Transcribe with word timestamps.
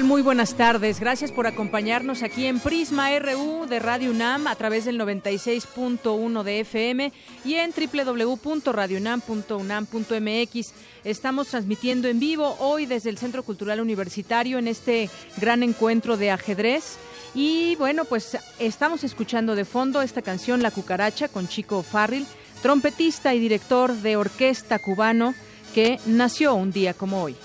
Muy 0.00 0.22
buenas 0.22 0.54
tardes. 0.54 1.00
Gracias 1.00 1.30
por 1.30 1.46
acompañarnos 1.46 2.22
aquí 2.22 2.46
en 2.46 2.60
Prisma 2.60 3.10
RU 3.18 3.66
de 3.68 3.78
Radio 3.78 4.10
UNAM 4.10 4.46
a 4.46 4.56
través 4.56 4.86
del 4.86 4.98
96.1 4.98 6.42
de 6.42 6.60
FM 6.60 7.12
y 7.44 7.56
en 7.56 7.72
www.radiounam.unam.mx. 7.72 10.72
Estamos 11.04 11.48
transmitiendo 11.48 12.08
en 12.08 12.18
vivo 12.18 12.56
hoy 12.58 12.86
desde 12.86 13.10
el 13.10 13.18
Centro 13.18 13.42
Cultural 13.42 13.82
Universitario 13.82 14.58
en 14.58 14.66
este 14.66 15.10
gran 15.36 15.62
encuentro 15.62 16.16
de 16.16 16.30
ajedrez. 16.30 16.96
Y 17.34 17.76
bueno, 17.76 18.06
pues 18.06 18.38
estamos 18.58 19.04
escuchando 19.04 19.54
de 19.54 19.66
fondo 19.66 20.00
esta 20.00 20.22
canción 20.22 20.62
La 20.62 20.70
Cucaracha 20.70 21.28
con 21.28 21.48
Chico 21.48 21.82
Farril, 21.82 22.26
trompetista 22.62 23.34
y 23.34 23.40
director 23.40 23.92
de 23.92 24.16
orquesta 24.16 24.78
cubano 24.78 25.34
que 25.74 26.00
nació 26.06 26.54
un 26.54 26.72
día 26.72 26.94
como 26.94 27.22
hoy. 27.22 27.36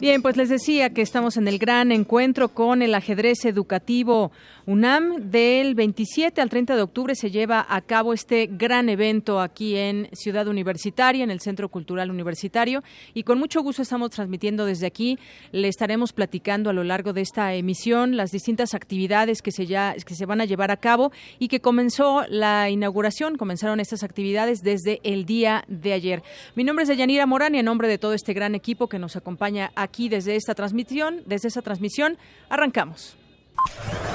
Bien, 0.00 0.22
pues 0.22 0.38
les 0.38 0.48
decía 0.48 0.94
que 0.94 1.02
estamos 1.02 1.36
en 1.36 1.46
el 1.46 1.58
gran 1.58 1.92
encuentro 1.92 2.48
con 2.48 2.80
el 2.80 2.94
ajedrez 2.94 3.44
educativo 3.44 4.32
UNAM. 4.70 5.30
Del 5.30 5.74
27 5.74 6.40
al 6.40 6.48
30 6.48 6.76
de 6.76 6.82
octubre 6.82 7.16
se 7.16 7.32
lleva 7.32 7.66
a 7.68 7.80
cabo 7.80 8.12
este 8.12 8.46
gran 8.46 8.88
evento 8.88 9.40
aquí 9.40 9.76
en 9.76 10.08
Ciudad 10.12 10.46
Universitaria, 10.46 11.24
en 11.24 11.32
el 11.32 11.40
Centro 11.40 11.68
Cultural 11.68 12.08
Universitario. 12.08 12.84
Y 13.12 13.24
con 13.24 13.40
mucho 13.40 13.62
gusto 13.62 13.82
estamos 13.82 14.10
transmitiendo 14.10 14.64
desde 14.66 14.86
aquí. 14.86 15.18
Le 15.50 15.66
estaremos 15.66 16.12
platicando 16.12 16.70
a 16.70 16.72
lo 16.72 16.84
largo 16.84 17.12
de 17.12 17.20
esta 17.20 17.52
emisión 17.54 18.16
las 18.16 18.30
distintas 18.30 18.74
actividades 18.74 19.42
que 19.42 19.50
se, 19.50 19.66
ya, 19.66 19.94
que 19.94 20.14
se 20.14 20.24
van 20.24 20.40
a 20.40 20.44
llevar 20.44 20.70
a 20.70 20.76
cabo 20.76 21.10
y 21.40 21.48
que 21.48 21.60
comenzó 21.60 22.24
la 22.28 22.70
inauguración, 22.70 23.36
comenzaron 23.36 23.80
estas 23.80 24.04
actividades 24.04 24.62
desde 24.62 25.00
el 25.02 25.24
día 25.24 25.64
de 25.66 25.94
ayer. 25.94 26.22
Mi 26.54 26.62
nombre 26.62 26.84
es 26.84 26.88
Deyanira 26.88 27.26
Morán 27.26 27.56
y 27.56 27.58
en 27.58 27.64
nombre 27.64 27.88
de 27.88 27.98
todo 27.98 28.14
este 28.14 28.34
gran 28.34 28.54
equipo 28.54 28.88
que 28.88 29.00
nos 29.00 29.16
acompaña 29.16 29.72
aquí 29.74 30.08
desde 30.08 30.36
esta 30.36 30.54
transmisión, 30.54 31.22
desde 31.26 31.48
esa 31.48 31.60
transmisión, 31.60 32.16
arrancamos. 32.48 33.19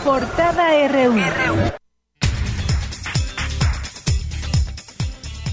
Portada 0.04 0.88
RU. 0.88 1.16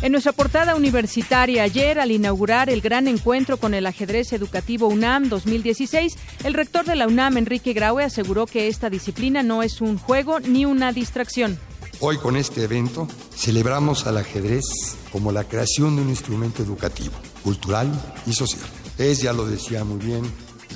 En 0.03 0.13
nuestra 0.13 0.33
portada 0.33 0.75
universitaria 0.75 1.63
ayer, 1.63 2.01
al 2.01 2.11
inaugurar 2.11 2.69
el 2.69 2.81
gran 2.81 3.07
encuentro 3.07 3.57
con 3.57 3.73
el 3.73 3.87
ajedrez 3.87 4.33
educativo 4.33 4.89
UNAM 4.89 5.29
2016, 5.29 6.15
el 6.45 6.55
rector 6.55 6.85
de 6.85 6.97
la 6.97 7.07
UNAM, 7.07 7.37
Enrique 7.37 7.73
Graue, 7.73 8.03
aseguró 8.05 8.47
que 8.47 8.67
esta 8.67 8.91
disciplina 8.91 9.43
no 9.43 9.63
es 9.63 9.81
un 9.81 9.99
juego 9.99 10.41
ni 10.41 10.65
una 10.65 10.93
distracción. 10.93 11.59
Hoy 12.01 12.17
con 12.19 12.37
este 12.37 12.65
evento 12.65 13.07
celebramos 13.35 14.07
al 14.09 14.19
ajedrez 14.19 14.65
como 15.13 15.31
la 15.31 15.45
creación 15.45 15.95
de 15.95 16.03
un 16.03 16.09
instrumento 16.09 16.63
educativo, 16.63 17.15
cultural 17.45 17.89
y 18.27 18.33
social 18.33 18.69
es, 18.99 19.23
ya 19.23 19.33
lo 19.33 19.47
decía 19.47 19.85
muy 19.85 20.05
bien 20.05 20.23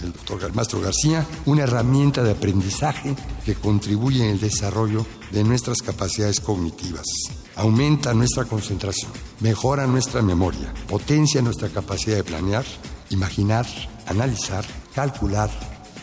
el 0.02 0.12
doctor 0.12 0.54
Maestro 0.54 0.80
García, 0.80 1.26
una 1.46 1.64
herramienta 1.64 2.22
de 2.22 2.32
aprendizaje 2.32 3.14
que 3.44 3.54
contribuye 3.54 4.24
en 4.24 4.32
el 4.32 4.40
desarrollo 4.40 5.06
de 5.30 5.44
nuestras 5.44 5.78
capacidades 5.78 6.40
cognitivas, 6.40 7.06
aumenta 7.54 8.14
nuestra 8.14 8.44
concentración, 8.44 9.10
mejora 9.40 9.86
nuestra 9.86 10.22
memoria, 10.22 10.72
potencia 10.88 11.42
nuestra 11.42 11.68
capacidad 11.68 12.16
de 12.16 12.24
planear, 12.24 12.64
imaginar, 13.10 13.66
analizar, 14.06 14.64
calcular, 14.94 15.50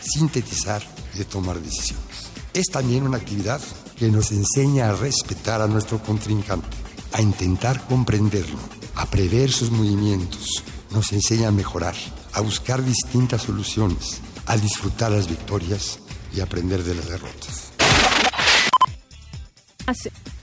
sintetizar 0.00 0.82
y 1.14 1.18
de 1.18 1.24
tomar 1.24 1.60
decisiones. 1.60 2.04
Es 2.52 2.66
también 2.66 3.04
una 3.04 3.16
actividad 3.16 3.60
que 3.96 4.10
nos 4.10 4.32
enseña 4.32 4.90
a 4.90 4.96
respetar 4.96 5.60
a 5.60 5.68
nuestro 5.68 6.02
contrincante, 6.02 6.76
a 7.12 7.22
intentar 7.22 7.86
comprenderlo, 7.86 8.58
a 8.96 9.06
prever 9.06 9.50
sus 9.50 9.70
movimientos, 9.70 10.62
nos 10.90 11.12
enseña 11.12 11.48
a 11.48 11.52
mejorar, 11.52 11.94
a 12.34 12.40
buscar 12.40 12.84
distintas 12.84 13.42
soluciones, 13.42 14.20
a 14.46 14.56
disfrutar 14.56 15.12
las 15.12 15.28
victorias 15.28 16.00
y 16.34 16.40
aprender 16.40 16.82
de 16.82 16.94
las 16.94 17.08
derrotas. 17.08 17.72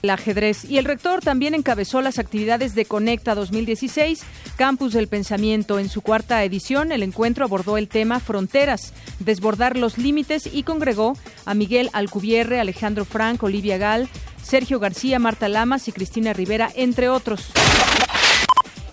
El 0.02 0.10
ajedrez. 0.10 0.64
Y 0.64 0.78
el 0.78 0.84
rector 0.84 1.20
también 1.20 1.54
encabezó 1.54 2.00
las 2.00 2.18
actividades 2.18 2.74
de 2.74 2.84
Conecta 2.84 3.34
2016, 3.34 4.20
Campus 4.56 4.92
del 4.92 5.08
Pensamiento. 5.08 5.78
En 5.78 5.88
su 5.88 6.00
cuarta 6.00 6.42
edición, 6.44 6.92
el 6.92 7.02
encuentro 7.02 7.44
abordó 7.44 7.76
el 7.76 7.88
tema 7.88 8.20
Fronteras, 8.20 8.92
desbordar 9.20 9.76
los 9.76 9.98
límites 9.98 10.48
y 10.52 10.62
congregó 10.62 11.16
a 11.44 11.54
Miguel 11.54 11.90
Alcubierre, 11.92 12.60
Alejandro 12.60 13.04
Frank, 13.04 13.42
Olivia 13.42 13.78
Gal, 13.78 14.08
Sergio 14.42 14.80
García, 14.80 15.18
Marta 15.18 15.48
Lamas 15.48 15.86
y 15.88 15.92
Cristina 15.92 16.32
Rivera, 16.32 16.70
entre 16.74 17.08
otros. 17.08 17.52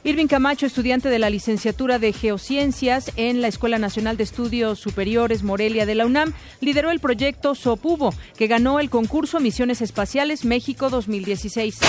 Irving 0.06 0.28
Camacho, 0.28 0.66
estudiante 0.66 1.10
de 1.10 1.20
la 1.20 1.30
licenciatura 1.30 2.00
de 2.00 2.14
Geociencias 2.14 3.12
en 3.18 3.42
la 3.42 3.50
Escuela 3.50 3.80
Nacional 3.80 4.16
de 4.16 4.24
Estudios 4.24 4.80
Superiores 4.80 5.44
Morelia 5.44 5.86
de 5.86 5.94
la 5.94 6.06
UNAM, 6.06 6.34
lideró 6.62 6.90
el 6.90 7.02
proyecto 7.02 7.54
SOPUBO, 7.54 8.14
que 8.38 8.48
ganó 8.48 8.80
el 8.80 8.90
concurso 8.90 9.42
Misiones 9.42 9.82
Espaciales 9.82 10.46
México 10.46 10.90
2016. 10.90 11.80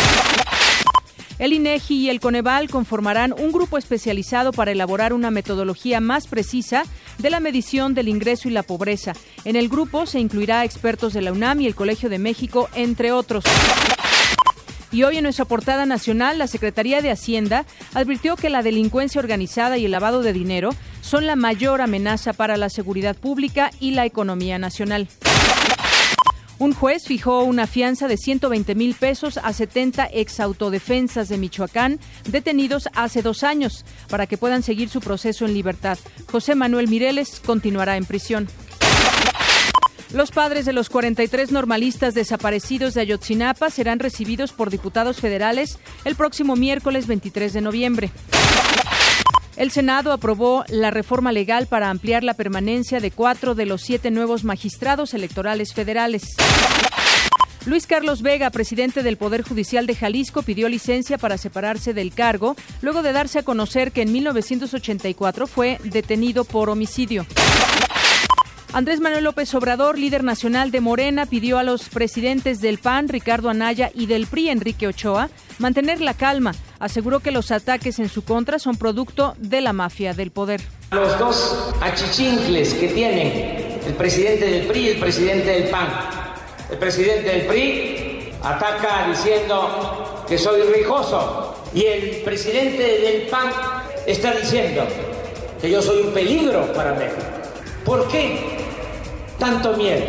El 1.38 1.52
INEGI 1.52 1.94
y 1.94 2.10
el 2.10 2.20
Coneval 2.20 2.68
conformarán 2.68 3.32
un 3.32 3.52
grupo 3.52 3.78
especializado 3.78 4.52
para 4.52 4.72
elaborar 4.72 5.12
una 5.12 5.30
metodología 5.30 6.00
más 6.00 6.26
precisa 6.26 6.82
de 7.18 7.30
la 7.30 7.38
medición 7.38 7.94
del 7.94 8.08
ingreso 8.08 8.48
y 8.48 8.50
la 8.50 8.64
pobreza. 8.64 9.12
En 9.44 9.54
el 9.54 9.68
grupo 9.68 10.04
se 10.04 10.18
incluirá 10.18 10.64
expertos 10.64 11.12
de 11.12 11.22
la 11.22 11.32
UNAM 11.32 11.60
y 11.60 11.66
el 11.66 11.76
Colegio 11.76 12.10
de 12.10 12.18
México, 12.18 12.68
entre 12.74 13.12
otros. 13.12 13.44
Y 14.92 15.04
hoy 15.04 15.18
en 15.18 15.22
nuestra 15.22 15.44
portada 15.44 15.86
nacional, 15.86 16.38
la 16.38 16.46
Secretaría 16.46 17.00
de 17.00 17.10
Hacienda 17.10 17.64
advirtió 17.94 18.36
que 18.36 18.50
la 18.50 18.62
delincuencia 18.62 19.20
organizada 19.20 19.78
y 19.78 19.84
el 19.84 19.92
lavado 19.92 20.22
de 20.22 20.32
dinero 20.32 20.70
son 21.00 21.26
la 21.26 21.36
mayor 21.36 21.80
amenaza 21.80 22.32
para 22.32 22.56
la 22.56 22.68
seguridad 22.68 23.16
pública 23.16 23.70
y 23.78 23.92
la 23.92 24.04
economía 24.04 24.58
nacional. 24.58 25.08
Un 26.58 26.74
juez 26.74 27.04
fijó 27.06 27.42
una 27.44 27.66
fianza 27.66 28.06
de 28.06 28.18
120 28.18 28.74
mil 28.74 28.94
pesos 28.94 29.38
a 29.38 29.50
70 29.52 30.04
exautodefensas 30.12 31.30
de 31.30 31.38
Michoacán 31.38 31.98
detenidos 32.28 32.90
hace 32.94 33.22
dos 33.22 33.44
años 33.44 33.86
para 34.10 34.26
que 34.26 34.36
puedan 34.36 34.62
seguir 34.62 34.90
su 34.90 35.00
proceso 35.00 35.46
en 35.46 35.54
libertad. 35.54 35.98
José 36.30 36.54
Manuel 36.54 36.88
Mireles 36.88 37.40
continuará 37.40 37.96
en 37.96 38.04
prisión. 38.04 38.46
Los 40.12 40.32
padres 40.32 40.64
de 40.64 40.72
los 40.72 40.88
43 40.88 41.52
normalistas 41.52 42.14
desaparecidos 42.14 42.94
de 42.94 43.02
Ayotzinapa 43.02 43.70
serán 43.70 44.00
recibidos 44.00 44.52
por 44.52 44.68
diputados 44.68 45.20
federales 45.20 45.78
el 46.04 46.16
próximo 46.16 46.56
miércoles 46.56 47.06
23 47.06 47.52
de 47.52 47.60
noviembre. 47.60 48.10
El 49.56 49.70
Senado 49.70 50.12
aprobó 50.12 50.64
la 50.68 50.90
reforma 50.90 51.30
legal 51.30 51.66
para 51.66 51.90
ampliar 51.90 52.24
la 52.24 52.34
permanencia 52.34 52.98
de 52.98 53.12
cuatro 53.12 53.54
de 53.54 53.66
los 53.66 53.82
siete 53.82 54.10
nuevos 54.10 54.42
magistrados 54.42 55.14
electorales 55.14 55.74
federales. 55.74 56.34
Luis 57.66 57.86
Carlos 57.86 58.22
Vega, 58.22 58.50
presidente 58.50 59.04
del 59.04 59.16
Poder 59.16 59.42
Judicial 59.42 59.86
de 59.86 59.94
Jalisco, 59.94 60.42
pidió 60.42 60.68
licencia 60.68 61.18
para 61.18 61.38
separarse 61.38 61.94
del 61.94 62.12
cargo 62.12 62.56
luego 62.82 63.02
de 63.02 63.12
darse 63.12 63.38
a 63.38 63.42
conocer 63.44 63.92
que 63.92 64.02
en 64.02 64.12
1984 64.12 65.46
fue 65.46 65.78
detenido 65.84 66.44
por 66.44 66.68
homicidio. 66.68 67.26
Andrés 68.72 69.00
Manuel 69.00 69.24
López 69.24 69.52
Obrador, 69.56 69.98
líder 69.98 70.22
nacional 70.22 70.70
de 70.70 70.80
Morena, 70.80 71.26
pidió 71.26 71.58
a 71.58 71.64
los 71.64 71.88
presidentes 71.88 72.60
del 72.60 72.78
PAN, 72.78 73.08
Ricardo 73.08 73.50
Anaya, 73.50 73.90
y 73.92 74.06
del 74.06 74.28
PRI, 74.28 74.48
Enrique 74.48 74.86
Ochoa, 74.86 75.28
mantener 75.58 76.00
la 76.00 76.14
calma. 76.14 76.52
Aseguró 76.78 77.18
que 77.18 77.32
los 77.32 77.50
ataques 77.50 77.98
en 77.98 78.08
su 78.08 78.22
contra 78.22 78.60
son 78.60 78.76
producto 78.76 79.34
de 79.38 79.60
la 79.60 79.72
mafia 79.72 80.14
del 80.14 80.30
poder. 80.30 80.60
Los 80.92 81.18
dos 81.18 81.74
achichincles 81.80 82.74
que 82.74 82.88
tienen 82.88 83.80
el 83.84 83.94
presidente 83.94 84.46
del 84.46 84.66
PRI 84.68 84.80
y 84.80 84.88
el 84.90 85.00
presidente 85.00 85.50
del 85.50 85.70
PAN. 85.70 85.88
El 86.70 86.78
presidente 86.78 87.28
del 87.28 87.46
PRI 87.46 88.32
ataca 88.40 89.08
diciendo 89.08 90.24
que 90.28 90.38
soy 90.38 90.62
rijoso 90.72 91.56
y 91.74 91.86
el 91.86 92.22
presidente 92.22 93.00
del 93.00 93.22
PAN 93.22 93.50
está 94.06 94.32
diciendo 94.32 94.86
que 95.60 95.68
yo 95.68 95.82
soy 95.82 96.02
un 96.02 96.14
peligro 96.14 96.72
para 96.72 96.94
México. 96.94 97.29
¿Por 97.84 98.08
qué 98.08 98.58
tanto 99.38 99.76
miedo? 99.76 100.04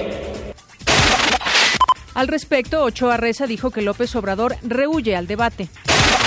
Al 2.13 2.27
respecto, 2.27 2.83
Ochoa 2.83 3.15
Reza 3.17 3.47
dijo 3.47 3.71
que 3.71 3.81
López 3.81 4.13
Obrador 4.15 4.57
rehuye 4.63 5.15
al 5.15 5.27
debate. 5.27 5.69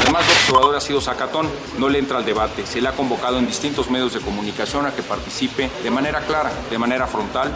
Además, 0.00 0.26
López 0.26 0.50
Obrador 0.50 0.76
ha 0.76 0.81
sido 0.81 1.00
sacatón, 1.00 1.49
no 1.79 1.88
le 1.88 1.99
entra 1.99 2.19
al 2.19 2.25
debate. 2.25 2.64
Se 2.67 2.81
le 2.81 2.88
ha 2.88 2.93
convocado 2.93 3.38
en 3.38 3.46
distintos 3.46 3.91
medios 3.91 4.14
de 4.14 4.20
comunicación 4.20 4.87
a 4.87 4.94
que 4.94 5.02
participe 5.02 5.70
de 5.82 5.91
manera 5.91 6.20
clara, 6.20 6.50
de 6.70 6.79
manera 6.79 7.06
frontal. 7.06 7.52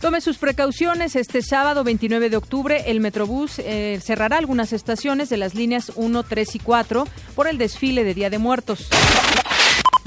Tome 0.00 0.20
sus 0.20 0.38
precauciones. 0.38 1.16
Este 1.16 1.42
sábado 1.42 1.84
29 1.84 2.30
de 2.30 2.36
octubre 2.36 2.84
el 2.86 3.00
Metrobús 3.00 3.58
eh, 3.58 4.00
cerrará 4.02 4.38
algunas 4.38 4.72
estaciones 4.72 5.28
de 5.28 5.36
las 5.36 5.54
líneas 5.54 5.92
1, 5.94 6.22
3 6.22 6.54
y 6.54 6.58
4 6.58 7.08
por 7.34 7.48
el 7.48 7.58
desfile 7.58 8.04
de 8.04 8.14
Día 8.14 8.30
de 8.30 8.38
Muertos. 8.38 8.88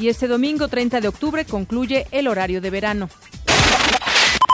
Y 0.02 0.10
este 0.10 0.28
domingo 0.28 0.68
30 0.68 1.00
de 1.00 1.08
octubre 1.08 1.46
concluye 1.46 2.08
el 2.10 2.28
horario 2.28 2.60
de 2.60 2.72
verano. 2.72 3.08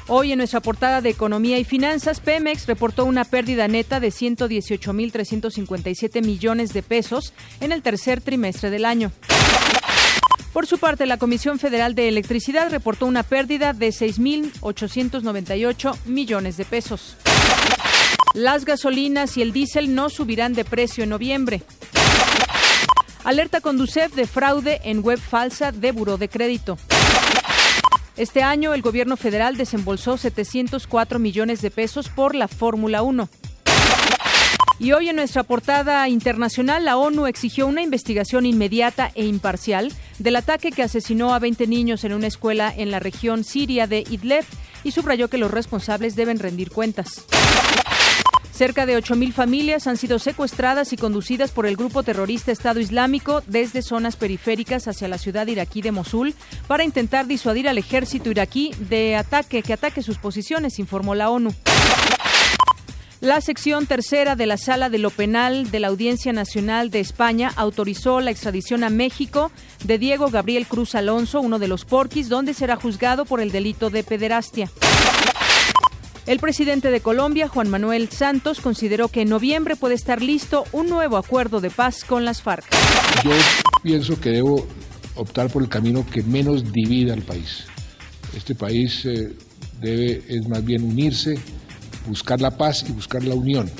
Hoy 0.09 0.33
en 0.33 0.39
nuestra 0.39 0.59
portada 0.59 0.99
de 0.99 1.09
Economía 1.09 1.57
y 1.57 1.63
Finanzas, 1.63 2.19
Pemex 2.19 2.67
reportó 2.67 3.05
una 3.05 3.23
pérdida 3.23 3.69
neta 3.69 4.01
de 4.01 4.09
118.357 4.09 6.21
millones 6.21 6.73
de 6.73 6.83
pesos 6.83 7.31
en 7.61 7.71
el 7.71 7.81
tercer 7.81 8.19
trimestre 8.19 8.69
del 8.69 8.83
año. 8.83 9.13
Por 10.51 10.67
su 10.67 10.79
parte, 10.79 11.05
la 11.05 11.15
Comisión 11.15 11.59
Federal 11.59 11.95
de 11.95 12.09
Electricidad 12.09 12.69
reportó 12.69 13.05
una 13.05 13.23
pérdida 13.23 13.71
de 13.71 13.87
6.898 13.87 15.97
millones 16.07 16.57
de 16.57 16.65
pesos. 16.65 17.15
Las 18.33 18.65
gasolinas 18.65 19.37
y 19.37 19.43
el 19.43 19.53
diésel 19.53 19.95
no 19.95 20.09
subirán 20.09 20.51
de 20.51 20.65
precio 20.65 21.05
en 21.05 21.11
noviembre. 21.11 21.63
Alerta 23.27 23.59
Conducef 23.59 24.15
de 24.15 24.25
fraude 24.25 24.79
en 24.85 25.03
web 25.03 25.19
falsa 25.19 25.73
de 25.73 25.91
Buró 25.91 26.17
de 26.17 26.29
Crédito. 26.29 26.77
Este 28.15 28.41
año 28.41 28.73
el 28.73 28.81
gobierno 28.81 29.17
federal 29.17 29.57
desembolsó 29.57 30.15
704 30.15 31.19
millones 31.19 31.61
de 31.61 31.69
pesos 31.69 32.07
por 32.07 32.35
la 32.35 32.47
Fórmula 32.47 33.01
1. 33.01 33.27
Y 34.79 34.93
hoy 34.93 35.09
en 35.09 35.17
nuestra 35.17 35.43
portada 35.43 36.07
internacional, 36.07 36.85
la 36.85 36.95
ONU 36.95 37.27
exigió 37.27 37.67
una 37.67 37.81
investigación 37.81 38.45
inmediata 38.45 39.11
e 39.13 39.25
imparcial 39.25 39.91
del 40.19 40.37
ataque 40.37 40.71
que 40.71 40.83
asesinó 40.83 41.33
a 41.33 41.39
20 41.39 41.67
niños 41.67 42.05
en 42.05 42.13
una 42.13 42.27
escuela 42.27 42.73
en 42.73 42.91
la 42.91 42.99
región 42.99 43.43
siria 43.43 43.87
de 43.87 44.05
Idlib 44.09 44.45
y 44.85 44.91
subrayó 44.91 45.27
que 45.27 45.37
los 45.37 45.51
responsables 45.51 46.15
deben 46.15 46.39
rendir 46.39 46.71
cuentas. 46.71 47.25
Cerca 48.57 48.87
de 48.87 48.97
8.000 48.97 49.33
familias 49.33 49.85
han 49.85 49.97
sido 49.97 50.17
secuestradas 50.17 50.91
y 50.91 50.97
conducidas 50.97 51.51
por 51.51 51.67
el 51.67 51.77
grupo 51.77 52.01
terrorista 52.01 52.51
Estado 52.51 52.79
Islámico 52.79 53.43
desde 53.45 53.83
zonas 53.83 54.15
periféricas 54.15 54.87
hacia 54.87 55.07
la 55.07 55.19
ciudad 55.19 55.45
iraquí 55.45 55.83
de 55.83 55.91
Mosul 55.91 56.33
para 56.65 56.83
intentar 56.83 57.27
disuadir 57.27 57.69
al 57.69 57.77
ejército 57.77 58.31
iraquí 58.31 58.71
de 58.89 59.15
ataque 59.15 59.61
que 59.61 59.73
ataque 59.73 60.01
sus 60.01 60.17
posiciones, 60.17 60.79
informó 60.79 61.13
la 61.13 61.29
ONU. 61.29 61.53
La 63.19 63.41
sección 63.41 63.85
tercera 63.85 64.35
de 64.35 64.47
la 64.47 64.57
Sala 64.57 64.89
de 64.89 64.97
lo 64.97 65.11
Penal 65.11 65.69
de 65.69 65.79
la 65.79 65.89
Audiencia 65.89 66.33
Nacional 66.33 66.89
de 66.89 66.99
España 66.99 67.53
autorizó 67.57 68.21
la 68.21 68.31
extradición 68.31 68.83
a 68.83 68.89
México 68.89 69.51
de 69.83 69.99
Diego 69.99 70.31
Gabriel 70.31 70.65
Cruz 70.65 70.95
Alonso, 70.95 71.41
uno 71.41 71.59
de 71.59 71.67
los 71.67 71.85
porquis, 71.85 72.27
donde 72.27 72.55
será 72.55 72.75
juzgado 72.75 73.25
por 73.25 73.39
el 73.39 73.51
delito 73.51 73.91
de 73.91 74.03
pederastia. 74.03 74.67
El 76.27 76.39
presidente 76.39 76.91
de 76.91 76.99
Colombia, 76.99 77.47
Juan 77.47 77.69
Manuel 77.69 78.09
Santos, 78.09 78.59
consideró 78.59 79.07
que 79.07 79.21
en 79.21 79.29
noviembre 79.29 79.77
puede 79.77 79.95
estar 79.95 80.21
listo 80.21 80.65
un 80.73 80.89
nuevo 80.89 81.15
acuerdo 81.15 81.61
de 81.61 81.69
paz 81.69 82.03
con 82.03 82.25
las 82.25 82.41
FARC. 82.41 82.65
Yo 83.23 83.31
pienso 83.81 84.19
que 84.19 84.31
debo 84.31 84.67
optar 85.15 85.49
por 85.49 85.63
el 85.63 85.69
camino 85.69 86.05
que 86.05 86.23
menos 86.23 86.73
divida 86.73 87.13
al 87.13 87.21
país. 87.21 87.63
Este 88.35 88.55
país 88.55 89.05
eh, 89.05 89.37
debe, 89.79 90.21
es 90.27 90.45
más 90.49 90.65
bien 90.65 90.83
unirse, 90.83 91.35
buscar 92.05 92.41
la 92.41 92.51
paz 92.51 92.83
y 92.89 92.91
buscar 92.91 93.23
la 93.23 93.33
unión. 93.33 93.71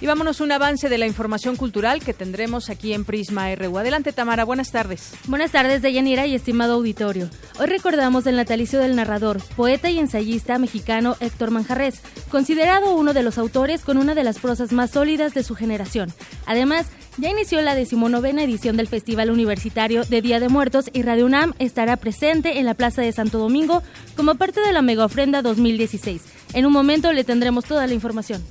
Y 0.00 0.06
vámonos 0.06 0.40
un 0.40 0.50
avance 0.50 0.88
de 0.88 0.96
la 0.96 1.06
información 1.06 1.56
cultural 1.56 2.02
que 2.02 2.14
tendremos 2.14 2.70
aquí 2.70 2.94
en 2.94 3.04
Prisma 3.04 3.54
RU. 3.54 3.76
Adelante, 3.76 4.14
Tamara, 4.14 4.44
buenas 4.44 4.70
tardes. 4.70 5.12
Buenas 5.26 5.52
tardes, 5.52 5.82
Deyanira 5.82 6.26
y 6.26 6.34
estimado 6.34 6.74
auditorio. 6.74 7.28
Hoy 7.58 7.66
recordamos 7.66 8.26
el 8.26 8.36
natalicio 8.36 8.78
del 8.78 8.96
narrador, 8.96 9.42
poeta 9.56 9.90
y 9.90 9.98
ensayista 9.98 10.58
mexicano 10.58 11.16
Héctor 11.20 11.50
Manjarres, 11.50 12.00
considerado 12.30 12.94
uno 12.94 13.12
de 13.12 13.22
los 13.22 13.36
autores 13.36 13.82
con 13.82 13.98
una 13.98 14.14
de 14.14 14.24
las 14.24 14.38
prosas 14.38 14.72
más 14.72 14.90
sólidas 14.90 15.34
de 15.34 15.42
su 15.42 15.54
generación. 15.54 16.10
Además, 16.46 16.86
ya 17.18 17.28
inició 17.28 17.60
la 17.60 17.74
decimonovena 17.74 18.42
edición 18.42 18.78
del 18.78 18.88
Festival 18.88 19.30
Universitario 19.30 20.04
de 20.04 20.22
Día 20.22 20.40
de 20.40 20.48
Muertos 20.48 20.86
y 20.94 21.02
Radio 21.02 21.26
UNAM 21.26 21.52
estará 21.58 21.98
presente 21.98 22.58
en 22.58 22.64
la 22.64 22.72
Plaza 22.72 23.02
de 23.02 23.12
Santo 23.12 23.38
Domingo 23.38 23.82
como 24.16 24.36
parte 24.36 24.62
de 24.62 24.72
la 24.72 24.80
mega 24.80 25.04
ofrenda 25.04 25.42
2016. 25.42 26.22
En 26.54 26.64
un 26.64 26.72
momento 26.72 27.12
le 27.12 27.24
tendremos 27.24 27.66
toda 27.66 27.86
la 27.86 27.92
información. 27.92 28.42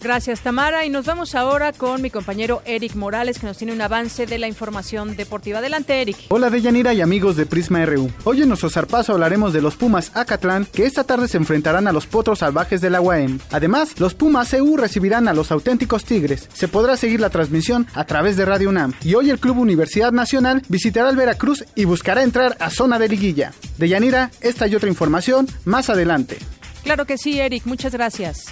Gracias, 0.00 0.40
Tamara. 0.40 0.84
Y 0.84 0.90
nos 0.90 1.06
vamos 1.06 1.34
ahora 1.34 1.72
con 1.72 2.02
mi 2.02 2.10
compañero 2.10 2.62
Eric 2.64 2.94
Morales, 2.94 3.38
que 3.38 3.46
nos 3.46 3.56
tiene 3.58 3.72
un 3.72 3.80
avance 3.80 4.26
de 4.26 4.38
la 4.38 4.48
información 4.48 5.16
deportiva. 5.16 5.58
Adelante, 5.58 6.00
Eric. 6.00 6.16
Hola, 6.28 6.50
Deyanira 6.50 6.94
y 6.94 7.00
amigos 7.00 7.36
de 7.36 7.46
Prisma 7.46 7.84
RU. 7.86 8.10
Hoy 8.24 8.42
en 8.42 8.48
nuestro 8.48 8.70
zarpazo 8.70 9.12
hablaremos 9.12 9.52
de 9.52 9.62
los 9.62 9.76
Pumas 9.76 10.10
Acatlán, 10.14 10.66
que 10.66 10.84
esta 10.84 11.04
tarde 11.04 11.28
se 11.28 11.36
enfrentarán 11.36 11.88
a 11.88 11.92
los 11.92 12.06
potros 12.06 12.40
salvajes 12.40 12.80
de 12.80 12.90
la 12.90 13.00
UAM. 13.00 13.38
Además, 13.50 13.98
los 13.98 14.14
Pumas 14.14 14.52
EU 14.54 14.76
recibirán 14.76 15.28
a 15.28 15.34
los 15.34 15.50
auténticos 15.50 16.04
Tigres. 16.04 16.48
Se 16.52 16.68
podrá 16.68 16.96
seguir 16.96 17.20
la 17.20 17.30
transmisión 17.30 17.86
a 17.94 18.04
través 18.04 18.36
de 18.36 18.44
Radio 18.44 18.68
UNAM. 18.68 18.94
Y 19.02 19.14
hoy 19.14 19.30
el 19.30 19.38
Club 19.38 19.58
Universidad 19.58 20.12
Nacional 20.12 20.62
visitará 20.68 21.10
el 21.10 21.16
Veracruz 21.16 21.64
y 21.74 21.84
buscará 21.84 22.22
entrar 22.22 22.56
a 22.60 22.70
zona 22.70 22.98
de 22.98 23.08
liguilla. 23.08 23.52
Deyanira, 23.78 24.30
esta 24.40 24.66
y 24.66 24.74
otra 24.74 24.88
información 24.88 25.48
más 25.64 25.90
adelante. 25.90 26.38
Claro 26.82 27.04
que 27.04 27.18
sí, 27.18 27.40
Eric. 27.40 27.66
Muchas 27.66 27.92
gracias. 27.92 28.44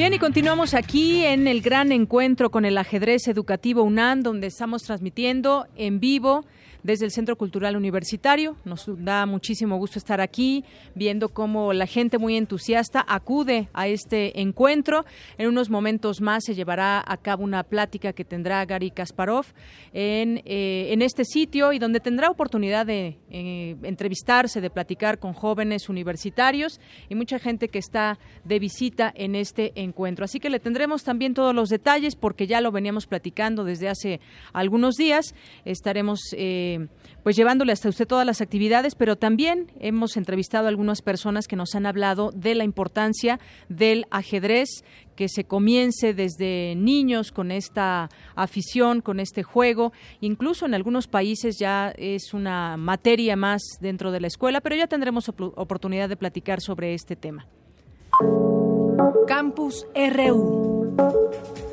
Bien, 0.00 0.14
y 0.14 0.18
continuamos 0.18 0.72
aquí 0.72 1.26
en 1.26 1.46
el 1.46 1.60
gran 1.60 1.92
encuentro 1.92 2.50
con 2.50 2.64
el 2.64 2.78
ajedrez 2.78 3.28
educativo 3.28 3.82
UNAM, 3.82 4.22
donde 4.22 4.46
estamos 4.46 4.82
transmitiendo 4.82 5.66
en 5.76 6.00
vivo 6.00 6.46
desde 6.82 7.04
el 7.04 7.10
Centro 7.10 7.36
Cultural 7.36 7.76
Universitario. 7.76 8.56
Nos 8.64 8.86
da 8.86 9.26
muchísimo 9.26 9.76
gusto 9.76 9.98
estar 9.98 10.20
aquí 10.20 10.64
viendo 10.94 11.28
cómo 11.28 11.72
la 11.72 11.86
gente 11.86 12.18
muy 12.18 12.36
entusiasta 12.36 13.04
acude 13.06 13.68
a 13.72 13.88
este 13.88 14.40
encuentro. 14.40 15.04
En 15.38 15.48
unos 15.48 15.70
momentos 15.70 16.20
más 16.20 16.44
se 16.44 16.54
llevará 16.54 17.02
a 17.06 17.16
cabo 17.16 17.44
una 17.44 17.62
plática 17.62 18.12
que 18.12 18.24
tendrá 18.24 18.64
Gary 18.64 18.90
Kasparov 18.90 19.46
en, 19.92 20.42
eh, 20.44 20.88
en 20.92 21.02
este 21.02 21.24
sitio 21.24 21.72
y 21.72 21.78
donde 21.78 22.00
tendrá 22.00 22.30
oportunidad 22.30 22.86
de 22.86 23.18
eh, 23.30 23.76
entrevistarse, 23.82 24.60
de 24.60 24.70
platicar 24.70 25.18
con 25.18 25.32
jóvenes 25.32 25.88
universitarios 25.88 26.80
y 27.08 27.14
mucha 27.14 27.38
gente 27.38 27.68
que 27.68 27.78
está 27.78 28.18
de 28.44 28.58
visita 28.58 29.12
en 29.14 29.34
este 29.34 29.72
encuentro. 29.74 30.24
Así 30.24 30.40
que 30.40 30.50
le 30.50 30.60
tendremos 30.60 31.04
también 31.04 31.34
todos 31.34 31.54
los 31.54 31.68
detalles 31.68 32.16
porque 32.16 32.46
ya 32.46 32.60
lo 32.60 32.72
veníamos 32.72 33.06
platicando 33.06 33.64
desde 33.64 33.88
hace 33.88 34.20
algunos 34.52 34.96
días. 34.96 35.34
Estaremos 35.64 36.20
eh, 36.36 36.69
pues 37.22 37.36
llevándole 37.36 37.72
hasta 37.72 37.88
usted 37.88 38.06
todas 38.06 38.26
las 38.26 38.40
actividades, 38.40 38.94
pero 38.94 39.16
también 39.16 39.70
hemos 39.78 40.16
entrevistado 40.16 40.66
a 40.66 40.68
algunas 40.68 41.02
personas 41.02 41.46
que 41.46 41.56
nos 41.56 41.74
han 41.74 41.86
hablado 41.86 42.30
de 42.34 42.54
la 42.54 42.64
importancia 42.64 43.38
del 43.68 44.06
ajedrez, 44.10 44.84
que 45.16 45.28
se 45.28 45.44
comience 45.44 46.14
desde 46.14 46.74
niños 46.76 47.30
con 47.30 47.50
esta 47.50 48.08
afición, 48.34 49.02
con 49.02 49.20
este 49.20 49.42
juego. 49.42 49.92
Incluso 50.20 50.66
en 50.66 50.74
algunos 50.74 51.08
países 51.08 51.58
ya 51.58 51.92
es 51.96 52.32
una 52.32 52.76
materia 52.76 53.36
más 53.36 53.62
dentro 53.80 54.12
de 54.12 54.20
la 54.20 54.28
escuela, 54.28 54.60
pero 54.60 54.76
ya 54.76 54.86
tendremos 54.86 55.28
oportunidad 55.28 56.08
de 56.08 56.16
platicar 56.16 56.60
sobre 56.60 56.94
este 56.94 57.16
tema. 57.16 57.46
Campus 59.26 59.86
RU. 59.94 61.69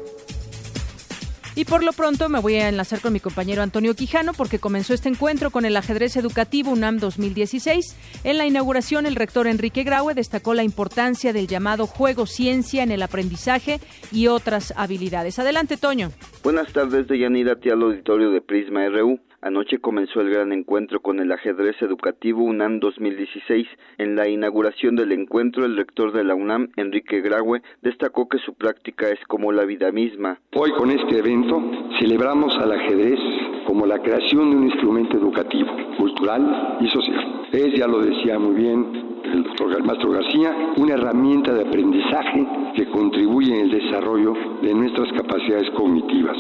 Y 1.57 1.65
por 1.65 1.83
lo 1.83 1.91
pronto 1.91 2.29
me 2.29 2.39
voy 2.39 2.53
a 2.57 2.69
enlazar 2.69 3.01
con 3.01 3.13
mi 3.13 3.19
compañero 3.19 3.63
Antonio 3.63 3.95
Quijano 3.95 4.33
porque 4.33 4.59
comenzó 4.59 4.93
este 4.93 5.09
encuentro 5.09 5.49
con 5.49 5.65
el 5.65 5.75
ajedrez 5.75 6.15
educativo 6.15 6.69
UNAM 6.69 6.99
2016. 6.99 7.95
En 8.23 8.37
la 8.37 8.45
inauguración, 8.45 9.07
el 9.07 9.15
rector 9.15 9.47
Enrique 9.47 9.83
Graue 9.83 10.13
destacó 10.13 10.53
la 10.53 10.61
importancia 10.61 11.33
del 11.33 11.47
llamado 11.47 11.87
juego 11.87 12.27
ciencia 12.27 12.83
en 12.83 12.91
el 12.91 13.01
aprendizaje 13.01 13.79
y 14.11 14.27
otras 14.27 14.71
habilidades. 14.77 15.39
Adelante, 15.39 15.77
Toño. 15.77 16.11
Buenas 16.43 16.71
tardes, 16.73 17.07
Deyanira, 17.07 17.57
al 17.71 17.81
auditorio 17.81 18.29
de 18.29 18.39
Prisma 18.39 18.87
RU. 18.89 19.19
Anoche 19.47 19.79
comenzó 19.79 20.19
el 20.19 20.29
gran 20.29 20.51
encuentro 20.51 20.99
con 20.99 21.21
el 21.21 21.31
ajedrez 21.31 21.81
educativo 21.81 22.43
UNAM 22.43 22.81
2016. 22.81 23.65
En 23.97 24.17
la 24.17 24.27
inauguración 24.27 24.97
del 24.97 25.13
encuentro, 25.13 25.63
el 25.63 25.77
rector 25.77 26.11
de 26.11 26.25
la 26.25 26.35
UNAM, 26.35 26.67
Enrique 26.75 27.21
Graue, 27.21 27.61
destacó 27.81 28.27
que 28.27 28.39
su 28.39 28.55
práctica 28.55 29.07
es 29.07 29.19
como 29.25 29.53
la 29.53 29.63
vida 29.63 29.93
misma. 29.93 30.37
Hoy 30.53 30.71
con 30.71 30.91
este 30.91 31.19
evento 31.19 31.63
celebramos 31.97 32.57
al 32.57 32.73
ajedrez 32.73 33.19
como 33.65 33.85
la 33.85 33.99
creación 33.99 34.49
de 34.49 34.57
un 34.57 34.63
instrumento 34.65 35.15
educativo, 35.15 35.69
cultural 35.97 36.79
y 36.81 36.89
social. 36.89 37.45
Es, 37.53 37.73
ya 37.73 37.87
lo 37.87 38.01
decía 38.01 38.37
muy 38.37 38.55
bien 38.55 39.21
el 39.23 39.43
doctor 39.43 39.81
Mastro 39.81 40.11
García, 40.11 40.73
una 40.75 40.95
herramienta 40.95 41.53
de 41.53 41.61
aprendizaje 41.61 42.45
que 42.75 42.85
contribuye 42.89 43.55
en 43.55 43.61
el 43.61 43.71
desarrollo 43.71 44.33
de 44.61 44.73
nuestras 44.73 45.07
capacidades 45.13 45.69
cognitivas 45.71 46.37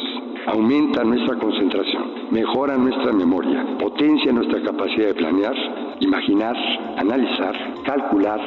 aumenta 0.47 1.03
nuestra 1.03 1.37
concentración, 1.37 2.31
mejora 2.31 2.77
nuestra 2.77 3.11
memoria, 3.11 3.65
potencia 3.77 4.31
nuestra 4.31 4.61
capacidad 4.61 5.07
de 5.07 5.13
planear, 5.13 5.55
imaginar, 5.99 6.55
analizar, 6.97 7.55
calcular, 7.83 8.39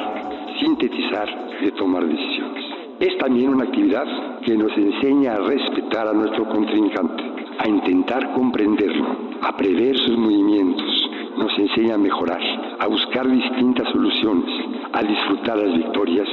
sintetizar 0.59 1.29
y 1.61 1.71
tomar 1.71 2.05
decisiones. 2.05 2.65
Es 2.99 3.17
también 3.19 3.49
una 3.49 3.65
actividad 3.65 4.05
que 4.41 4.57
nos 4.57 4.75
enseña 4.77 5.33
a 5.33 5.41
respetar 5.41 6.07
a 6.07 6.13
nuestro 6.13 6.47
contrincante, 6.49 7.23
a 7.59 7.69
intentar 7.69 8.33
comprenderlo, 8.33 9.07
a 9.43 9.55
prever 9.55 9.95
sus 9.97 10.17
movimientos, 10.17 11.09
nos 11.37 11.57
enseña 11.57 11.95
a 11.95 11.99
mejorar, 11.99 12.41
a 12.79 12.87
buscar 12.87 13.29
distintas 13.29 13.87
soluciones, 13.91 14.49
a 14.93 15.03
disfrutar 15.03 15.57
las 15.57 15.73
victorias 15.77 16.27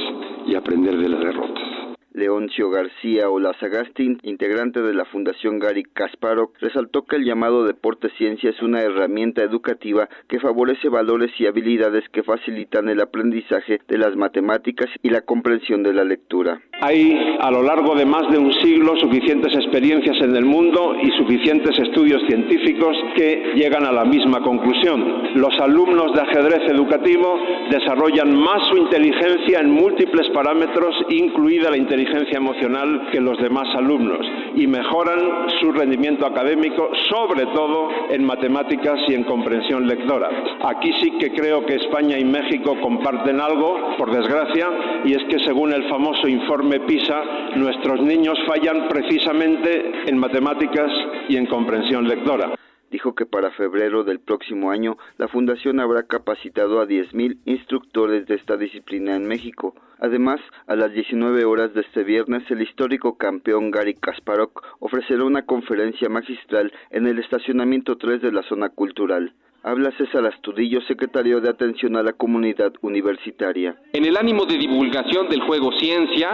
y 0.47 0.55
aprender 0.55 0.97
de 0.97 1.09
las 1.09 1.19
derrotas. 1.19 1.78
Leoncio 2.13 2.71
García 2.71 3.29
Olazagasti, 3.29 4.17
integrante 4.23 4.81
de 4.81 4.93
la 4.93 5.05
Fundación 5.05 5.59
Gary 5.59 5.83
Kasparov, 5.83 6.49
resaltó 6.59 7.03
que 7.03 7.17
el 7.17 7.25
llamado 7.25 7.65
deporte 7.65 8.09
ciencia 8.17 8.49
es 8.49 8.61
una 8.63 8.81
herramienta 8.81 9.43
educativa 9.43 10.09
que 10.27 10.39
favorece 10.39 10.89
valores 10.89 11.31
y 11.37 11.45
habilidades 11.45 12.03
que 12.09 12.23
facilitan 12.23 12.89
el 12.89 13.01
aprendizaje 13.01 13.79
de 13.87 13.97
las 13.99 14.15
matemáticas 14.15 14.87
y 15.03 15.09
la 15.09 15.21
comprensión 15.21 15.83
de 15.83 15.93
la 15.93 16.03
lectura. 16.03 16.59
Hay 16.81 17.15
a 17.39 17.51
lo 17.51 17.61
largo 17.61 17.93
de 17.93 18.05
más 18.05 18.23
de 18.31 18.39
un 18.39 18.53
siglo 18.53 18.97
suficientes 18.99 19.53
experiencias 19.55 20.17
en 20.21 20.35
el 20.35 20.45
mundo 20.45 20.95
y 21.03 21.11
suficientes 21.17 21.77
estudios 21.77 22.21
científicos 22.27 22.97
que 23.15 23.53
llegan 23.55 23.85
a 23.85 23.91
la 23.91 24.05
misma 24.05 24.41
conclusión. 24.41 25.35
Los 25.35 25.59
alumnos 25.59 26.13
de 26.13 26.21
ajedrez 26.21 26.71
educativo 26.71 27.37
desarrollan 27.69 28.35
más 28.35 28.67
su 28.69 28.77
inteligencia 28.77 29.59
en 29.59 29.69
múltiples 29.69 30.27
parámetros, 30.31 30.95
incluida 31.09 31.69
la 31.69 31.77
inteligencia 31.77 31.98
emocional 32.33 33.09
que 33.11 33.19
los 33.19 33.37
demás 33.39 33.67
alumnos 33.75 34.25
y 34.55 34.67
mejoran 34.67 35.49
su 35.59 35.71
rendimiento 35.71 36.25
académico, 36.25 36.89
sobre 37.09 37.45
todo 37.47 37.89
en 38.09 38.25
matemáticas 38.25 38.99
y 39.07 39.13
en 39.13 39.23
comprensión 39.23 39.87
lectora. 39.87 40.29
Aquí 40.63 40.91
sí 40.99 41.11
que 41.19 41.31
creo 41.31 41.65
que 41.65 41.75
España 41.75 42.17
y 42.17 42.25
México 42.25 42.75
comparten 42.81 43.39
algo, 43.39 43.95
por 43.97 44.11
desgracia, 44.11 44.67
y 45.05 45.13
es 45.13 45.23
que 45.29 45.43
según 45.45 45.73
el 45.73 45.87
famoso 45.89 46.27
informe 46.27 46.79
PISA, 46.81 47.21
nuestros 47.55 48.01
niños 48.01 48.37
fallan 48.47 48.87
precisamente 48.87 49.91
en 50.07 50.17
matemáticas 50.17 50.91
y 51.27 51.37
en 51.37 51.45
comprensión 51.45 52.07
lectora 52.07 52.55
dijo 52.91 53.15
que 53.15 53.25
para 53.25 53.51
febrero 53.51 54.03
del 54.03 54.19
próximo 54.19 54.71
año 54.71 54.97
la 55.17 55.27
Fundación 55.27 55.79
habrá 55.79 56.03
capacitado 56.03 56.81
a 56.81 56.87
10.000 56.87 57.37
instructores 57.45 58.25
de 58.27 58.35
esta 58.35 58.57
disciplina 58.57 59.15
en 59.15 59.27
México. 59.27 59.75
Además, 59.99 60.39
a 60.67 60.75
las 60.75 60.93
19 60.93 61.43
horas 61.45 61.73
de 61.73 61.81
este 61.81 62.03
viernes, 62.03 62.43
el 62.49 62.61
histórico 62.61 63.17
campeón 63.17 63.69
Gary 63.69 63.95
Kasparov 63.95 64.51
ofrecerá 64.79 65.25
una 65.25 65.45
conferencia 65.45 66.07
magistral 66.09 66.71
en 66.89 67.05
el 67.05 67.19
estacionamiento 67.19 67.97
3 67.97 68.21
de 68.21 68.31
la 68.31 68.43
zona 68.43 68.69
cultural. 68.69 69.33
Habla 69.61 69.91
César 69.97 70.25
Astudillo, 70.25 70.79
secretario 70.87 71.41
de 71.41 71.49
Atención 71.49 71.97
a 71.97 72.03
la 72.03 72.13
Comunidad 72.13 72.71
Universitaria. 72.81 73.75
En 73.91 74.05
el 74.05 74.15
ánimo 74.15 74.45
de 74.45 74.57
divulgación 74.57 75.27
del 75.27 75.41
juego 75.41 75.73
ciencia, 75.73 76.29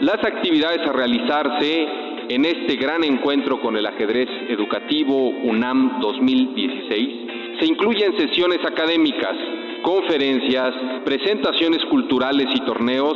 las 0.00 0.24
actividades 0.24 0.80
a 0.80 0.92
realizarse 0.92 1.86
en 2.28 2.44
este 2.44 2.76
gran 2.76 3.04
encuentro 3.04 3.60
con 3.60 3.76
el 3.76 3.86
ajedrez 3.86 4.28
educativo 4.48 5.28
UNAM 5.28 6.00
2016 6.00 7.58
se 7.60 7.66
incluyen 7.66 8.16
sesiones 8.16 8.58
académicas, 8.64 9.36
conferencias, 9.82 10.74
presentaciones 11.04 11.84
culturales 11.90 12.46
y 12.54 12.64
torneos, 12.64 13.14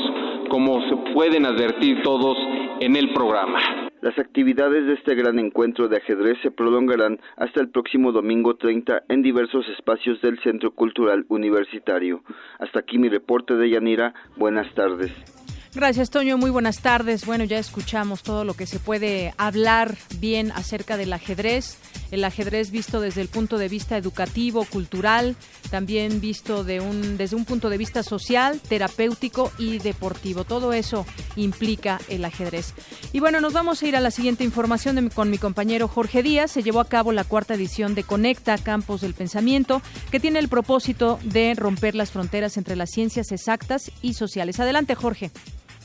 como 0.49 0.81
se 0.89 1.13
pueden 1.13 1.47
advertir 1.47 2.03
todos 2.03 2.37
en 2.81 2.97
el 2.97 3.13
programa. 3.13 3.59
Las 4.01 4.17
actividades 4.19 4.87
de 4.87 4.95
este 4.95 5.15
gran 5.17 5.39
encuentro 5.39 5.89
de 5.89 5.97
ajedrez 5.97 6.39
se 6.43 6.53
prolongarán 6.53 7.19
hasta 7.37 7.61
el 7.61 7.71
próximo 7.71 8.13
domingo 8.13 8.57
30 8.57 9.05
en 9.09 9.23
diversos 9.23 9.67
espacios 9.77 10.21
del 10.21 10.39
Centro 10.41 10.71
Cultural 10.71 11.25
Universitario. 11.29 12.23
Hasta 12.61 12.81
aquí 12.81 12.99
mi 12.99 13.09
reporte 13.09 13.55
de 13.55 13.71
Yanira. 13.71 14.15
Buenas 14.37 14.73
tardes. 14.75 15.13
Gracias, 15.79 16.11
Toño. 16.11 16.37
Muy 16.39 16.51
buenas 16.51 16.81
tardes. 16.81 17.25
Bueno, 17.25 17.45
ya 17.45 17.57
escuchamos 17.57 18.25
todo 18.25 18.43
lo 18.43 18.55
que 18.55 18.67
se 18.67 18.81
puede 18.81 19.33
hablar 19.37 19.97
bien 20.19 20.51
acerca 20.51 20.97
del 20.97 21.13
ajedrez. 21.13 21.77
El 22.11 22.25
ajedrez 22.25 22.73
visto 22.73 23.01
desde 23.01 23.21
el 23.21 23.29
punto 23.29 23.59
de 23.59 23.69
vista 23.69 23.97
educativo, 23.97 24.65
cultural, 24.65 25.37
también 25.71 26.21
visto 26.21 26.65
de 26.65 26.81
un, 26.81 27.17
desde 27.17 27.37
un 27.37 27.45
punto 27.45 27.71
de 27.71 27.79
vista 27.79 28.03
social, 28.03 28.61
terapéutico 28.69 29.53
y 29.57 29.79
deportivo. 29.79 30.43
Todo 30.43 30.73
eso 30.73 31.07
implica 31.37 32.01
el 32.09 32.25
ajedrez. 32.25 32.75
Y 33.13 33.21
bueno, 33.21 33.41
nos 33.41 33.53
vamos 33.53 33.81
a 33.81 33.87
ir 33.87 33.95
a 33.95 34.01
la 34.01 34.11
siguiente 34.11 34.43
información 34.43 35.11
con 35.11 35.31
mi 35.31 35.39
compañero 35.39 35.87
Jorge 35.87 36.25
Díaz. 36.25 36.51
Se 36.51 36.65
llevó 36.65 36.81
a 36.81 36.89
cabo 36.89 37.13
la 37.13 37.23
cuarta 37.23 37.55
edición 37.55 37.95
de 37.95 38.03
Conecta 38.03 38.59
Campos 38.59 39.03
del 39.03 39.15
Pensamiento, 39.15 39.81
que 40.11 40.19
tiene 40.19 40.41
el 40.41 40.49
propósito 40.49 41.21
de 41.23 41.55
romper 41.55 41.95
las 41.95 42.11
fronteras 42.11 42.57
entre 42.57 42.75
las 42.75 42.91
ciencias 42.91 43.31
exactas 43.31 43.93
y 44.03 44.15
sociales. 44.15 44.59
Adelante, 44.59 44.97
Jorge. 44.97 45.31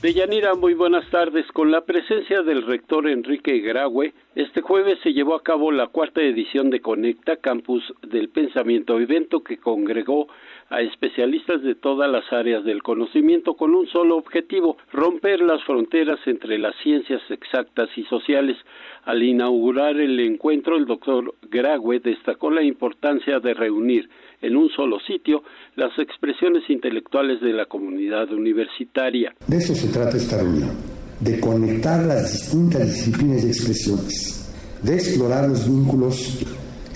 Deyanira, 0.04 0.54
muy 0.56 0.74
buenas 0.74 1.10
tardes. 1.12 1.50
Con 1.54 1.72
la 1.72 1.86
presencia 1.86 2.42
del 2.42 2.64
rector 2.68 3.08
Enrique 3.08 3.60
Graue, 3.60 4.14
este 4.36 4.60
jueves 4.60 5.00
se 5.02 5.14
llevó 5.14 5.34
a 5.34 5.44
cabo 5.44 5.72
la 5.72 5.88
cuarta 5.88 6.22
edición 6.22 6.70
de 6.70 6.82
Conecta 6.82 7.38
Campus 7.38 7.82
del 8.02 8.28
Pensamiento, 8.28 9.00
evento 9.00 9.46
que 9.46 9.56
congregó 9.56 10.28
a 10.74 10.82
especialistas 10.82 11.62
de 11.62 11.76
todas 11.76 12.10
las 12.10 12.24
áreas 12.34 12.64
del 12.64 12.82
conocimiento 12.82 13.54
con 13.54 13.76
un 13.76 13.86
solo 13.88 14.18
objetivo, 14.18 14.78
romper 14.92 15.40
las 15.40 15.64
fronteras 15.66 16.20
entre 16.26 16.58
las 16.58 16.74
ciencias 16.82 17.22
exactas 17.30 17.90
y 17.96 18.04
sociales. 18.06 18.58
Al 19.06 19.22
inaugurar 19.22 19.96
el 19.98 20.20
encuentro, 20.20 20.76
el 20.76 20.88
doctor 20.88 21.36
Graue 21.44 22.00
destacó 22.00 22.50
la 22.50 22.64
importancia 22.64 23.40
de 23.40 23.54
reunir 23.54 24.10
en 24.42 24.56
un 24.56 24.68
solo 24.70 25.00
sitio 25.02 25.44
las 25.76 25.92
expresiones 26.00 26.68
intelectuales 26.68 27.40
de 27.40 27.54
la 27.54 27.68
comunidad 27.68 28.32
universitaria. 28.32 29.36
De 29.46 29.58
eso 29.58 29.76
se 29.76 29.94
trata 29.94 30.18
esta 30.18 30.38
reunión, 30.38 30.72
de 31.20 31.40
conectar 31.40 32.04
las 32.04 32.34
distintas 32.34 32.88
disciplinas 32.88 33.46
y 33.46 33.48
expresiones, 33.50 34.82
de 34.82 34.96
explorar 34.96 35.50
los 35.50 35.70
vínculos 35.70 36.44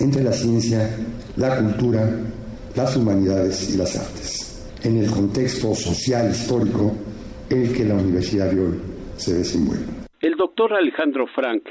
entre 0.00 0.24
la 0.24 0.32
ciencia, 0.32 0.96
la 1.36 1.58
cultura, 1.58 2.10
las 2.74 2.96
humanidades 2.96 3.74
y 3.74 3.78
las 3.78 3.96
artes, 3.96 4.78
en 4.82 4.98
el 4.98 5.10
contexto 5.10 5.74
social 5.74 6.30
histórico 6.30 6.94
en 7.50 7.62
el 7.62 7.76
que 7.76 7.84
la 7.84 7.94
universidad 7.94 8.50
de 8.50 8.60
hoy 8.60 8.80
se 9.16 9.34
desenvuelve. 9.34 9.86
El 10.20 10.36
doctor 10.36 10.74
Alejandro 10.74 11.26
Frank 11.34 11.62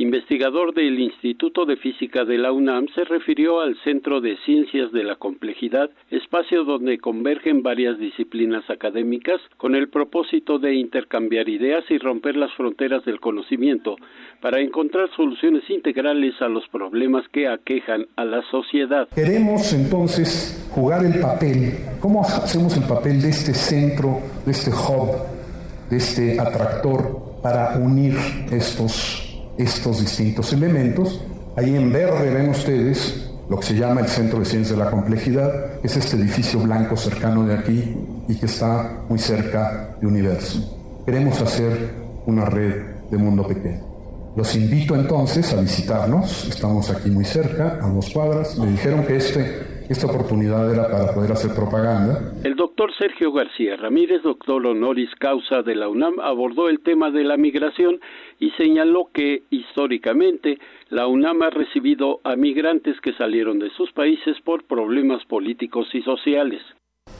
investigador 0.00 0.74
del 0.74 0.98
Instituto 0.98 1.66
de 1.66 1.76
Física 1.76 2.24
de 2.24 2.38
la 2.38 2.52
UNAM, 2.52 2.86
se 2.94 3.04
refirió 3.04 3.60
al 3.60 3.76
Centro 3.84 4.20
de 4.20 4.36
Ciencias 4.46 4.90
de 4.92 5.04
la 5.04 5.16
Complejidad, 5.16 5.90
espacio 6.10 6.64
donde 6.64 6.98
convergen 6.98 7.62
varias 7.62 7.98
disciplinas 7.98 8.68
académicas 8.70 9.40
con 9.58 9.74
el 9.74 9.88
propósito 9.88 10.58
de 10.58 10.74
intercambiar 10.74 11.48
ideas 11.48 11.84
y 11.90 11.98
romper 11.98 12.36
las 12.36 12.52
fronteras 12.54 13.04
del 13.04 13.20
conocimiento 13.20 13.96
para 14.40 14.60
encontrar 14.60 15.10
soluciones 15.14 15.68
integrales 15.68 16.34
a 16.40 16.48
los 16.48 16.66
problemas 16.68 17.28
que 17.28 17.46
aquejan 17.46 18.06
a 18.16 18.24
la 18.24 18.42
sociedad. 18.50 19.08
Queremos 19.14 19.72
entonces 19.72 20.70
jugar 20.72 21.04
el 21.04 21.20
papel, 21.20 21.74
¿cómo 22.00 22.22
hacemos 22.22 22.76
el 22.76 22.84
papel 22.84 23.20
de 23.20 23.28
este 23.28 23.52
centro, 23.52 24.18
de 24.46 24.52
este 24.52 24.70
hub, 24.70 25.90
de 25.90 25.96
este 25.96 26.40
atractor 26.40 27.40
para 27.42 27.78
unir 27.78 28.14
estos 28.50 29.29
estos 29.62 30.00
distintos 30.00 30.52
elementos. 30.52 31.20
Ahí 31.56 31.76
en 31.76 31.92
verde 31.92 32.30
ven 32.30 32.50
ustedes 32.50 33.30
lo 33.50 33.58
que 33.58 33.66
se 33.66 33.74
llama 33.74 34.00
el 34.00 34.06
Centro 34.06 34.38
de 34.38 34.44
Ciencias 34.44 34.78
de 34.78 34.84
la 34.84 34.92
Complejidad, 34.92 35.50
es 35.82 35.96
este 35.96 36.16
edificio 36.16 36.60
blanco 36.60 36.96
cercano 36.96 37.44
de 37.44 37.54
aquí 37.54 37.96
y 38.28 38.34
que 38.36 38.46
está 38.46 39.02
muy 39.08 39.18
cerca 39.18 39.96
de 40.00 40.06
Universo. 40.06 41.02
Queremos 41.04 41.42
hacer 41.42 41.90
una 42.26 42.44
red 42.44 42.74
de 43.10 43.18
mundo 43.18 43.44
pequeño. 43.48 43.90
Los 44.36 44.54
invito 44.54 44.94
entonces 44.94 45.52
a 45.52 45.60
visitarnos, 45.60 46.46
estamos 46.48 46.90
aquí 46.90 47.10
muy 47.10 47.24
cerca, 47.24 47.80
a 47.82 47.88
dos 47.88 48.10
cuadras. 48.10 48.56
Me 48.56 48.68
dijeron 48.68 49.04
que 49.04 49.16
este 49.16 49.69
esta 49.90 50.06
oportunidad 50.06 50.72
era 50.72 50.88
para 50.88 51.12
poder 51.12 51.32
hacer 51.32 51.52
propaganda. 51.52 52.32
El 52.44 52.54
doctor 52.54 52.92
Sergio 52.96 53.32
García 53.32 53.74
Ramírez, 53.76 54.22
doctor 54.22 54.64
honoris 54.64 55.10
causa 55.18 55.62
de 55.62 55.74
la 55.74 55.88
UNAM, 55.88 56.20
abordó 56.20 56.68
el 56.68 56.80
tema 56.80 57.10
de 57.10 57.24
la 57.24 57.36
migración 57.36 57.98
y 58.38 58.50
señaló 58.52 59.10
que 59.12 59.42
históricamente 59.50 60.58
la 60.90 61.08
UNAM 61.08 61.42
ha 61.42 61.50
recibido 61.50 62.20
a 62.22 62.36
migrantes 62.36 63.00
que 63.00 63.12
salieron 63.14 63.58
de 63.58 63.68
sus 63.70 63.92
países 63.92 64.36
por 64.44 64.64
problemas 64.64 65.24
políticos 65.24 65.88
y 65.92 66.02
sociales. 66.02 66.62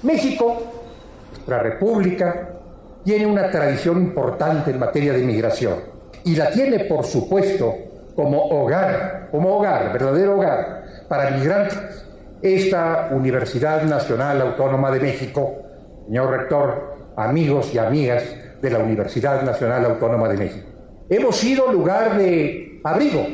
México, 0.04 0.62
la 1.48 1.58
República, 1.58 2.52
tiene 3.04 3.26
una 3.26 3.50
tradición 3.50 4.00
importante 4.00 4.70
en 4.70 4.78
materia 4.78 5.12
de 5.12 5.24
migración 5.24 5.74
y 6.24 6.36
la 6.36 6.52
tiene, 6.52 6.84
por 6.84 7.04
supuesto, 7.04 7.74
como 8.14 8.44
hogar, 8.44 9.26
como 9.32 9.56
hogar, 9.56 9.92
verdadero 9.92 10.36
hogar 10.36 10.84
para 11.08 11.32
migrantes 11.32 12.06
esta 12.42 13.11
Universidad 13.12 13.82
Nacional 13.82 14.40
Autónoma 14.40 14.90
de 14.90 15.00
México, 15.00 15.56
señor 16.06 16.30
rector, 16.30 16.97
amigos 17.16 17.75
y 17.75 17.78
amigas 17.78 18.25
de 18.61 18.70
la 18.70 18.78
Universidad 18.78 19.42
Nacional 19.42 19.85
Autónoma 19.85 20.28
de 20.28 20.37
México. 20.37 20.66
Hemos 21.09 21.37
sido 21.37 21.70
lugar 21.73 22.16
de 22.16 22.80
abrigo 22.85 23.26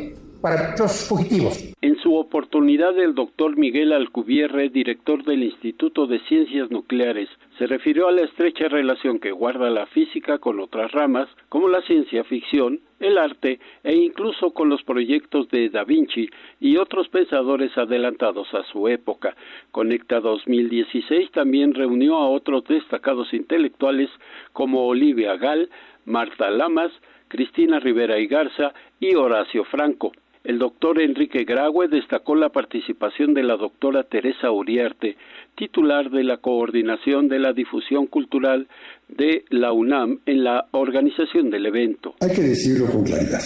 En 1.81 1.99
su 1.99 2.15
oportunidad, 2.15 2.97
el 2.99 3.15
doctor 3.15 3.57
Miguel 3.57 3.93
Alcubierre, 3.93 4.69
director 4.69 5.25
del 5.25 5.43
Instituto 5.43 6.07
de 6.07 6.21
Ciencias 6.21 6.71
Nucleares, 6.71 7.29
se 7.59 7.67
refirió 7.67 8.07
a 8.07 8.13
la 8.13 8.23
estrecha 8.23 8.69
relación 8.69 9.19
que 9.19 9.33
guarda 9.33 9.71
la 9.71 9.87
física 9.87 10.39
con 10.39 10.61
otras 10.61 10.93
ramas, 10.93 11.29
como 11.49 11.69
la 11.69 11.83
ciencia 11.83 12.23
ficción, 12.23 12.81
el 13.01 13.19
arte 13.19 13.59
e 13.83 13.95
incluso 13.97 14.53
con 14.53 14.69
los 14.69 14.83
proyectos 14.85 15.49
de 15.49 15.69
Da 15.69 15.83
Vinci 15.83 16.31
y 16.61 16.77
otros 16.77 17.09
pensadores 17.09 17.77
adelantados 17.77 18.53
a 18.55 18.63
su 18.65 18.87
época. 18.89 19.35
Conecta 19.73 20.21
2016 20.21 21.33
también 21.33 21.75
reunió 21.75 22.17
a 22.17 22.29
otros 22.29 22.65
destacados 22.65 23.35
intelectuales 23.35 24.11
como 24.53 24.87
Olivia 24.87 25.37
Gall, 25.37 25.69
Marta 26.05 26.51
Lamas, 26.51 26.93
Cristina 27.29 27.81
Rivera 27.81 28.19
y 28.19 28.29
Garza 28.29 28.73
y 29.01 29.15
Horacio 29.17 29.65
Franco. 29.65 30.13
El 30.47 30.61
doctor 30.61 31.03
Enrique 31.03 31.43
Graue 31.43 31.89
destacó 31.89 32.37
la 32.37 32.51
participación 32.51 33.35
de 33.35 33.43
la 33.43 33.57
doctora 33.57 34.05
Teresa 34.05 34.53
Uriarte, 34.53 35.17
titular 35.57 36.09
de 36.09 36.23
la 36.23 36.37
Coordinación 36.37 37.27
de 37.27 37.41
la 37.41 37.53
Difusión 37.53 38.07
Cultural 38.07 38.69
de 39.09 39.45
la 39.51 39.73
UNAM 39.73 40.21
en 40.25 40.45
la 40.45 40.69
organización 40.71 41.51
del 41.51 41.67
evento. 41.67 42.15
Hay 42.21 42.33
que 42.33 42.43
decirlo 42.43 42.87
con 42.87 43.03
claridad. 43.03 43.43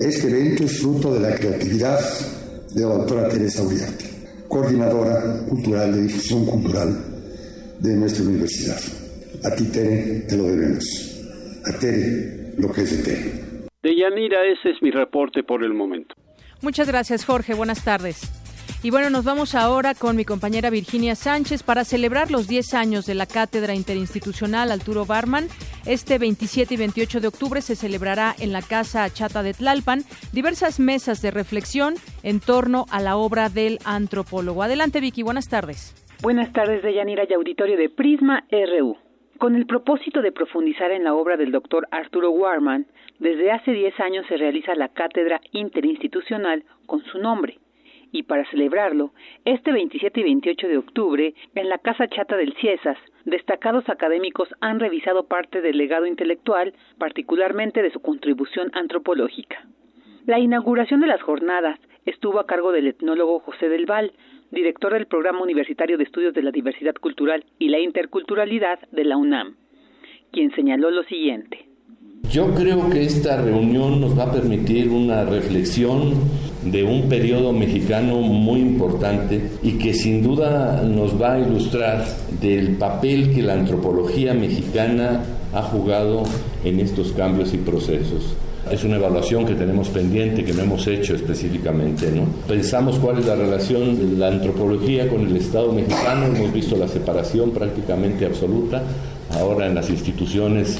Este 0.00 0.30
evento 0.30 0.64
es 0.64 0.80
fruto 0.80 1.12
de 1.12 1.20
la 1.20 1.36
creatividad 1.36 2.00
de 2.74 2.80
la 2.80 2.94
doctora 2.94 3.28
Teresa 3.28 3.62
Uriarte, 3.62 4.06
coordinadora 4.48 5.44
cultural 5.50 5.92
de 5.92 6.02
difusión 6.04 6.46
cultural 6.46 6.96
de 7.78 7.94
nuestra 7.94 8.24
universidad. 8.24 8.80
A 9.44 9.54
ti, 9.54 9.70
Tere, 9.70 10.24
te 10.26 10.38
lo 10.38 10.44
debemos. 10.44 10.86
A 11.66 11.78
Tere, 11.78 12.54
lo 12.56 12.72
que 12.72 12.80
es 12.80 12.96
de 12.96 13.02
Tere. 13.02 13.52
De 13.82 13.96
Yanira, 13.96 14.38
ese 14.46 14.70
es 14.70 14.80
mi 14.80 14.90
reporte 14.90 15.42
por 15.42 15.62
el 15.62 15.74
momento. 15.74 16.14
Muchas 16.62 16.86
gracias, 16.86 17.24
Jorge. 17.24 17.54
Buenas 17.54 17.84
tardes. 17.84 18.38
Y 18.84 18.90
bueno, 18.90 19.10
nos 19.10 19.24
vamos 19.24 19.54
ahora 19.54 19.94
con 19.94 20.16
mi 20.16 20.24
compañera 20.24 20.70
Virginia 20.70 21.14
Sánchez 21.14 21.62
para 21.62 21.84
celebrar 21.84 22.30
los 22.30 22.48
10 22.48 22.74
años 22.74 23.06
de 23.06 23.14
la 23.14 23.26
Cátedra 23.26 23.74
Interinstitucional 23.74 24.72
Arturo 24.72 25.04
Barman. 25.04 25.46
Este 25.86 26.18
27 26.18 26.74
y 26.74 26.76
28 26.76 27.20
de 27.20 27.28
octubre 27.28 27.60
se 27.60 27.76
celebrará 27.76 28.34
en 28.40 28.52
la 28.52 28.62
Casa 28.62 29.08
Chata 29.08 29.42
de 29.42 29.54
Tlalpan 29.54 30.02
diversas 30.32 30.80
mesas 30.80 31.22
de 31.22 31.30
reflexión 31.30 31.94
en 32.22 32.40
torno 32.40 32.86
a 32.90 33.00
la 33.00 33.16
obra 33.16 33.48
del 33.48 33.78
antropólogo. 33.84 34.62
Adelante, 34.62 35.00
Vicky. 35.00 35.22
Buenas 35.22 35.48
tardes. 35.48 35.94
Buenas 36.22 36.52
tardes, 36.52 36.82
Deyanira 36.82 37.24
y 37.28 37.34
auditorio 37.34 37.76
de 37.76 37.88
Prisma 37.88 38.44
RU. 38.50 38.96
Con 39.38 39.56
el 39.56 39.66
propósito 39.66 40.22
de 40.22 40.30
profundizar 40.30 40.92
en 40.92 41.02
la 41.02 41.14
obra 41.14 41.36
del 41.36 41.50
doctor 41.50 41.88
Arturo 41.90 42.30
Warman, 42.30 42.86
desde 43.18 43.50
hace 43.50 43.72
10 43.72 44.00
años 44.00 44.26
se 44.26 44.36
realiza 44.36 44.74
la 44.74 44.88
cátedra 44.88 45.40
interinstitucional 45.52 46.64
con 46.86 47.04
su 47.04 47.18
nombre. 47.18 47.58
Y 48.10 48.24
para 48.24 48.44
celebrarlo, 48.50 49.12
este 49.44 49.72
27 49.72 50.20
y 50.20 50.24
28 50.24 50.68
de 50.68 50.76
octubre, 50.76 51.34
en 51.54 51.68
la 51.68 51.78
Casa 51.78 52.08
Chata 52.08 52.36
del 52.36 52.54
Ciesas, 52.54 52.98
destacados 53.24 53.88
académicos 53.88 54.48
han 54.60 54.80
revisado 54.80 55.24
parte 55.24 55.62
del 55.62 55.78
legado 55.78 56.06
intelectual, 56.06 56.74
particularmente 56.98 57.80
de 57.82 57.90
su 57.90 58.00
contribución 58.00 58.70
antropológica. 58.74 59.66
La 60.26 60.38
inauguración 60.38 61.00
de 61.00 61.06
las 61.06 61.22
jornadas 61.22 61.80
estuvo 62.04 62.38
a 62.38 62.46
cargo 62.46 62.72
del 62.72 62.88
etnólogo 62.88 63.40
José 63.40 63.68
del 63.68 63.86
Val, 63.86 64.12
director 64.50 64.92
del 64.92 65.06
Programa 65.06 65.40
Universitario 65.40 65.96
de 65.96 66.04
Estudios 66.04 66.34
de 66.34 66.42
la 66.42 66.50
Diversidad 66.50 66.94
Cultural 66.94 67.44
y 67.58 67.68
la 67.68 67.78
Interculturalidad 67.80 68.78
de 68.90 69.04
la 69.04 69.16
UNAM, 69.16 69.56
quien 70.32 70.54
señaló 70.54 70.90
lo 70.90 71.02
siguiente. 71.04 71.71
Yo 72.30 72.54
creo 72.54 72.88
que 72.88 73.04
esta 73.04 73.36
reunión 73.36 74.00
nos 74.00 74.18
va 74.18 74.24
a 74.24 74.32
permitir 74.32 74.88
una 74.88 75.22
reflexión 75.24 76.14
de 76.64 76.82
un 76.82 77.08
periodo 77.08 77.52
mexicano 77.52 78.20
muy 78.20 78.60
importante 78.60 79.50
y 79.62 79.72
que 79.72 79.92
sin 79.92 80.22
duda 80.22 80.82
nos 80.82 81.20
va 81.20 81.34
a 81.34 81.40
ilustrar 81.40 82.06
del 82.40 82.76
papel 82.76 83.34
que 83.34 83.42
la 83.42 83.54
antropología 83.54 84.32
mexicana 84.32 85.22
ha 85.52 85.62
jugado 85.62 86.22
en 86.64 86.80
estos 86.80 87.12
cambios 87.12 87.52
y 87.52 87.58
procesos. 87.58 88.34
Es 88.70 88.84
una 88.84 88.96
evaluación 88.96 89.44
que 89.44 89.54
tenemos 89.54 89.88
pendiente, 89.88 90.44
que 90.44 90.54
no 90.54 90.62
hemos 90.62 90.86
hecho 90.86 91.14
específicamente. 91.14 92.10
¿no? 92.12 92.22
Pensamos 92.48 92.98
cuál 92.98 93.18
es 93.18 93.26
la 93.26 93.34
relación 93.34 93.98
de 93.98 94.16
la 94.16 94.28
antropología 94.28 95.08
con 95.08 95.26
el 95.26 95.36
Estado 95.36 95.72
mexicano, 95.72 96.26
hemos 96.26 96.52
visto 96.52 96.76
la 96.76 96.88
separación 96.88 97.50
prácticamente 97.50 98.24
absoluta. 98.24 98.82
Ahora 99.32 99.66
en 99.66 99.74
las 99.74 99.90
instituciones 99.90 100.78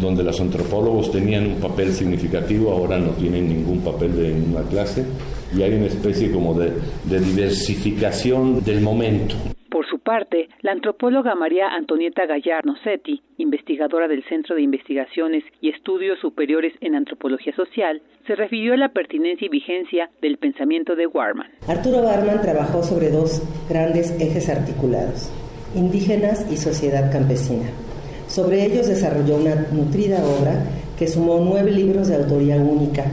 donde 0.00 0.22
los 0.24 0.40
antropólogos 0.40 1.12
tenían 1.12 1.46
un 1.46 1.60
papel 1.60 1.92
significativo, 1.92 2.72
ahora 2.72 2.98
no 2.98 3.10
tienen 3.12 3.48
ningún 3.48 3.80
papel 3.80 4.16
de 4.16 4.32
ninguna 4.34 4.62
clase 4.68 5.04
y 5.56 5.62
hay 5.62 5.74
una 5.74 5.86
especie 5.86 6.30
como 6.30 6.54
de, 6.54 6.72
de 7.04 7.20
diversificación 7.20 8.64
del 8.64 8.80
momento. 8.80 9.34
Por 9.70 9.86
su 9.86 9.98
parte, 9.98 10.48
la 10.62 10.72
antropóloga 10.72 11.34
María 11.34 11.68
Antonieta 11.68 12.24
Gallar 12.24 12.64
Nocetti, 12.64 13.22
investigadora 13.36 14.08
del 14.08 14.24
Centro 14.24 14.56
de 14.56 14.62
Investigaciones 14.62 15.44
y 15.60 15.68
Estudios 15.68 16.18
Superiores 16.20 16.72
en 16.80 16.94
Antropología 16.94 17.54
Social, 17.54 18.00
se 18.26 18.34
refirió 18.34 18.74
a 18.74 18.78
la 18.78 18.88
pertinencia 18.88 19.46
y 19.46 19.50
vigencia 19.50 20.10
del 20.22 20.38
pensamiento 20.38 20.96
de 20.96 21.06
Warman. 21.06 21.50
Arturo 21.68 21.98
Warman 21.98 22.40
trabajó 22.40 22.82
sobre 22.82 23.10
dos 23.10 23.42
grandes 23.68 24.10
ejes 24.20 24.48
articulados, 24.48 25.30
indígenas 25.74 26.50
y 26.50 26.56
sociedad 26.56 27.12
campesina. 27.12 27.68
Sobre 28.28 28.66
ellos 28.66 28.86
desarrolló 28.86 29.36
una 29.36 29.54
nutrida 29.72 30.18
obra 30.18 30.62
que 30.98 31.08
sumó 31.08 31.40
nueve 31.40 31.70
libros 31.70 32.08
de 32.08 32.16
autoría 32.16 32.56
única, 32.56 33.04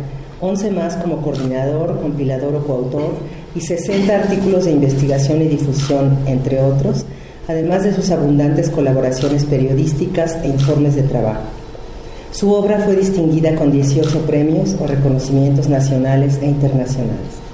once 0.41 0.69
más 0.71 0.95
como 0.97 1.21
coordinador, 1.21 1.99
compilador 2.01 2.55
o 2.55 2.65
coautor 2.65 3.13
y 3.55 3.61
60 3.61 4.13
artículos 4.13 4.65
de 4.65 4.71
investigación 4.71 5.41
y 5.41 5.47
difusión, 5.47 6.17
entre 6.25 6.61
otros, 6.61 7.05
además 7.47 7.83
de 7.83 7.93
sus 7.93 8.11
abundantes 8.11 8.69
colaboraciones 8.69 9.45
periodísticas 9.45 10.37
e 10.43 10.47
informes 10.47 10.95
de 10.95 11.03
trabajo. 11.03 11.43
Su 12.31 12.51
obra 12.51 12.79
fue 12.79 12.97
distinguida 12.97 13.55
con 13.55 13.71
18 13.71 14.25
premios 14.25 14.75
o 14.81 14.87
reconocimientos 14.87 15.69
nacionales 15.69 16.37
e 16.41 16.47
internacionales. 16.47 17.45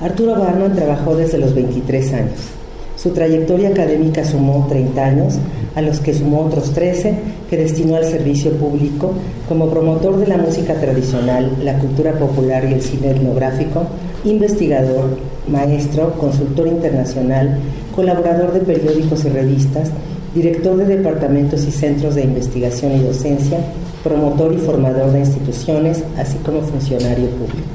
Arturo 0.00 0.36
Barman 0.36 0.74
trabajó 0.74 1.14
desde 1.14 1.36
los 1.36 1.54
23 1.54 2.12
años. 2.14 2.59
Su 3.02 3.14
trayectoria 3.14 3.70
académica 3.70 4.22
sumó 4.26 4.66
30 4.68 5.02
años, 5.02 5.38
a 5.74 5.80
los 5.80 6.00
que 6.00 6.12
sumó 6.12 6.44
otros 6.44 6.74
13 6.74 7.14
que 7.48 7.56
destinó 7.56 7.96
al 7.96 8.04
servicio 8.04 8.52
público 8.52 9.14
como 9.48 9.70
promotor 9.70 10.18
de 10.18 10.26
la 10.26 10.36
música 10.36 10.74
tradicional, 10.74 11.50
la 11.64 11.78
cultura 11.78 12.12
popular 12.12 12.66
y 12.68 12.74
el 12.74 12.82
cine 12.82 13.12
etnográfico, 13.12 13.86
investigador, 14.24 15.16
maestro, 15.48 16.12
consultor 16.18 16.68
internacional, 16.68 17.58
colaborador 17.96 18.52
de 18.52 18.60
periódicos 18.60 19.24
y 19.24 19.30
revistas, 19.30 19.90
director 20.34 20.76
de 20.76 20.98
departamentos 20.98 21.66
y 21.66 21.70
centros 21.70 22.16
de 22.16 22.24
investigación 22.24 22.92
y 22.92 23.02
docencia, 23.02 23.60
promotor 24.04 24.52
y 24.52 24.58
formador 24.58 25.10
de 25.10 25.20
instituciones, 25.20 26.04
así 26.18 26.36
como 26.44 26.60
funcionario 26.60 27.30
público. 27.30 27.66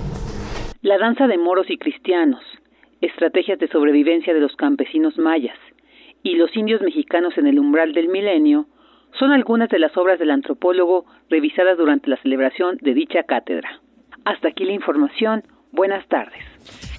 La 0.84 1.00
danza 1.00 1.26
de 1.26 1.40
moros 1.40 1.66
y 1.68 1.80
cristianos, 1.80 2.42
estrategias 3.06 3.60
de 3.60 3.68
sobrevivencia 3.68 4.34
de 4.34 4.40
los 4.40 4.56
campesinos 4.56 5.18
mayas 5.18 5.58
y 6.24 6.36
los 6.36 6.56
indios 6.56 6.82
mexicanos 6.82 7.38
en 7.38 7.48
el 7.48 7.60
umbral 7.60 7.94
del 7.94 8.08
milenio 8.08 8.66
son 9.20 9.32
algunas 9.32 9.70
de 9.70 9.80
las 9.80 9.96
obras 9.96 10.20
del 10.20 10.32
antropólogo 10.32 11.06
revisadas 11.30 11.78
durante 11.78 12.10
la 12.10 12.18
celebración 12.18 12.78
de 12.82 12.94
dicha 12.94 13.24
cátedra. 13.24 13.80
Hasta 14.26 14.50
aquí 14.50 14.66
la 14.66 14.74
información. 14.74 15.44
Buenas 15.72 16.08
tardes. 16.08 16.55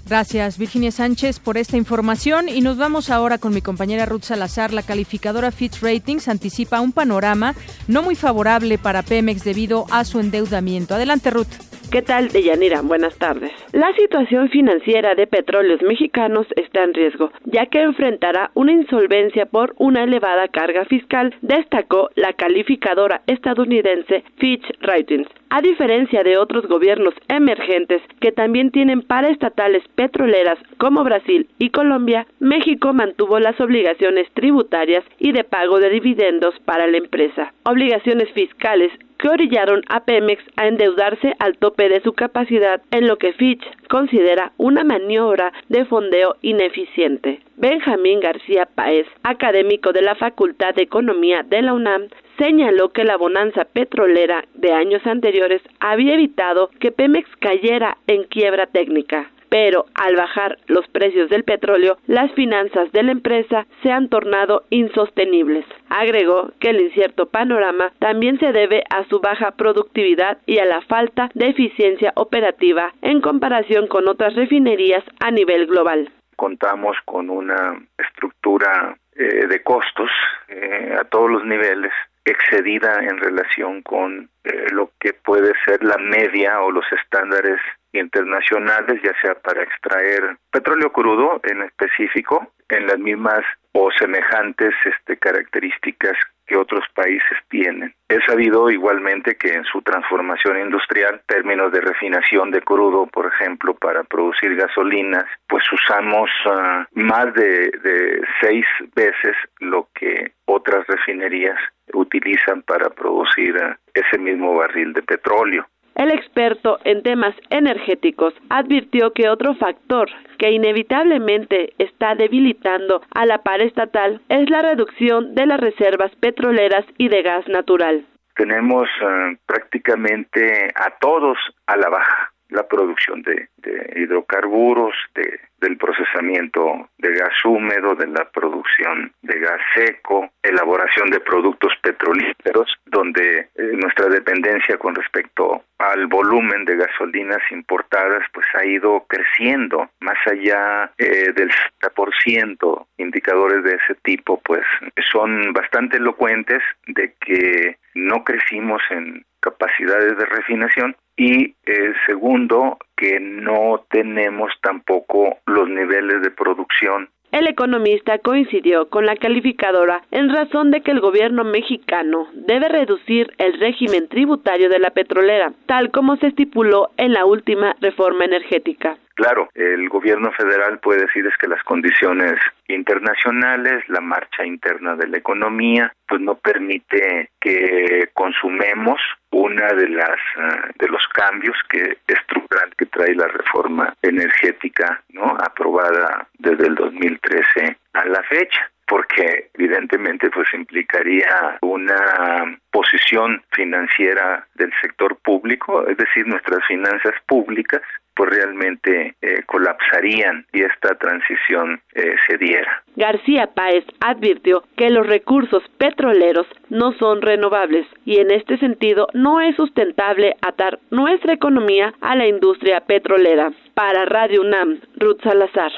Gracias, 0.09 0.57
Virginia 0.57 0.92
Sánchez, 0.92 1.40
por 1.40 1.57
esta 1.57 1.77
información. 1.77 2.49
Y 2.49 2.61
nos 2.61 2.79
vamos 2.79 3.11
ahora 3.11 3.38
con 3.38 3.53
mi 3.53 3.61
compañera 3.61 4.07
Ruth 4.07 4.23
Salazar. 4.23 4.73
La 4.73 4.83
calificadora 4.83 5.51
Fitch 5.51 5.83
Ratings 5.83 6.29
anticipa 6.29 6.81
un 6.81 6.92
panorama 6.92 7.55
no 7.88 8.03
muy 8.03 8.14
favorable 8.14 8.79
para 8.79 9.03
Pemex 9.03 9.42
debido 9.42 9.87
a 9.90 10.05
su 10.05 10.21
endeudamiento. 10.21 10.95
Adelante, 10.95 11.31
Ruth. 11.31 11.49
¿Qué 11.90 12.03
tal, 12.03 12.29
Deyanira? 12.29 12.83
Buenas 12.83 13.16
tardes. 13.16 13.53
La 13.73 13.92
situación 13.95 14.49
financiera 14.49 15.14
de 15.14 15.27
petróleos 15.27 15.83
mexicanos 15.83 16.47
está 16.57 16.83
en 16.83 16.95
riesgo, 16.95 17.31
ya 17.45 17.66
que 17.66 17.81
enfrentará 17.81 18.51
una 18.55 18.73
insolvencia 18.73 19.47
por 19.47 19.75
una 19.79 20.03
elevada 20.03 20.49
carga 20.49 20.85
fiscal, 20.85 21.35
destacó 21.42 22.11
la 22.16 22.33
calificadora 22.33 23.23
estadounidense 23.27 24.25
Fitch 24.38 24.64
Ratings. 24.81 25.29
A 25.48 25.62
diferencia 25.62 26.24
de 26.24 26.38
otros 26.38 26.66
gobiernos 26.66 27.14
emergentes 27.28 28.02
que 28.20 28.32
también 28.32 28.72
tienen 28.72 29.02
paraestatales 29.02 29.85
petroleras 29.94 30.59
como 30.76 31.04
Brasil 31.04 31.48
y 31.59 31.70
Colombia, 31.70 32.26
México 32.40 32.92
mantuvo 32.92 33.38
las 33.38 33.61
obligaciones 33.61 34.28
tributarias 34.35 35.04
y 35.18 35.32
de 35.32 35.44
pago 35.44 35.78
de 35.78 35.90
dividendos 35.90 36.54
para 36.64 36.88
la 36.88 36.96
empresa, 36.96 37.52
obligaciones 37.64 38.28
fiscales 38.32 38.90
que 39.18 39.29
orillaron 39.29 39.83
a 39.88 40.05
Pemex 40.05 40.42
a 40.57 40.66
endeudarse 40.66 41.35
al 41.38 41.57
tope 41.59 41.88
de 41.88 42.00
su 42.00 42.12
capacidad 42.12 42.83
en 42.90 43.07
lo 43.07 43.16
que 43.16 43.33
Fitch 43.33 43.64
considera 43.88 44.52
una 44.57 44.85
maniobra 44.85 45.52
de 45.68 45.85
fondeo 45.85 46.37
ineficiente. 46.42 47.40
Benjamín 47.57 48.20
García 48.20 48.66
Paez, 48.66 49.07
académico 49.22 49.92
de 49.92 50.02
la 50.02 50.14
Facultad 50.14 50.74
de 50.74 50.83
Economía 50.83 51.42
de 51.42 51.62
la 51.62 51.72
UNAM, 51.72 52.09
señaló 52.38 52.90
que 52.90 53.05
la 53.05 53.16
bonanza 53.16 53.64
petrolera 53.64 54.44
de 54.55 54.72
años 54.72 55.07
anteriores 55.07 55.62
había 55.81 56.14
evitado 56.14 56.70
que 56.81 56.92
Pemex 56.92 57.29
cayera 57.40 57.96
en 58.07 58.24
quiebra 58.24 58.66
técnica 58.66 59.31
pero 59.48 59.87
al 59.94 60.16
bajar 60.16 60.59
los 60.66 60.87
precios 60.88 61.30
del 61.30 61.44
petróleo, 61.44 61.98
las 62.06 62.32
finanzas 62.32 62.90
de 62.92 63.02
la 63.02 63.12
empresa 63.12 63.66
se 63.82 63.90
han 63.90 64.09
tornado 64.09 64.64
insostenibles. 64.70 65.64
Agregó 65.88 66.50
que 66.61 66.70
el 66.70 66.80
incierto 66.80 67.26
panorama 67.26 67.92
también 67.98 68.38
se 68.38 68.52
debe 68.52 68.82
a 68.90 69.04
su 69.04 69.20
baja 69.20 69.52
productividad 69.52 70.38
y 70.46 70.59
a 70.59 70.64
la 70.64 70.80
falta 70.82 71.30
de 71.35 71.48
eficiencia 71.48 72.12
operativa 72.16 72.92
en 73.02 73.20
comparación 73.20 73.87
con 73.87 74.09
otras 74.09 74.35
refinerías 74.35 75.04
a 75.20 75.30
nivel 75.30 75.66
global. 75.66 76.11
Contamos 76.37 76.96
con 77.04 77.30
una 77.30 77.80
estructura 77.96 78.96
eh, 79.14 79.46
de 79.46 79.62
costos 79.62 80.11
eh, 80.48 80.94
a 81.00 81.04
todos 81.04 81.30
los 81.30 81.44
niveles 81.44 81.92
excedida 82.26 82.98
en 83.00 83.18
relación 83.18 83.82
con 83.82 84.28
eh, 84.44 84.66
lo 84.72 84.90
que 84.98 85.12
puede 85.12 85.52
ser 85.64 85.82
la 85.82 85.96
media 85.96 86.61
o 86.61 86.70
los 86.70 86.85
estándares 86.92 87.61
internacionales, 87.92 89.01
ya 89.03 89.12
sea 89.20 89.35
para 89.35 89.62
extraer 89.62 90.37
petróleo 90.51 90.92
crudo 90.92 91.40
en 91.44 91.62
específico, 91.62 92.53
en 92.68 92.87
las 92.87 92.99
mismas 92.99 93.44
o 93.72 93.90
semejantes 93.99 94.75
este, 94.85 95.16
características 95.18 96.16
que 96.46 96.57
otros 96.57 96.85
países 96.94 97.38
tienen. 97.49 97.92
He 98.09 98.20
sabido 98.25 98.70
igualmente 98.70 99.37
que 99.37 99.53
en 99.53 99.64
su 99.64 99.83
transformación 99.83 100.59
industrial, 100.61 101.20
términos 101.27 101.72
de 101.72 101.81
refinación 101.81 102.51
de 102.51 102.62
crudo, 102.62 103.07
por 103.07 103.27
ejemplo, 103.27 103.75
para 103.75 104.05
producir 104.05 104.55
gasolinas, 104.57 105.25
pues 105.49 105.64
usamos 105.72 106.31
ah, 106.46 106.87
más 106.92 107.35
de, 107.35 107.70
de 107.83 108.22
seis 108.40 108.64
veces 108.94 109.37
lo 109.59 109.88
que 109.94 110.33
otras 110.46 110.87
refinerías 110.87 111.59
utilizan 111.92 112.62
para 112.62 112.90
producir 112.90 113.57
ah, 113.61 113.79
ese 113.92 114.18
mismo 114.18 114.55
barril 114.55 114.92
de 114.92 115.03
petróleo. 115.03 115.66
El 115.96 116.11
experto 116.11 116.78
en 116.85 117.02
temas 117.02 117.35
energéticos 117.48 118.35
advirtió 118.50 119.12
que 119.14 119.30
otro 119.30 119.54
factor 119.54 120.11
que 120.38 120.50
inevitablemente 120.50 121.72
está 121.78 122.14
debilitando 122.14 123.00
a 123.14 123.24
la 123.24 123.38
par 123.38 123.62
estatal 123.62 124.20
es 124.28 124.50
la 124.50 124.61
reducción 124.61 125.35
de 125.35 125.46
las 125.46 125.59
reservas 125.59 126.14
petroleras 126.16 126.85
y 126.98 127.09
de 127.09 127.22
gas 127.22 127.48
natural. 127.48 128.04
Tenemos 128.35 128.87
eh, 129.00 129.38
prácticamente 129.46 130.70
a 130.74 130.98
todos 131.00 131.38
a 131.66 131.76
la 131.78 131.88
baja 131.88 132.36
la 132.50 132.66
producción 132.66 133.22
de, 133.22 133.48
hidrocarburos, 133.96 134.94
de, 135.14 135.40
del 135.61 135.76
procesamiento 135.76 136.88
de 136.98 137.12
gas 137.14 137.44
húmedo, 137.44 137.94
de 137.94 138.06
la 138.06 138.28
producción 138.30 139.12
de 139.22 139.38
gas 139.38 139.61
seco, 139.74 140.30
elaboración 140.42 141.11
de 141.11 141.20
productos 141.20 141.72
petrolíferos, 141.82 142.72
donde 142.87 143.48
eh, 143.54 143.62
nuestra 143.74 144.09
dependencia 144.09 144.78
con 144.78 144.94
respecto 144.94 145.62
al 145.78 146.06
volumen 146.06 146.64
de 146.64 146.76
gasolinas 146.76 147.42
importadas 147.50 148.22
pues 148.32 148.46
ha 148.54 148.64
ido 148.64 149.04
creciendo 149.09 149.90
más 150.00 150.18
allá 150.26 150.92
eh, 150.98 151.32
del 151.35 151.50
70%. 151.82 152.87
Indicadores 152.98 153.64
de 153.64 153.74
ese 153.74 153.94
tipo 154.02 154.40
pues 154.44 154.64
son 155.11 155.52
bastante 155.52 155.96
elocuentes 155.96 156.62
de 156.87 157.12
que 157.20 157.76
no 157.94 158.24
crecimos 158.24 158.82
en 158.90 159.24
capacidades 159.46 160.18
de 160.18 160.26
refinación 160.26 160.96
y 161.16 161.54
eh, 161.66 161.92
segundo 162.06 162.78
que 162.96 163.20
no 163.20 163.85
tenemos 163.90 164.52
tampoco 164.61 165.38
los 165.46 165.68
niveles 165.68 166.20
de 166.22 166.30
producción 166.30 167.09
el 167.32 167.48
economista 167.48 168.18
coincidió 168.18 168.88
con 168.88 169.04
la 169.04 169.16
calificadora 169.16 170.00
en 170.11 170.32
razón 170.32 170.70
de 170.70 170.80
que 170.80 170.92
el 170.92 171.00
gobierno 171.00 171.44
mexicano 171.44 172.28
debe 172.32 172.68
reducir 172.68 173.30
el 173.38 173.59
régimen 173.59 174.09
tributario 174.09 174.70
de 174.70 174.78
la 174.78 174.90
petrolera, 174.90 175.52
tal 175.66 175.90
como 175.90 176.16
se 176.16 176.28
estipuló 176.28 176.92
en 176.96 177.12
la 177.12 177.26
última 177.26 177.76
reforma 177.80 178.24
energética. 178.24 178.96
Claro, 179.14 179.48
el 179.54 179.88
gobierno 179.88 180.30
federal 180.32 180.78
puede 180.78 181.02
decir 181.02 181.26
es 181.26 181.37
que 181.38 181.48
las 181.48 181.62
condiciones 181.64 182.35
internacionales, 182.68 183.82
la 183.88 184.00
marcha 184.00 184.44
interna 184.44 184.94
de 184.94 185.09
la 185.09 185.18
economía, 185.18 185.92
pues 186.06 186.20
no 186.20 186.37
permite 186.37 187.30
que 187.40 188.09
consumemos 188.12 189.00
una 189.37 189.68
de 189.68 189.88
las 189.88 190.18
eh, 190.38 190.72
de 190.79 190.88
los 190.88 191.07
cambios 191.09 191.57
que 191.68 191.99
estructural 192.07 192.75
que 192.77 192.87
trae 192.87 193.14
la 193.14 193.29
reforma 193.29 193.94
energética, 194.03 195.03
¿no? 195.11 195.37
aprobada 195.38 196.27
desde 196.38 196.66
el 196.66 196.75
2013 196.75 197.77
a 197.92 198.05
la 198.07 198.22
fecha 198.25 198.70
porque 198.88 199.51
evidentemente 199.55 200.31
pues 200.31 200.46
implicaría 200.55 201.59
una 201.61 202.57
posición 202.70 203.42
financiera 203.51 204.46
del 204.55 204.72
sector 204.81 205.16
público, 205.16 205.87
es 205.88 205.96
decir, 205.96 206.25
nuestras 206.27 206.64
finanzas 206.66 207.14
públicas 207.27 207.83
pues 208.16 208.31
realmente 208.31 209.14
eh, 209.20 209.42
colapsarían 209.46 210.46
y 210.52 210.62
esta 210.62 210.94
transición 210.96 211.81
eh, 211.94 212.14
se 212.26 212.38
diera. 212.38 212.83
García 212.96 213.48
Páez 213.55 213.85
advirtió 214.00 214.64
que 214.76 214.90
los 214.90 215.07
recursos 215.07 215.62
petroleros 215.79 216.46
no 216.70 216.92
son 216.92 217.20
renovables 217.20 217.87
y 218.05 218.18
en 218.18 218.31
este 218.31 218.59
sentido 218.59 219.09
no 219.12 219.40
es 219.40 219.55
sustentable 219.57 220.35
atar 220.40 220.81
nuestra 220.90 221.35
economía 221.35 221.92
a 222.00 222.16
la 222.16 222.26
industria 222.26 222.81
petrolera. 222.81 223.52
Para 223.74 224.07
Radio 224.07 224.40
UNAM, 224.40 224.81
Ruth 224.96 225.20
Salazar. 225.22 225.72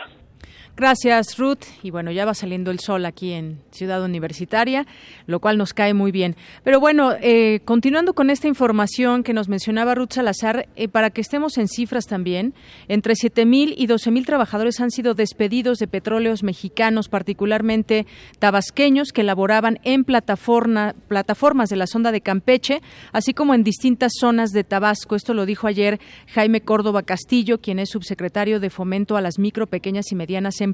Gracias, 0.79 1.37
Ruth. 1.39 1.65
Y 1.83 1.91
bueno, 1.91 2.13
ya 2.13 2.25
va 2.25 2.35
saliendo 2.35 2.71
el 2.71 2.79
sol 2.79 3.05
aquí 3.05 3.33
en 3.33 3.59
Ciudad 3.73 4.01
Universitaria, 4.05 4.87
lo 5.27 5.41
cual 5.41 5.59
nos 5.59 5.75
cae 5.75 5.93
muy 5.93 6.13
bien. 6.13 6.37
Pero 6.63 6.79
bueno, 6.79 7.15
eh, 7.21 7.59
continuando 7.65 8.15
con 8.15 8.31
esta 8.31 8.47
información 8.47 9.25
que 9.25 9.33
nos 9.33 9.49
mencionaba 9.49 9.97
Ruth 9.97 10.13
Salazar, 10.13 10.69
eh, 10.77 10.87
para 10.87 11.11
que 11.11 11.21
estemos 11.21 11.59
en 11.59 11.67
cifras 11.67 12.05
también, 12.07 12.55
entre 12.87 13.15
7.000 13.15 13.75
y 13.77 13.89
12.000 13.89 14.25
trabajadores 14.25 14.79
han 14.79 14.93
sido 14.93 15.15
despedidos 15.15 15.79
de 15.79 15.89
petróleos 15.89 16.45
mexicanos, 16.45 17.09
particularmente 17.09 18.07
tabasqueños, 18.39 19.11
que 19.11 19.25
laboraban 19.25 19.81
en 19.83 20.05
plataforma, 20.05 20.95
plataformas 21.09 21.71
de 21.71 21.77
la 21.77 21.89
sonda 21.89 22.13
de 22.13 22.21
Campeche, 22.21 22.83
así 23.11 23.35
como 23.35 23.53
en 23.53 23.65
distintas 23.65 24.13
zonas 24.17 24.53
de 24.53 24.63
Tabasco. 24.63 25.17
Esto 25.17 25.35
lo 25.35 25.45
dijo 25.45 25.67
ayer 25.67 25.99
Jaime 26.29 26.61
Córdoba 26.61 27.03
Castillo, 27.03 27.61
quien 27.61 27.81
es 27.81 27.89
subsecretario 27.91 28.61
de 28.61 28.71
Fomento 28.71 29.17
a 29.17 29.21
las 29.21 29.41
Micro, 29.41 29.67
Pequeñas 29.67 30.13
y 30.13 30.15
Medianas 30.15 30.61
empresas, 30.61 30.68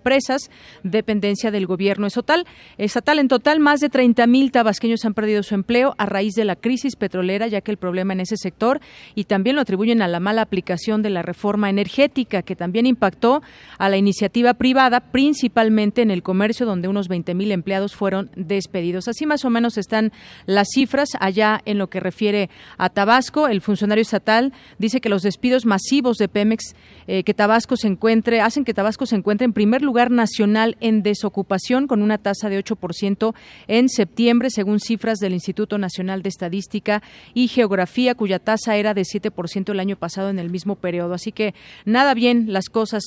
dependencia 0.82 1.50
del 1.50 1.66
gobierno 1.66 2.06
estatal. 2.06 2.46
estatal. 2.78 3.18
En 3.18 3.28
total, 3.28 3.60
más 3.60 3.80
de 3.80 3.90
30.000 3.90 4.50
tabasqueños 4.50 5.04
han 5.04 5.14
perdido 5.14 5.42
su 5.42 5.54
empleo 5.54 5.94
a 5.98 6.06
raíz 6.06 6.34
de 6.34 6.44
la 6.44 6.56
crisis 6.56 6.96
petrolera, 6.96 7.46
ya 7.46 7.60
que 7.60 7.70
el 7.70 7.76
problema 7.76 8.12
en 8.12 8.20
ese 8.20 8.36
sector 8.36 8.80
y 9.14 9.24
también 9.24 9.56
lo 9.56 9.62
atribuyen 9.62 10.02
a 10.02 10.08
la 10.08 10.20
mala 10.20 10.42
aplicación 10.42 11.02
de 11.02 11.10
la 11.10 11.22
reforma 11.22 11.70
energética, 11.70 12.42
que 12.42 12.56
también 12.56 12.86
impactó 12.86 13.42
a 13.78 13.88
la 13.88 13.96
iniciativa 13.96 14.54
privada, 14.54 15.00
principalmente 15.00 16.02
en 16.02 16.10
el 16.10 16.22
comercio, 16.22 16.66
donde 16.66 16.88
unos 16.88 17.08
20.000 17.08 17.52
empleados 17.52 17.94
fueron 17.94 18.30
despedidos. 18.36 19.08
Así 19.08 19.26
más 19.26 19.44
o 19.44 19.50
menos 19.50 19.78
están 19.78 20.12
las 20.46 20.68
cifras 20.74 21.10
allá 21.20 21.60
en 21.64 21.78
lo 21.78 21.88
que 21.88 22.00
refiere 22.00 22.50
a 22.78 22.88
Tabasco. 22.88 23.48
El 23.48 23.60
funcionario 23.60 24.02
estatal 24.02 24.52
dice 24.78 25.00
que 25.00 25.08
los 25.08 25.22
despidos 25.22 25.66
masivos 25.66 26.16
de 26.16 26.28
Pemex 26.28 26.74
eh, 27.06 27.22
que 27.22 27.34
Tabasco 27.34 27.76
se 27.76 27.86
encuentre 27.86 28.40
hacen 28.40 28.64
que 28.64 28.74
Tabasco 28.74 29.06
se 29.06 29.16
encuentre 29.16 29.44
en 29.44 29.52
primer 29.52 29.82
lugar 29.84 30.10
nacional 30.10 30.76
en 30.80 31.02
desocupación 31.02 31.86
con 31.86 32.02
una 32.02 32.18
tasa 32.18 32.48
de 32.48 32.62
8% 32.62 33.34
en 33.68 33.88
septiembre, 33.88 34.50
según 34.50 34.80
cifras 34.80 35.18
del 35.18 35.32
Instituto 35.32 35.78
Nacional 35.78 36.22
de 36.22 36.28
Estadística 36.28 37.02
y 37.34 37.48
Geografía, 37.48 38.14
cuya 38.14 38.38
tasa 38.38 38.76
era 38.76 38.94
de 38.94 39.02
7% 39.02 39.70
el 39.70 39.80
año 39.80 39.96
pasado 39.96 40.30
en 40.30 40.38
el 40.38 40.50
mismo 40.50 40.76
periodo. 40.76 41.14
Así 41.14 41.32
que 41.32 41.54
nada 41.84 42.14
bien 42.14 42.52
las 42.52 42.68
cosas 42.68 43.02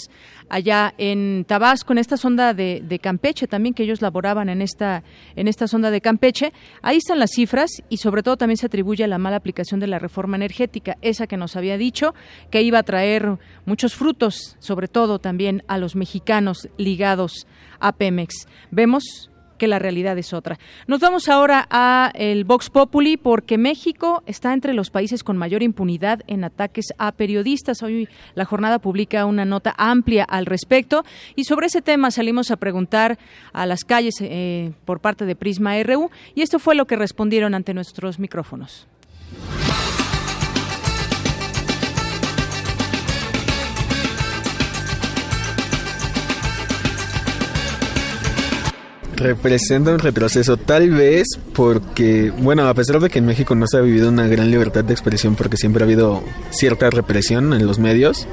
allá 0.50 0.94
en 0.98 1.46
Tabasco, 1.46 1.94
en 1.94 2.00
esta 2.00 2.18
sonda 2.18 2.54
de, 2.54 3.00
Campeche 3.02 3.48
también, 3.48 3.74
que 3.74 3.84
ellos 3.84 4.02
laboraban 4.02 4.50
en 4.50 4.62
esta, 4.62 5.04
en 5.36 5.48
esta 5.48 5.68
sonda 5.68 5.92
de 5.92 6.02
Campeche. 6.02 6.52
Ahí 6.82 6.98
están 6.98 7.20
las 7.20 7.32
cifras 7.32 7.70
y 7.90 7.98
sobre 7.98 8.24
todo 8.24 8.38
también 8.38 8.58
se 8.58 8.66
atribuye 8.66 9.04
a 9.04 9.08
la 9.08 9.18
mala 9.18 9.38
aplicación 9.38 9.80
de 9.80 9.88
la 9.88 10.00
reforma 10.00 10.36
energética, 10.36 10.98
esa 11.02 11.28
que 11.28 11.38
nos 11.38 11.56
había 11.56 11.78
dicho 11.78 12.13
que 12.50 12.62
iba 12.62 12.80
a 12.80 12.84
traer 12.84 13.38
muchos 13.66 13.96
frutos, 13.96 14.56
sobre 14.60 14.88
todo 14.88 15.20
también 15.20 15.63
a 15.68 15.78
los 15.78 15.96
mexicanos 15.96 16.57
ligados 16.78 17.48
a 17.80 17.91
Pemex. 17.91 18.48
Vemos 18.72 19.30
que 19.58 19.67
la 19.67 19.80
realidad 19.80 20.17
es 20.17 20.34
otra. 20.34 20.58
Nos 20.88 21.00
vamos 21.00 21.28
ahora 21.28 21.67
a 21.70 22.12
el 22.15 22.46
Vox 22.46 22.70
Populi 22.70 23.17
porque 23.17 23.58
México 23.58 24.24
está 24.26 24.54
entre 24.54 24.74
los 24.74 24.89
países 24.89 25.24
con 25.24 25.38
mayor 25.38 25.63
impunidad 25.63 26.22
en 26.28 26.43
ataques 26.43 26.93
a 26.98 27.12
periodistas. 27.12 27.84
Hoy 27.84 28.08
la 28.36 28.46
jornada 28.46 28.80
publica 28.80 29.26
una 29.26 29.46
nota 29.46 29.74
amplia 29.78 30.24
al 30.24 30.46
respecto 30.46 31.04
y 31.36 31.43
sobre 31.43 31.67
ese 31.67 31.82
tema 31.82 32.12
salimos 32.12 32.52
a 32.52 32.58
preguntar 32.58 33.17
a 33.52 33.65
las 33.65 33.84
calles 33.84 34.15
eh, 34.22 34.72
por 34.86 35.00
parte 35.00 35.26
de 35.26 35.36
Prisma 35.36 35.82
RU 35.84 36.10
y 36.36 36.41
esto 36.41 36.60
fue 36.60 36.76
lo 36.76 36.86
que 36.86 36.96
respondieron 36.96 37.56
ante 37.56 37.74
nuestros 37.74 38.20
micrófonos. 38.20 38.88
Representa 49.17 49.91
un 49.91 49.99
retroceso, 49.99 50.56
tal 50.58 50.91
vez 50.91 51.27
porque, 51.53 52.32
bueno, 52.38 52.67
a 52.67 52.73
pesar 52.73 52.99
de 52.99 53.10
que 53.10 53.19
en 53.19 53.25
México 53.25 53.56
no 53.56 53.67
se 53.67 53.77
ha 53.77 53.82
vivido 53.82 54.10
una 54.10 54.27
gran 54.27 54.49
libertad 54.49 54.84
de 54.84 54.93
expresión 54.93 55.36
porque 55.36 55.58
siempre 55.58 55.84
ha 55.84 55.86
habido 55.86 56.23
cierta 56.51 56.89
represión 56.89 57.53
en 57.53 57.65
los 57.65 57.80
medios, 57.80 58.27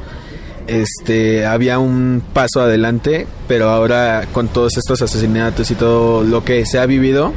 este 0.66 1.46
había 1.46 1.78
un 1.78 2.22
paso 2.32 2.60
adelante, 2.60 3.26
pero 3.48 3.70
ahora 3.70 4.26
con 4.32 4.48
todos 4.48 4.76
estos 4.76 5.02
asesinatos 5.02 5.70
y 5.70 5.74
todo 5.74 6.22
lo 6.22 6.44
que 6.44 6.64
se 6.66 6.78
ha 6.78 6.86
vivido, 6.86 7.32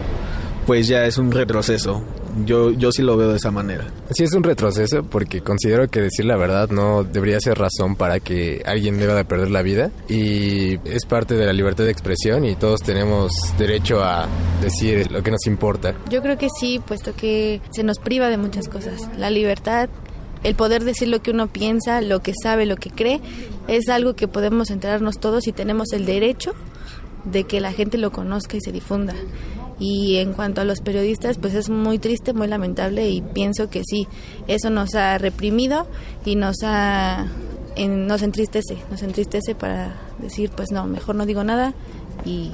pues 0.65 0.87
ya 0.87 1.05
es 1.05 1.17
un 1.17 1.31
retroceso. 1.31 2.03
Yo, 2.45 2.71
yo 2.71 2.91
sí 2.91 3.01
lo 3.01 3.17
veo 3.17 3.29
de 3.29 3.37
esa 3.37 3.51
manera. 3.51 3.87
Sí 4.11 4.23
es 4.23 4.33
un 4.33 4.43
retroceso 4.43 5.03
porque 5.03 5.41
considero 5.41 5.87
que 5.89 6.01
decir 6.01 6.25
la 6.25 6.37
verdad 6.37 6.69
no 6.69 7.03
debería 7.03 7.39
ser 7.39 7.57
razón 7.57 7.95
para 7.95 8.19
que 8.19 8.61
alguien 8.65 8.97
deba 8.99 9.15
de 9.15 9.25
perder 9.25 9.51
la 9.51 9.61
vida 9.61 9.91
y 10.07 10.79
es 10.87 11.05
parte 11.05 11.35
de 11.35 11.45
la 11.45 11.53
libertad 11.53 11.85
de 11.85 11.91
expresión 11.91 12.45
y 12.45 12.55
todos 12.55 12.81
tenemos 12.81 13.31
derecho 13.57 14.03
a 14.03 14.27
decir 14.61 15.11
lo 15.11 15.23
que 15.23 15.31
nos 15.31 15.45
importa. 15.47 15.95
Yo 16.09 16.21
creo 16.21 16.37
que 16.37 16.47
sí, 16.59 16.81
puesto 16.85 17.15
que 17.15 17.61
se 17.71 17.83
nos 17.83 17.99
priva 17.99 18.29
de 18.29 18.37
muchas 18.37 18.67
cosas. 18.67 19.09
La 19.17 19.29
libertad, 19.29 19.89
el 20.43 20.55
poder 20.55 20.83
decir 20.83 21.07
lo 21.07 21.21
que 21.21 21.31
uno 21.31 21.47
piensa, 21.47 22.01
lo 22.01 22.21
que 22.21 22.33
sabe, 22.41 22.65
lo 22.65 22.75
que 22.75 22.89
cree, 22.89 23.21
es 23.67 23.89
algo 23.89 24.15
que 24.15 24.27
podemos 24.27 24.69
enterarnos 24.69 25.19
todos 25.19 25.47
y 25.47 25.51
tenemos 25.51 25.91
el 25.93 26.05
derecho 26.05 26.53
de 27.25 27.43
que 27.43 27.59
la 27.59 27.71
gente 27.71 27.97
lo 27.97 28.11
conozca 28.11 28.57
y 28.57 28.61
se 28.61 28.71
difunda. 28.71 29.13
Y 29.79 30.17
en 30.17 30.33
cuanto 30.33 30.61
a 30.61 30.63
los 30.63 30.81
periodistas, 30.81 31.37
pues 31.37 31.53
es 31.53 31.69
muy 31.69 31.99
triste, 31.99 32.33
muy 32.33 32.47
lamentable 32.47 33.09
y 33.09 33.21
pienso 33.21 33.69
que 33.69 33.83
sí, 33.85 34.07
eso 34.47 34.69
nos 34.69 34.95
ha 34.95 35.17
reprimido 35.17 35.87
y 36.25 36.35
nos 36.35 36.63
ha 36.63 37.27
nos 37.85 38.23
entristece, 38.23 38.77
nos 38.89 39.03
entristece 39.03 39.53
para 39.53 39.93
decir, 40.17 40.49
pues 40.49 40.71
no, 40.71 40.87
mejor 40.87 41.13
no 41.13 41.27
digo 41.27 41.43
nada 41.43 41.75
y 42.25 42.51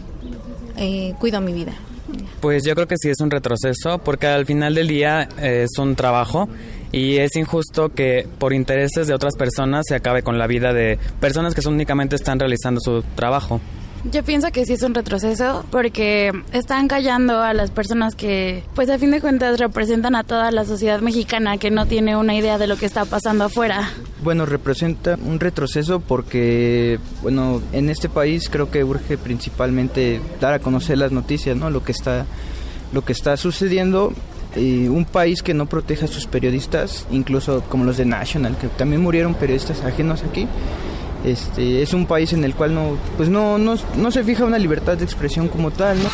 eh, 0.75 1.13
cuido 1.19 1.39
mi 1.39 1.53
vida. 1.53 1.73
Pues 2.41 2.63
yo 2.65 2.75
creo 2.75 2.87
que 2.87 2.95
sí 2.97 3.09
es 3.09 3.21
un 3.21 3.31
retroceso 3.31 3.99
porque 3.99 4.27
al 4.27 4.45
final 4.45 4.75
del 4.75 4.89
día 4.89 5.29
es 5.41 5.77
un 5.79 5.95
trabajo 5.95 6.49
y 6.91 7.17
es 7.17 7.35
injusto 7.35 7.89
que 7.89 8.27
por 8.37 8.53
intereses 8.53 9.07
de 9.07 9.13
otras 9.13 9.35
personas 9.35 9.85
se 9.87 9.95
acabe 9.95 10.21
con 10.23 10.37
la 10.37 10.45
vida 10.45 10.73
de 10.73 10.99
personas 11.19 11.55
que 11.55 11.67
únicamente 11.67 12.15
están 12.15 12.39
realizando 12.39 12.81
su 12.81 13.03
trabajo. 13.15 13.61
Yo 14.11 14.21
pienso 14.23 14.51
que 14.51 14.65
sí 14.65 14.73
es 14.73 14.83
un 14.83 14.93
retroceso 14.93 15.65
porque 15.71 16.31
están 16.51 16.89
callando 16.89 17.41
a 17.41 17.53
las 17.53 17.71
personas 17.71 18.15
que, 18.15 18.63
pues 18.75 18.89
a 18.89 18.99
fin 18.99 19.11
de 19.11 19.21
cuentas, 19.21 19.59
representan 19.59 20.15
a 20.15 20.23
toda 20.23 20.51
la 20.51 20.65
sociedad 20.65 20.99
mexicana 20.99 21.57
que 21.57 21.71
no 21.71 21.85
tiene 21.85 22.17
una 22.17 22.35
idea 22.35 22.57
de 22.57 22.67
lo 22.67 22.75
que 22.75 22.85
está 22.85 23.05
pasando 23.05 23.45
afuera. 23.45 23.89
Bueno, 24.21 24.45
representa 24.45 25.17
un 25.25 25.39
retroceso 25.39 26.01
porque, 26.01 26.99
bueno, 27.21 27.61
en 27.71 27.89
este 27.89 28.09
país 28.09 28.49
creo 28.49 28.69
que 28.69 28.83
urge 28.83 29.17
principalmente 29.17 30.19
dar 30.41 30.53
a 30.53 30.59
conocer 30.59 30.97
las 30.97 31.13
noticias, 31.13 31.55
¿no? 31.55 31.69
Lo 31.69 31.83
que 31.83 31.93
está, 31.93 32.25
lo 32.91 33.05
que 33.05 33.13
está 33.13 33.37
sucediendo 33.37 34.13
y 34.55 34.87
un 34.87 35.05
país 35.05 35.41
que 35.41 35.53
no 35.53 35.65
proteja 35.65 36.05
a 36.05 36.07
sus 36.09 36.27
periodistas, 36.27 37.07
incluso 37.09 37.63
como 37.69 37.85
los 37.85 37.97
de 37.97 38.05
National, 38.05 38.57
que 38.57 38.67
también 38.67 39.01
murieron 39.01 39.33
periodistas 39.33 39.81
ajenos 39.81 40.23
aquí, 40.23 40.47
este, 41.23 41.81
es 41.81 41.93
un 41.93 42.05
país 42.05 42.33
en 42.33 42.43
el 42.43 42.55
cual 42.55 42.73
no, 42.73 42.97
pues 43.17 43.29
no, 43.29 43.57
no, 43.57 43.75
no 43.97 44.11
se 44.11 44.23
fija 44.23 44.45
una 44.45 44.59
libertad 44.59 44.97
de 44.97 45.05
expresión 45.05 45.47
como 45.47 45.71
tal, 45.71 46.01
¿no? 46.01 46.09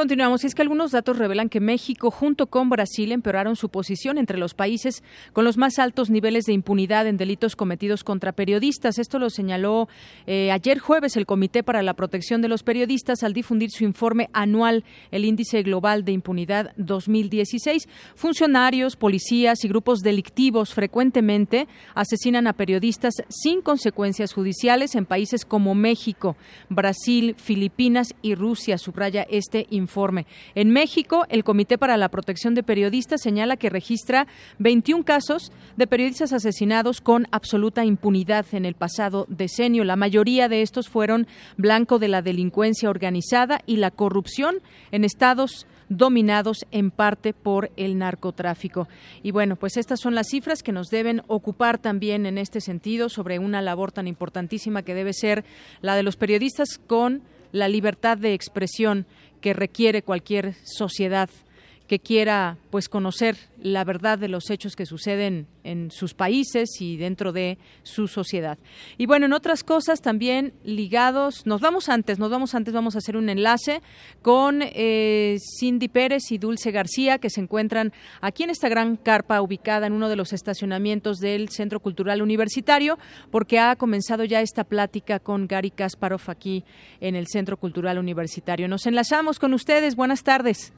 Continuamos. 0.00 0.44
Y 0.44 0.46
es 0.46 0.54
que 0.54 0.62
algunos 0.62 0.92
datos 0.92 1.18
revelan 1.18 1.50
que 1.50 1.60
México, 1.60 2.10
junto 2.10 2.46
con 2.46 2.70
Brasil, 2.70 3.12
empeoraron 3.12 3.54
su 3.54 3.68
posición 3.68 4.16
entre 4.16 4.38
los 4.38 4.54
países 4.54 5.04
con 5.34 5.44
los 5.44 5.58
más 5.58 5.78
altos 5.78 6.08
niveles 6.08 6.46
de 6.46 6.54
impunidad 6.54 7.06
en 7.06 7.18
delitos 7.18 7.54
cometidos 7.54 8.02
contra 8.02 8.32
periodistas. 8.32 8.98
Esto 8.98 9.18
lo 9.18 9.28
señaló 9.28 9.90
eh, 10.26 10.52
ayer 10.52 10.78
jueves 10.78 11.18
el 11.18 11.26
Comité 11.26 11.62
para 11.62 11.82
la 11.82 11.92
Protección 11.92 12.40
de 12.40 12.48
los 12.48 12.62
Periodistas 12.62 13.22
al 13.22 13.34
difundir 13.34 13.70
su 13.72 13.84
informe 13.84 14.30
anual, 14.32 14.84
el 15.10 15.26
Índice 15.26 15.62
Global 15.62 16.02
de 16.02 16.12
Impunidad 16.12 16.72
2016. 16.78 17.86
Funcionarios, 18.14 18.96
policías 18.96 19.62
y 19.66 19.68
grupos 19.68 20.00
delictivos 20.00 20.72
frecuentemente 20.72 21.68
asesinan 21.94 22.46
a 22.46 22.54
periodistas 22.54 23.16
sin 23.28 23.60
consecuencias 23.60 24.32
judiciales 24.32 24.94
en 24.94 25.04
países 25.04 25.44
como 25.44 25.74
México, 25.74 26.38
Brasil, 26.70 27.34
Filipinas 27.36 28.14
y 28.22 28.34
Rusia, 28.34 28.78
subraya 28.78 29.26
este 29.28 29.66
informe 29.68 29.89
En 30.54 30.70
México, 30.70 31.26
el 31.28 31.42
Comité 31.42 31.76
para 31.76 31.96
la 31.96 32.08
Protección 32.08 32.54
de 32.54 32.62
Periodistas 32.62 33.22
señala 33.22 33.56
que 33.56 33.70
registra 33.70 34.26
21 34.58 35.04
casos 35.04 35.52
de 35.76 35.86
periodistas 35.86 36.32
asesinados 36.32 37.00
con 37.00 37.26
absoluta 37.32 37.84
impunidad 37.84 38.46
en 38.52 38.64
el 38.64 38.74
pasado 38.74 39.26
decenio. 39.28 39.84
La 39.84 39.96
mayoría 39.96 40.48
de 40.48 40.62
estos 40.62 40.88
fueron 40.88 41.26
blanco 41.56 41.98
de 41.98 42.08
la 42.08 42.22
delincuencia 42.22 42.88
organizada 42.88 43.60
y 43.66 43.76
la 43.76 43.90
corrupción 43.90 44.56
en 44.92 45.04
estados 45.04 45.66
dominados 45.88 46.58
en 46.70 46.92
parte 46.92 47.34
por 47.34 47.70
el 47.76 47.98
narcotráfico. 47.98 48.86
Y 49.22 49.32
bueno, 49.32 49.56
pues 49.56 49.76
estas 49.76 49.98
son 50.00 50.14
las 50.14 50.28
cifras 50.28 50.62
que 50.62 50.72
nos 50.72 50.86
deben 50.86 51.22
ocupar 51.26 51.78
también 51.78 52.26
en 52.26 52.38
este 52.38 52.60
sentido 52.60 53.08
sobre 53.08 53.40
una 53.40 53.60
labor 53.60 53.90
tan 53.90 54.06
importantísima 54.06 54.82
que 54.82 54.94
debe 54.94 55.12
ser 55.12 55.44
la 55.82 55.96
de 55.96 56.04
los 56.04 56.16
periodistas 56.16 56.78
con 56.86 57.22
la 57.52 57.68
libertad 57.68 58.16
de 58.16 58.34
expresión 58.34 59.06
que 59.40 59.52
requiere 59.52 60.02
cualquier 60.02 60.54
sociedad 60.64 61.30
que 61.90 61.98
quiera 61.98 62.56
pues 62.70 62.88
conocer 62.88 63.36
la 63.60 63.82
verdad 63.82 64.16
de 64.16 64.28
los 64.28 64.48
hechos 64.48 64.76
que 64.76 64.86
suceden 64.86 65.48
en 65.64 65.90
sus 65.90 66.14
países 66.14 66.80
y 66.80 66.96
dentro 66.96 67.32
de 67.32 67.58
su 67.82 68.06
sociedad. 68.06 68.58
Y 68.96 69.06
bueno, 69.06 69.26
en 69.26 69.32
otras 69.32 69.64
cosas 69.64 70.00
también 70.00 70.52
ligados, 70.62 71.46
nos 71.46 71.60
vamos 71.60 71.88
antes, 71.88 72.20
nos 72.20 72.30
vamos 72.30 72.54
antes, 72.54 72.72
vamos 72.72 72.94
a 72.94 72.98
hacer 72.98 73.16
un 73.16 73.28
enlace 73.28 73.82
con 74.22 74.62
eh, 74.62 75.38
Cindy 75.58 75.88
Pérez 75.88 76.30
y 76.30 76.38
Dulce 76.38 76.70
García, 76.70 77.18
que 77.18 77.28
se 77.28 77.40
encuentran 77.40 77.92
aquí 78.20 78.44
en 78.44 78.50
esta 78.50 78.68
gran 78.68 78.94
carpa 78.94 79.42
ubicada 79.42 79.88
en 79.88 79.92
uno 79.92 80.08
de 80.08 80.14
los 80.14 80.32
estacionamientos 80.32 81.18
del 81.18 81.48
Centro 81.48 81.80
Cultural 81.80 82.22
Universitario, 82.22 83.00
porque 83.32 83.58
ha 83.58 83.74
comenzado 83.74 84.22
ya 84.22 84.42
esta 84.42 84.62
plática 84.62 85.18
con 85.18 85.48
Gary 85.48 85.72
Kasparov 85.72 86.22
aquí 86.28 86.64
en 87.00 87.16
el 87.16 87.26
Centro 87.26 87.56
Cultural 87.56 87.98
Universitario. 87.98 88.68
Nos 88.68 88.86
enlazamos 88.86 89.40
con 89.40 89.54
ustedes, 89.54 89.96
buenas 89.96 90.22
tardes. 90.22 90.72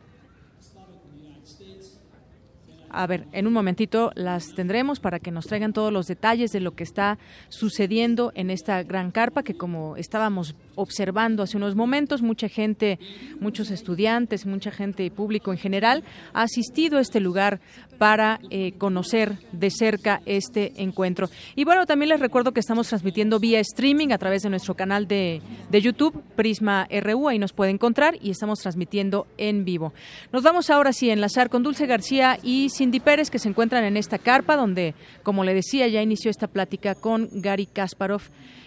A 2.94 3.06
ver, 3.06 3.26
en 3.32 3.46
un 3.46 3.54
momentito 3.54 4.12
las 4.14 4.54
tendremos 4.54 5.00
para 5.00 5.18
que 5.18 5.30
nos 5.30 5.46
traigan 5.46 5.72
todos 5.72 5.90
los 5.90 6.06
detalles 6.06 6.52
de 6.52 6.60
lo 6.60 6.74
que 6.74 6.84
está 6.84 7.18
sucediendo 7.48 8.32
en 8.34 8.50
esta 8.50 8.82
gran 8.82 9.10
carpa 9.10 9.42
que 9.42 9.54
como 9.54 9.96
estábamos 9.96 10.54
observando 10.74 11.42
hace 11.42 11.56
unos 11.56 11.74
momentos. 11.74 12.22
Mucha 12.22 12.48
gente, 12.48 12.98
muchos 13.40 13.70
estudiantes, 13.70 14.46
mucha 14.46 14.70
gente 14.70 15.04
y 15.04 15.10
público 15.10 15.52
en 15.52 15.58
general 15.58 16.04
ha 16.32 16.42
asistido 16.42 16.98
a 16.98 17.00
este 17.00 17.20
lugar 17.20 17.60
para 17.98 18.40
eh, 18.50 18.72
conocer 18.78 19.38
de 19.52 19.70
cerca 19.70 20.22
este 20.26 20.72
encuentro. 20.82 21.28
Y 21.54 21.64
bueno, 21.64 21.86
también 21.86 22.08
les 22.08 22.20
recuerdo 22.20 22.52
que 22.52 22.60
estamos 22.60 22.88
transmitiendo 22.88 23.38
vía 23.38 23.60
streaming 23.60 24.08
a 24.12 24.18
través 24.18 24.42
de 24.42 24.50
nuestro 24.50 24.74
canal 24.74 25.06
de, 25.06 25.40
de 25.70 25.80
YouTube, 25.80 26.20
Prisma 26.34 26.88
RU, 26.90 27.28
ahí 27.28 27.38
nos 27.38 27.52
puede 27.52 27.70
encontrar 27.70 28.16
y 28.20 28.30
estamos 28.30 28.58
transmitiendo 28.58 29.26
en 29.38 29.64
vivo. 29.64 29.92
Nos 30.32 30.42
vamos 30.42 30.70
ahora 30.70 30.92
sí 30.92 31.10
a 31.10 31.12
enlazar 31.12 31.48
con 31.48 31.62
Dulce 31.62 31.86
García 31.86 32.38
y 32.42 32.70
Cindy 32.70 33.00
Pérez 33.00 33.30
que 33.30 33.38
se 33.38 33.48
encuentran 33.48 33.84
en 33.84 33.96
esta 33.96 34.18
carpa 34.18 34.56
donde, 34.56 34.94
como 35.22 35.44
le 35.44 35.54
decía, 35.54 35.86
ya 35.88 36.02
inició 36.02 36.30
esta 36.30 36.48
plática 36.48 36.94
con 36.94 37.28
Gary 37.32 37.66
Kasparov 37.66 38.22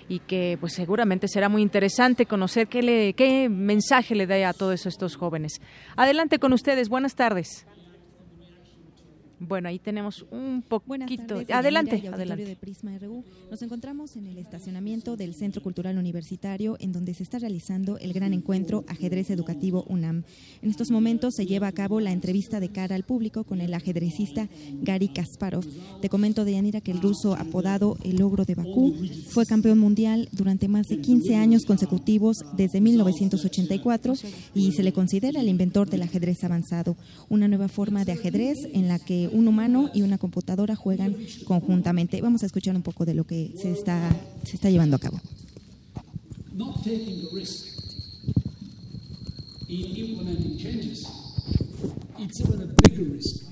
y 0.08 0.20
que 0.20 0.58
pues 0.60 0.74
seguramente 0.74 1.28
será 1.28 1.50
muy 1.50 1.62
interesante 1.62 2.26
conocer 2.26 2.68
qué, 2.68 2.82
le, 2.84 3.14
qué 3.14 3.50
mensaje 3.50 4.16
le 4.16 4.28
da 4.28 4.50
a 4.50 4.54
todos 4.54 4.86
estos 4.86 5.16
jóvenes. 5.16 5.62
Adelante 5.96 6.40
con 6.40 6.54
ustedes, 6.54 6.90
buenas 6.90 7.16
tardes. 7.16 7.66
Bueno, 9.40 9.70
ahí 9.70 9.80
tenemos 9.80 10.26
un 10.32 10.64
poquito. 10.68 11.42
adelante, 11.50 12.08
adelante. 12.08 12.46
De 12.46 12.56
Prisma 12.56 12.98
RU. 12.98 13.24
Nos 13.52 13.62
encontramos 13.62 14.16
en 14.16 14.28
el 14.28 14.38
estacionamiento 14.38 15.18
del 15.18 15.34
Centro 15.34 15.62
Cultural 15.62 15.98
Universitario, 15.98 16.78
en 16.80 16.92
donde 16.92 17.14
se 17.14 17.24
está 17.24 17.40
realizando 17.40 17.98
el 17.98 18.14
gran 18.14 18.34
encuentro 18.34 18.86
Ajedrez 18.88 19.30
Educativo 19.30 19.86
UNAM. 19.88 20.24
En 20.62 20.70
estos 20.70 20.92
momentos 20.92 21.36
se 21.36 21.46
lleva 21.46 21.68
a 21.68 21.72
cabo 21.72 22.00
la 22.00 22.12
entrevista 22.12 22.60
de 22.60 22.70
cara 22.70 22.96
al 22.96 23.04
público 23.04 23.44
con 23.44 23.62
el 23.62 23.74
ajedrecista 23.74 24.48
Gary 24.82 25.10
Kasparov. 25.10 25.66
Te 26.02 26.10
comento, 26.10 26.46
Deyanira, 26.46 26.82
que 26.82 26.92
el 26.92 27.02
ruso 27.02 27.36
apodado 27.36 27.98
El 28.04 28.22
Ogro 28.22 28.46
de 28.46 28.56
Bakú 28.56 28.96
fue 29.30 29.46
campeón 29.46 29.80
mundial 29.80 30.30
durante 30.32 30.68
más 30.68 30.88
de 30.88 31.02
15 31.02 31.36
años 31.36 31.66
consecutivos 31.66 32.38
desde 32.56 32.82
1984 32.82 34.14
y 34.54 34.72
se 34.72 34.84
le 34.84 34.94
considera 34.94 35.42
el 35.42 35.50
inventor 35.50 35.90
del 35.90 36.04
ajedrez 36.04 36.44
avanzado, 36.44 36.96
una 37.30 37.48
nueva 37.48 37.68
forma 37.68 38.06
de 38.06 38.14
ajedrez 38.14 38.58
en 38.74 38.88
la 38.88 39.00
que 39.00 39.25
un 39.32 39.48
humano 39.48 39.90
y 39.94 40.02
una 40.02 40.18
computadora 40.18 40.76
juegan 40.76 41.16
conjuntamente. 41.46 42.22
Vamos 42.22 42.44
a 42.44 42.46
escuchar 42.46 42.76
un 42.76 42.82
poco 42.82 43.06
de 43.06 43.14
lo 43.14 43.26
que 43.26 43.54
se 43.58 43.72
está, 43.72 44.16
se 44.44 44.56
está 44.56 44.70
llevando 44.70 44.96
a 44.96 45.00
cabo. 45.00 45.20
Not 46.54 46.84
taking 46.84 47.22
the 47.22 47.30
risk 47.34 47.66
in 49.68 49.96
implementing 49.96 50.58
changes, 50.58 51.06
it's 52.18 52.40
even 52.40 52.62
a 52.62 52.66
bigger 52.66 53.04
risk 53.04 53.46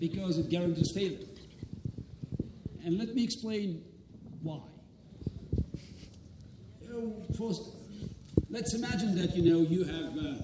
because 0.00 0.38
it 0.38 0.48
guarantees 0.48 0.92
failure. 0.92 1.26
And 2.84 2.98
let 2.98 3.14
me 3.14 3.24
explain 3.24 3.82
why. 4.42 4.60
First, 7.36 7.62
let's 8.48 8.74
imagine 8.74 9.16
that 9.16 9.34
you 9.36 9.50
know 9.50 9.60
you 9.60 9.84
have 9.84 10.16
uh, 10.16 10.42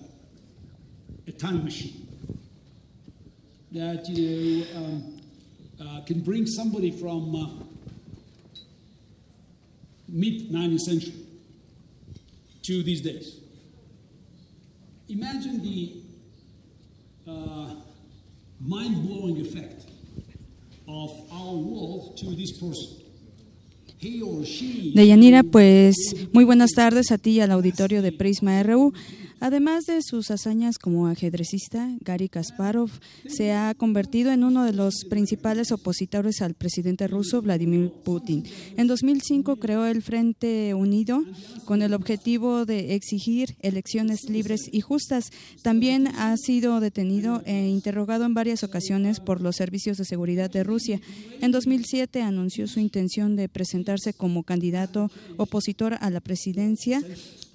a 1.29 1.33
time 1.33 1.65
machine 1.65 2.10
that 3.72 4.09
you 4.09 4.66
um, 4.74 5.20
uh, 5.80 6.00
can 6.06 6.20
bring 6.20 6.46
somebody 6.46 6.90
from 6.90 7.35
uh, 7.35 7.64
mid 10.09 10.50
19th 10.50 10.80
century 10.80 11.14
to 12.62 12.83
these 12.83 13.00
days. 13.00 13.37
Imagine 15.09 15.62
the 15.62 16.02
uh, 17.26 17.74
mind 18.61 19.06
blowing 19.06 19.38
effect 19.40 19.87
of 20.88 21.11
our 21.33 21.54
world 21.54 22.16
to 22.18 22.35
this 22.35 22.52
person. 22.59 23.00
Deyanira, 24.94 25.42
pues 25.42 26.16
muy 26.33 26.44
buenas 26.44 26.70
tardes 26.70 27.11
a 27.11 27.18
ti 27.18 27.33
y 27.33 27.40
al 27.40 27.50
auditorio 27.50 28.00
de 28.00 28.12
Prisma 28.12 28.62
RU. 28.62 28.94
Además 29.40 29.87
de 29.87 30.03
sus 30.03 30.31
hazañas 30.31 30.79
como 30.79 31.07
ajedrecista, 31.07 31.88
Gary 32.00 32.29
Kasparov 32.29 32.90
se 33.26 33.53
ha 33.53 33.74
convertido 33.74 34.33
en 34.33 34.44
uno 34.44 34.64
de 34.64 34.74
los 34.74 35.07
principales 35.09 35.72
opositores 35.72 36.42
al 36.42 36.53
presidente 36.53 37.09
ruso 37.09 37.40
Vladimir 37.40 37.90
Putin. 38.05 38.44
En 38.76 38.87
2005 38.87 39.57
creó 39.57 39.87
el 39.87 40.03
Frente 40.03 40.74
Unido 40.74 41.24
con 41.64 41.81
el 41.81 41.94
objetivo 41.94 42.66
de 42.66 42.94
exigir 42.94 43.57
elecciones 43.61 44.29
libres 44.29 44.68
y 44.70 44.83
justas. 44.83 45.31
También 45.62 46.09
ha 46.09 46.37
sido 46.37 46.79
detenido 46.81 47.42
e 47.46 47.66
interrogado 47.68 48.26
en 48.26 48.35
varias 48.35 48.62
ocasiones 48.62 49.20
por 49.20 49.40
los 49.40 49.57
servicios 49.57 49.96
de 49.96 50.05
seguridad 50.05 50.50
de 50.50 50.64
Rusia. 50.64 51.00
En 51.40 51.50
2007 51.50 52.20
anunció 52.20 52.66
su 52.66 52.79
intención 52.79 53.37
de 53.37 53.48
presentarse 53.48 54.12
como 54.12 54.42
candidato 54.42 55.11
opositor 55.38 55.94
a 55.98 56.11
la 56.11 56.20
presidencia 56.20 57.03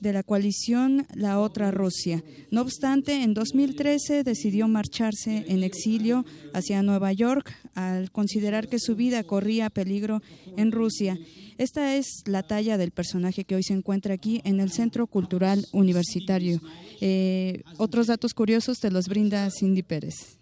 de 0.06 0.14
la 0.14 0.22
coalición 0.22 1.08
La 1.16 1.40
Otra 1.40 1.72
Rusia. 1.72 2.24
No 2.52 2.62
obstante, 2.62 3.24
en 3.24 3.34
2013 3.34 4.24
decidió 4.24 4.68
marcharse 4.68 5.46
en 5.48 5.64
exilio 5.64 6.26
hacia 6.54 6.84
Nueva 6.84 7.12
York 7.12 7.52
al 7.74 8.12
considerar 8.12 8.68
que 8.68 8.78
su 8.78 8.96
vida 8.96 9.24
corría 9.24 9.72
peligro 9.72 10.22
en 10.58 10.72
Rusia. 10.72 11.18
Esta 11.58 11.96
es 11.96 12.22
la 12.26 12.44
talla 12.44 12.78
del 12.78 12.92
personaje 12.92 13.46
que 13.46 13.56
hoy 13.56 13.64
se 13.64 13.74
encuentra 13.74 14.14
aquí 14.14 14.42
en 14.44 14.60
el 14.60 14.72
Centro 14.72 15.08
Cultural 15.08 15.66
Universitario. 15.72 16.62
Eh, 17.02 17.64
otros 17.78 18.06
datos 18.06 18.36
curiosos 18.36 18.80
te 18.80 18.92
los 18.92 19.08
brinda 19.08 19.50
Cindy 19.50 19.82
Pérez. 19.82 20.38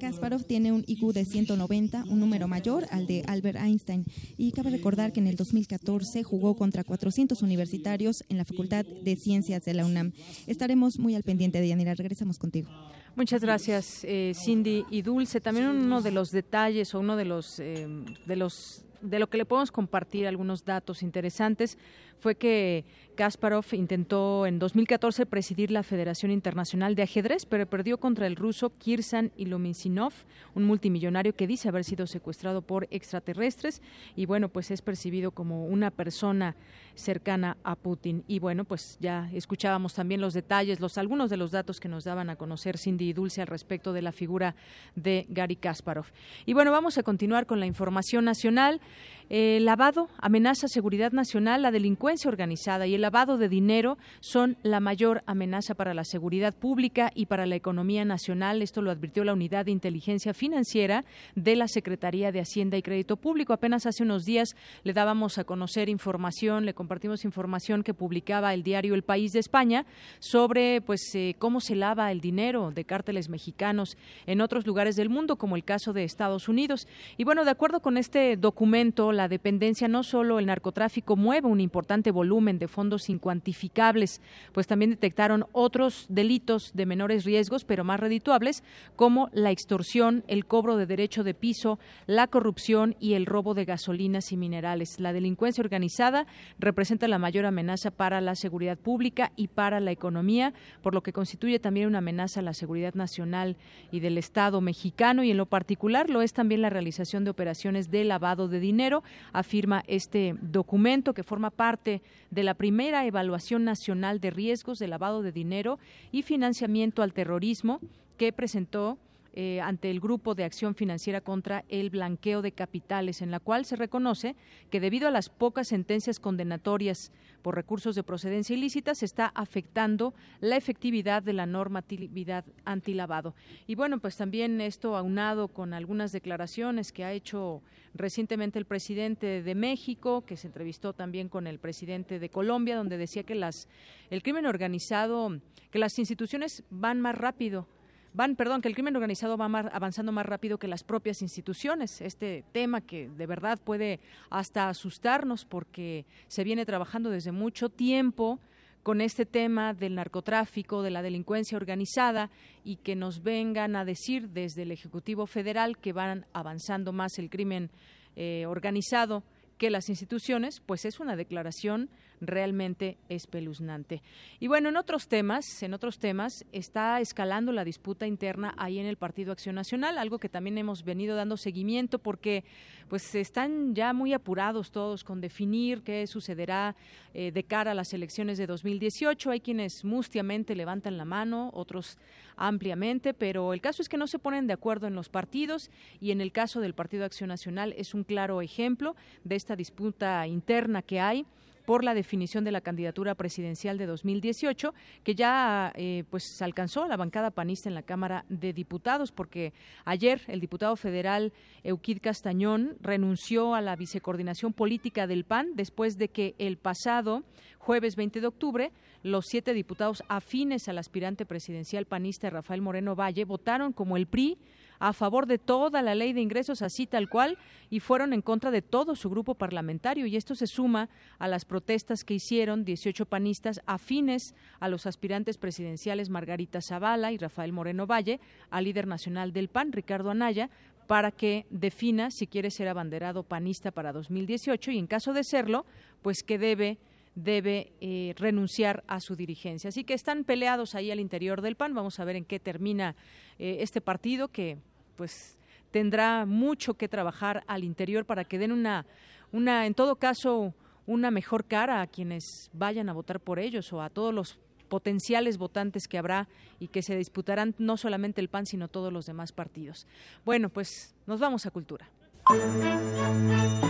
Kasparov 0.00 0.44
tiene 0.44 0.72
un 0.72 0.84
IQ 0.86 1.12
de 1.12 1.24
190, 1.24 2.04
un 2.08 2.20
número 2.20 2.48
mayor 2.48 2.86
al 2.90 3.06
de 3.06 3.22
Albert 3.26 3.58
Einstein. 3.58 4.04
Y 4.36 4.52
cabe 4.52 4.70
recordar 4.70 5.12
que 5.12 5.20
en 5.20 5.26
el 5.26 5.36
2014 5.36 6.22
jugó 6.22 6.56
contra 6.56 6.84
400 6.84 7.42
universitarios 7.42 8.24
en 8.28 8.38
la 8.38 8.44
Facultad 8.44 8.84
de 8.84 9.16
Ciencias 9.16 9.64
de 9.64 9.74
la 9.74 9.84
UNAM. 9.84 10.12
Estaremos 10.46 10.98
muy 10.98 11.14
al 11.14 11.22
pendiente 11.22 11.60
de 11.60 11.68
Yanira. 11.68 11.94
Regresamos 11.94 12.38
contigo. 12.38 12.68
Muchas 13.14 13.42
gracias, 13.42 14.04
eh, 14.04 14.32
Cindy 14.34 14.84
y 14.90 15.02
Dulce. 15.02 15.40
También 15.40 15.66
uno 15.66 16.00
de 16.00 16.12
los 16.12 16.30
detalles 16.30 16.94
o 16.94 17.00
uno 17.00 17.16
de 17.16 17.24
los 17.26 17.60
eh, 17.60 17.86
de 18.26 18.36
los 18.36 18.84
de 19.02 19.18
lo 19.18 19.28
que 19.28 19.36
le 19.36 19.44
podemos 19.44 19.70
compartir 19.72 20.26
algunos 20.26 20.64
datos 20.64 21.02
interesantes 21.02 21.76
fue 22.22 22.36
que 22.36 22.84
Kasparov 23.16 23.66
intentó 23.72 24.46
en 24.46 24.60
2014 24.60 25.26
presidir 25.26 25.72
la 25.72 25.82
Federación 25.82 26.30
Internacional 26.30 26.94
de 26.94 27.02
Ajedrez, 27.02 27.46
pero 27.46 27.66
perdió 27.66 27.98
contra 27.98 28.28
el 28.28 28.36
ruso 28.36 28.70
Kirsan 28.78 29.32
Ilominsinov, 29.36 30.12
un 30.54 30.62
multimillonario 30.62 31.34
que 31.34 31.48
dice 31.48 31.68
haber 31.68 31.82
sido 31.82 32.06
secuestrado 32.06 32.62
por 32.62 32.86
extraterrestres 32.92 33.82
y 34.14 34.26
bueno, 34.26 34.48
pues 34.48 34.70
es 34.70 34.82
percibido 34.82 35.32
como 35.32 35.66
una 35.66 35.90
persona 35.90 36.54
cercana 36.94 37.56
a 37.64 37.74
Putin. 37.74 38.22
Y 38.28 38.38
bueno, 38.38 38.64
pues 38.64 38.98
ya 39.00 39.28
escuchábamos 39.32 39.94
también 39.94 40.20
los 40.20 40.32
detalles, 40.32 40.78
los 40.78 40.96
algunos 40.96 41.28
de 41.28 41.36
los 41.36 41.50
datos 41.50 41.80
que 41.80 41.88
nos 41.88 42.04
daban 42.04 42.30
a 42.30 42.36
conocer 42.36 42.78
Cindy 42.78 43.08
y 43.08 43.12
Dulce 43.12 43.40
al 43.40 43.48
respecto 43.48 43.92
de 43.92 44.02
la 44.02 44.12
figura 44.12 44.54
de 44.94 45.26
Gary 45.28 45.56
Kasparov. 45.56 46.06
Y 46.46 46.52
bueno, 46.52 46.70
vamos 46.70 46.98
a 46.98 47.02
continuar 47.02 47.46
con 47.46 47.58
la 47.58 47.66
información 47.66 48.24
nacional. 48.24 48.80
El 49.28 49.64
lavado 49.64 50.08
amenaza 50.18 50.68
seguridad 50.68 51.12
nacional, 51.12 51.62
la 51.62 51.70
delincuencia 51.70 52.28
organizada 52.28 52.86
y 52.86 52.94
el 52.94 53.00
lavado 53.00 53.38
de 53.38 53.48
dinero 53.48 53.98
son 54.20 54.56
la 54.62 54.80
mayor 54.80 55.22
amenaza 55.26 55.74
para 55.74 55.94
la 55.94 56.04
seguridad 56.04 56.54
pública 56.54 57.10
y 57.14 57.26
para 57.26 57.46
la 57.46 57.56
economía 57.56 58.04
nacional. 58.04 58.62
Esto 58.62 58.82
lo 58.82 58.90
advirtió 58.90 59.24
la 59.24 59.32
Unidad 59.32 59.64
de 59.64 59.72
Inteligencia 59.72 60.34
Financiera 60.34 61.04
de 61.34 61.56
la 61.56 61.68
Secretaría 61.68 62.32
de 62.32 62.40
Hacienda 62.40 62.76
y 62.76 62.82
Crédito 62.82 63.16
Público. 63.16 63.52
Apenas 63.52 63.86
hace 63.86 64.02
unos 64.02 64.24
días 64.24 64.56
le 64.84 64.92
dábamos 64.92 65.38
a 65.38 65.44
conocer 65.44 65.88
información, 65.88 66.66
le 66.66 66.74
compartimos 66.74 67.24
información 67.24 67.82
que 67.82 67.94
publicaba 67.94 68.54
el 68.54 68.62
diario 68.62 68.94
El 68.94 69.02
País 69.02 69.32
de 69.32 69.40
España 69.40 69.86
sobre 70.18 70.80
pues 70.80 71.14
eh, 71.14 71.36
cómo 71.38 71.60
se 71.60 71.76
lava 71.76 72.10
el 72.12 72.20
dinero 72.20 72.70
de 72.70 72.84
cárteles 72.84 73.28
mexicanos 73.28 73.96
en 74.26 74.40
otros 74.40 74.66
lugares 74.66 74.96
del 74.96 75.08
mundo, 75.08 75.36
como 75.36 75.56
el 75.56 75.64
caso 75.64 75.92
de 75.92 76.04
Estados 76.04 76.48
Unidos. 76.48 76.86
Y 77.16 77.24
bueno, 77.24 77.44
de 77.44 77.50
acuerdo 77.50 77.80
con 77.80 77.96
este 77.96 78.36
documento, 78.36 79.11
la 79.12 79.28
dependencia, 79.28 79.88
no 79.88 80.02
solo 80.02 80.38
el 80.38 80.46
narcotráfico 80.46 81.16
mueve 81.16 81.48
un 81.48 81.60
importante 81.60 82.10
volumen 82.10 82.58
de 82.58 82.68
fondos 82.68 83.08
incuantificables, 83.08 84.20
pues 84.52 84.66
también 84.66 84.90
detectaron 84.90 85.46
otros 85.52 86.06
delitos 86.08 86.72
de 86.74 86.86
menores 86.86 87.24
riesgos, 87.24 87.64
pero 87.64 87.84
más 87.84 88.00
redituables, 88.00 88.62
como 88.96 89.28
la 89.32 89.50
extorsión, 89.50 90.24
el 90.28 90.46
cobro 90.46 90.76
de 90.76 90.86
derecho 90.86 91.24
de 91.24 91.34
piso, 91.34 91.78
la 92.06 92.26
corrupción 92.26 92.96
y 93.00 93.14
el 93.14 93.26
robo 93.26 93.54
de 93.54 93.64
gasolinas 93.64 94.32
y 94.32 94.36
minerales. 94.36 95.00
La 95.00 95.12
delincuencia 95.12 95.62
organizada 95.62 96.26
representa 96.58 97.08
la 97.08 97.18
mayor 97.18 97.46
amenaza 97.46 97.90
para 97.90 98.20
la 98.20 98.34
seguridad 98.34 98.78
pública 98.78 99.32
y 99.36 99.48
para 99.48 99.80
la 99.80 99.92
economía, 99.92 100.52
por 100.82 100.94
lo 100.94 101.02
que 101.02 101.12
constituye 101.12 101.58
también 101.58 101.86
una 101.86 101.98
amenaza 101.98 102.40
a 102.40 102.42
la 102.42 102.54
seguridad 102.54 102.94
nacional 102.94 103.56
y 103.90 104.00
del 104.00 104.18
Estado 104.18 104.60
mexicano 104.60 105.22
y 105.22 105.30
en 105.30 105.36
lo 105.36 105.46
particular 105.46 106.10
lo 106.10 106.22
es 106.22 106.32
también 106.32 106.62
la 106.62 106.70
realización 106.70 107.24
de 107.24 107.30
operaciones 107.30 107.90
de 107.90 108.04
lavado 108.04 108.48
de 108.48 108.60
dinero 108.60 109.01
afirma 109.32 109.82
este 109.86 110.34
documento 110.40 111.14
que 111.14 111.22
forma 111.22 111.50
parte 111.50 112.02
de 112.30 112.42
la 112.42 112.54
primera 112.54 113.06
evaluación 113.06 113.64
nacional 113.64 114.20
de 114.20 114.30
riesgos 114.30 114.78
de 114.78 114.88
lavado 114.88 115.22
de 115.22 115.32
dinero 115.32 115.78
y 116.10 116.22
financiamiento 116.22 117.02
al 117.02 117.12
terrorismo 117.12 117.80
que 118.16 118.32
presentó 118.32 118.98
eh, 119.34 119.62
ante 119.62 119.90
el 119.90 119.98
Grupo 119.98 120.34
de 120.34 120.44
Acción 120.44 120.74
Financiera 120.74 121.22
contra 121.22 121.64
el 121.70 121.88
Blanqueo 121.88 122.42
de 122.42 122.52
Capitales, 122.52 123.22
en 123.22 123.30
la 123.30 123.40
cual 123.40 123.64
se 123.64 123.76
reconoce 123.76 124.36
que 124.68 124.78
debido 124.78 125.08
a 125.08 125.10
las 125.10 125.30
pocas 125.30 125.68
sentencias 125.68 126.20
condenatorias 126.20 127.12
por 127.40 127.54
recursos 127.54 127.94
de 127.94 128.02
procedencia 128.02 128.54
ilícita 128.54 128.94
se 128.94 129.06
está 129.06 129.26
afectando 129.26 130.12
la 130.40 130.56
efectividad 130.56 131.22
de 131.22 131.32
la 131.32 131.46
normatividad 131.46 132.44
antilavado. 132.66 133.34
Y 133.66 133.74
bueno, 133.74 134.00
pues 134.00 134.18
también 134.18 134.60
esto 134.60 134.96
aunado 134.96 135.48
con 135.48 135.72
algunas 135.72 136.12
declaraciones 136.12 136.92
que 136.92 137.04
ha 137.04 137.12
hecho 137.12 137.62
recientemente 137.94 138.58
el 138.58 138.66
presidente 138.66 139.42
de 139.42 139.54
México, 139.54 140.26
que 140.26 140.36
se 140.36 140.48
entrevistó 140.48 140.92
también 140.92 141.30
con 141.30 141.46
el 141.46 141.58
presidente 141.58 142.18
de 142.18 142.28
Colombia, 142.28 142.76
donde 142.76 142.98
decía 142.98 143.22
que 143.22 143.34
las 143.34 143.66
el 144.10 144.22
crimen 144.22 144.44
organizado, 144.44 145.40
que 145.70 145.78
las 145.78 145.98
instituciones 145.98 146.64
van 146.68 147.00
más 147.00 147.16
rápido 147.16 147.66
van, 148.14 148.36
perdón, 148.36 148.62
que 148.62 148.68
el 148.68 148.74
crimen 148.74 148.96
organizado 148.96 149.36
va 149.36 149.46
avanzando 149.46 150.12
más 150.12 150.26
rápido 150.26 150.58
que 150.58 150.68
las 150.68 150.84
propias 150.84 151.22
instituciones. 151.22 152.00
Este 152.00 152.44
tema 152.52 152.80
que 152.80 153.08
de 153.08 153.26
verdad 153.26 153.58
puede 153.62 154.00
hasta 154.30 154.68
asustarnos 154.68 155.44
porque 155.44 156.04
se 156.28 156.44
viene 156.44 156.66
trabajando 156.66 157.10
desde 157.10 157.32
mucho 157.32 157.68
tiempo 157.68 158.40
con 158.82 159.00
este 159.00 159.26
tema 159.26 159.74
del 159.74 159.94
narcotráfico, 159.94 160.82
de 160.82 160.90
la 160.90 161.02
delincuencia 161.02 161.56
organizada 161.56 162.30
y 162.64 162.76
que 162.76 162.96
nos 162.96 163.22
vengan 163.22 163.76
a 163.76 163.84
decir 163.84 164.30
desde 164.30 164.62
el 164.62 164.72
Ejecutivo 164.72 165.26
Federal 165.26 165.78
que 165.78 165.92
van 165.92 166.26
avanzando 166.32 166.92
más 166.92 167.18
el 167.18 167.30
crimen 167.30 167.70
eh, 168.16 168.44
organizado 168.46 169.22
que 169.56 169.70
las 169.70 169.88
instituciones, 169.88 170.60
pues 170.66 170.84
es 170.84 170.98
una 170.98 171.14
declaración 171.14 171.88
realmente 172.22 172.96
espeluznante. 173.08 174.00
Y 174.38 174.46
bueno, 174.46 174.68
en 174.68 174.76
otros 174.76 175.08
temas, 175.08 175.62
en 175.62 175.74
otros 175.74 175.98
temas 175.98 176.46
está 176.52 177.00
escalando 177.00 177.52
la 177.52 177.64
disputa 177.64 178.06
interna 178.06 178.54
ahí 178.56 178.78
en 178.78 178.86
el 178.86 178.96
Partido 178.96 179.32
Acción 179.32 179.56
Nacional, 179.56 179.98
algo 179.98 180.18
que 180.18 180.28
también 180.28 180.56
hemos 180.56 180.84
venido 180.84 181.16
dando 181.16 181.36
seguimiento 181.36 181.98
porque 181.98 182.44
pues 182.88 183.14
están 183.14 183.74
ya 183.74 183.92
muy 183.92 184.12
apurados 184.12 184.70
todos 184.70 185.02
con 185.02 185.20
definir 185.20 185.82
qué 185.82 186.06
sucederá 186.06 186.76
eh, 187.14 187.32
de 187.32 187.42
cara 187.42 187.72
a 187.72 187.74
las 187.74 187.92
elecciones 187.92 188.38
de 188.38 188.46
2018. 188.46 189.30
Hay 189.30 189.40
quienes 189.40 189.84
mustiamente 189.84 190.54
levantan 190.54 190.96
la 190.96 191.04
mano, 191.04 191.50
otros 191.54 191.98
ampliamente, 192.36 193.14
pero 193.14 193.52
el 193.52 193.60
caso 193.60 193.82
es 193.82 193.88
que 193.88 193.96
no 193.96 194.06
se 194.06 194.18
ponen 194.18 194.46
de 194.46 194.52
acuerdo 194.52 194.86
en 194.86 194.94
los 194.94 195.08
partidos 195.08 195.70
y 196.00 196.12
en 196.12 196.20
el 196.20 196.32
caso 196.32 196.60
del 196.60 196.74
Partido 196.74 197.04
Acción 197.04 197.28
Nacional 197.28 197.74
es 197.76 197.94
un 197.94 198.04
claro 198.04 198.42
ejemplo 198.42 198.94
de 199.24 199.36
esta 199.36 199.56
disputa 199.56 200.26
interna 200.26 200.82
que 200.82 201.00
hay 201.00 201.26
por 201.64 201.84
la 201.84 201.94
definición 201.94 202.44
de 202.44 202.52
la 202.52 202.60
candidatura 202.60 203.14
presidencial 203.14 203.78
de 203.78 203.86
2018, 203.86 204.74
que 205.04 205.14
ya 205.14 205.72
eh, 205.76 206.04
pues 206.10 206.40
alcanzó 206.42 206.86
la 206.86 206.96
bancada 206.96 207.30
panista 207.30 207.68
en 207.68 207.74
la 207.74 207.82
Cámara 207.82 208.24
de 208.28 208.52
Diputados, 208.52 209.12
porque 209.12 209.52
ayer 209.84 210.22
el 210.28 210.40
diputado 210.40 210.76
federal 210.76 211.32
Euquid 211.62 211.98
Castañón 212.00 212.76
renunció 212.80 213.54
a 213.54 213.60
la 213.60 213.76
vicecoordinación 213.76 214.52
política 214.52 215.06
del 215.06 215.24
PAN 215.24 215.54
después 215.54 215.98
de 215.98 216.08
que 216.08 216.34
el 216.38 216.56
pasado 216.56 217.22
jueves 217.58 217.96
20 217.96 218.20
de 218.20 218.26
octubre 218.26 218.72
los 219.02 219.26
siete 219.26 219.52
diputados 219.54 220.02
afines 220.08 220.68
al 220.68 220.78
aspirante 220.78 221.26
presidencial 221.26 221.86
panista 221.86 222.30
Rafael 222.30 222.60
Moreno 222.60 222.94
Valle 222.94 223.24
votaron 223.24 223.72
como 223.72 223.96
el 223.96 224.06
PRI 224.06 224.38
a 224.82 224.92
favor 224.92 225.26
de 225.26 225.38
toda 225.38 225.80
la 225.80 225.94
ley 225.94 226.12
de 226.12 226.20
ingresos 226.20 226.60
así 226.60 226.88
tal 226.88 227.08
cual 227.08 227.38
y 227.70 227.78
fueron 227.78 228.12
en 228.12 228.20
contra 228.20 228.50
de 228.50 228.62
todo 228.62 228.96
su 228.96 229.08
grupo 229.08 229.36
parlamentario 229.36 230.06
y 230.06 230.16
esto 230.16 230.34
se 230.34 230.48
suma 230.48 230.88
a 231.20 231.28
las 231.28 231.44
protestas 231.44 232.02
que 232.02 232.14
hicieron 232.14 232.64
18 232.64 233.06
panistas 233.06 233.60
afines 233.64 234.34
a 234.58 234.68
los 234.68 234.86
aspirantes 234.86 235.38
presidenciales 235.38 236.10
Margarita 236.10 236.60
Zavala 236.60 237.12
y 237.12 237.16
Rafael 237.16 237.52
Moreno 237.52 237.86
Valle, 237.86 238.18
al 238.50 238.64
líder 238.64 238.88
nacional 238.88 239.32
del 239.32 239.46
PAN 239.46 239.70
Ricardo 239.70 240.10
Anaya 240.10 240.50
para 240.88 241.12
que 241.12 241.46
defina 241.50 242.10
si 242.10 242.26
quiere 242.26 242.50
ser 242.50 242.66
abanderado 242.66 243.22
panista 243.22 243.70
para 243.70 243.92
2018 243.92 244.72
y 244.72 244.78
en 244.78 244.88
caso 244.88 245.12
de 245.12 245.22
serlo, 245.22 245.64
pues 246.02 246.24
que 246.24 246.38
debe 246.38 246.78
debe 247.14 247.72
eh, 247.80 248.14
renunciar 248.16 248.84
a 248.86 248.98
su 249.00 249.16
dirigencia. 249.16 249.68
Así 249.68 249.84
que 249.84 249.94
están 249.94 250.24
peleados 250.24 250.74
ahí 250.74 250.90
al 250.90 250.98
interior 250.98 251.42
del 251.42 251.56
PAN. 251.56 251.74
Vamos 251.74 252.00
a 252.00 252.04
ver 252.04 252.16
en 252.16 252.24
qué 252.24 252.40
termina 252.40 252.96
eh, 253.38 253.58
este 253.60 253.80
partido 253.80 254.28
que 254.28 254.56
pues 254.96 255.36
tendrá 255.70 256.26
mucho 256.26 256.74
que 256.74 256.88
trabajar 256.88 257.44
al 257.46 257.64
interior 257.64 258.04
para 258.04 258.24
que 258.24 258.38
den 258.38 258.52
una, 258.52 258.86
una, 259.32 259.66
en 259.66 259.74
todo 259.74 259.96
caso, 259.96 260.54
una 260.86 261.10
mejor 261.10 261.44
cara 261.44 261.80
a 261.80 261.86
quienes 261.86 262.50
vayan 262.52 262.88
a 262.88 262.92
votar 262.92 263.20
por 263.20 263.38
ellos 263.38 263.72
o 263.72 263.82
a 263.82 263.90
todos 263.90 264.12
los 264.14 264.38
potenciales 264.68 265.36
votantes 265.36 265.86
que 265.86 265.98
habrá 265.98 266.28
y 266.58 266.68
que 266.68 266.82
se 266.82 266.96
disputarán 266.96 267.54
no 267.58 267.76
solamente 267.76 268.20
el 268.20 268.28
PAN, 268.28 268.46
sino 268.46 268.68
todos 268.68 268.92
los 268.92 269.04
demás 269.04 269.32
partidos. 269.32 269.86
Bueno, 270.24 270.48
pues 270.48 270.94
nos 271.06 271.20
vamos 271.20 271.44
a 271.44 271.50
cultura. 271.50 271.90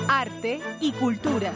Arte 0.08 0.60
y 0.80 0.92
cultura. 0.92 1.52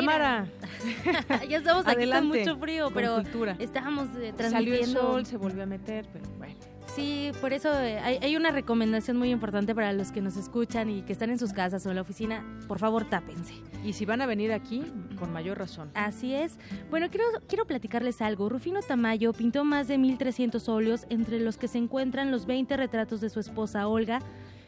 Tamara. 0.00 0.46
ya 1.48 1.58
estamos 1.58 1.86
aquí 1.86 2.10
con 2.10 2.26
mucho 2.28 2.56
frío, 2.56 2.90
pero 2.92 3.22
estábamos 3.58 4.08
eh, 4.18 4.32
transmitiendo. 4.36 4.50
Salió 4.50 4.74
el 4.74 4.86
sol, 4.86 5.26
se 5.26 5.36
volvió 5.36 5.62
a 5.62 5.66
meter, 5.66 6.06
pero 6.12 6.24
bueno. 6.38 6.54
Sí, 6.96 7.30
por 7.42 7.52
eso 7.52 7.78
eh, 7.78 7.98
hay, 7.98 8.36
una 8.36 8.50
recomendación 8.50 9.18
muy 9.18 9.30
importante 9.30 9.74
para 9.74 9.92
los 9.92 10.12
que 10.12 10.22
nos 10.22 10.38
escuchan 10.38 10.88
y 10.88 11.02
que 11.02 11.12
están 11.12 11.28
en 11.28 11.38
sus 11.38 11.52
casas 11.52 11.84
o 11.84 11.90
en 11.90 11.96
la 11.96 12.00
oficina. 12.00 12.42
Por 12.66 12.78
favor, 12.78 13.04
tápense. 13.04 13.52
Y 13.84 13.92
si 13.92 14.06
van 14.06 14.22
a 14.22 14.26
venir 14.26 14.50
aquí, 14.50 14.82
con 15.18 15.30
mayor 15.30 15.58
razón. 15.58 15.90
Así 15.92 16.34
es. 16.34 16.56
Bueno, 16.88 17.10
quiero, 17.10 17.26
quiero 17.48 17.66
platicarles 17.66 18.22
algo. 18.22 18.48
Rufino 18.48 18.80
Tamayo 18.80 19.34
pintó 19.34 19.62
más 19.62 19.88
de 19.88 19.98
1.300 19.98 20.66
óleos, 20.70 21.04
entre 21.10 21.38
los 21.38 21.58
que 21.58 21.68
se 21.68 21.76
encuentran 21.76 22.30
los 22.30 22.46
20 22.46 22.74
retratos 22.78 23.20
de 23.20 23.28
su 23.28 23.40
esposa 23.40 23.88
Olga, 23.88 24.20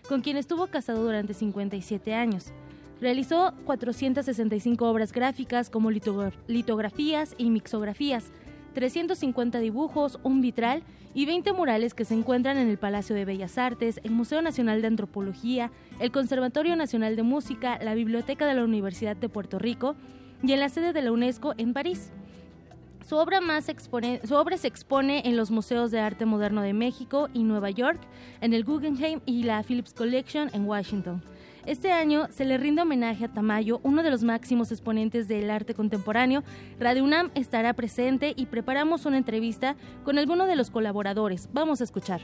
con 0.06 0.20
quien 0.20 0.36
estuvo 0.36 0.66
casado 0.66 1.02
durante 1.02 1.32
57 1.32 2.14
años. 2.14 2.52
Realizó 3.00 3.52
465 3.64 4.88
obras 4.88 5.12
gráficas 5.12 5.70
como 5.70 5.90
litografías 5.90 7.34
y 7.38 7.50
mixografías, 7.50 8.32
350 8.74 9.60
dibujos, 9.60 10.18
un 10.24 10.40
vitral 10.40 10.82
y 11.14 11.26
20 11.26 11.52
murales 11.52 11.94
que 11.94 12.04
se 12.04 12.14
encuentran 12.14 12.58
en 12.58 12.68
el 12.68 12.76
Palacio 12.76 13.14
de 13.14 13.24
Bellas 13.24 13.56
Artes, 13.56 14.00
el 14.02 14.10
Museo 14.10 14.42
Nacional 14.42 14.82
de 14.82 14.88
Antropología, 14.88 15.70
el 16.00 16.10
Conservatorio 16.10 16.76
Nacional 16.76 17.16
de 17.16 17.22
Música, 17.22 17.78
la 17.82 17.94
Biblioteca 17.94 18.46
de 18.46 18.54
la 18.54 18.64
Universidad 18.64 19.16
de 19.16 19.28
Puerto 19.28 19.58
Rico 19.58 19.94
y 20.42 20.52
en 20.52 20.60
la 20.60 20.68
sede 20.68 20.92
de 20.92 21.02
la 21.02 21.12
UNESCO 21.12 21.54
en 21.56 21.72
París. 21.72 22.12
Su 23.08 23.16
obra, 23.16 23.40
más 23.40 23.66
su 24.24 24.34
obra 24.34 24.56
se 24.58 24.68
expone 24.68 25.22
en 25.24 25.36
los 25.36 25.50
Museos 25.50 25.90
de 25.90 26.00
Arte 26.00 26.26
Moderno 26.26 26.62
de 26.62 26.74
México 26.74 27.28
y 27.32 27.42
Nueva 27.42 27.70
York, 27.70 28.00
en 28.40 28.52
el 28.52 28.64
Guggenheim 28.64 29.20
y 29.24 29.44
la 29.44 29.62
Phillips 29.62 29.94
Collection 29.94 30.50
en 30.52 30.66
Washington. 30.66 31.22
Este 31.68 31.92
año 31.92 32.28
se 32.30 32.46
le 32.46 32.56
rinde 32.56 32.80
homenaje 32.80 33.26
a 33.26 33.28
Tamayo, 33.28 33.78
uno 33.82 34.02
de 34.02 34.10
los 34.10 34.24
máximos 34.24 34.72
exponentes 34.72 35.28
del 35.28 35.50
arte 35.50 35.74
contemporáneo. 35.74 36.42
Radio 36.80 37.04
UNAM 37.04 37.30
estará 37.34 37.74
presente 37.74 38.32
y 38.34 38.46
preparamos 38.46 39.04
una 39.04 39.18
entrevista 39.18 39.76
con 40.02 40.16
alguno 40.16 40.46
de 40.46 40.56
los 40.56 40.70
colaboradores. 40.70 41.50
Vamos 41.52 41.82
a 41.82 41.84
escuchar. 41.84 42.22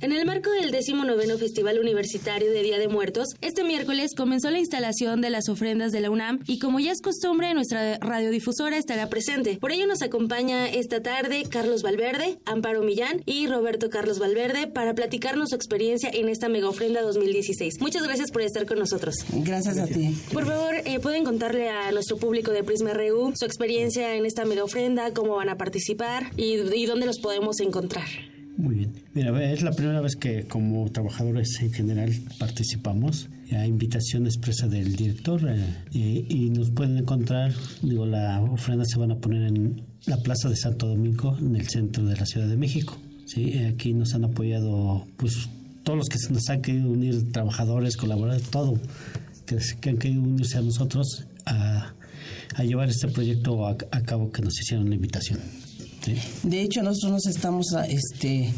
En 0.00 0.12
el 0.12 0.24
marco 0.26 0.52
del 0.52 0.70
19 0.70 1.38
Festival 1.38 1.80
Universitario 1.80 2.52
de 2.52 2.62
Día 2.62 2.78
de 2.78 2.86
Muertos, 2.86 3.30
este 3.40 3.64
miércoles 3.64 4.12
comenzó 4.16 4.48
la 4.48 4.60
instalación 4.60 5.20
de 5.20 5.28
las 5.28 5.48
ofrendas 5.48 5.90
de 5.90 6.00
la 6.00 6.08
UNAM 6.08 6.38
y 6.46 6.60
como 6.60 6.78
ya 6.78 6.92
es 6.92 7.02
costumbre, 7.02 7.52
nuestra 7.52 7.98
radiodifusora 7.98 8.78
estará 8.78 9.08
presente. 9.08 9.58
Por 9.60 9.72
ello 9.72 9.88
nos 9.88 10.02
acompaña 10.02 10.68
esta 10.68 11.02
tarde 11.02 11.42
Carlos 11.50 11.82
Valverde, 11.82 12.38
Amparo 12.44 12.82
Millán 12.82 13.22
y 13.26 13.48
Roberto 13.48 13.90
Carlos 13.90 14.20
Valverde 14.20 14.68
para 14.68 14.94
platicarnos 14.94 15.48
su 15.48 15.56
experiencia 15.56 16.10
en 16.12 16.28
esta 16.28 16.48
mega 16.48 16.68
ofrenda 16.68 17.02
2016. 17.02 17.80
Muchas 17.80 18.04
gracias 18.04 18.30
por 18.30 18.42
estar 18.42 18.66
con 18.66 18.78
nosotros. 18.78 19.16
Gracias 19.32 19.78
a 19.78 19.86
ti. 19.88 20.16
Por 20.32 20.46
favor, 20.46 20.76
eh, 20.84 21.00
¿pueden 21.00 21.24
contarle 21.24 21.70
a 21.70 21.90
nuestro 21.90 22.18
público 22.18 22.52
de 22.52 22.62
Prisma 22.62 22.94
RU 22.94 23.32
su 23.34 23.44
experiencia 23.44 24.14
en 24.14 24.26
esta 24.26 24.44
mega 24.44 24.62
ofrenda, 24.62 25.12
cómo 25.12 25.34
van 25.34 25.48
a 25.48 25.56
participar 25.56 26.30
y, 26.36 26.54
y 26.54 26.86
dónde 26.86 27.06
los 27.06 27.18
podemos 27.18 27.58
encontrar? 27.58 28.06
Muy 28.58 28.74
bien. 28.74 28.92
Mira, 29.14 29.52
es 29.52 29.62
la 29.62 29.70
primera 29.70 30.00
vez 30.00 30.16
que 30.16 30.42
como 30.48 30.90
trabajadores 30.90 31.60
en 31.62 31.72
general 31.72 32.12
participamos 32.40 33.28
a 33.52 33.64
invitación 33.64 34.26
expresa 34.26 34.66
del 34.66 34.96
director 34.96 35.40
eh, 35.48 36.26
y, 36.28 36.50
nos 36.50 36.70
pueden 36.70 36.98
encontrar, 36.98 37.54
digo, 37.82 38.04
la 38.04 38.42
ofrenda 38.42 38.84
se 38.84 38.98
van 38.98 39.12
a 39.12 39.16
poner 39.18 39.44
en 39.44 39.84
la 40.06 40.16
Plaza 40.16 40.48
de 40.48 40.56
Santo 40.56 40.88
Domingo, 40.88 41.38
en 41.38 41.54
el 41.54 41.68
centro 41.68 42.04
de 42.04 42.16
la 42.16 42.26
Ciudad 42.26 42.48
de 42.48 42.56
México. 42.56 42.98
¿sí? 43.26 43.56
Aquí 43.58 43.94
nos 43.94 44.14
han 44.14 44.24
apoyado 44.24 45.06
pues 45.16 45.48
todos 45.84 45.96
los 45.96 46.08
que 46.08 46.18
se 46.18 46.32
nos 46.32 46.48
han 46.48 46.60
querido 46.60 46.90
unir, 46.90 47.30
trabajadores, 47.30 47.96
colaboradores, 47.96 48.50
todo, 48.50 48.74
que, 49.46 49.58
que 49.80 49.90
han 49.90 49.98
querido 49.98 50.22
unirse 50.22 50.58
a 50.58 50.62
nosotros 50.62 51.26
a, 51.46 51.94
a 52.56 52.64
llevar 52.64 52.88
este 52.88 53.06
proyecto 53.06 53.68
a, 53.68 53.76
a 53.92 54.02
cabo 54.02 54.32
que 54.32 54.42
nos 54.42 54.60
hicieron 54.60 54.88
la 54.88 54.96
invitación. 54.96 55.38
De 56.42 56.62
hecho, 56.62 56.82
nosotros 56.82 57.12
nos 57.12 57.26
estamos 57.26 57.66
este, 57.88 58.52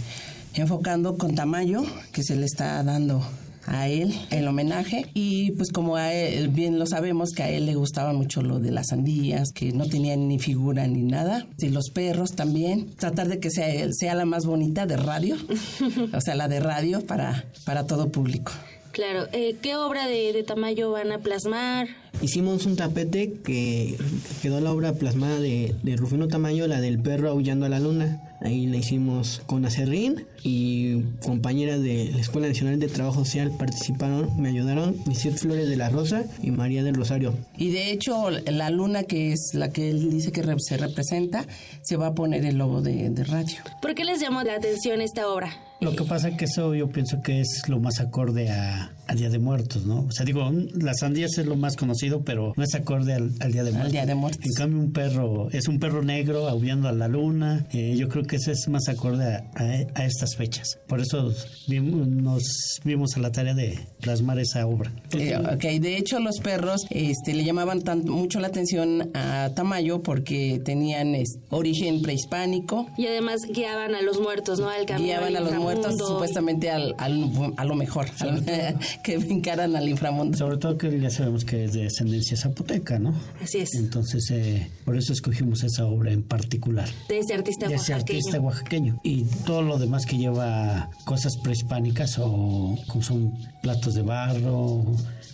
enfocando 0.54 1.16
con 1.16 1.34
Tamayo, 1.34 1.82
que 2.12 2.22
se 2.22 2.36
le 2.36 2.46
está 2.46 2.82
dando 2.82 3.24
a 3.66 3.88
él 3.88 4.14
el 4.30 4.46
homenaje. 4.48 5.06
Y 5.14 5.52
pues 5.52 5.70
como 5.70 5.96
a 5.96 6.12
él, 6.12 6.48
bien 6.48 6.78
lo 6.78 6.86
sabemos 6.86 7.30
que 7.30 7.42
a 7.42 7.50
él 7.50 7.66
le 7.66 7.74
gustaba 7.74 8.12
mucho 8.12 8.42
lo 8.42 8.58
de 8.58 8.70
las 8.70 8.88
sandías, 8.88 9.52
que 9.52 9.72
no 9.72 9.86
tenían 9.86 10.28
ni 10.28 10.38
figura 10.38 10.86
ni 10.86 11.02
nada, 11.02 11.46
y 11.58 11.68
los 11.68 11.90
perros 11.90 12.32
también, 12.32 12.90
tratar 12.96 13.28
de 13.28 13.38
que 13.38 13.50
sea, 13.50 13.92
sea 13.92 14.14
la 14.14 14.24
más 14.24 14.44
bonita 14.44 14.86
de 14.86 14.96
radio, 14.96 15.36
o 16.12 16.20
sea, 16.20 16.34
la 16.34 16.48
de 16.48 16.60
radio 16.60 17.06
para, 17.06 17.44
para 17.64 17.86
todo 17.86 18.10
público. 18.10 18.52
Claro, 19.00 19.28
eh, 19.32 19.56
¿qué 19.62 19.76
obra 19.76 20.06
de, 20.06 20.34
de 20.34 20.42
Tamayo 20.42 20.90
van 20.90 21.10
a 21.10 21.20
plasmar? 21.20 21.88
Hicimos 22.20 22.66
un 22.66 22.76
tapete 22.76 23.32
que 23.42 23.96
quedó 24.42 24.60
la 24.60 24.72
obra 24.72 24.92
plasmada 24.92 25.40
de, 25.40 25.74
de 25.82 25.96
Rufino 25.96 26.28
Tamayo, 26.28 26.66
la 26.66 26.82
del 26.82 27.00
perro 27.00 27.30
aullando 27.30 27.64
a 27.64 27.70
la 27.70 27.80
luna. 27.80 28.20
Ahí 28.42 28.66
la 28.66 28.76
hicimos 28.76 29.40
con 29.46 29.64
Acerrín 29.64 30.26
y 30.42 31.00
compañeras 31.24 31.80
de 31.80 32.10
la 32.12 32.20
Escuela 32.20 32.48
Nacional 32.48 32.78
de 32.78 32.88
Trabajo 32.88 33.24
Social 33.24 33.50
participaron, 33.58 34.38
me 34.38 34.50
ayudaron, 34.50 34.94
Lisette 35.06 35.38
Flores 35.38 35.70
de 35.70 35.78
la 35.78 35.88
Rosa 35.88 36.24
y 36.42 36.50
María 36.50 36.84
del 36.84 36.94
Rosario. 36.94 37.32
Y 37.56 37.70
de 37.70 37.92
hecho, 37.92 38.28
la 38.28 38.68
luna, 38.68 39.04
que 39.04 39.32
es 39.32 39.52
la 39.54 39.72
que 39.72 39.88
él 39.88 40.10
dice 40.10 40.30
que 40.30 40.44
se 40.58 40.76
representa, 40.76 41.46
se 41.80 41.96
va 41.96 42.08
a 42.08 42.14
poner 42.14 42.44
el 42.44 42.58
logo 42.58 42.82
de, 42.82 43.08
de 43.08 43.24
radio. 43.24 43.56
¿Por 43.80 43.94
qué 43.94 44.04
les 44.04 44.20
llamó 44.20 44.42
la 44.42 44.56
atención 44.56 45.00
esta 45.00 45.26
obra? 45.26 45.69
Lo 45.80 45.96
que 45.96 46.04
pasa 46.04 46.28
es 46.28 46.36
que 46.36 46.44
eso 46.44 46.74
yo 46.74 46.88
pienso 46.90 47.22
que 47.22 47.40
es 47.40 47.68
lo 47.68 47.80
más 47.80 48.00
acorde 48.00 48.50
a, 48.50 48.92
a 49.06 49.14
Día 49.14 49.30
de 49.30 49.38
Muertos, 49.38 49.86
¿no? 49.86 50.02
O 50.02 50.12
sea, 50.12 50.26
digo, 50.26 50.50
las 50.74 50.98
sandías 50.98 51.38
es 51.38 51.46
lo 51.46 51.56
más 51.56 51.76
conocido, 51.76 52.22
pero 52.22 52.52
no 52.54 52.62
es 52.62 52.74
acorde 52.74 53.14
al, 53.14 53.32
al 53.40 53.52
Día 53.52 53.64
de 53.64 53.70
Muertos. 53.70 53.86
Al 53.86 53.92
Día 53.92 54.06
de 54.06 54.14
Muertos. 54.14 54.44
En 54.44 54.52
cambio, 54.52 54.78
un 54.78 54.92
perro 54.92 55.50
es 55.50 55.68
un 55.68 55.78
perro 55.78 56.02
negro 56.02 56.48
aullando 56.48 56.88
a 56.88 56.92
la 56.92 57.08
luna. 57.08 57.66
Eh, 57.72 57.94
yo 57.96 58.08
creo 58.08 58.24
que 58.24 58.36
ese 58.36 58.52
es 58.52 58.68
más 58.68 58.88
acorde 58.88 59.24
a, 59.24 59.50
a, 59.54 59.62
a 59.94 60.04
estas 60.04 60.36
fechas. 60.36 60.78
Por 60.86 61.00
eso 61.00 61.32
vimos, 61.66 62.06
nos 62.08 62.80
vimos 62.84 63.16
a 63.16 63.20
la 63.20 63.32
tarea 63.32 63.54
de 63.54 63.78
plasmar 64.00 64.38
esa 64.38 64.66
obra. 64.66 64.92
Eh, 65.12 65.34
ok, 65.36 65.80
de 65.80 65.96
hecho 65.96 66.20
los 66.20 66.40
perros 66.40 66.84
este, 66.90 67.32
le 67.32 67.44
llamaban 67.44 67.80
tan, 67.82 68.04
mucho 68.04 68.38
la 68.38 68.48
atención 68.48 69.10
a 69.14 69.50
Tamayo 69.54 70.02
porque 70.02 70.60
tenían 70.62 71.14
es, 71.14 71.38
origen 71.48 72.02
prehispánico. 72.02 72.86
Y 72.98 73.06
además 73.06 73.40
guiaban 73.48 73.94
a 73.94 74.02
los 74.02 74.20
muertos, 74.20 74.60
¿no? 74.60 74.68
Al 74.68 74.84
camino 74.84 75.06
Guiaban 75.06 75.36
a 75.36 75.40
los 75.40 75.54
muertos 75.54 75.69
supuestamente 75.98 76.70
al, 76.70 76.94
al, 76.98 77.54
a 77.56 77.64
lo 77.64 77.74
mejor, 77.74 78.06
al, 78.20 78.44
que 79.04 79.18
brincaran 79.18 79.76
al 79.76 79.88
inframundo. 79.88 80.36
Sobre 80.36 80.56
todo 80.56 80.76
que 80.78 81.00
ya 81.00 81.10
sabemos 81.10 81.44
que 81.44 81.64
es 81.64 81.72
de 81.72 81.84
descendencia 81.84 82.36
zapoteca, 82.36 82.98
¿no? 82.98 83.14
Así 83.42 83.58
es. 83.58 83.74
Entonces, 83.74 84.30
eh, 84.30 84.70
por 84.84 84.96
eso 84.96 85.12
escogimos 85.12 85.62
esa 85.62 85.86
obra 85.86 86.12
en 86.12 86.22
particular. 86.22 86.88
De 87.08 87.18
ese 87.18 87.34
artista 87.34 87.68
de 87.68 87.74
ese 87.74 87.92
oaxaqueño. 87.92 88.18
artista 88.18 88.40
oaxaqueño. 88.40 89.00
Y 89.02 89.24
todo 89.44 89.62
lo 89.62 89.78
demás 89.78 90.06
que 90.06 90.18
lleva 90.18 90.90
cosas 91.04 91.36
prehispánicas 91.38 92.18
o 92.18 92.76
como 92.86 93.02
son 93.02 93.32
platos 93.62 93.94
de 93.94 94.02
barro, 94.02 94.84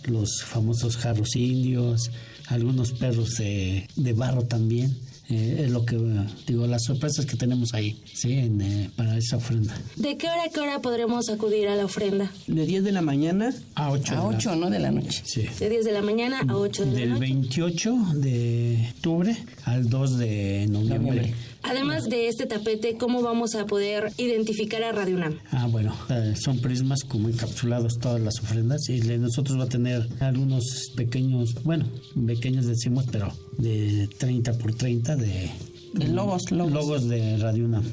los 0.05 0.43
famosos 0.43 0.97
jarros 0.97 1.35
indios, 1.35 2.11
algunos 2.47 2.93
perros 2.93 3.35
de, 3.37 3.87
de 3.95 4.13
barro 4.13 4.43
también. 4.43 4.95
Eh, 5.29 5.63
es 5.65 5.71
lo 5.71 5.85
que 5.85 5.97
digo, 6.45 6.67
las 6.67 6.85
sorpresas 6.85 7.25
que 7.25 7.35
tenemos 7.35 7.73
ahí, 7.73 7.99
¿sí? 8.13 8.31
En, 8.33 8.61
eh, 8.61 8.89
para 8.95 9.17
esa 9.17 9.35
ofrenda. 9.37 9.77
¿De 9.97 10.15
qué 10.17 10.27
hora 10.27 10.43
a 10.45 10.49
qué 10.49 10.59
hora 10.61 10.79
podremos 10.81 11.27
acudir 11.29 11.67
a 11.67 11.75
la 11.75 11.83
ofrenda? 11.83 12.31
De 12.47 12.65
10 12.65 12.83
de 12.85 12.91
la 12.93 13.01
mañana 13.01 13.53
a 13.75 13.91
8. 13.91 14.15
A 14.15 14.25
8, 14.25 14.55
¿no? 14.55 14.69
De 14.69 14.79
la 14.79 14.91
noche. 14.91 15.21
Sí. 15.25 15.45
De 15.59 15.69
10 15.69 15.83
de 15.83 15.91
la 15.91 16.01
mañana 16.01 16.39
a 16.47 16.55
8 16.55 16.85
de 16.85 16.91
Del 16.91 17.09
la 17.09 17.15
noche. 17.15 17.19
28 17.25 17.95
de 18.15 18.89
octubre 18.95 19.37
al 19.65 19.89
2 19.89 20.17
de 20.17 20.67
noviembre. 20.69 20.97
Noviembre. 20.99 21.33
Además 21.63 22.05
de 22.05 22.27
este 22.27 22.45
tapete, 22.45 22.97
¿cómo 22.97 23.21
vamos 23.21 23.55
a 23.55 23.65
poder 23.65 24.11
identificar 24.17 24.83
a 24.83 24.91
Radio 24.91 25.15
UNAM? 25.15 25.39
Ah, 25.51 25.67
bueno, 25.69 25.93
eh, 26.09 26.33
son 26.39 26.59
prismas 26.59 27.03
como 27.03 27.29
encapsulados 27.29 27.97
todas 27.99 28.21
las 28.21 28.39
ofrendas 28.39 28.87
y 28.89 28.99
de 28.99 29.17
nosotros 29.17 29.59
va 29.59 29.63
a 29.63 29.69
tener 29.69 30.07
algunos 30.19 30.63
pequeños, 30.95 31.55
bueno, 31.63 31.85
pequeños 32.25 32.65
decimos, 32.65 33.05
pero 33.11 33.33
de 33.57 34.07
30 34.17 34.53
por 34.53 34.73
30 34.75 35.15
de, 35.15 35.49
De 35.93 36.07
logos, 36.07 36.51
logos. 36.51 36.73
logos 36.73 37.09
de 37.09 37.37
Radio 37.37 37.65
UNAM. 37.65 37.83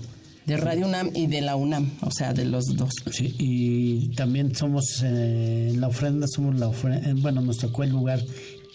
De 0.46 0.58
Radio 0.58 0.86
UNAM 0.86 1.10
y 1.14 1.26
de 1.26 1.40
la 1.40 1.56
UNAM, 1.56 1.90
o 2.02 2.10
sea, 2.10 2.34
de 2.34 2.44
los 2.44 2.66
dos. 2.76 2.92
Sí, 3.10 3.34
y 3.38 4.08
también 4.14 4.54
somos 4.54 5.02
eh, 5.02 5.72
la 5.76 5.88
ofrenda, 5.88 6.26
somos 6.28 6.54
la 6.56 6.68
ofrenda, 6.68 7.14
bueno, 7.16 7.40
nos 7.40 7.58
tocó 7.58 7.82
el 7.82 7.90
lugar 7.90 8.20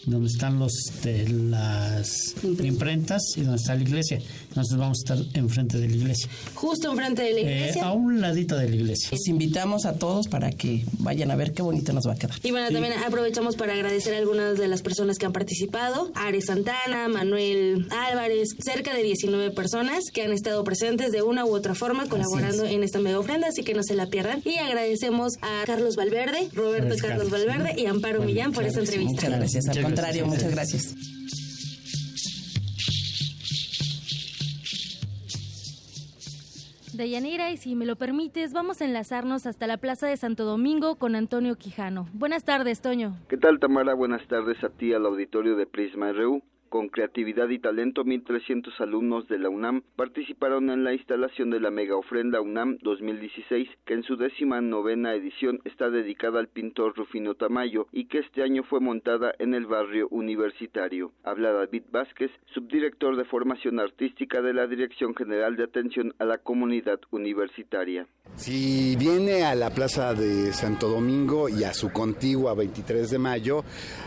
donde 0.05 0.27
están 0.27 0.59
los 0.59 0.73
de 1.03 1.27
las 1.29 2.35
imprentas 2.63 3.21
y 3.35 3.41
donde 3.41 3.57
está 3.57 3.75
la 3.75 3.83
iglesia. 3.83 4.19
Nosotros 4.55 4.79
vamos 4.79 4.97
a 4.99 5.13
estar 5.15 5.37
enfrente 5.37 5.77
de 5.77 5.87
la 5.87 5.95
iglesia. 5.95 6.27
Justo 6.55 6.91
enfrente 6.91 7.21
de 7.21 7.33
la 7.33 7.39
Eh, 7.39 7.57
iglesia. 7.59 7.83
a 7.85 7.93
un 7.93 8.19
ladito 8.19 8.57
de 8.57 8.69
la 8.69 8.75
iglesia. 8.75 9.09
Les 9.11 9.27
invitamos 9.27 9.85
a 9.85 9.93
todos 9.93 10.27
para 10.27 10.51
que 10.51 10.83
vayan 10.99 11.31
a 11.31 11.35
ver 11.35 11.53
qué 11.53 11.61
bonito 11.61 11.93
nos 11.93 12.07
va 12.07 12.13
a 12.13 12.15
quedar. 12.15 12.35
Y 12.43 12.51
bueno, 12.51 12.69
también 12.71 12.93
aprovechamos 13.05 13.55
para 13.55 13.73
agradecer 13.73 14.13
a 14.13 14.17
algunas 14.17 14.57
de 14.57 14.67
las 14.67 14.81
personas 14.81 15.17
que 15.17 15.25
han 15.25 15.33
participado. 15.33 16.11
Ares 16.15 16.45
Santana, 16.47 17.07
Manuel 17.07 17.87
Álvarez, 17.91 18.49
cerca 18.59 18.93
de 18.93 19.03
19 19.03 19.51
personas 19.51 20.05
que 20.13 20.23
han 20.23 20.31
estado 20.31 20.63
presentes 20.63 21.11
de 21.11 21.21
una 21.21 21.45
u 21.45 21.53
otra 21.55 21.75
forma 21.75 22.07
colaborando 22.07 22.65
en 22.65 22.83
esta 22.83 22.99
mega 22.99 23.19
ofrenda, 23.19 23.47
así 23.49 23.63
que 23.63 23.73
no 23.73 23.83
se 23.83 23.95
la 23.95 24.07
pierdan. 24.07 24.41
Y 24.45 24.55
agradecemos 24.57 25.33
a 25.41 25.63
Carlos 25.65 25.95
Valverde, 25.95 26.49
Roberto 26.53 26.95
Carlos 26.99 27.29
Carlos. 27.29 27.29
Valverde 27.31 27.79
y 27.81 27.85
Amparo 27.85 28.17
Bueno, 28.17 28.31
Millán 28.31 28.51
por 28.51 28.63
esta 28.65 28.79
entrevista. 28.79 29.13
Muchas 29.13 29.29
gracias, 29.39 29.67
al 29.67 29.81
contrario, 29.83 30.25
muchas 30.25 30.51
gracias. 30.51 30.95
Deyanira, 36.99 37.49
y 37.49 37.55
si 37.55 37.75
me 37.75 37.85
lo 37.85 37.95
permites, 37.95 38.51
vamos 38.51 38.81
a 38.81 38.85
enlazarnos 38.85 39.45
hasta 39.45 39.67
la 39.67 39.77
Plaza 39.77 40.05
de 40.05 40.17
Santo 40.17 40.43
Domingo 40.43 40.95
con 40.95 41.15
Antonio 41.15 41.55
Quijano. 41.55 42.09
Buenas 42.11 42.43
tardes, 42.43 42.81
Toño. 42.81 43.15
¿Qué 43.29 43.37
tal, 43.37 43.57
Tamara? 43.61 43.93
Buenas 43.93 44.27
tardes 44.27 44.61
a 44.65 44.69
ti, 44.69 44.91
al 44.91 45.05
auditorio 45.05 45.55
de 45.55 45.65
Prisma 45.65 46.11
RU. 46.11 46.43
Con 46.69 46.89
creatividad 46.89 47.49
y 47.49 47.57
talento, 47.57 48.03
1.300 48.03 48.79
alumnos 48.79 49.27
de 49.27 49.39
la 49.39 49.49
UNAM 49.49 49.81
participaron 49.95 50.69
en 50.69 50.83
la 50.83 50.93
instalación 50.93 51.49
de 51.49 51.59
la 51.59 51.71
mega 51.71 51.95
ofrenda 51.95 52.41
UNAM 52.41 52.77
2016, 52.83 53.67
que 53.85 53.95
en 53.95 54.03
su 54.03 54.17
décima 54.17 54.61
novena 54.61 55.15
edición 55.15 55.61
está 55.65 55.89
dedicada 55.89 56.39
al 56.39 56.47
pintor 56.47 56.95
Rufino 56.95 57.33
Tamayo 57.33 57.87
y 57.91 58.05
que 58.05 58.19
este 58.19 58.43
año 58.43 58.61
fue 58.61 58.81
montada 58.81 59.33
en 59.39 59.55
el 59.55 59.65
barrio 59.65 60.09
universitario. 60.11 61.11
Habla 61.23 61.53
David 61.53 61.85
Vázquez, 61.91 62.29
subdirector 62.53 63.17
de 63.17 63.25
formación 63.25 63.79
artística 63.79 64.43
de 64.43 64.53
la 64.53 64.67
Dirección 64.67 65.15
General 65.15 65.55
de 65.55 65.63
Atención 65.63 66.13
a 66.19 66.25
la 66.25 66.37
Comunidad 66.37 66.99
Universitaria. 67.09 68.05
Si 68.35 68.95
viene 68.95 69.43
a 69.43 69.55
la 69.55 69.71
Plaza 69.71 70.13
de 70.13 70.53
Santo 70.53 70.87
Domingo 70.87 71.49
y 71.49 71.63
a 71.63 71.73
su 71.73 71.91
contigua 71.91 72.53
23 72.53 73.09
de 73.09 73.17
mayo, 73.17 73.63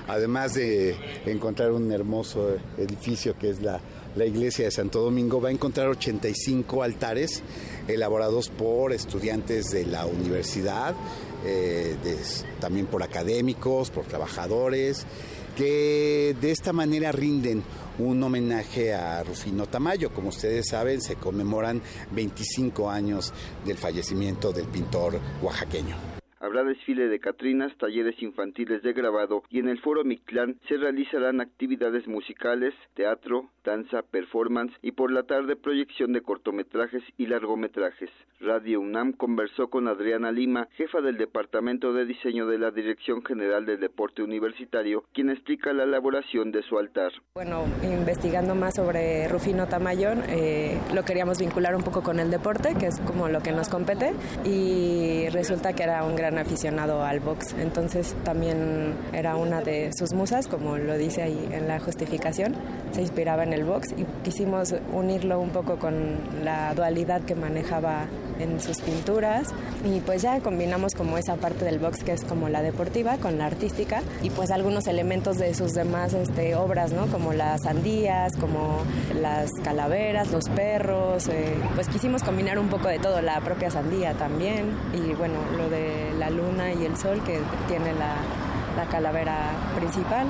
además 0.06 0.54
de 0.54 0.94
encontrar 1.26 1.72
un 1.72 1.90
hermoso 1.90 2.51
edificio 2.78 3.36
que 3.38 3.50
es 3.50 3.62
la, 3.62 3.80
la 4.16 4.24
iglesia 4.24 4.66
de 4.66 4.70
Santo 4.70 5.00
Domingo, 5.00 5.40
va 5.40 5.48
a 5.48 5.52
encontrar 5.52 5.88
85 5.88 6.82
altares 6.82 7.42
elaborados 7.88 8.48
por 8.48 8.92
estudiantes 8.92 9.70
de 9.70 9.86
la 9.86 10.06
universidad, 10.06 10.94
eh, 11.44 11.96
también 12.60 12.86
por 12.86 13.02
académicos, 13.02 13.90
por 13.90 14.04
trabajadores, 14.04 15.06
que 15.56 16.34
de 16.40 16.50
esta 16.50 16.72
manera 16.72 17.12
rinden 17.12 17.62
un 17.98 18.22
homenaje 18.22 18.94
a 18.94 19.22
Rufino 19.22 19.66
Tamayo. 19.66 20.12
Como 20.12 20.28
ustedes 20.28 20.68
saben, 20.68 21.00
se 21.00 21.16
conmemoran 21.16 21.82
25 22.12 22.90
años 22.90 23.32
del 23.64 23.76
fallecimiento 23.76 24.52
del 24.52 24.66
pintor 24.66 25.18
oaxaqueño. 25.42 26.11
Habrá 26.42 26.64
desfile 26.64 27.06
de 27.06 27.20
Catrinas, 27.20 27.72
talleres 27.78 28.20
infantiles 28.20 28.82
de 28.82 28.92
grabado 28.92 29.44
y 29.48 29.60
en 29.60 29.68
el 29.68 29.78
Foro 29.78 30.02
Mictlán 30.02 30.58
se 30.66 30.76
realizarán 30.76 31.40
actividades 31.40 32.08
musicales, 32.08 32.74
teatro, 32.94 33.48
danza, 33.64 34.02
performance 34.02 34.74
y 34.82 34.90
por 34.90 35.12
la 35.12 35.22
tarde 35.22 35.54
proyección 35.54 36.12
de 36.12 36.20
cortometrajes 36.20 37.04
y 37.16 37.26
largometrajes. 37.26 38.10
Radio 38.40 38.80
UNAM 38.80 39.12
conversó 39.12 39.68
con 39.68 39.86
Adriana 39.86 40.32
Lima, 40.32 40.66
jefa 40.72 41.00
del 41.00 41.16
Departamento 41.16 41.92
de 41.92 42.06
Diseño 42.06 42.48
de 42.48 42.58
la 42.58 42.72
Dirección 42.72 43.24
General 43.24 43.64
del 43.64 43.78
Deporte 43.78 44.24
Universitario, 44.24 45.04
quien 45.12 45.30
explica 45.30 45.72
la 45.72 45.84
elaboración 45.84 46.50
de 46.50 46.64
su 46.64 46.76
altar. 46.76 47.12
Bueno, 47.34 47.66
investigando 47.84 48.56
más 48.56 48.74
sobre 48.74 49.28
Rufino 49.28 49.68
Tamayón, 49.68 50.24
eh, 50.28 50.76
lo 50.92 51.04
queríamos 51.04 51.38
vincular 51.38 51.76
un 51.76 51.84
poco 51.84 52.02
con 52.02 52.18
el 52.18 52.32
deporte, 52.32 52.74
que 52.74 52.86
es 52.86 52.98
como 53.02 53.28
lo 53.28 53.40
que 53.42 53.52
nos 53.52 53.68
compete, 53.68 54.12
y 54.44 55.28
resulta 55.28 55.72
que 55.74 55.84
era 55.84 56.02
un 56.02 56.16
gran 56.16 56.31
aficionado 56.38 57.02
al 57.02 57.20
box. 57.20 57.54
Entonces 57.58 58.14
también 58.24 58.94
era 59.12 59.36
una 59.36 59.60
de 59.60 59.90
sus 59.96 60.12
musas, 60.12 60.48
como 60.48 60.78
lo 60.78 60.96
dice 60.96 61.22
ahí 61.22 61.48
en 61.52 61.68
la 61.68 61.78
justificación, 61.80 62.54
se 62.92 63.00
inspiraba 63.00 63.42
en 63.42 63.52
el 63.52 63.64
box 63.64 63.94
y 63.96 64.04
quisimos 64.24 64.74
unirlo 64.92 65.40
un 65.40 65.50
poco 65.50 65.78
con 65.78 66.18
la 66.44 66.74
dualidad 66.74 67.22
que 67.22 67.34
manejaba 67.34 68.06
en 68.42 68.60
sus 68.60 68.80
pinturas 68.80 69.48
y 69.84 70.00
pues 70.00 70.22
ya 70.22 70.40
combinamos 70.40 70.94
como 70.94 71.18
esa 71.18 71.36
parte 71.36 71.64
del 71.64 71.78
box 71.78 72.04
que 72.04 72.12
es 72.12 72.24
como 72.24 72.48
la 72.48 72.62
deportiva 72.62 73.16
con 73.18 73.38
la 73.38 73.46
artística 73.46 74.02
y 74.22 74.30
pues 74.30 74.50
algunos 74.50 74.86
elementos 74.86 75.38
de 75.38 75.54
sus 75.54 75.72
demás 75.72 76.12
este, 76.14 76.54
obras, 76.54 76.92
¿no? 76.92 77.06
Como 77.06 77.32
las 77.32 77.62
sandías, 77.62 78.36
como 78.36 78.78
las 79.20 79.50
calaveras, 79.64 80.30
los 80.30 80.48
perros, 80.50 81.28
eh, 81.28 81.54
pues 81.74 81.88
quisimos 81.88 82.22
combinar 82.22 82.58
un 82.58 82.68
poco 82.68 82.88
de 82.88 82.98
todo, 82.98 83.20
la 83.22 83.40
propia 83.40 83.70
sandía 83.70 84.14
también 84.14 84.76
y 84.92 85.14
bueno, 85.14 85.34
lo 85.56 85.68
de 85.68 86.12
la 86.18 86.30
luna 86.30 86.72
y 86.72 86.84
el 86.84 86.96
sol 86.96 87.22
que 87.24 87.40
tiene 87.68 87.92
la, 87.94 88.16
la 88.76 88.86
calavera 88.88 89.50
principal. 89.76 90.26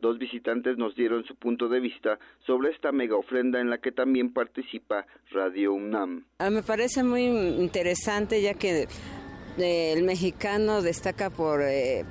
Dos 0.00 0.18
visitantes 0.18 0.78
nos 0.78 0.94
dieron 0.94 1.24
su 1.24 1.34
punto 1.34 1.68
de 1.68 1.80
vista 1.80 2.18
sobre 2.46 2.70
esta 2.70 2.92
mega 2.92 3.16
ofrenda 3.16 3.60
en 3.60 3.68
la 3.68 3.78
que 3.78 3.92
también 3.92 4.32
participa 4.32 5.06
Radio 5.30 5.72
UNAM. 5.72 6.24
Ah, 6.38 6.50
me 6.50 6.62
parece 6.62 7.02
muy 7.02 7.24
interesante 7.24 8.40
ya 8.40 8.54
que 8.54 8.86
eh, 9.58 9.92
el 9.92 10.04
mexicano 10.04 10.82
destaca 10.82 11.30
por 11.30 11.62
eh, 11.62 12.04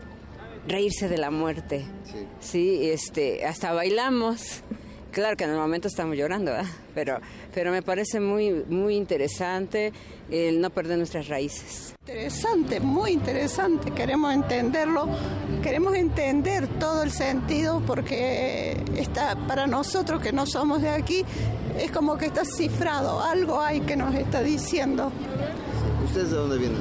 reírse 0.67 1.07
de 1.07 1.17
la 1.17 1.31
muerte. 1.31 1.85
Sí. 2.03 2.27
sí, 2.39 2.89
este, 2.89 3.45
hasta 3.45 3.71
bailamos. 3.71 4.63
Claro 5.11 5.37
que 5.37 5.45
en 5.45 5.51
el 5.51 5.57
momento 5.57 5.87
estamos 5.87 6.17
llorando, 6.17 6.51
pero 6.93 7.19
pero 7.53 7.71
me 7.71 7.81
parece 7.81 8.19
muy 8.19 8.51
muy 8.51 8.95
interesante 8.95 9.91
el 10.29 10.61
no 10.61 10.69
perder 10.69 10.97
nuestras 10.97 11.27
raíces. 11.27 11.95
Interesante, 12.01 12.79
muy 12.79 13.11
interesante. 13.11 13.91
Queremos 13.91 14.33
entenderlo, 14.33 15.07
queremos 15.61 15.95
entender 15.95 16.67
todo 16.79 17.03
el 17.03 17.11
sentido 17.11 17.81
porque 17.85 18.77
está 18.95 19.35
para 19.47 19.67
nosotros 19.67 20.21
que 20.21 20.31
no 20.31 20.45
somos 20.45 20.81
de 20.81 20.89
aquí 20.89 21.25
es 21.79 21.91
como 21.91 22.17
que 22.17 22.25
está 22.25 22.43
cifrado, 22.43 23.21
algo 23.21 23.61
hay 23.61 23.81
que 23.81 23.95
nos 23.95 24.13
está 24.15 24.41
diciendo. 24.41 25.11
¿Ustedes 26.05 26.31
de 26.31 26.37
dónde 26.37 26.57
vienen? 26.57 26.79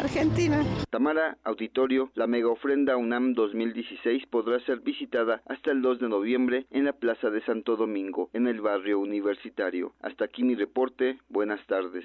Argentina. 0.00 0.62
Tamara 0.90 1.38
Auditorio, 1.44 2.10
la 2.14 2.26
mega 2.26 2.48
ofrenda 2.48 2.96
UNAM 2.96 3.32
2016 3.32 4.26
podrá 4.26 4.60
ser 4.60 4.80
visitada 4.80 5.40
hasta 5.46 5.70
el 5.70 5.80
2 5.80 6.00
de 6.00 6.08
noviembre 6.08 6.66
en 6.70 6.84
la 6.84 6.92
Plaza 6.92 7.30
de 7.30 7.42
Santo 7.44 7.76
Domingo, 7.76 8.28
en 8.34 8.46
el 8.46 8.60
barrio 8.60 8.98
universitario. 8.98 9.94
Hasta 10.02 10.26
aquí 10.26 10.44
mi 10.44 10.54
reporte. 10.54 11.18
Buenas 11.30 11.66
tardes. 11.66 12.04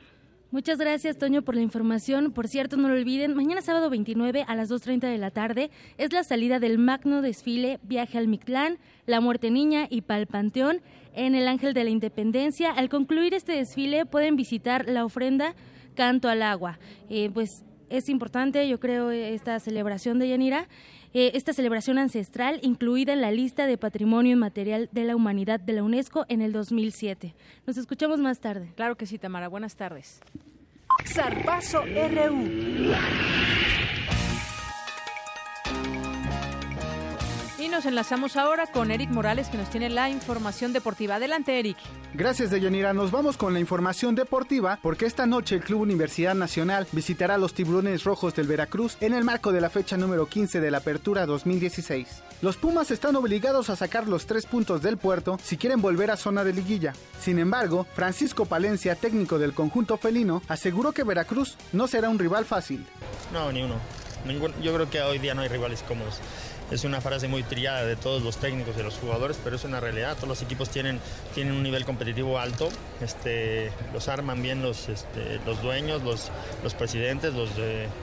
Muchas 0.51 0.79
gracias, 0.79 1.19
Toño, 1.19 1.43
por 1.43 1.53
la 1.53 1.61
información. 1.61 2.31
Por 2.31 2.47
cierto, 2.47 2.75
no 2.75 2.87
lo 2.87 2.95
olviden, 2.95 3.35
mañana 3.35 3.61
sábado 3.61 3.91
29 3.91 4.45
a 4.47 4.55
las 4.55 4.71
2.30 4.71 5.01
de 5.01 5.19
la 5.19 5.29
tarde 5.29 5.69
es 5.99 6.11
la 6.11 6.23
salida 6.23 6.59
del 6.59 6.79
magno 6.79 7.21
desfile 7.21 7.79
Viaje 7.83 8.17
al 8.17 8.27
Mictlán, 8.27 8.79
La 9.05 9.21
Muerte 9.21 9.51
Niña 9.51 9.85
y 9.91 10.01
Pal 10.01 10.25
Panteón 10.25 10.81
en 11.13 11.35
el 11.35 11.47
Ángel 11.47 11.75
de 11.75 11.83
la 11.83 11.91
Independencia. 11.91 12.71
Al 12.71 12.89
concluir 12.89 13.35
este 13.35 13.51
desfile 13.51 14.07
pueden 14.07 14.35
visitar 14.35 14.89
la 14.89 15.05
ofrenda 15.05 15.53
Canto 15.93 16.29
al 16.29 16.41
Agua. 16.41 16.79
Eh, 17.11 17.29
pues 17.31 17.63
es 17.91 18.09
importante, 18.09 18.67
yo 18.67 18.79
creo, 18.79 19.11
esta 19.11 19.59
celebración 19.59 20.17
de 20.17 20.29
Yanira, 20.29 20.67
eh, 21.13 21.31
esta 21.33 21.53
celebración 21.53 21.97
ancestral 21.97 22.59
incluida 22.61 23.13
en 23.13 23.21
la 23.21 23.31
lista 23.31 23.67
de 23.67 23.77
Patrimonio 23.77 24.33
Inmaterial 24.33 24.89
de 24.91 25.03
la 25.03 25.15
Humanidad 25.15 25.59
de 25.59 25.73
la 25.73 25.83
UNESCO 25.83 26.25
en 26.29 26.41
el 26.41 26.51
2007. 26.51 27.33
Nos 27.65 27.77
escuchamos 27.77 28.19
más 28.19 28.39
tarde. 28.39 28.71
Claro 28.75 28.95
que 28.95 29.05
sí, 29.05 29.17
Tamara. 29.17 29.47
Buenas 29.47 29.75
tardes. 29.75 30.21
Zarpazo 31.05 31.83
RU. 31.83 32.93
Y 37.59 37.67
nos 37.67 37.85
enlazamos 37.85 38.37
ahora 38.37 38.67
con 38.67 38.89
Eric 38.89 39.09
Morales 39.09 39.49
que 39.49 39.57
nos 39.57 39.69
tiene 39.69 39.89
la 39.89 40.09
información 40.09 40.71
deportiva. 40.71 41.15
Adelante, 41.15 41.59
Eric. 41.59 41.75
Gracias, 42.13 42.51
Deyanira. 42.51 42.93
Nos 42.93 43.11
vamos 43.11 43.35
con 43.35 43.53
la 43.53 43.59
información 43.59 44.15
deportiva 44.15 44.79
porque 44.81 45.05
esta 45.05 45.25
noche 45.25 45.55
el 45.55 45.61
Club 45.61 45.81
Universidad 45.81 46.35
Nacional 46.35 46.87
visitará 46.93 47.35
a 47.35 47.37
los 47.37 47.53
tiburones 47.53 48.05
rojos 48.05 48.33
del 48.33 48.47
Veracruz 48.47 48.95
en 49.01 49.13
el 49.13 49.25
marco 49.25 49.51
de 49.51 49.59
la 49.59 49.69
fecha 49.69 49.97
número 49.97 50.27
15 50.27 50.61
de 50.61 50.71
la 50.71 50.77
Apertura 50.77 51.25
2016. 51.25 52.23
Los 52.41 52.55
Pumas 52.55 52.91
están 52.91 53.17
obligados 53.17 53.69
a 53.69 53.75
sacar 53.75 54.07
los 54.07 54.25
tres 54.25 54.45
puntos 54.45 54.81
del 54.81 54.95
puerto 54.95 55.37
si 55.43 55.57
quieren 55.57 55.81
volver 55.81 56.11
a 56.11 56.17
zona 56.17 56.45
de 56.45 56.53
liguilla. 56.53 56.93
Sin 57.19 57.39
embargo, 57.39 57.85
Francisco 57.93 58.45
Palencia, 58.45 58.95
técnico 58.95 59.37
del 59.37 59.53
conjunto 59.53 59.97
felino, 59.97 60.41
aseguró 60.47 60.93
que 60.93 61.03
Veracruz 61.03 61.57
no 61.73 61.87
será 61.87 62.07
un 62.07 62.19
rival 62.19 62.45
fácil. 62.45 62.85
No, 63.33 63.51
ni 63.51 63.63
uno. 63.63 63.75
yo 64.63 64.73
creo 64.73 64.89
que 64.89 65.01
hoy 65.01 65.19
día 65.19 65.33
no 65.33 65.41
hay 65.41 65.49
rivales 65.49 65.83
cómodos 65.83 66.21
es 66.71 66.83
una 66.83 67.01
frase 67.01 67.27
muy 67.27 67.43
trillada 67.43 67.83
de 67.85 67.95
todos 67.95 68.21
los 68.23 68.37
técnicos 68.37 68.75
y 68.75 68.77
de 68.77 68.83
los 68.83 68.97
jugadores, 68.97 69.39
pero 69.43 69.55
es 69.55 69.63
una 69.63 69.79
realidad. 69.79 70.15
Todos 70.15 70.29
los 70.29 70.41
equipos 70.41 70.69
tienen, 70.69 70.99
tienen 71.33 71.53
un 71.53 71.63
nivel 71.63 71.85
competitivo 71.85 72.39
alto, 72.39 72.69
este, 73.01 73.71
los 73.93 74.07
arman 74.07 74.41
bien 74.41 74.61
los, 74.61 74.89
este, 74.89 75.39
los 75.45 75.61
dueños, 75.61 76.03
los, 76.03 76.31
los 76.63 76.73
presidentes, 76.73 77.33
los 77.33 77.49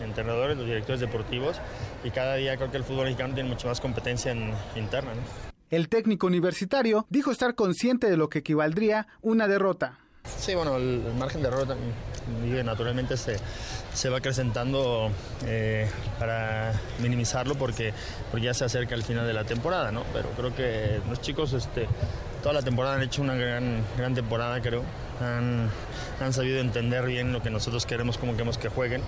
entrenadores, 0.03 0.57
los 0.57 0.67
directores 0.67 1.01
deportivos 1.01 1.57
y 2.05 2.11
cada 2.11 2.37
día 2.37 2.57
creo 2.57 2.71
que 2.71 2.77
el 2.77 2.85
fútbol 2.85 3.05
mexicano 3.05 3.35
tiene 3.35 3.49
mucho 3.49 3.69
más 3.69 3.81
competencia 3.81 4.35
interna. 4.77 5.13
El 5.71 5.89
técnico 5.89 6.27
universitario 6.27 7.07
dijo 7.11 7.33
estar 7.33 7.55
consciente 7.55 8.09
de 8.09 8.17
lo 8.17 8.29
que 8.29 8.39
equivaldría 8.39 9.09
una 9.21 9.49
derrota. 9.49 9.99
Sí, 10.39 10.55
bueno, 10.55 10.77
el, 10.77 11.03
margen 11.19 11.43
de 11.43 11.49
error 11.49 11.77
naturalmente 12.65 13.17
se, 13.17 13.37
se 13.97 14.11
va 14.11 14.19
acrecentando 14.19 15.11
eh, 15.47 15.89
para 16.19 16.73
minimizarlo 17.01 17.55
porque, 17.55 17.95
porque 18.31 18.47
ya 18.47 18.55
se 18.55 18.67
acerca 18.67 18.95
el 18.95 19.03
final 19.03 19.27
de 19.27 19.33
la 19.33 19.45
temporada, 19.45 19.91
¿no? 19.91 20.05
Pero 20.13 20.29
creo 20.37 20.55
que 20.55 21.01
los 21.09 21.23
chicos 21.23 21.55
este, 21.55 21.89
toda 22.43 22.53
la 22.53 22.63
temporada 22.63 22.97
han 22.97 23.03
hecho 23.03 23.23
una 23.23 23.35
gran, 23.35 23.83
gran 23.97 24.15
temporada, 24.15 24.61
creo. 24.61 24.83
Han, 25.21 25.71
han 26.21 26.33
sabido 26.35 26.61
entender 26.61 27.07
bien 27.07 27.33
lo 27.33 27.43
que 27.43 27.49
nosotros 27.49 27.87
queremos, 27.87 28.19
cómo 28.19 28.33
queremos 28.33 28.59
que 28.59 28.69
jueguen. 28.69 29.01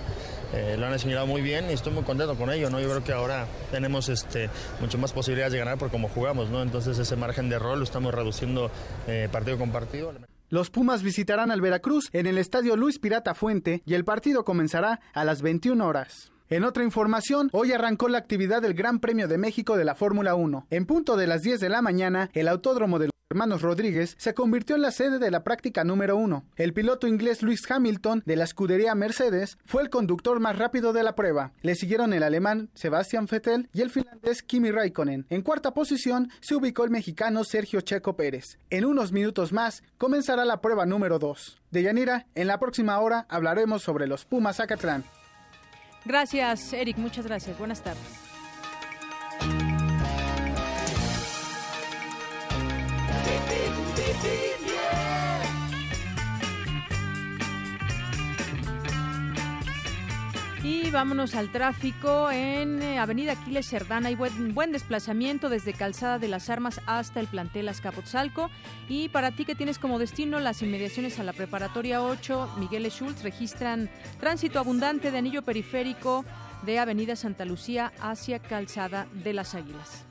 Eh, 0.53 0.75
lo 0.79 0.87
han 0.87 0.93
asimilado 0.93 1.27
muy 1.27 1.41
bien 1.41 1.69
y 1.69 1.73
estoy 1.73 1.93
muy 1.93 2.03
contento 2.03 2.35
con 2.35 2.51
ello, 2.51 2.71
¿no? 2.71 2.79
Yo 2.79 2.89
creo 2.89 3.03
que 3.03 3.13
ahora 3.13 3.45
tenemos 3.69 4.09
este, 4.09 4.49
mucho 4.79 4.97
más 4.97 5.13
posibilidades 5.13 5.53
de 5.53 5.59
ganar 5.59 5.77
por 5.77 5.91
cómo 5.91 6.09
jugamos, 6.09 6.49
¿no? 6.49 6.63
Entonces 6.63 6.97
ese 6.97 7.15
margen 7.15 7.47
de 7.47 7.59
rol 7.59 7.77
lo 7.77 7.83
estamos 7.83 8.11
reduciendo 8.11 8.71
eh, 9.07 9.29
partido 9.31 9.59
con 9.59 9.71
partido. 9.71 10.11
Los 10.51 10.71
Pumas 10.71 11.03
visitarán 11.03 11.51
al 11.51 11.61
Veracruz 11.61 12.09
en 12.11 12.25
el 12.25 12.39
estadio 12.39 12.75
Luis 12.75 12.97
Pirata 12.97 13.35
Fuente 13.35 13.83
y 13.85 13.93
el 13.93 14.03
partido 14.03 14.43
comenzará 14.43 14.99
a 15.13 15.23
las 15.23 15.43
21 15.43 15.85
horas. 15.85 16.31
En 16.51 16.63
otra 16.63 16.83
información, 16.83 17.49
hoy 17.51 17.73
arrancó 17.73 18.09
la 18.09 18.17
actividad 18.17 18.63
del 18.63 18.73
Gran 18.73 18.99
Premio 18.99 19.27
de 19.27 19.37
México 19.37 19.77
de 19.77 19.85
la 19.85 19.93
Fórmula 19.93 20.33
1. 20.33 20.65
En 20.71 20.87
punto 20.87 21.15
de 21.15 21.27
las 21.27 21.43
10 21.43 21.59
de 21.59 21.69
la 21.69 21.83
mañana, 21.83 22.31
el 22.33 22.47
autódromo 22.47 22.97
de 22.97 23.05
los 23.05 23.13
hermanos 23.29 23.61
Rodríguez 23.61 24.15
se 24.17 24.33
convirtió 24.33 24.75
en 24.75 24.81
la 24.81 24.89
sede 24.89 25.19
de 25.19 25.29
la 25.29 25.43
práctica 25.43 25.83
número 25.83 26.17
1. 26.17 26.43
El 26.55 26.73
piloto 26.73 27.05
inglés 27.05 27.43
Lewis 27.43 27.69
Hamilton 27.69 28.23
de 28.25 28.35
la 28.35 28.45
escudería 28.45 28.95
Mercedes 28.95 29.59
fue 29.63 29.83
el 29.83 29.91
conductor 29.91 30.39
más 30.39 30.57
rápido 30.57 30.91
de 30.91 31.03
la 31.03 31.13
prueba. 31.13 31.51
Le 31.61 31.75
siguieron 31.75 32.13
el 32.13 32.23
alemán 32.23 32.71
Sebastian 32.73 33.27
Vettel 33.27 33.69
y 33.71 33.81
el 33.81 33.91
finlandés 33.91 34.41
Kimi 34.41 34.71
Raikkonen. 34.71 35.27
En 35.29 35.43
cuarta 35.43 35.75
posición 35.75 36.31
se 36.39 36.55
ubicó 36.55 36.83
el 36.83 36.89
mexicano 36.89 37.43
Sergio 37.43 37.81
Checo 37.81 38.15
Pérez. 38.15 38.57
En 38.71 38.85
unos 38.85 39.11
minutos 39.11 39.53
más 39.53 39.83
comenzará 39.99 40.45
la 40.45 40.61
prueba 40.61 40.87
número 40.87 41.19
2. 41.19 41.61
De 41.69 41.83
Yanira, 41.83 42.25
en 42.33 42.47
la 42.47 42.57
próxima 42.57 42.97
hora 42.97 43.27
hablaremos 43.29 43.83
sobre 43.83 44.07
los 44.07 44.25
Pumas 44.25 44.59
Acatlán. 44.59 45.03
Gracias, 46.05 46.73
Eric. 46.73 46.97
Muchas 46.97 47.25
gracias. 47.25 47.57
Buenas 47.57 47.81
tardes. 47.81 48.28
Y 60.69 60.91
vámonos 60.91 61.33
al 61.33 61.51
tráfico 61.51 62.29
en 62.29 62.83
eh, 62.83 62.99
Avenida 62.99 63.31
Aquiles 63.31 63.65
Cerdana. 63.65 64.09
Hay 64.09 64.15
buen, 64.15 64.71
desplazamiento 64.71 65.49
desde 65.49 65.73
Calzada 65.73 66.19
de 66.19 66.27
las 66.27 66.51
Armas 66.51 66.79
hasta 66.85 67.19
el 67.19 67.25
plantel 67.25 67.67
Azcapotzalco. 67.69 68.51
Y 68.87 69.09
para 69.09 69.31
ti 69.31 69.45
que 69.45 69.55
tienes 69.55 69.79
como 69.79 69.97
destino 69.97 70.39
las 70.39 70.61
inmediaciones 70.61 71.17
a 71.17 71.23
la 71.23 71.33
preparatoria 71.33 72.03
8, 72.03 72.57
Miguel 72.59 72.87
Schultz 72.91 73.23
registran 73.23 73.89
tránsito 74.19 74.59
abundante 74.59 75.09
de 75.09 75.17
anillo 75.17 75.41
periférico 75.41 76.23
de 76.61 76.77
Avenida 76.77 77.15
Santa 77.15 77.45
Lucía 77.45 77.91
hacia 77.99 78.37
Calzada 78.37 79.07
de 79.11 79.33
las 79.33 79.55
Águilas. 79.55 80.05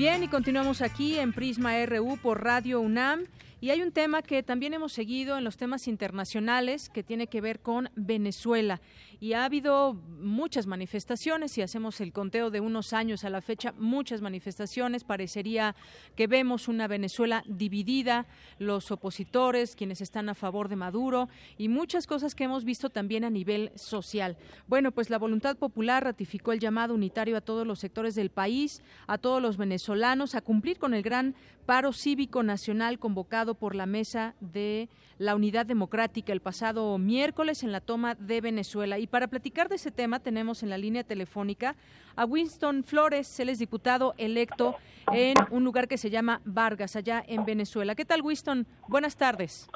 Bien, 0.00 0.22
y 0.22 0.28
continuamos 0.28 0.80
aquí 0.80 1.18
en 1.18 1.34
Prisma 1.34 1.84
RU 1.84 2.16
por 2.16 2.42
Radio 2.42 2.80
UNAM. 2.80 3.26
Y 3.60 3.68
hay 3.68 3.82
un 3.82 3.92
tema 3.92 4.22
que 4.22 4.42
también 4.42 4.72
hemos 4.72 4.94
seguido 4.94 5.36
en 5.36 5.44
los 5.44 5.58
temas 5.58 5.86
internacionales 5.86 6.88
que 6.88 7.02
tiene 7.02 7.26
que 7.26 7.42
ver 7.42 7.60
con 7.60 7.90
Venezuela. 7.96 8.80
Y 9.22 9.34
ha 9.34 9.44
habido 9.44 9.92
muchas 9.92 10.66
manifestaciones, 10.66 11.52
si 11.52 11.60
hacemos 11.60 12.00
el 12.00 12.10
conteo 12.10 12.50
de 12.50 12.60
unos 12.60 12.94
años 12.94 13.22
a 13.24 13.28
la 13.28 13.42
fecha, 13.42 13.74
muchas 13.76 14.22
manifestaciones. 14.22 15.04
Parecería 15.04 15.76
que 16.16 16.26
vemos 16.26 16.68
una 16.68 16.88
Venezuela 16.88 17.44
dividida, 17.46 18.26
los 18.58 18.90
opositores, 18.90 19.76
quienes 19.76 20.00
están 20.00 20.30
a 20.30 20.34
favor 20.34 20.70
de 20.70 20.76
Maduro 20.76 21.28
y 21.58 21.68
muchas 21.68 22.06
cosas 22.06 22.34
que 22.34 22.44
hemos 22.44 22.64
visto 22.64 22.88
también 22.88 23.24
a 23.24 23.30
nivel 23.30 23.72
social. 23.74 24.38
Bueno, 24.66 24.90
pues 24.90 25.10
la 25.10 25.18
voluntad 25.18 25.58
popular 25.58 26.02
ratificó 26.02 26.52
el 26.52 26.60
llamado 26.60 26.94
unitario 26.94 27.36
a 27.36 27.42
todos 27.42 27.66
los 27.66 27.78
sectores 27.78 28.14
del 28.14 28.30
país, 28.30 28.82
a 29.06 29.18
todos 29.18 29.42
los 29.42 29.58
venezolanos, 29.58 30.34
a 30.34 30.40
cumplir 30.40 30.78
con 30.78 30.94
el 30.94 31.02
gran 31.02 31.34
paro 31.66 31.92
cívico 31.92 32.42
nacional 32.42 32.98
convocado 32.98 33.54
por 33.54 33.74
la 33.74 33.86
Mesa 33.86 34.34
de 34.40 34.88
la 35.18 35.36
Unidad 35.36 35.66
Democrática 35.66 36.32
el 36.32 36.40
pasado 36.40 36.96
miércoles 36.96 37.62
en 37.62 37.72
la 37.72 37.82
toma 37.82 38.14
de 38.14 38.40
Venezuela. 38.40 38.98
Y 38.98 39.06
para 39.10 39.28
platicar 39.28 39.68
de 39.68 39.76
ese 39.76 39.90
tema 39.90 40.20
tenemos 40.20 40.62
en 40.62 40.70
la 40.70 40.78
línea 40.78 41.04
telefónica 41.04 41.74
a 42.16 42.24
Winston 42.24 42.84
Flores, 42.84 43.40
él 43.40 43.48
es 43.48 43.58
diputado 43.58 44.14
electo 44.18 44.76
en 45.12 45.34
un 45.50 45.64
lugar 45.64 45.88
que 45.88 45.98
se 45.98 46.10
llama 46.10 46.40
Vargas, 46.44 46.96
allá 46.96 47.22
en 47.26 47.44
Venezuela. 47.44 47.94
¿Qué 47.94 48.04
tal, 48.04 48.22
Winston? 48.22 48.66
Buenas 48.88 49.16
tardes. 49.16 49.68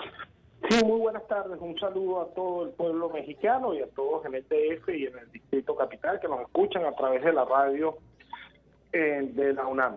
Sí, 0.71 0.85
muy 0.85 0.99
buenas 0.99 1.27
tardes. 1.29 1.59
Un 1.61 1.79
saludo 1.79 2.23
a 2.23 2.35
todo 2.35 2.65
el 2.65 2.71
pueblo 2.71 3.11
mexicano 3.11 3.75
y 3.75 3.83
a 3.83 3.87
todos 3.89 4.25
en 4.25 4.35
el 4.35 4.43
DF 4.45 4.89
y 4.89 5.07
en 5.07 5.19
el 5.19 5.31
Distrito 5.31 5.77
Capital 5.77 6.21
que 6.21 6.29
nos 6.29 6.41
escuchan 6.41 6.85
a 6.87 6.93
través 6.93 7.23
de 7.23 7.33
la 7.33 7.45
radio 7.45 7.99
eh, 8.93 9.31
de 9.33 9.53
la 9.53 9.67
UNAM. 9.67 9.97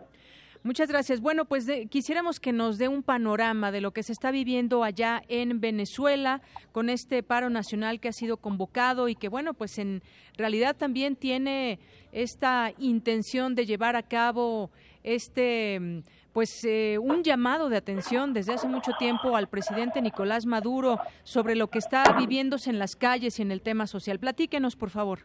Muchas 0.68 0.90
gracias. 0.90 1.22
Bueno, 1.22 1.46
pues 1.46 1.66
quisiéramos 1.90 2.42
que 2.42 2.52
nos 2.52 2.78
dé 2.78 2.90
un 2.90 3.02
panorama 3.02 3.72
de 3.72 3.80
lo 3.80 3.92
que 3.92 4.04
se 4.04 4.12
está 4.12 4.32
viviendo 4.32 4.84
allá 4.84 5.24
en 5.30 5.62
Venezuela 5.62 6.42
con 6.74 6.90
este 6.90 7.24
paro 7.24 7.50
nacional 7.50 8.02
que 8.02 8.10
ha 8.10 8.12
sido 8.12 8.36
convocado 8.36 9.08
y 9.08 9.16
que, 9.16 9.30
bueno, 9.30 9.54
pues 9.54 9.80
en 9.80 10.02
realidad 10.36 10.76
también 10.76 11.16
tiene 11.16 11.80
esta 12.12 12.74
intención 12.80 13.56
de 13.56 13.66
llevar 13.66 13.96
a 13.96 14.04
cabo 14.04 14.70
este 15.04 16.04
pues 16.34 16.66
eh, 16.66 16.98
un 17.02 17.24
llamado 17.24 17.70
de 17.70 17.78
atención 17.78 18.34
desde 18.34 18.54
hace 18.54 18.68
mucho 18.68 18.92
tiempo 19.00 19.38
al 19.38 19.48
presidente 19.48 20.02
Nicolás 20.02 20.46
Maduro 20.46 21.00
sobre 21.24 21.56
lo 21.56 21.70
que 21.70 21.80
está 21.80 22.04
viviéndose 22.20 22.70
en 22.70 22.78
las 22.78 22.98
calles 22.98 23.40
y 23.40 23.42
en 23.42 23.54
el 23.54 23.62
tema 23.62 23.88
social. 23.88 24.20
Platíquenos, 24.20 24.76
por 24.76 24.90
favor. 24.90 25.20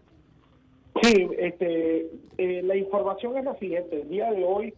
Sí, 1.03 1.29
este, 1.37 2.07
eh, 2.39 2.63
la 2.63 2.77
información 2.77 3.37
es 3.37 3.45
la 3.45 3.57
siguiente. 3.57 4.03
El 4.03 4.09
día 4.09 4.31
de 4.31 4.45
hoy 4.45 4.73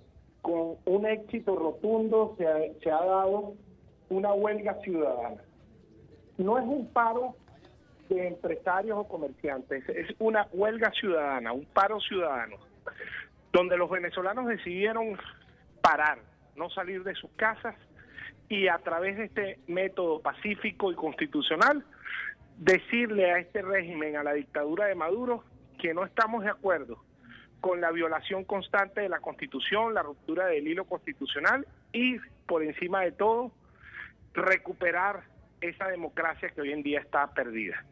con 0.45 0.77
un 0.85 1.07
éxito 1.07 1.57
rotundo 1.57 2.35
se 2.37 2.47
ha, 2.47 2.59
se 2.83 2.91
ha 2.91 3.03
dado 3.03 3.55
una 4.11 4.35
huelga 4.35 4.75
ciudadana. 4.83 5.41
No 6.37 6.59
es 6.59 6.65
un 6.67 6.87
paro 6.93 7.35
de 8.11 8.29
empresarios 8.29 8.99
o 8.99 9.09
comerciantes, 9.09 9.89
es 9.89 10.15
una 10.19 10.47
huelga 10.53 10.91
ciudadana, 10.91 11.55
un 11.55 11.65
paro 11.65 11.99
ciudadano, 11.99 12.59
donde 13.55 13.79
los 13.79 13.89
venezolanos 13.89 14.47
decidieron 14.47 15.17
parar, 15.81 16.19
no 16.57 16.69
salir 16.69 17.03
de 17.05 17.15
sus 17.15 17.31
casas 17.37 17.75
y 18.51 18.69
a 18.69 18.77
través 18.81 19.17
de 19.17 19.25
este 19.25 19.59
método 19.67 20.21
pacífico 20.21 20.93
y 20.93 20.95
constitucional 20.95 21.83
decirle 22.59 23.33
a 23.33 23.39
este 23.39 23.63
régimen, 23.63 24.19
a 24.19 24.23
la 24.23 24.35
dictadura 24.35 24.85
de 24.85 24.95
Maduro, 24.95 25.43
que 25.81 25.95
no 25.95 26.05
estamos 26.05 26.45
de 26.45 26.51
acuerdo 26.51 26.99
con 27.65 27.81
la 27.81 27.91
violación 27.93 28.45
constante 28.45 29.01
de 29.01 29.09
la 29.09 29.21
Constitución, 29.21 29.95
la 29.95 30.03
ruptura 30.03 30.49
del 30.49 30.69
hilo 30.69 30.85
constitucional 30.85 31.67
y, 31.95 32.19
por 32.47 32.63
encima 32.63 33.01
de 33.01 33.13
todo, 33.13 33.53
recuperar 34.35 35.23
esa 35.63 35.89
democracia 35.89 36.51
que 36.51 36.61
hoy 36.61 36.73
en 36.73 36.83
día 36.83 37.01
está 37.01 37.33
perdida. 37.33 37.83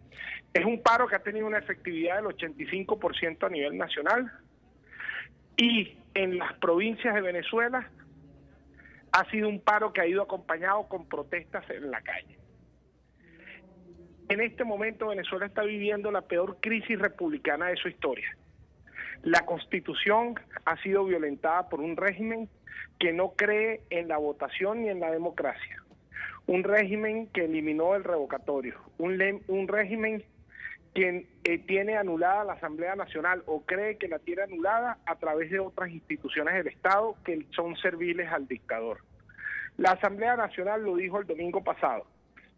Es 0.52 0.66
un 0.66 0.82
paro 0.82 1.08
que 1.08 1.16
ha 1.16 1.22
tenido 1.22 1.46
una 1.46 1.56
efectividad 1.56 2.16
del 2.16 2.26
85% 2.26 3.46
a 3.46 3.48
nivel 3.48 3.78
nacional 3.78 4.30
y 5.56 5.96
en 6.12 6.36
las 6.36 6.52
provincias 6.58 7.14
de 7.14 7.22
Venezuela 7.22 7.88
ha 9.10 9.30
sido 9.30 9.48
un 9.48 9.58
paro 9.58 9.94
que 9.94 10.02
ha 10.02 10.06
ido 10.06 10.20
acompañado 10.20 10.86
con 10.86 11.08
protestas 11.08 11.64
en 11.70 11.90
la 11.90 12.02
calle. 12.02 12.36
En 14.28 14.42
este 14.42 14.64
momento 14.64 15.08
Venezuela 15.08 15.46
está 15.46 15.62
viviendo 15.62 16.10
la 16.10 16.20
peor 16.20 16.58
crisis 16.60 16.98
republicana 16.98 17.68
de 17.68 17.76
su 17.76 17.88
historia 17.88 18.36
la 19.22 19.46
constitución 19.46 20.34
ha 20.64 20.76
sido 20.82 21.04
violentada 21.04 21.68
por 21.68 21.80
un 21.80 21.96
régimen 21.96 22.48
que 22.98 23.12
no 23.12 23.32
cree 23.32 23.82
en 23.90 24.08
la 24.08 24.16
votación 24.18 24.82
ni 24.82 24.88
en 24.88 25.00
la 25.00 25.10
democracia. 25.10 25.82
Un 26.46 26.64
régimen 26.64 27.28
que 27.28 27.44
eliminó 27.44 27.94
el 27.94 28.04
revocatorio. 28.04 28.74
Un, 28.98 29.20
un 29.46 29.68
régimen 29.68 30.24
que 30.94 31.26
eh, 31.44 31.58
tiene 31.58 31.96
anulada 31.96 32.44
la 32.44 32.52
Asamblea 32.54 32.96
Nacional 32.96 33.42
o 33.46 33.62
cree 33.62 33.96
que 33.96 34.08
la 34.08 34.18
tiene 34.18 34.42
anulada 34.42 34.98
a 35.06 35.14
través 35.16 35.50
de 35.50 35.60
otras 35.60 35.90
instituciones 35.90 36.54
del 36.54 36.66
Estado 36.66 37.16
que 37.24 37.46
son 37.50 37.76
serviles 37.76 38.30
al 38.30 38.46
dictador. 38.46 38.98
La 39.78 39.92
Asamblea 39.92 40.36
Nacional 40.36 40.82
lo 40.82 40.96
dijo 40.96 41.18
el 41.18 41.26
domingo 41.26 41.62
pasado. 41.62 42.06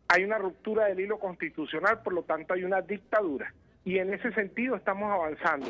Hay 0.09 0.25
una 0.25 0.39
ruptura 0.39 0.87
del 0.87 1.01
hilo 1.01 1.19
constitucional, 1.19 2.03
por 2.03 2.13
lo 2.13 2.23
tanto 2.23 2.55
hay 2.55 2.65
una 2.65 2.81
dictadura 2.81 3.53
y 3.85 3.99
en 3.99 4.13
ese 4.13 4.33
sentido 4.33 4.77
estamos 4.77 5.11
avanzando. 5.11 5.67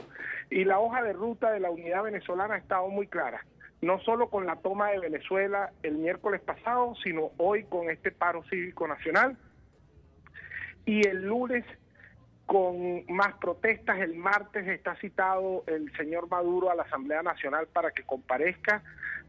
Y 0.50 0.64
la 0.64 0.78
hoja 0.78 1.02
de 1.02 1.12
ruta 1.12 1.50
de 1.50 1.60
la 1.60 1.70
unidad 1.70 2.04
venezolana 2.04 2.54
ha 2.54 2.58
estado 2.58 2.88
muy 2.88 3.06
clara, 3.06 3.44
no 3.82 4.00
solo 4.00 4.30
con 4.30 4.46
la 4.46 4.56
toma 4.56 4.90
de 4.90 5.00
Venezuela 5.00 5.72
el 5.82 5.98
miércoles 5.98 6.40
pasado, 6.40 6.94
sino 7.02 7.30
hoy 7.36 7.64
con 7.64 7.90
este 7.90 8.12
paro 8.12 8.42
cívico 8.44 8.86
nacional 8.86 9.36
y 10.86 11.06
el 11.06 11.26
lunes 11.26 11.64
con 12.46 13.04
más 13.08 13.34
protestas. 13.38 13.98
El 14.00 14.14
martes 14.14 14.66
está 14.68 14.94
citado 14.96 15.64
el 15.66 15.90
señor 15.96 16.28
Maduro 16.28 16.70
a 16.70 16.74
la 16.74 16.84
Asamblea 16.84 17.22
Nacional 17.22 17.66
para 17.72 17.90
que 17.90 18.04
comparezca 18.04 18.82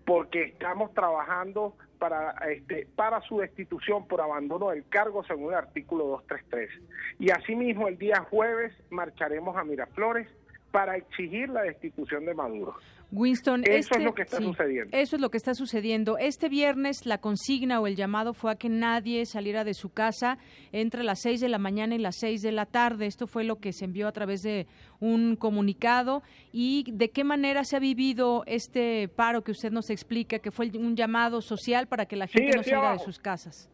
porque 0.05 0.43
estamos 0.43 0.93
trabajando 0.93 1.75
para, 2.09 2.35
este, 2.51 2.87
para 2.95 3.19
su 3.21 3.39
destitución 3.39 4.07
por 4.07 4.21
abandono 4.21 4.69
del 4.69 4.87
cargo 4.87 5.23
según 5.23 5.53
el 5.53 5.57
artículo 5.57 6.05
233. 6.05 6.69
Y 7.17 7.31
asimismo 7.31 7.87
el 7.87 7.97
día 7.97 8.23
jueves 8.29 8.73
marcharemos 8.91 9.57
a 9.57 9.63
Miraflores 9.63 10.27
para 10.75 10.97
exigir 10.97 11.47
la 11.47 11.61
destitución 11.61 12.25
de 12.25 12.33
Maduro. 12.33 12.75
Winston, 13.09 13.61
eso 13.63 13.71
es 13.71 13.85
este 13.91 13.99
lo 13.99 14.13
que 14.13 14.23
está 14.23 14.41
sucediendo. 14.41 14.97
Eso 14.97 15.15
es 15.15 15.21
lo 15.21 15.29
que 15.29 15.37
está 15.37 15.53
sucediendo. 15.53 16.17
Este 16.17 16.49
viernes 16.49 17.05
la 17.05 17.19
consigna 17.19 17.79
o 17.79 17.87
el 17.87 17.95
llamado 17.95 18.33
fue 18.33 18.51
a 18.51 18.55
que 18.55 18.67
nadie 18.67 19.25
saliera 19.25 19.63
de 19.63 19.73
su 19.73 19.93
casa 19.93 20.37
entre 20.73 21.03
las 21.03 21.21
6 21.21 21.39
de 21.39 21.47
la 21.47 21.59
mañana 21.59 21.95
y 21.95 21.99
las 21.99 22.17
6 22.17 22.41
de 22.41 22.51
la 22.51 22.65
tarde. 22.65 23.05
Esto 23.05 23.25
fue 23.25 23.45
lo 23.45 23.55
que 23.55 23.71
se 23.71 23.85
envió 23.85 24.09
a 24.09 24.11
través 24.11 24.41
de 24.41 24.67
un 24.99 25.37
comunicado. 25.37 26.23
¿Y 26.51 26.83
de 26.91 27.09
qué 27.09 27.23
manera 27.23 27.63
se 27.63 27.77
ha 27.77 27.79
vivido 27.79 28.43
este 28.45 29.07
paro 29.07 29.45
que 29.45 29.51
usted 29.51 29.71
nos 29.71 29.89
explica, 29.89 30.39
que 30.39 30.51
fue 30.51 30.69
un 30.75 30.97
llamado 30.97 31.39
social 31.39 31.87
para 31.87 32.05
que 32.05 32.17
la 32.17 32.27
gente 32.27 32.57
no 32.57 32.63
salga 32.63 32.91
de 32.91 32.99
sus 32.99 33.17
casas? 33.17 33.71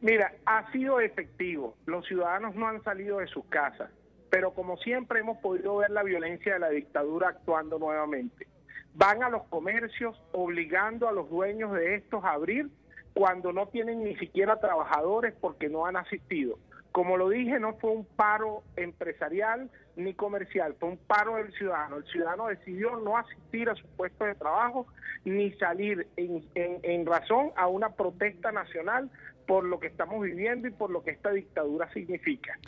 Mira, 0.00 0.32
ha 0.46 0.72
sido 0.72 0.98
efectivo. 0.98 1.76
Los 1.84 2.06
ciudadanos 2.06 2.54
no 2.54 2.68
han 2.68 2.82
salido 2.82 3.18
de 3.18 3.26
sus 3.26 3.44
casas 3.50 3.90
pero 4.30 4.52
como 4.52 4.76
siempre 4.78 5.20
hemos 5.20 5.38
podido 5.38 5.76
ver 5.76 5.90
la 5.90 6.02
violencia 6.02 6.54
de 6.54 6.58
la 6.58 6.70
dictadura 6.70 7.28
actuando 7.28 7.78
nuevamente. 7.78 8.46
Van 8.94 9.22
a 9.22 9.28
los 9.28 9.44
comercios 9.44 10.20
obligando 10.32 11.08
a 11.08 11.12
los 11.12 11.28
dueños 11.28 11.72
de 11.72 11.96
estos 11.96 12.24
a 12.24 12.32
abrir 12.32 12.68
cuando 13.14 13.52
no 13.52 13.68
tienen 13.68 14.04
ni 14.04 14.16
siquiera 14.16 14.58
trabajadores 14.58 15.34
porque 15.40 15.68
no 15.68 15.86
han 15.86 15.96
asistido. 15.96 16.58
Como 16.92 17.18
lo 17.18 17.28
dije, 17.28 17.60
no 17.60 17.74
fue 17.74 17.90
un 17.90 18.06
paro 18.06 18.62
empresarial 18.76 19.70
ni 19.96 20.14
comercial, 20.14 20.74
fue 20.80 20.90
un 20.90 20.96
paro 20.96 21.36
del 21.36 21.52
ciudadano. 21.52 21.98
El 21.98 22.04
ciudadano 22.04 22.46
decidió 22.46 22.96
no 22.96 23.18
asistir 23.18 23.68
a 23.68 23.74
su 23.74 23.86
puesto 23.96 24.24
de 24.24 24.34
trabajo 24.34 24.86
ni 25.24 25.52
salir 25.52 26.06
en, 26.16 26.42
en 26.54 27.06
razón 27.06 27.52
a 27.56 27.66
una 27.66 27.90
protesta 27.90 28.50
nacional 28.50 29.10
por 29.46 29.64
lo 29.64 29.78
que 29.78 29.86
estamos 29.86 30.22
viviendo 30.22 30.68
y 30.68 30.72
por 30.72 30.90
lo 30.90 31.02
que 31.02 31.12
esta 31.12 31.30
dictadura 31.30 31.90
significa. 31.92 32.58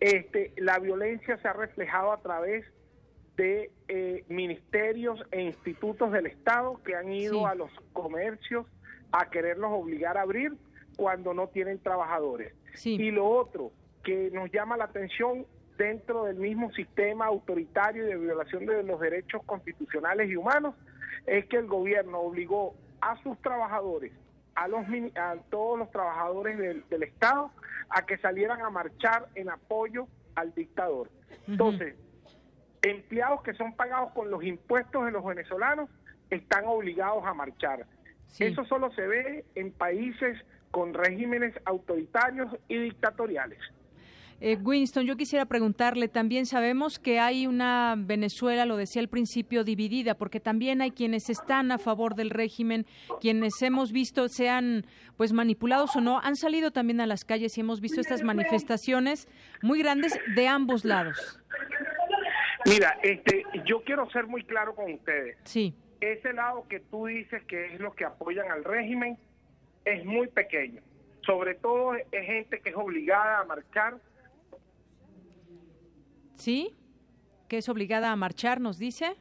Este, 0.00 0.52
la 0.56 0.78
violencia 0.78 1.36
se 1.38 1.48
ha 1.48 1.52
reflejado 1.52 2.12
a 2.12 2.20
través 2.20 2.64
de 3.36 3.70
eh, 3.88 4.24
ministerios 4.28 5.24
e 5.30 5.42
institutos 5.42 6.12
del 6.12 6.26
Estado 6.26 6.80
que 6.84 6.94
han 6.94 7.12
ido 7.12 7.46
a 7.46 7.54
los 7.54 7.70
comercios 7.92 8.66
a 9.10 9.30
quererlos 9.30 9.70
obligar 9.72 10.18
a 10.18 10.22
abrir 10.22 10.52
cuando 10.96 11.34
no 11.34 11.48
tienen 11.48 11.78
trabajadores. 11.78 12.54
Y 12.84 13.10
lo 13.10 13.26
otro 13.26 13.72
que 14.02 14.30
nos 14.32 14.50
llama 14.50 14.76
la 14.76 14.84
atención 14.84 15.46
dentro 15.76 16.24
del 16.24 16.36
mismo 16.36 16.72
sistema 16.72 17.26
autoritario 17.26 18.04
y 18.04 18.08
de 18.08 18.16
violación 18.16 18.66
de 18.66 18.82
los 18.82 19.00
derechos 19.00 19.42
constitucionales 19.44 20.30
y 20.30 20.36
humanos 20.36 20.74
es 21.26 21.46
que 21.46 21.56
el 21.56 21.66
gobierno 21.66 22.20
obligó 22.20 22.74
a 23.00 23.20
sus 23.22 23.40
trabajadores, 23.40 24.12
a, 24.54 24.68
los, 24.68 24.84
a 25.16 25.36
todos 25.50 25.78
los 25.78 25.90
trabajadores 25.90 26.58
del, 26.58 26.84
del 26.88 27.02
Estado, 27.04 27.50
a 27.92 28.06
que 28.06 28.18
salieran 28.18 28.62
a 28.62 28.70
marchar 28.70 29.28
en 29.34 29.50
apoyo 29.50 30.08
al 30.34 30.54
dictador. 30.54 31.10
Entonces, 31.46 31.94
empleados 32.82 33.42
que 33.42 33.54
son 33.54 33.74
pagados 33.74 34.12
con 34.12 34.30
los 34.30 34.42
impuestos 34.42 35.04
de 35.04 35.12
los 35.12 35.24
venezolanos 35.24 35.90
están 36.30 36.64
obligados 36.66 37.24
a 37.26 37.34
marchar. 37.34 37.86
Eso 38.38 38.64
solo 38.64 38.90
se 38.92 39.06
ve 39.06 39.44
en 39.54 39.72
países 39.72 40.38
con 40.70 40.94
regímenes 40.94 41.54
autoritarios 41.66 42.56
y 42.68 42.78
dictatoriales. 42.78 43.58
Eh, 44.44 44.56
Winston, 44.56 45.06
yo 45.06 45.16
quisiera 45.16 45.46
preguntarle, 45.46 46.08
también 46.08 46.46
sabemos 46.46 46.98
que 46.98 47.20
hay 47.20 47.46
una 47.46 47.94
Venezuela, 47.96 48.66
lo 48.66 48.76
decía 48.76 49.00
al 49.00 49.06
principio, 49.06 49.62
dividida, 49.62 50.16
porque 50.16 50.40
también 50.40 50.82
hay 50.82 50.90
quienes 50.90 51.30
están 51.30 51.70
a 51.70 51.78
favor 51.78 52.16
del 52.16 52.28
régimen, 52.28 52.84
quienes 53.20 53.62
hemos 53.62 53.92
visto 53.92 54.28
sean 54.28 54.84
pues 55.16 55.32
manipulados 55.32 55.94
o 55.94 56.00
no, 56.00 56.18
han 56.18 56.34
salido 56.34 56.72
también 56.72 57.00
a 57.00 57.06
las 57.06 57.24
calles 57.24 57.56
y 57.56 57.60
hemos 57.60 57.80
visto 57.80 58.00
estas 58.00 58.24
manifestaciones 58.24 59.28
muy 59.62 59.80
grandes 59.80 60.18
de 60.34 60.48
ambos 60.48 60.84
lados. 60.84 61.38
Mira, 62.66 62.98
este, 63.04 63.44
yo 63.64 63.84
quiero 63.84 64.10
ser 64.10 64.26
muy 64.26 64.42
claro 64.42 64.74
con 64.74 64.92
ustedes. 64.92 65.36
Sí. 65.44 65.72
Ese 66.00 66.32
lado 66.32 66.66
que 66.68 66.80
tú 66.80 67.06
dices 67.06 67.44
que 67.44 67.74
es 67.74 67.80
los 67.80 67.94
que 67.94 68.04
apoyan 68.04 68.50
al 68.50 68.64
régimen 68.64 69.16
es 69.84 70.04
muy 70.04 70.26
pequeño. 70.26 70.82
Sobre 71.24 71.54
todo 71.54 71.94
es 71.94 72.26
gente 72.26 72.58
que 72.58 72.70
es 72.70 72.76
obligada 72.76 73.38
a 73.38 73.44
marchar 73.44 74.00
¿Sí? 76.42 76.74
Que 77.46 77.58
es 77.58 77.68
obligada 77.68 78.10
a 78.10 78.16
marchar, 78.16 78.60
nos 78.60 78.76
dice. 78.76 79.16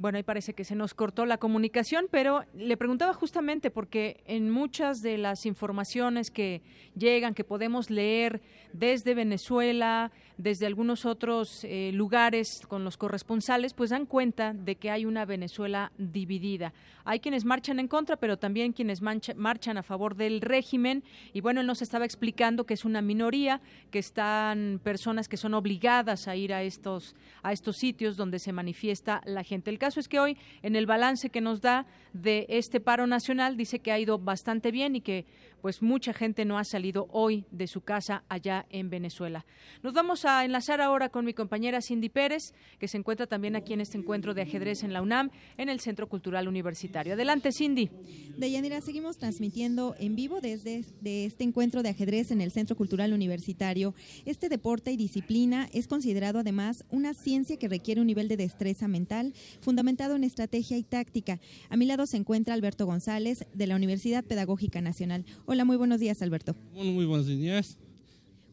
Bueno, 0.00 0.16
ahí 0.16 0.22
parece 0.22 0.54
que 0.54 0.64
se 0.64 0.74
nos 0.74 0.94
cortó 0.94 1.26
la 1.26 1.36
comunicación, 1.36 2.06
pero 2.10 2.46
le 2.54 2.78
preguntaba 2.78 3.12
justamente 3.12 3.70
porque 3.70 4.22
en 4.24 4.48
muchas 4.48 5.02
de 5.02 5.18
las 5.18 5.44
informaciones 5.44 6.30
que 6.30 6.62
llegan, 6.96 7.34
que 7.34 7.44
podemos 7.44 7.90
leer 7.90 8.40
desde 8.72 9.12
Venezuela, 9.12 10.10
desde 10.38 10.64
algunos 10.64 11.04
otros 11.04 11.64
eh, 11.64 11.90
lugares 11.92 12.62
con 12.66 12.82
los 12.82 12.96
corresponsales, 12.96 13.74
pues 13.74 13.90
dan 13.90 14.06
cuenta 14.06 14.54
de 14.54 14.76
que 14.76 14.90
hay 14.90 15.04
una 15.04 15.26
Venezuela 15.26 15.92
dividida. 15.98 16.72
Hay 17.04 17.20
quienes 17.20 17.44
marchan 17.44 17.78
en 17.78 17.88
contra, 17.88 18.16
pero 18.16 18.38
también 18.38 18.72
quienes 18.72 19.02
marchan 19.02 19.76
a 19.76 19.82
favor 19.82 20.14
del 20.16 20.40
régimen. 20.40 21.02
Y 21.34 21.42
bueno, 21.42 21.60
él 21.60 21.66
nos 21.66 21.82
estaba 21.82 22.06
explicando 22.06 22.64
que 22.64 22.74
es 22.74 22.86
una 22.86 23.02
minoría, 23.02 23.60
que 23.90 23.98
están 23.98 24.80
personas 24.82 25.28
que 25.28 25.36
son 25.36 25.52
obligadas 25.52 26.26
a 26.26 26.36
ir 26.36 26.54
a 26.54 26.62
estos, 26.62 27.16
a 27.42 27.52
estos 27.52 27.76
sitios 27.76 28.16
donde 28.16 28.38
se 28.38 28.52
manifiesta 28.52 29.20
la 29.26 29.42
gente. 29.42 29.70
El 29.70 29.78
caso 29.78 29.89
es 29.98 30.08
que 30.08 30.20
hoy, 30.20 30.36
en 30.62 30.76
el 30.76 30.86
balance 30.86 31.30
que 31.30 31.40
nos 31.40 31.60
da 31.60 31.86
de 32.12 32.46
este 32.48 32.78
paro 32.78 33.06
nacional, 33.06 33.56
dice 33.56 33.80
que 33.80 33.90
ha 33.90 33.98
ido 33.98 34.18
bastante 34.18 34.70
bien 34.70 34.94
y 34.94 35.00
que 35.00 35.24
pues 35.60 35.82
mucha 35.82 36.12
gente 36.12 36.44
no 36.44 36.58
ha 36.58 36.64
salido 36.64 37.08
hoy 37.10 37.44
de 37.50 37.66
su 37.66 37.80
casa 37.80 38.24
allá 38.28 38.66
en 38.70 38.90
Venezuela. 38.90 39.44
Nos 39.82 39.92
vamos 39.92 40.24
a 40.24 40.44
enlazar 40.44 40.80
ahora 40.80 41.08
con 41.08 41.24
mi 41.24 41.34
compañera 41.34 41.82
Cindy 41.82 42.08
Pérez, 42.08 42.54
que 42.78 42.88
se 42.88 42.96
encuentra 42.96 43.26
también 43.26 43.56
aquí 43.56 43.72
en 43.72 43.80
este 43.80 43.98
encuentro 43.98 44.34
de 44.34 44.42
ajedrez 44.42 44.82
en 44.82 44.92
la 44.92 45.02
UNAM, 45.02 45.30
en 45.56 45.68
el 45.68 45.80
Centro 45.80 46.08
Cultural 46.08 46.48
Universitario. 46.48 47.14
Adelante, 47.14 47.52
Cindy. 47.52 47.90
Deyanira, 48.36 48.80
seguimos 48.80 49.18
transmitiendo 49.18 49.94
en 49.98 50.16
vivo 50.16 50.40
desde 50.40 50.84
de 51.00 51.24
este 51.26 51.44
encuentro 51.44 51.82
de 51.82 51.90
ajedrez 51.90 52.30
en 52.30 52.40
el 52.40 52.50
Centro 52.50 52.76
Cultural 52.76 53.12
Universitario. 53.12 53.94
Este 54.24 54.48
deporte 54.48 54.92
y 54.92 54.96
disciplina 54.96 55.68
es 55.72 55.86
considerado 55.86 56.38
además 56.38 56.84
una 56.90 57.14
ciencia 57.14 57.56
que 57.56 57.68
requiere 57.68 58.00
un 58.00 58.06
nivel 58.06 58.28
de 58.28 58.36
destreza 58.36 58.88
mental 58.88 59.34
fundamentado 59.60 60.16
en 60.16 60.24
estrategia 60.24 60.76
y 60.76 60.82
táctica. 60.82 61.40
A 61.68 61.76
mi 61.76 61.86
lado 61.86 62.06
se 62.06 62.16
encuentra 62.16 62.54
Alberto 62.54 62.86
González 62.86 63.46
de 63.52 63.66
la 63.66 63.76
Universidad 63.76 64.24
Pedagógica 64.24 64.80
Nacional. 64.80 65.24
Hola, 65.52 65.64
muy 65.64 65.76
buenos 65.76 65.98
días, 65.98 66.22
Alberto. 66.22 66.54
muy 66.74 67.04
buenos 67.06 67.26
días. 67.26 67.76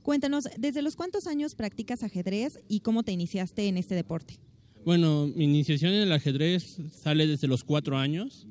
Cuéntanos, 0.01 0.49
¿desde 0.57 0.81
los 0.81 0.95
cuántos 0.95 1.27
años 1.27 1.53
practicas 1.53 2.01
ajedrez 2.01 2.59
y 2.67 2.79
cómo 2.79 3.03
te 3.03 3.11
iniciaste 3.11 3.67
en 3.67 3.77
este 3.77 3.93
deporte? 3.93 4.39
Bueno, 4.83 5.27
mi 5.35 5.43
iniciación 5.43 5.93
en 5.93 6.01
el 6.01 6.11
ajedrez 6.11 6.79
sale 6.91 7.27
desde 7.27 7.47
los 7.47 7.63
cuatro 7.63 7.99
años. 7.99 8.47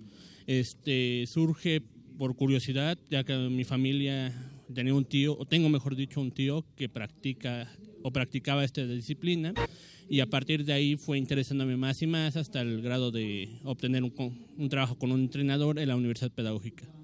Este, 0.46 1.24
surge 1.26 1.82
por 2.18 2.36
curiosidad, 2.36 2.96
ya 3.10 3.24
que 3.24 3.36
mi 3.36 3.64
familia 3.64 4.32
tenía 4.72 4.94
un 4.94 5.06
tío, 5.06 5.36
o 5.36 5.44
tengo 5.44 5.68
mejor 5.68 5.96
dicho 5.96 6.20
un 6.20 6.30
tío 6.30 6.64
que 6.76 6.88
practica 6.88 7.68
o 8.04 8.12
practicaba 8.12 8.64
esta 8.64 8.86
disciplina 8.86 9.54
y 10.08 10.20
a 10.20 10.26
partir 10.26 10.64
de 10.64 10.72
ahí 10.72 10.94
fue 10.94 11.18
interesándome 11.18 11.76
más 11.76 12.00
y 12.00 12.06
más 12.06 12.36
hasta 12.36 12.60
el 12.60 12.80
grado 12.80 13.10
de 13.10 13.48
obtener 13.64 14.04
un 14.04 14.68
trabajo 14.68 14.96
con 14.96 15.10
un 15.10 15.22
entrenador 15.22 15.80
en 15.80 15.88
la 15.88 15.96
Universidad 15.96 16.30
Pedagógica. 16.30 16.95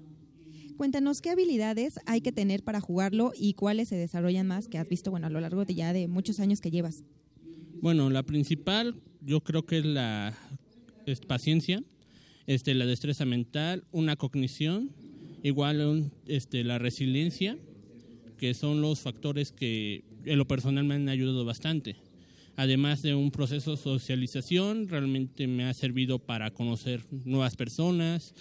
Cuéntanos 0.77 1.21
qué 1.21 1.29
habilidades 1.29 1.99
hay 2.05 2.21
que 2.21 2.31
tener 2.31 2.63
para 2.63 2.81
jugarlo 2.81 3.31
y 3.37 3.53
cuáles 3.53 3.89
se 3.89 3.95
desarrollan 3.95 4.47
más 4.47 4.67
que 4.67 4.77
has 4.77 4.89
visto 4.89 5.11
bueno 5.11 5.27
a 5.27 5.29
lo 5.29 5.39
largo 5.39 5.65
de 5.65 5.75
ya 5.75 5.93
de 5.93 6.07
muchos 6.07 6.39
años 6.39 6.61
que 6.61 6.71
llevas. 6.71 7.03
Bueno, 7.81 8.09
la 8.09 8.23
principal 8.23 8.95
yo 9.21 9.41
creo 9.41 9.65
que 9.65 9.79
es 9.79 9.85
la 9.85 10.37
paciencia, 11.27 11.83
este, 12.47 12.73
la 12.73 12.85
destreza 12.85 13.25
mental, 13.25 13.83
una 13.91 14.15
cognición, 14.15 14.91
igual 15.43 16.11
este, 16.27 16.63
la 16.63 16.79
resiliencia, 16.79 17.57
que 18.37 18.53
son 18.53 18.81
los 18.81 18.99
factores 18.99 19.51
que 19.51 20.03
en 20.25 20.37
lo 20.37 20.47
personal 20.47 20.85
me 20.85 20.95
han 20.95 21.09
ayudado 21.09 21.45
bastante. 21.45 21.97
Además 22.55 23.01
de 23.01 23.15
un 23.15 23.31
proceso 23.31 23.71
de 23.71 23.77
socialización, 23.77 24.87
realmente 24.87 25.47
me 25.47 25.65
ha 25.65 25.73
servido 25.73 26.19
para 26.19 26.51
conocer 26.51 27.03
nuevas 27.25 27.55
personas, 27.55 28.33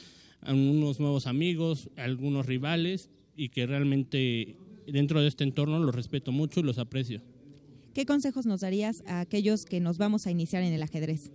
unos 0.46 1.00
nuevos 1.00 1.26
amigos, 1.26 1.88
algunos 1.96 2.46
rivales 2.46 3.10
y 3.36 3.48
que 3.48 3.66
realmente 3.66 4.56
dentro 4.86 5.20
de 5.20 5.28
este 5.28 5.44
entorno 5.44 5.78
los 5.78 5.94
respeto 5.94 6.32
mucho 6.32 6.60
y 6.60 6.62
los 6.64 6.78
aprecio. 6.78 7.22
¿Qué 7.94 8.06
consejos 8.06 8.46
nos 8.46 8.62
darías 8.62 9.02
a 9.06 9.20
aquellos 9.20 9.64
que 9.64 9.80
nos 9.80 9.98
vamos 9.98 10.26
a 10.26 10.30
iniciar 10.30 10.62
en 10.62 10.72
el 10.72 10.82
ajedrez? 10.82 11.30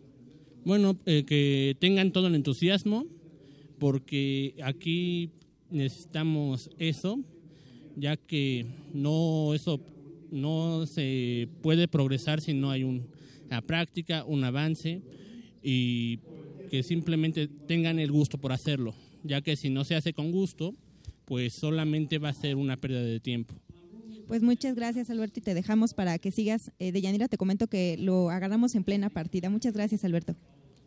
Bueno, 0.65 0.97
eh, 1.05 1.23
que 1.23 1.77
tengan 1.79 2.11
todo 2.11 2.27
el 2.27 2.35
entusiasmo, 2.35 3.05
porque 3.79 4.55
aquí 4.63 5.31
necesitamos 5.69 6.69
eso, 6.79 7.19
ya 7.95 8.17
que 8.17 8.65
no 8.93 9.53
eso 9.53 9.79
no 10.31 10.85
se 10.85 11.47
puede 11.61 11.87
progresar 11.87 12.41
si 12.41 12.53
no 12.53 12.71
hay 12.71 12.83
una 12.83 13.61
práctica, 13.61 14.25
un 14.25 14.43
avance 14.43 15.01
y 15.63 16.19
que 16.69 16.83
simplemente 16.83 17.47
tengan 17.47 17.99
el 17.99 18.11
gusto 18.11 18.37
por 18.37 18.51
hacerlo, 18.51 18.93
ya 19.23 19.41
que 19.41 19.55
si 19.55 19.69
no 19.69 19.83
se 19.83 19.95
hace 19.95 20.13
con 20.13 20.31
gusto, 20.31 20.75
pues 21.25 21.53
solamente 21.53 22.19
va 22.19 22.29
a 22.29 22.33
ser 22.33 22.55
una 22.55 22.77
pérdida 22.77 23.01
de 23.01 23.19
tiempo. 23.19 23.55
Pues 24.27 24.41
muchas 24.41 24.75
gracias 24.75 25.09
Alberto 25.09 25.39
y 25.39 25.43
te 25.43 25.53
dejamos 25.53 25.93
para 25.93 26.19
que 26.19 26.31
sigas. 26.31 26.71
Eh, 26.79 26.91
de 26.91 27.01
Yanira 27.01 27.27
te 27.29 27.37
comento 27.37 27.67
que 27.67 27.95
lo 27.97 28.29
agarramos 28.29 28.75
en 28.75 28.83
plena 28.83 29.09
partida. 29.09 29.49
Muchas 29.49 29.73
gracias 29.73 30.03
Alberto. 30.03 30.35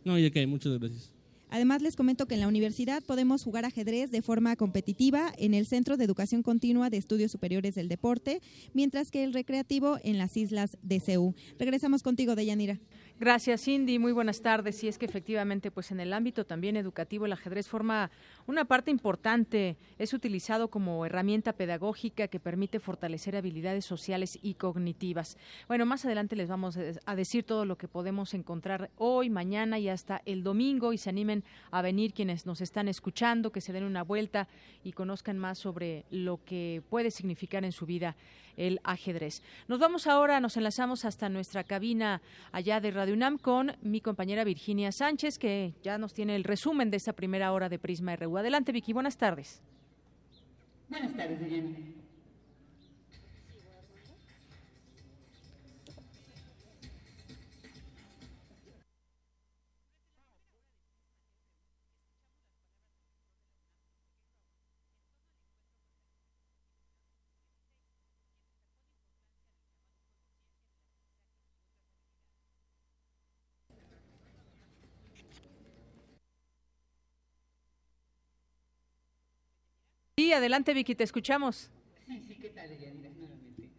No, 0.04 0.18
y 0.18 0.30
que 0.30 0.46
muchas 0.46 0.78
gracias. 0.78 1.12
Además, 1.52 1.82
les 1.82 1.96
comento 1.96 2.26
que 2.26 2.34
en 2.34 2.40
la 2.40 2.48
universidad 2.48 3.02
podemos 3.02 3.42
jugar 3.42 3.64
ajedrez 3.64 4.12
de 4.12 4.22
forma 4.22 4.54
competitiva 4.54 5.32
en 5.36 5.52
el 5.52 5.66
Centro 5.66 5.96
de 5.96 6.04
Educación 6.04 6.44
Continua 6.44 6.90
de 6.90 6.96
Estudios 6.96 7.32
Superiores 7.32 7.74
del 7.74 7.88
Deporte, 7.88 8.40
mientras 8.72 9.10
que 9.10 9.24
el 9.24 9.32
recreativo 9.32 9.98
en 10.04 10.16
las 10.16 10.36
islas 10.36 10.78
de 10.82 11.00
CEU. 11.00 11.34
Regresamos 11.58 12.04
contigo, 12.04 12.36
Deyanira. 12.36 12.78
Gracias, 13.20 13.64
Cindy. 13.64 13.98
Muy 13.98 14.12
buenas 14.12 14.40
tardes. 14.40 14.82
Y 14.82 14.88
es 14.88 14.96
que 14.96 15.04
efectivamente, 15.04 15.70
pues 15.70 15.90
en 15.90 16.00
el 16.00 16.14
ámbito 16.14 16.46
también 16.46 16.78
educativo, 16.78 17.26
el 17.26 17.34
ajedrez 17.34 17.68
forma 17.68 18.10
una 18.50 18.64
parte 18.64 18.90
importante. 18.90 19.76
Es 19.98 20.12
utilizado 20.12 20.68
como 20.68 21.06
herramienta 21.06 21.52
pedagógica 21.52 22.28
que 22.28 22.40
permite 22.40 22.80
fortalecer 22.80 23.36
habilidades 23.36 23.84
sociales 23.84 24.38
y 24.42 24.54
cognitivas. 24.54 25.38
Bueno, 25.68 25.86
más 25.86 26.04
adelante 26.04 26.36
les 26.36 26.48
vamos 26.48 26.76
a 27.06 27.16
decir 27.16 27.44
todo 27.44 27.64
lo 27.64 27.78
que 27.78 27.88
podemos 27.88 28.34
encontrar 28.34 28.90
hoy, 28.96 29.30
mañana 29.30 29.78
y 29.78 29.88
hasta 29.88 30.20
el 30.26 30.42
domingo. 30.42 30.92
Y 30.92 30.98
se 30.98 31.10
animen 31.10 31.44
a 31.70 31.80
venir 31.80 32.12
quienes 32.12 32.44
nos 32.44 32.60
están 32.60 32.88
escuchando, 32.88 33.52
que 33.52 33.60
se 33.60 33.72
den 33.72 33.84
una 33.84 34.02
vuelta 34.02 34.48
y 34.82 34.92
conozcan 34.92 35.38
más 35.38 35.58
sobre 35.58 36.04
lo 36.10 36.40
que 36.44 36.82
puede 36.90 37.10
significar 37.10 37.64
en 37.64 37.72
su 37.72 37.86
vida 37.86 38.16
el 38.56 38.80
ajedrez. 38.84 39.42
Nos 39.68 39.78
vamos 39.78 40.06
ahora, 40.06 40.40
nos 40.40 40.56
enlazamos 40.56 41.04
hasta 41.04 41.28
nuestra 41.28 41.64
cabina 41.64 42.20
allá 42.52 42.80
de 42.80 42.90
Radio 42.90 43.14
UNAM 43.14 43.38
con 43.38 43.72
mi 43.80 44.00
compañera 44.00 44.44
Virginia 44.44 44.92
Sánchez, 44.92 45.38
que 45.38 45.74
ya 45.82 45.98
nos 45.98 46.12
tiene 46.12 46.36
el 46.36 46.44
resumen 46.44 46.90
de 46.90 46.98
esta 46.98 47.14
primera 47.14 47.52
hora 47.52 47.68
de 47.68 47.78
Prisma 47.78 48.16
RU. 48.16 48.39
Adelante, 48.40 48.72
Vicky, 48.72 48.94
buenas 48.94 49.18
tardes. 49.18 49.62
Buenas 50.88 51.14
tardes, 51.14 51.40
Diana. 51.40 51.76
Sí, 80.20 80.34
adelante 80.34 80.74
Vicky, 80.74 80.94
te 80.94 81.04
escuchamos. 81.04 81.70
Sí, 82.06 82.22
sí, 82.28 82.34
¿qué 82.34 82.50
tal, 82.50 82.68
Nuevamente. 82.68 83.70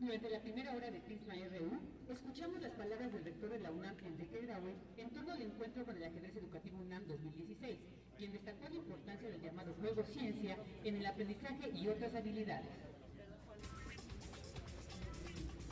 Durante 0.00 0.30
la 0.30 0.40
primera 0.40 0.74
hora 0.74 0.90
de 0.90 0.98
Prisma 0.98 1.34
RU 1.34 1.78
escuchamos 2.12 2.60
las 2.60 2.72
palabras 2.72 3.12
del 3.12 3.22
rector 3.22 3.50
de 3.50 3.60
la 3.60 3.70
UNAM, 3.70 3.94
Enrique 4.04 4.40
Graue, 4.40 4.74
en 4.96 5.10
torno 5.10 5.32
al 5.32 5.42
encuentro 5.42 5.84
con 5.84 5.96
el 5.96 6.02
ajedrez 6.02 6.34
educativo 6.34 6.80
UNAM 6.80 7.06
2016, 7.06 7.78
quien 8.18 8.32
destacó 8.32 8.68
la 8.68 8.74
importancia 8.74 9.30
del 9.30 9.40
llamado 9.40 9.74
juego 9.74 10.02
ciencia 10.06 10.58
en 10.82 10.96
el 10.96 11.06
aprendizaje 11.06 11.70
y 11.70 11.86
otras 11.86 12.12
habilidades. 12.16 12.66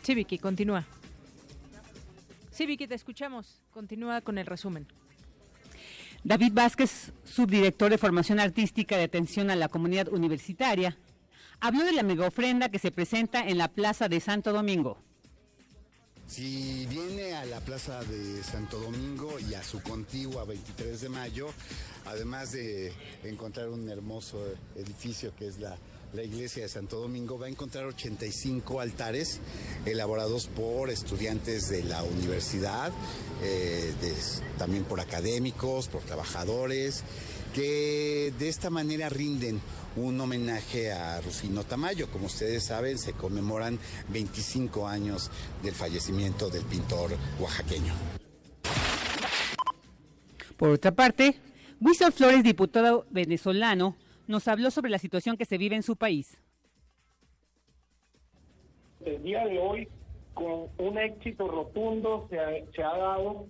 Sí, 0.03 0.15
Vicky, 0.15 0.39
continúa. 0.39 0.87
Sí, 2.53 2.67
Vicky, 2.67 2.87
te 2.87 2.95
escuchamos. 2.95 3.65
Continúa 3.73 4.21
con 4.21 4.39
el 4.39 4.47
resumen. 4.47 4.87
David 6.25 6.55
Vázquez, 6.55 7.13
subdirector 7.25 7.91
de 7.91 7.99
formación 7.99 8.41
artística 8.41 8.97
de 8.97 9.05
atención 9.05 9.51
a 9.51 9.57
la 9.57 9.69
comunidad 9.69 10.09
universitaria, 10.09 10.97
habló 11.61 11.85
de 11.85 11.93
la 11.93 12.03
mega 12.03 12.27
ofrenda 12.27 12.71
que 12.71 12.79
se 12.79 12.91
presenta 12.91 13.47
en 13.47 13.59
la 13.59 13.69
Plaza 13.69 14.09
de 14.09 14.21
Santo 14.21 14.51
Domingo. 14.51 14.97
Si 16.27 16.87
viene 16.87 17.35
a 17.35 17.45
la 17.45 17.61
Plaza 17.61 18.03
de 18.05 18.43
Santo 18.43 18.81
Domingo 18.81 19.39
y 19.39 19.53
a 19.53 19.63
su 19.63 19.83
contigua 19.83 20.47
23 20.47 21.03
de 21.03 21.09
mayo, 21.11 21.49
además 22.07 22.53
de 22.53 22.95
encontrar 23.23 23.69
un 23.69 23.87
hermoso 23.91 24.43
edificio 24.77 25.37
que 25.37 25.49
es 25.49 25.59
la, 25.59 25.77
la 26.15 26.23
iglesia 26.23 26.63
de 26.63 26.69
Santo 26.69 27.01
Domingo, 27.01 27.39
va 27.39 27.47
a 27.47 27.49
encontrar 27.49 27.87
85 27.87 28.81
altares 28.81 29.41
elaborados 29.85 30.47
por 30.47 30.89
estudiantes 30.91 31.69
de 31.69 31.83
la 31.83 32.05
universidad, 32.05 32.93
eh, 33.43 33.93
también 34.57 34.85
por 34.85 35.01
académicos, 35.01 35.89
por 35.89 36.03
trabajadores, 36.03 37.03
que 37.53 38.33
de 38.39 38.49
esta 38.49 38.71
manera 38.71 39.09
rinden 39.09 39.61
un 39.97 40.21
homenaje 40.21 40.93
a 40.93 41.21
Rufino 41.21 41.65
Tamayo. 41.65 42.09
Como 42.09 42.27
ustedes 42.27 42.65
saben, 42.65 42.97
se 42.97 43.13
conmemoran 43.15 43.79
25 44.11 44.87
años 44.87 45.31
del 45.65 45.75
fallecimiento 45.75 46.49
del 46.49 46.65
pintor 46.65 47.11
oaxaqueño. 47.41 47.93
Por 50.57 50.71
otra 50.71 50.93
parte, 50.93 51.41
Wilson 51.81 52.13
Flores, 52.13 52.45
diputado 52.45 53.05
venezolano, 53.11 53.97
nos 54.27 54.49
habló 54.49 54.71
sobre 54.71 54.91
la 54.91 54.99
situación 54.99 55.37
que 55.37 55.45
se 55.45 55.59
vive 55.59 55.77
en 55.77 55.83
su 55.83 55.97
país. 55.97 56.41
El 59.05 59.23
día 59.23 59.45
de 59.47 59.59
hoy, 59.59 59.89
con 60.33 60.69
un 60.79 60.99
éxito 60.99 61.47
rotundo, 61.49 62.27
se 62.31 62.83
ha, 62.83 62.97
dado 62.97 63.47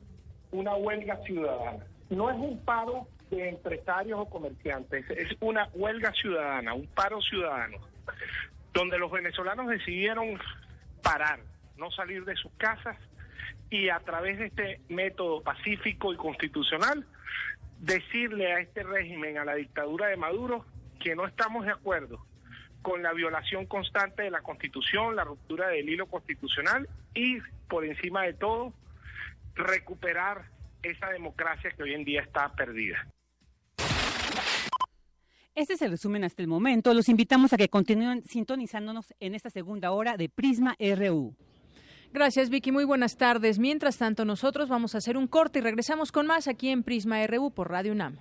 una 0.50 0.74
huelga 0.74 1.16
ciudadana. 1.24 1.84
No 2.10 2.30
es 2.30 2.36
un 2.36 2.58
paro 2.64 3.06
de 3.30 3.48
empresarios 3.48 4.20
o 4.20 4.26
comerciantes, 4.26 5.08
es 5.10 5.28
una 5.40 5.68
huelga 5.74 6.12
ciudadana, 6.12 6.74
un 6.74 6.86
paro 6.88 7.20
ciudadano, 7.22 7.78
donde 8.72 8.98
los 8.98 9.10
venezolanos 9.10 9.68
decidieron 9.68 10.38
parar, 11.02 11.40
no 11.76 11.90
salir 11.90 12.24
de 12.24 12.36
sus 12.36 12.52
casas 12.52 12.96
y 13.70 13.88
a 13.88 14.00
través 14.00 14.38
de 14.38 14.46
este 14.46 14.80
método 14.88 15.42
pacífico 15.42 16.12
y 16.12 16.16
constitucional 16.16 17.06
decirle 17.84 18.52
a 18.52 18.60
este 18.60 18.82
régimen, 18.82 19.38
a 19.38 19.44
la 19.44 19.54
dictadura 19.54 20.08
de 20.08 20.16
Maduro, 20.16 20.64
que 21.00 21.14
no 21.14 21.26
estamos 21.26 21.66
de 21.66 21.72
acuerdo 21.72 22.24
con 22.82 23.02
la 23.02 23.12
violación 23.12 23.66
constante 23.66 24.22
de 24.22 24.30
la 24.30 24.42
Constitución, 24.42 25.16
la 25.16 25.24
ruptura 25.24 25.68
del 25.68 25.88
hilo 25.88 26.06
constitucional 26.06 26.88
y, 27.14 27.38
por 27.68 27.84
encima 27.84 28.22
de 28.22 28.34
todo, 28.34 28.72
recuperar 29.54 30.46
esa 30.82 31.08
democracia 31.10 31.70
que 31.70 31.82
hoy 31.82 31.94
en 31.94 32.04
día 32.04 32.22
está 32.22 32.52
perdida. 32.54 33.06
Este 35.54 35.74
es 35.74 35.82
el 35.82 35.92
resumen 35.92 36.24
hasta 36.24 36.42
el 36.42 36.48
momento. 36.48 36.92
Los 36.94 37.08
invitamos 37.08 37.52
a 37.52 37.56
que 37.56 37.68
continúen 37.68 38.22
sintonizándonos 38.24 39.14
en 39.20 39.34
esta 39.34 39.50
segunda 39.50 39.92
hora 39.92 40.16
de 40.16 40.28
Prisma 40.28 40.76
RU. 40.78 41.36
Gracias, 42.14 42.48
Vicky. 42.48 42.70
Muy 42.70 42.84
buenas 42.84 43.16
tardes. 43.16 43.58
Mientras 43.58 43.98
tanto, 43.98 44.24
nosotros 44.24 44.68
vamos 44.68 44.94
a 44.94 44.98
hacer 44.98 45.16
un 45.16 45.26
corte 45.26 45.58
y 45.58 45.62
regresamos 45.62 46.12
con 46.12 46.28
más 46.28 46.46
aquí 46.46 46.68
en 46.68 46.84
Prisma 46.84 47.26
RU 47.26 47.50
por 47.50 47.72
Radio 47.72 47.90
UNAM. 47.90 48.20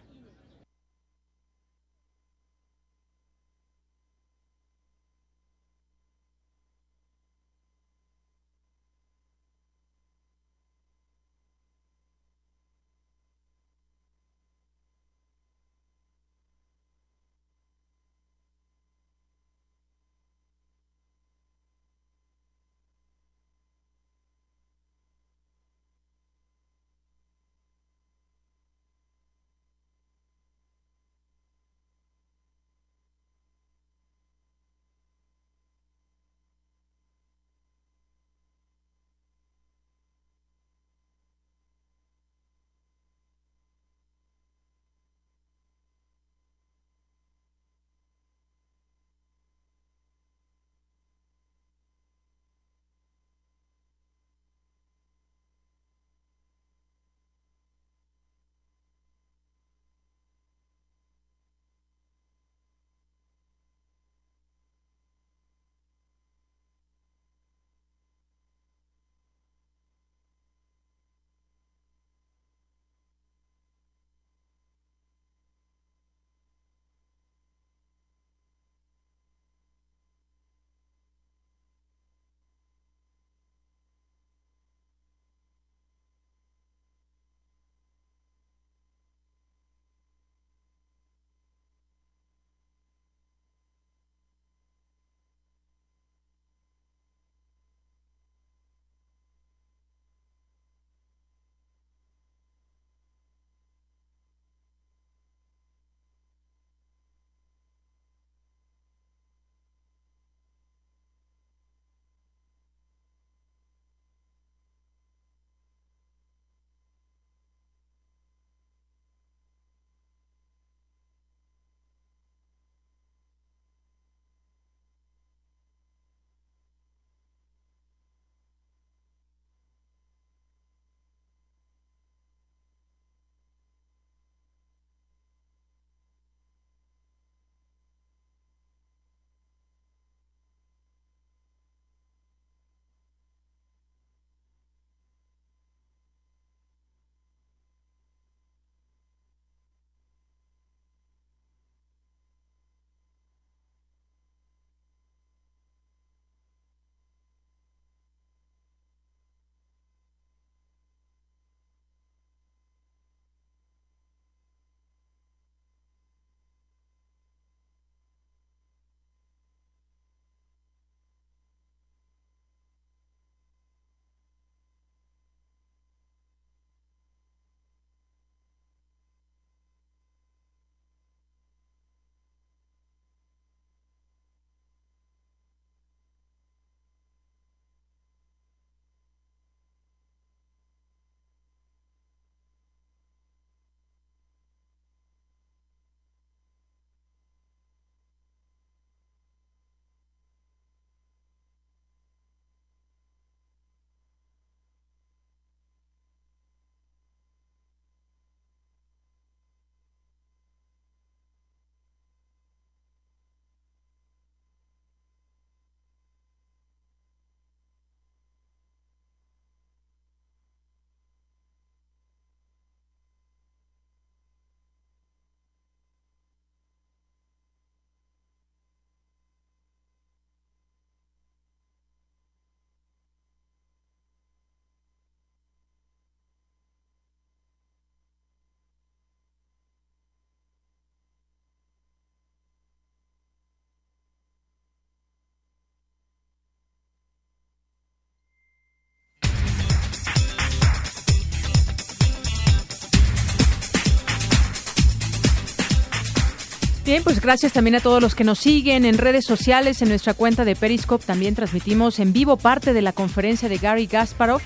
Bien, 256.94 257.04
pues 257.04 257.22
gracias 257.22 257.54
también 257.54 257.74
a 257.74 257.80
todos 257.80 258.04
los 258.04 258.14
que 258.14 258.24
nos 258.24 258.38
siguen 258.38 258.86
en 258.86 259.00
redes 259.00 259.26
sociales, 259.26 259.82
en 259.82 259.89
nuestra 259.89 260.14
cuenta 260.14 260.46
de 260.46 260.56
Periscope. 260.56 261.04
También 261.04 261.34
transmitimos 261.34 261.98
en 261.98 262.14
vivo 262.14 262.38
parte 262.38 262.72
de 262.72 262.84
la 262.84 262.94
conferencia 262.94 263.50
de 263.50 263.58
Gary 263.58 263.88
Gasparov 263.88 264.44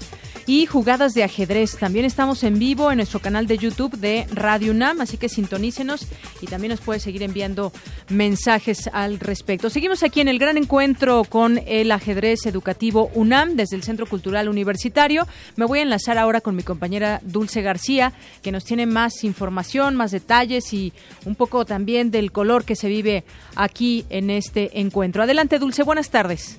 y 0.48 0.66
jugadas 0.66 1.14
de 1.14 1.24
ajedrez. 1.24 1.78
También 1.78 2.06
estamos 2.06 2.44
en 2.44 2.58
vivo 2.58 2.90
en 2.90 2.98
nuestro 2.98 3.20
canal 3.20 3.46
de 3.46 3.58
YouTube 3.58 3.98
de 3.98 4.26
Radio 4.32 4.72
UNAM, 4.72 5.02
así 5.02 5.18
que 5.18 5.30
sintonícenos 5.30 6.08
y 6.42 6.48
también 6.48 6.72
nos 6.72 6.80
puede 6.80 7.02
seguir 7.02 7.22
enviando 7.22 7.74
mensajes 8.10 8.90
al 8.94 9.20
respecto. 9.20 9.70
Seguimos 9.70 10.04
aquí 10.04 10.22
en 10.22 10.30
el 10.30 10.40
gran 10.40 10.58
encuentro 10.58 11.26
con 11.26 11.60
el 11.68 11.92
ajedrez 11.92 12.46
educativo 12.46 13.12
UNAM 13.14 13.56
desde 13.56 13.76
el 13.76 13.84
Centro 13.84 14.08
Cultural 14.08 14.48
Universitario. 14.48 15.28
Me 15.58 15.66
voy 15.66 15.80
a 15.80 15.84
enlazar 15.84 16.18
ahora 16.18 16.40
con 16.40 16.56
mi 16.56 16.64
compañera 16.64 17.20
Dulce 17.24 17.62
García, 17.62 18.14
que 18.42 18.54
nos 18.54 18.64
tiene 18.64 18.86
más 18.86 19.26
información, 19.26 19.96
más 19.96 20.12
detalles 20.12 20.72
y 20.74 20.94
un 21.26 21.36
poco 21.36 21.66
también 21.66 22.10
del 22.10 22.32
color 22.32 22.64
que 22.64 22.78
se 22.78 22.88
vive 22.88 23.26
aquí 23.56 24.06
en 24.10 24.30
este 24.30 24.80
encuentro. 24.80 25.24
Adelante, 25.24 25.60
Dulce, 25.60 25.84
buenas 25.84 26.10
tardes. 26.10 26.58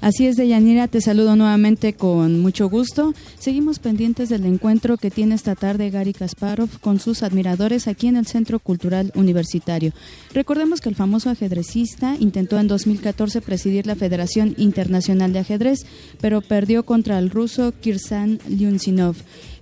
Así 0.00 0.26
es, 0.26 0.36
Deyanira, 0.36 0.88
te 0.88 1.02
saludo 1.02 1.36
nuevamente 1.36 1.92
con 1.92 2.40
mucho 2.40 2.70
gusto. 2.70 3.12
Seguimos 3.38 3.80
pendientes 3.80 4.30
del 4.30 4.46
encuentro 4.46 4.96
que 4.96 5.10
tiene 5.10 5.34
esta 5.34 5.54
tarde 5.54 5.90
Gary 5.90 6.14
Kasparov 6.14 6.80
con 6.80 6.98
sus 6.98 7.22
admiradores 7.22 7.86
aquí 7.86 8.06
en 8.06 8.16
el 8.16 8.26
Centro 8.26 8.60
Cultural 8.60 9.12
Universitario. 9.14 9.92
Recordemos 10.32 10.80
que 10.80 10.88
el 10.88 10.94
famoso 10.94 11.28
ajedrecista 11.28 12.16
intentó 12.18 12.58
en 12.58 12.66
2014 12.68 13.42
presidir 13.42 13.86
la 13.86 13.94
Federación 13.94 14.54
Internacional 14.56 15.34
de 15.34 15.40
Ajedrez, 15.40 15.80
pero 16.18 16.40
perdió 16.40 16.84
contra 16.84 17.18
el 17.18 17.28
ruso 17.28 17.74
Kirsan 17.78 18.38
Lyunsinov. 18.48 19.16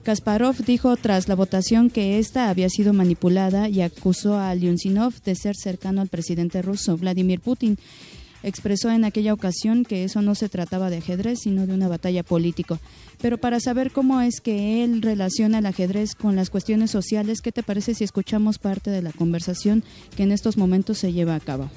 Kasparov 0.05 0.65
dijo 0.65 0.97
tras 0.97 1.27
la 1.27 1.35
votación 1.35 1.91
que 1.91 2.21
esta 2.21 2.49
había 2.49 2.69
sido 2.71 2.93
manipulada 2.93 3.69
y 3.69 3.81
acusó 3.81 4.39
a 4.39 4.55
Lyunsinov 4.55 5.15
de 5.25 5.35
ser 5.35 5.57
cercano 5.57 6.01
al 6.01 6.09
presidente 6.09 6.63
ruso, 6.63 6.97
Vladimir 6.97 7.41
Putin 7.41 7.77
expresó 8.49 8.91
en 8.91 9.05
aquella 9.05 9.33
ocasión 9.33 9.85
que 9.85 10.05
eso 10.05 10.23
no 10.23 10.35
se 10.35 10.49
trataba 10.49 10.91
de 10.91 10.99
ajedrez, 10.99 11.41
sino 11.41 11.67
de 11.67 11.75
una 11.75 11.89
batalla 11.89 12.23
política. 12.23 12.79
Pero 13.21 13.39
para 13.39 13.61
saber 13.61 13.93
cómo 13.93 14.21
es 14.21 14.41
que 14.41 14.85
él 14.85 15.03
relaciona 15.03 15.59
el 15.59 15.67
ajedrez 15.67 16.15
con 16.15 16.37
las 16.37 16.51
cuestiones 16.51 16.91
sociales, 16.91 17.41
¿qué 17.41 17.53
te 17.53 17.63
parece 17.63 17.95
si 17.95 18.05
escuchamos 18.05 18.59
parte 18.59 18.91
de 18.91 19.03
la 19.03 19.13
conversación 19.13 19.85
que 20.17 20.23
en 20.23 20.33
estos 20.33 20.57
momentos 20.57 20.99
se 20.99 21.13
lleva 21.13 21.35
a 21.35 21.41
cabo? 21.41 21.71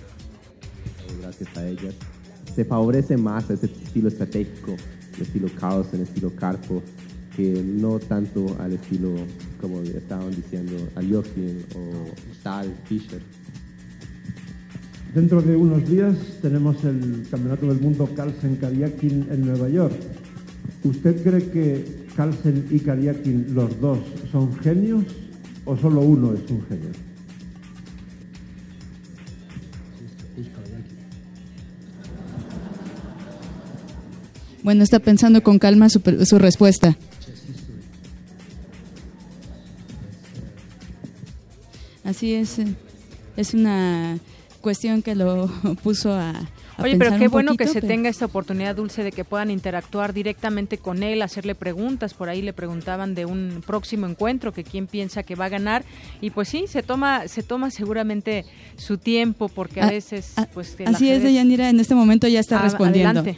Gracias 1.21 1.57
a 1.57 1.67
ellas. 1.67 1.95
Se 2.55 2.65
favorece 2.65 3.17
más 3.17 3.49
ese 3.49 3.67
estilo 3.67 4.09
estratégico, 4.09 4.75
el 5.15 5.21
estilo 5.21 5.47
caos, 5.59 5.87
el 5.93 6.01
estilo 6.01 6.35
carpo, 6.35 6.81
que 7.35 7.63
no 7.63 7.99
tanto 7.99 8.57
al 8.59 8.73
estilo, 8.73 9.15
como 9.59 9.81
estaban 9.81 10.35
diciendo, 10.35 10.73
Alyoshin 10.95 11.65
o 11.75 12.13
Tal, 12.43 12.75
Fischer. 12.85 13.21
Dentro 15.13 15.41
de 15.41 15.57
unos 15.57 15.89
días 15.89 16.15
tenemos 16.41 16.81
el 16.85 17.27
Campeonato 17.29 17.67
del 17.67 17.81
Mundo 17.81 18.09
Carlsen 18.15 18.55
Kariakin 18.55 19.27
en 19.29 19.45
Nueva 19.45 19.67
York. 19.67 19.93
¿Usted 20.85 21.21
cree 21.21 21.49
que 21.49 22.05
Carlsen 22.15 22.65
y 22.71 22.79
Kariakin, 22.79 23.53
los 23.53 23.77
dos, 23.81 23.99
son 24.31 24.57
genios 24.59 25.03
o 25.65 25.75
solo 25.75 25.99
uno 25.99 26.33
es 26.33 26.49
un 26.49 26.65
genio? 26.65 26.89
Bueno, 34.63 34.83
está 34.83 34.99
pensando 34.99 35.43
con 35.43 35.59
calma 35.59 35.89
su, 35.89 36.01
su 36.23 36.39
respuesta. 36.39 36.97
Así 42.05 42.33
es, 42.33 42.59
eh, 42.59 42.75
es 43.35 43.53
una 43.53 44.19
cuestión 44.61 45.01
que 45.01 45.15
lo 45.15 45.47
puso 45.83 46.13
a... 46.13 46.33
Oye, 46.77 46.97
pero 46.97 47.17
qué 47.17 47.27
bueno 47.27 47.55
que 47.55 47.67
se 47.67 47.81
tenga 47.81 48.09
esta 48.09 48.25
oportunidad, 48.25 48.75
Dulce, 48.75 49.03
de 49.03 49.11
que 49.11 49.23
puedan 49.23 49.51
interactuar 49.51 50.13
directamente 50.13 50.77
con 50.77 51.03
él, 51.03 51.21
hacerle 51.21 51.53
preguntas. 51.53 52.13
Por 52.13 52.29
ahí 52.29 52.41
le 52.41 52.53
preguntaban 52.53 53.13
de 53.13 53.25
un 53.25 53.61
próximo 53.65 54.07
encuentro, 54.07 54.51
que 54.51 54.63
quién 54.63 54.87
piensa 54.87 55.21
que 55.21 55.35
va 55.35 55.45
a 55.45 55.49
ganar. 55.49 55.83
Y 56.21 56.31
pues 56.31 56.49
sí, 56.49 56.65
se 56.67 56.81
toma, 56.81 57.27
se 57.27 57.43
toma 57.43 57.69
seguramente 57.69 58.45
su 58.77 58.97
tiempo, 58.97 59.47
porque 59.49 59.81
a, 59.81 59.87
ah, 59.87 59.91
veces... 59.91 60.33
Ah, 60.37 60.47
pues, 60.51 60.75
así 60.85 61.09
es, 61.09 61.21
Deyanira, 61.21 61.69
en 61.69 61.79
este 61.79 61.93
momento 61.93 62.27
ya 62.27 62.39
está 62.39 62.59
respondiendo. 62.59 63.19
Adelante. 63.19 63.37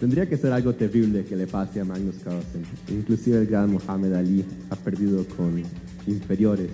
Tendría 0.00 0.26
que 0.26 0.38
ser 0.38 0.52
algo 0.52 0.74
terrible 0.74 1.26
que 1.26 1.36
le 1.36 1.46
pase 1.46 1.80
a 1.80 1.84
Magnus 1.84 2.16
Carlsen. 2.24 2.64
Inclusive 2.88 3.38
el 3.38 3.46
gran 3.46 3.70
Muhammad 3.70 4.14
Ali 4.14 4.44
ha 4.70 4.76
perdido 4.76 5.26
con 5.36 5.62
inferiores. 6.06 6.70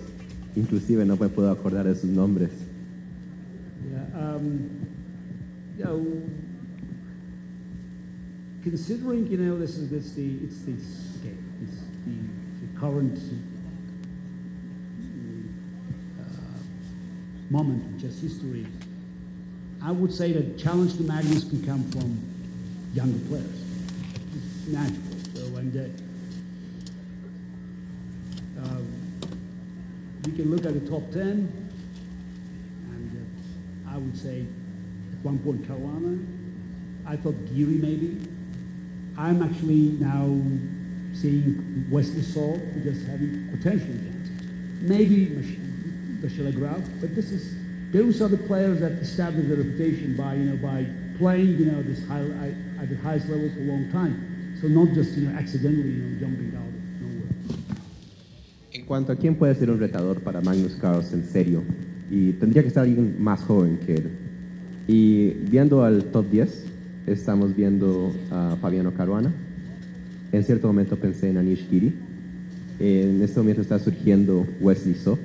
Inclusive 0.55 1.05
no 1.05 1.15
me 1.15 1.29
puedo 1.29 1.51
acordar 1.51 1.85
de 1.85 1.95
sus 1.95 2.09
nombres. 2.09 2.49
Yeah, 3.91 4.05
um, 4.19 4.69
you 5.77 5.83
know, 5.83 6.05
considering, 8.63 9.27
you 9.27 9.37
know, 9.37 9.57
this 9.59 9.77
is 9.77 9.89
this 9.89 10.13
the 10.13 10.37
it's 10.43 10.61
the 10.63 10.71
okay, 10.71 11.35
it's 11.61 11.77
the, 12.05 12.15
the 12.61 12.67
current 12.79 13.19
uh, 16.19 16.23
moment 17.49 17.83
in 17.83 17.99
chess 17.99 18.19
history, 18.19 18.65
I 19.83 19.91
would 19.91 20.11
say 20.11 20.33
that 20.33 20.57
challenge 20.57 20.97
to 20.97 21.03
Magnus 21.03 21.43
can 21.43 21.63
come 21.65 21.83
from 21.91 22.19
younger 22.93 23.19
players. 23.27 23.61
It's 24.35 24.67
natural. 24.67 25.03
So 25.35 25.55
and 25.57 25.75
uh, 25.77 25.81
um, 28.63 28.87
we 30.27 30.35
can 30.35 30.51
look 30.51 30.65
at 30.65 30.73
the 30.73 30.89
top 30.89 31.09
10, 31.13 31.21
and 32.91 33.87
uh, 33.87 33.91
I 33.93 33.97
would 33.97 34.17
say 34.17 34.41
at 34.41 35.23
one 35.23 35.39
point 35.39 35.65
Caruana. 35.65 36.19
I 37.05 37.15
thought 37.15 37.35
Geary 37.53 37.77
maybe. 37.79 38.19
I'm 39.17 39.41
actually 39.41 39.95
now 40.03 40.25
seeing 41.15 41.87
Wesley 41.89 42.21
Saul 42.21 42.59
just 42.83 43.07
having 43.07 43.47
potential 43.55 43.87
chances. 43.87 44.41
Maybe 44.81 45.29
Michelle 46.21 46.51
Graf, 46.51 46.81
but 46.99 47.15
this 47.15 47.31
is 47.31 47.55
those 47.93 48.21
are 48.21 48.27
the 48.27 48.37
players 48.37 48.81
that 48.81 48.91
establish 48.93 49.47
their 49.47 49.57
reputation 49.57 50.17
by 50.17 50.33
you 50.33 50.51
know 50.51 50.57
by 50.57 50.85
playing 51.17 51.57
you 51.57 51.71
know 51.71 51.81
this 51.83 52.05
high 52.05 52.19
at 52.81 52.89
the 52.89 52.97
highest 52.97 53.29
level 53.29 53.49
for 53.49 53.61
a 53.61 53.63
long 53.63 53.89
time. 53.93 54.57
So 54.59 54.67
not 54.67 54.93
just 54.93 55.17
you 55.17 55.29
know 55.29 55.39
accidentally 55.39 55.91
you 55.91 56.03
know 56.03 56.19
jumping 56.19 56.53
out. 56.57 56.76
Cuanto 58.87 59.11
a 59.11 59.17
quién 59.17 59.35
puede 59.35 59.53
ser 59.53 59.69
un 59.69 59.79
retador 59.79 60.21
para 60.21 60.39
Magnus 60.39 60.75
Carlsen 60.75 61.25
serio, 61.25 61.61
y 62.09 62.31
tendría 62.33 62.63
que 62.63 62.69
ser 62.69 62.79
alguien 62.79 63.15
más 63.19 63.41
joven 63.41 63.79
que 63.85 63.95
él. 63.95 64.09
Y 64.87 65.31
viendo 65.49 65.83
al 65.83 66.05
top 66.05 66.29
10, 66.31 66.63
estamos 67.05 67.53
viendo 67.53 68.13
a 68.31 68.55
Fabiano 68.61 68.93
Caruana. 68.93 69.33
En 70.31 70.43
cierto 70.45 70.67
momento 70.67 70.95
pensé 70.95 71.29
en 71.29 71.37
Anish 71.37 71.67
Giri. 71.69 71.93
En 72.79 73.21
este 73.21 73.39
momento 73.39 73.61
está 73.61 73.77
surgiendo 73.77 74.47
Wesley 74.61 74.95
So. 74.95 75.19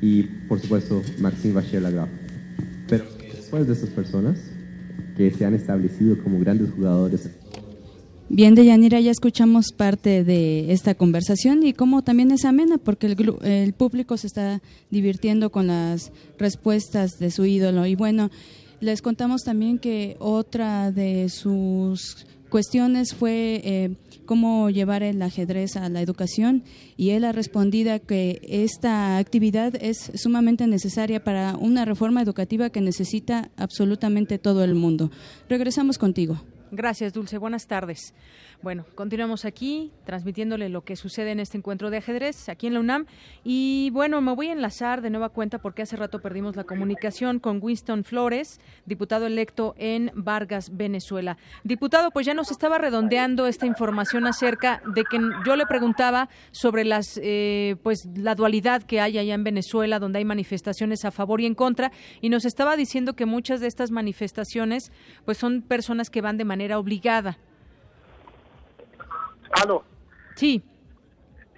Y 0.00 0.24
por 0.48 0.58
supuesto, 0.58 1.02
Maxime 1.20 1.54
Vacher-Lagrave. 1.54 2.10
Pero 2.88 3.04
después 3.32 3.68
de 3.68 3.74
estas 3.74 3.90
personas, 3.90 4.38
que 5.16 5.30
se 5.30 5.44
han 5.44 5.54
establecido 5.54 6.18
como 6.18 6.40
grandes 6.40 6.70
jugadores 6.70 7.30
Bien, 8.34 8.54
Deyanira, 8.54 8.98
ya 8.98 9.10
escuchamos 9.10 9.72
parte 9.76 10.24
de 10.24 10.72
esta 10.72 10.94
conversación 10.94 11.62
y 11.66 11.74
cómo 11.74 12.00
también 12.00 12.30
es 12.30 12.46
amena, 12.46 12.78
porque 12.78 13.08
el, 13.08 13.36
el, 13.42 13.74
público 13.74 14.16
se 14.16 14.26
está 14.26 14.62
divirtiendo 14.90 15.52
con 15.52 15.66
las 15.66 16.12
respuestas 16.38 17.18
de 17.18 17.30
su 17.30 17.44
ídolo. 17.44 17.84
Y 17.84 17.94
bueno, 17.94 18.30
les 18.80 19.02
contamos 19.02 19.42
también 19.42 19.78
que 19.78 20.16
otra 20.18 20.92
de 20.92 21.28
sus 21.28 22.24
cuestiones 22.48 23.12
fue 23.14 23.60
eh, 23.64 23.96
cómo 24.24 24.70
llevar 24.70 25.02
el 25.02 25.20
ajedrez 25.20 25.76
a 25.76 25.90
la 25.90 26.00
educación 26.00 26.64
y 26.96 27.10
él 27.10 27.24
ha 27.24 27.32
respondido 27.32 28.00
que 28.00 28.40
esta 28.48 29.18
actividad 29.18 29.74
es 29.78 30.10
sumamente 30.14 30.66
necesaria 30.66 31.22
para 31.22 31.54
una 31.58 31.84
reforma 31.84 32.22
educativa 32.22 32.70
que 32.70 32.80
necesita 32.80 33.50
absolutamente 33.58 34.38
todo 34.38 34.64
el 34.64 34.74
mundo. 34.74 35.10
Regresamos 35.50 35.98
contigo. 35.98 36.40
Gracias, 36.74 37.12
Dulce. 37.12 37.36
Buenas 37.36 37.66
tardes. 37.66 38.14
Bueno, 38.62 38.86
continuamos 38.94 39.44
aquí 39.44 39.90
transmitiéndole 40.06 40.68
lo 40.68 40.82
que 40.84 40.94
sucede 40.94 41.32
en 41.32 41.40
este 41.40 41.58
encuentro 41.58 41.90
de 41.90 41.96
ajedrez 41.96 42.48
aquí 42.48 42.68
en 42.68 42.74
la 42.74 42.80
UNAM. 42.80 43.06
Y 43.42 43.90
bueno, 43.90 44.20
me 44.20 44.32
voy 44.36 44.50
a 44.50 44.52
enlazar 44.52 45.02
de 45.02 45.10
nueva 45.10 45.30
cuenta 45.30 45.58
porque 45.58 45.82
hace 45.82 45.96
rato 45.96 46.22
perdimos 46.22 46.54
la 46.54 46.62
comunicación 46.62 47.40
con 47.40 47.58
Winston 47.60 48.04
Flores, 48.04 48.60
diputado 48.86 49.26
electo 49.26 49.74
en 49.78 50.12
Vargas, 50.14 50.76
Venezuela. 50.76 51.38
Diputado, 51.64 52.12
pues 52.12 52.24
ya 52.24 52.34
nos 52.34 52.52
estaba 52.52 52.78
redondeando 52.78 53.48
esta 53.48 53.66
información 53.66 54.28
acerca 54.28 54.80
de 54.94 55.02
que 55.02 55.18
yo 55.44 55.56
le 55.56 55.66
preguntaba 55.66 56.28
sobre 56.52 56.84
las, 56.84 57.18
eh, 57.20 57.74
pues 57.82 58.08
la 58.14 58.36
dualidad 58.36 58.84
que 58.84 59.00
hay 59.00 59.18
allá 59.18 59.34
en 59.34 59.42
Venezuela, 59.42 59.98
donde 59.98 60.20
hay 60.20 60.24
manifestaciones 60.24 61.04
a 61.04 61.10
favor 61.10 61.40
y 61.40 61.46
en 61.46 61.56
contra, 61.56 61.90
y 62.20 62.28
nos 62.28 62.44
estaba 62.44 62.76
diciendo 62.76 63.14
que 63.14 63.26
muchas 63.26 63.60
de 63.60 63.66
estas 63.66 63.90
manifestaciones, 63.90 64.92
pues 65.24 65.36
son 65.36 65.62
personas 65.62 66.10
que 66.10 66.20
van 66.20 66.36
de 66.36 66.44
manera 66.44 66.78
obligada 66.78 67.38
¿Aló? 69.52 69.84
Sí. 70.36 70.62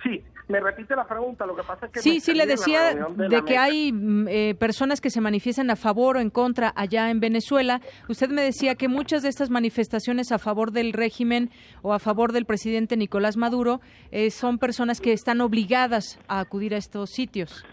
Sí, 0.03 0.23
Me 0.49 0.61
repite 0.61 0.95
la 0.95 1.07
pregunta, 1.07 1.47
lo 1.47 1.57
que 1.57 1.63
pasa 1.63 1.87
es 1.87 1.93
que... 1.93 2.01
Sí, 2.01 2.21
sí, 2.21 2.35
le 2.35 2.45
decía 2.45 2.95
de, 2.95 3.43
que 3.47 3.57
hay 3.57 3.91
mm, 3.93 4.29
eh, 4.29 4.55
personas 4.55 5.01
que 5.01 5.09
se 5.09 5.23
manifiestan 5.23 5.71
a 5.71 5.77
favor 5.77 6.19
o 6.19 6.21
en 6.21 6.29
contra 6.29 6.71
allá 6.77 7.11
en 7.11 7.21
Venezuela. 7.21 7.81
Usted 8.11 8.29
me 8.29 8.43
decía 8.43 8.75
que 8.75 8.89
muchas 8.89 9.23
de 9.23 9.31
estas 9.31 9.49
manifestaciones 9.49 10.33
a 10.33 10.39
favor 10.39 10.71
del 10.71 10.93
régimen 10.93 11.49
o 11.81 11.95
a 11.95 11.99
favor 11.99 12.33
del 12.33 12.45
presidente 12.45 12.99
Nicolás 12.99 13.39
Maduro 13.39 13.81
eh, 14.11 14.31
son 14.31 14.59
personas 14.59 15.01
que 15.01 15.13
están 15.13 15.41
obligadas 15.41 16.21
a 16.29 16.41
acudir 16.41 16.75
a 16.75 16.79
estos 16.79 17.11
sitios. 17.11 17.65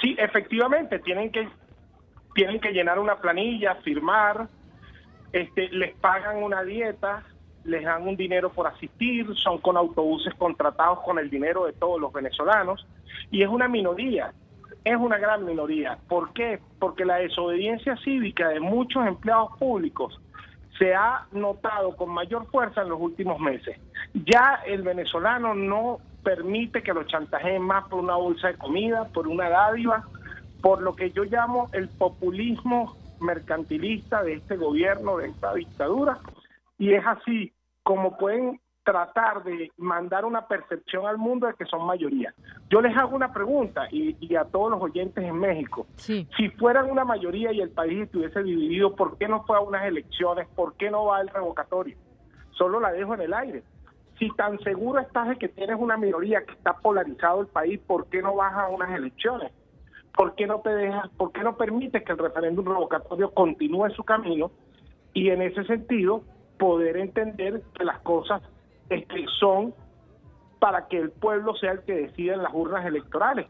Sí, 0.00 0.16
efectivamente, 0.18 0.98
tienen 0.98 1.30
que, 1.30 1.48
tienen 2.34 2.60
que 2.60 2.72
llenar 2.72 2.98
una 2.98 3.20
planilla, 3.20 3.76
firmar, 3.84 4.48
este, 5.32 5.68
les 5.68 5.94
pagan 5.98 6.42
una 6.42 6.64
dieta, 6.64 7.22
les 7.64 7.84
dan 7.84 8.06
un 8.06 8.16
dinero 8.16 8.50
por 8.50 8.66
asistir, 8.66 9.26
son 9.36 9.58
con 9.58 9.76
autobuses 9.76 10.34
contratados 10.34 11.00
con 11.00 11.18
el 11.18 11.30
dinero 11.30 11.64
de 11.66 11.72
todos 11.72 12.00
los 12.00 12.12
venezolanos 12.12 12.86
y 13.30 13.42
es 13.42 13.48
una 13.48 13.68
minoría, 13.68 14.32
es 14.84 14.96
una 14.96 15.18
gran 15.18 15.44
minoría. 15.44 15.98
¿Por 16.08 16.32
qué? 16.32 16.60
Porque 16.78 17.04
la 17.04 17.16
desobediencia 17.16 17.96
cívica 17.98 18.48
de 18.48 18.60
muchos 18.60 19.06
empleados 19.06 19.56
públicos 19.58 20.20
se 20.78 20.94
ha 20.94 21.26
notado 21.32 21.94
con 21.96 22.10
mayor 22.10 22.46
fuerza 22.46 22.82
en 22.82 22.88
los 22.88 23.00
últimos 23.00 23.38
meses. 23.38 23.78
Ya 24.14 24.60
el 24.66 24.82
venezolano 24.82 25.54
no 25.54 25.98
permite 26.24 26.82
que 26.82 26.94
lo 26.94 27.04
chantajeen 27.04 27.62
más 27.62 27.88
por 27.88 28.00
una 28.00 28.16
bolsa 28.16 28.48
de 28.48 28.54
comida, 28.54 29.04
por 29.12 29.28
una 29.28 29.48
dádiva, 29.48 30.04
por 30.60 30.82
lo 30.82 30.94
que 30.94 31.10
yo 31.10 31.24
llamo 31.24 31.68
el 31.72 31.88
populismo 31.88 32.96
mercantilista 33.20 34.22
de 34.22 34.34
este 34.34 34.56
gobierno, 34.56 35.18
de 35.18 35.28
esta 35.28 35.54
dictadura, 35.54 36.18
y 36.82 36.94
es 36.94 37.06
así 37.06 37.52
como 37.84 38.18
pueden 38.18 38.60
tratar 38.82 39.44
de 39.44 39.70
mandar 39.76 40.24
una 40.24 40.48
percepción 40.48 41.06
al 41.06 41.16
mundo 41.16 41.46
de 41.46 41.54
que 41.54 41.64
son 41.64 41.86
mayoría. 41.86 42.34
Yo 42.70 42.80
les 42.80 42.96
hago 42.96 43.14
una 43.14 43.32
pregunta 43.32 43.86
y, 43.92 44.34
a 44.34 44.46
todos 44.46 44.72
los 44.72 44.82
oyentes 44.82 45.22
en 45.22 45.38
México. 45.38 45.86
Si 45.96 46.26
fueran 46.58 46.90
una 46.90 47.04
mayoría 47.04 47.52
y 47.52 47.60
el 47.60 47.70
país 47.70 48.02
estuviese 48.02 48.42
dividido, 48.42 48.96
¿por 48.96 49.16
qué 49.16 49.28
no 49.28 49.44
fue 49.44 49.58
a 49.58 49.60
unas 49.60 49.86
elecciones? 49.86 50.48
¿Por 50.56 50.74
qué 50.74 50.90
no 50.90 51.04
va 51.04 51.18
al 51.18 51.28
revocatorio? 51.28 51.96
Solo 52.50 52.80
la 52.80 52.90
dejo 52.90 53.14
en 53.14 53.20
el 53.20 53.32
aire. 53.32 53.62
Si 54.18 54.28
tan 54.30 54.58
seguro 54.64 54.98
estás 54.98 55.28
de 55.28 55.36
que 55.36 55.50
tienes 55.50 55.76
una 55.78 55.96
minoría 55.96 56.44
que 56.44 56.54
está 56.54 56.78
polarizado 56.78 57.42
el 57.42 57.46
país, 57.46 57.78
¿por 57.86 58.08
qué 58.08 58.22
no 58.22 58.34
vas 58.34 58.54
a 58.54 58.66
unas 58.66 58.90
elecciones? 58.90 59.52
¿Por 60.16 60.34
qué 60.34 60.48
no 60.48 60.58
te 60.62 60.70
dejas, 60.70 61.08
por 61.10 61.30
qué 61.30 61.44
no 61.44 61.56
permites 61.56 62.02
que 62.02 62.10
el 62.10 62.18
referéndum 62.18 62.66
revocatorio 62.66 63.30
continúe 63.30 63.88
su 63.90 64.02
camino? 64.02 64.50
Y 65.14 65.28
en 65.28 65.42
ese 65.42 65.62
sentido, 65.64 66.24
poder 66.62 66.96
entender 66.96 67.60
que 67.74 67.82
las 67.82 67.98
cosas 68.02 68.40
este, 68.88 69.26
son 69.40 69.74
para 70.60 70.86
que 70.86 70.96
el 70.96 71.10
pueblo 71.10 71.56
sea 71.56 71.72
el 71.72 71.80
que 71.80 71.92
decida 71.92 72.34
en 72.34 72.42
las 72.44 72.54
urnas 72.54 72.86
electorales. 72.86 73.48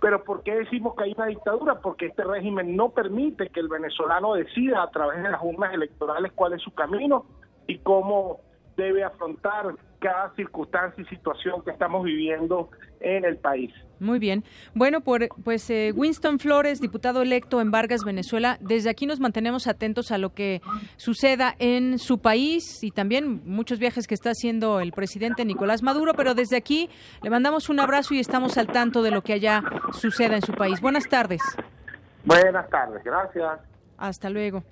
Pero 0.00 0.24
¿por 0.24 0.42
qué 0.42 0.56
decimos 0.56 0.96
que 0.96 1.04
hay 1.04 1.14
una 1.16 1.26
dictadura? 1.26 1.76
Porque 1.80 2.06
este 2.06 2.24
régimen 2.24 2.74
no 2.74 2.88
permite 2.88 3.50
que 3.50 3.60
el 3.60 3.68
venezolano 3.68 4.34
decida 4.34 4.82
a 4.82 4.90
través 4.90 5.22
de 5.22 5.30
las 5.30 5.40
urnas 5.40 5.72
electorales 5.72 6.32
cuál 6.34 6.54
es 6.54 6.60
su 6.60 6.74
camino 6.74 7.26
y 7.68 7.78
cómo 7.78 8.40
debe 8.76 9.04
afrontar 9.04 9.76
cada 9.98 10.34
circunstancia 10.34 11.02
y 11.02 11.06
situación 11.06 11.62
que 11.64 11.70
estamos 11.70 12.04
viviendo 12.04 12.70
en 13.00 13.24
el 13.24 13.36
país. 13.36 13.72
Muy 14.00 14.18
bien. 14.18 14.44
Bueno, 14.74 15.00
por, 15.00 15.28
pues 15.44 15.68
eh, 15.70 15.92
Winston 15.94 16.38
Flores, 16.38 16.80
diputado 16.80 17.22
electo 17.22 17.60
en 17.60 17.70
Vargas, 17.70 18.04
Venezuela, 18.04 18.58
desde 18.60 18.90
aquí 18.90 19.06
nos 19.06 19.18
mantenemos 19.18 19.66
atentos 19.66 20.12
a 20.12 20.18
lo 20.18 20.34
que 20.34 20.60
suceda 20.96 21.54
en 21.58 21.98
su 21.98 22.18
país 22.20 22.82
y 22.82 22.92
también 22.92 23.42
muchos 23.44 23.78
viajes 23.78 24.06
que 24.06 24.14
está 24.14 24.30
haciendo 24.30 24.80
el 24.80 24.92
presidente 24.92 25.44
Nicolás 25.44 25.82
Maduro, 25.82 26.14
pero 26.14 26.34
desde 26.34 26.56
aquí 26.56 26.88
le 27.22 27.30
mandamos 27.30 27.68
un 27.68 27.80
abrazo 27.80 28.14
y 28.14 28.20
estamos 28.20 28.56
al 28.56 28.68
tanto 28.68 29.02
de 29.02 29.10
lo 29.10 29.22
que 29.22 29.32
allá 29.32 29.62
suceda 29.92 30.36
en 30.36 30.42
su 30.42 30.52
país. 30.52 30.80
Buenas 30.80 31.08
tardes. 31.08 31.40
Buenas 32.24 32.68
tardes, 32.70 33.02
gracias. 33.02 33.60
Hasta 33.96 34.30
luego. 34.30 34.62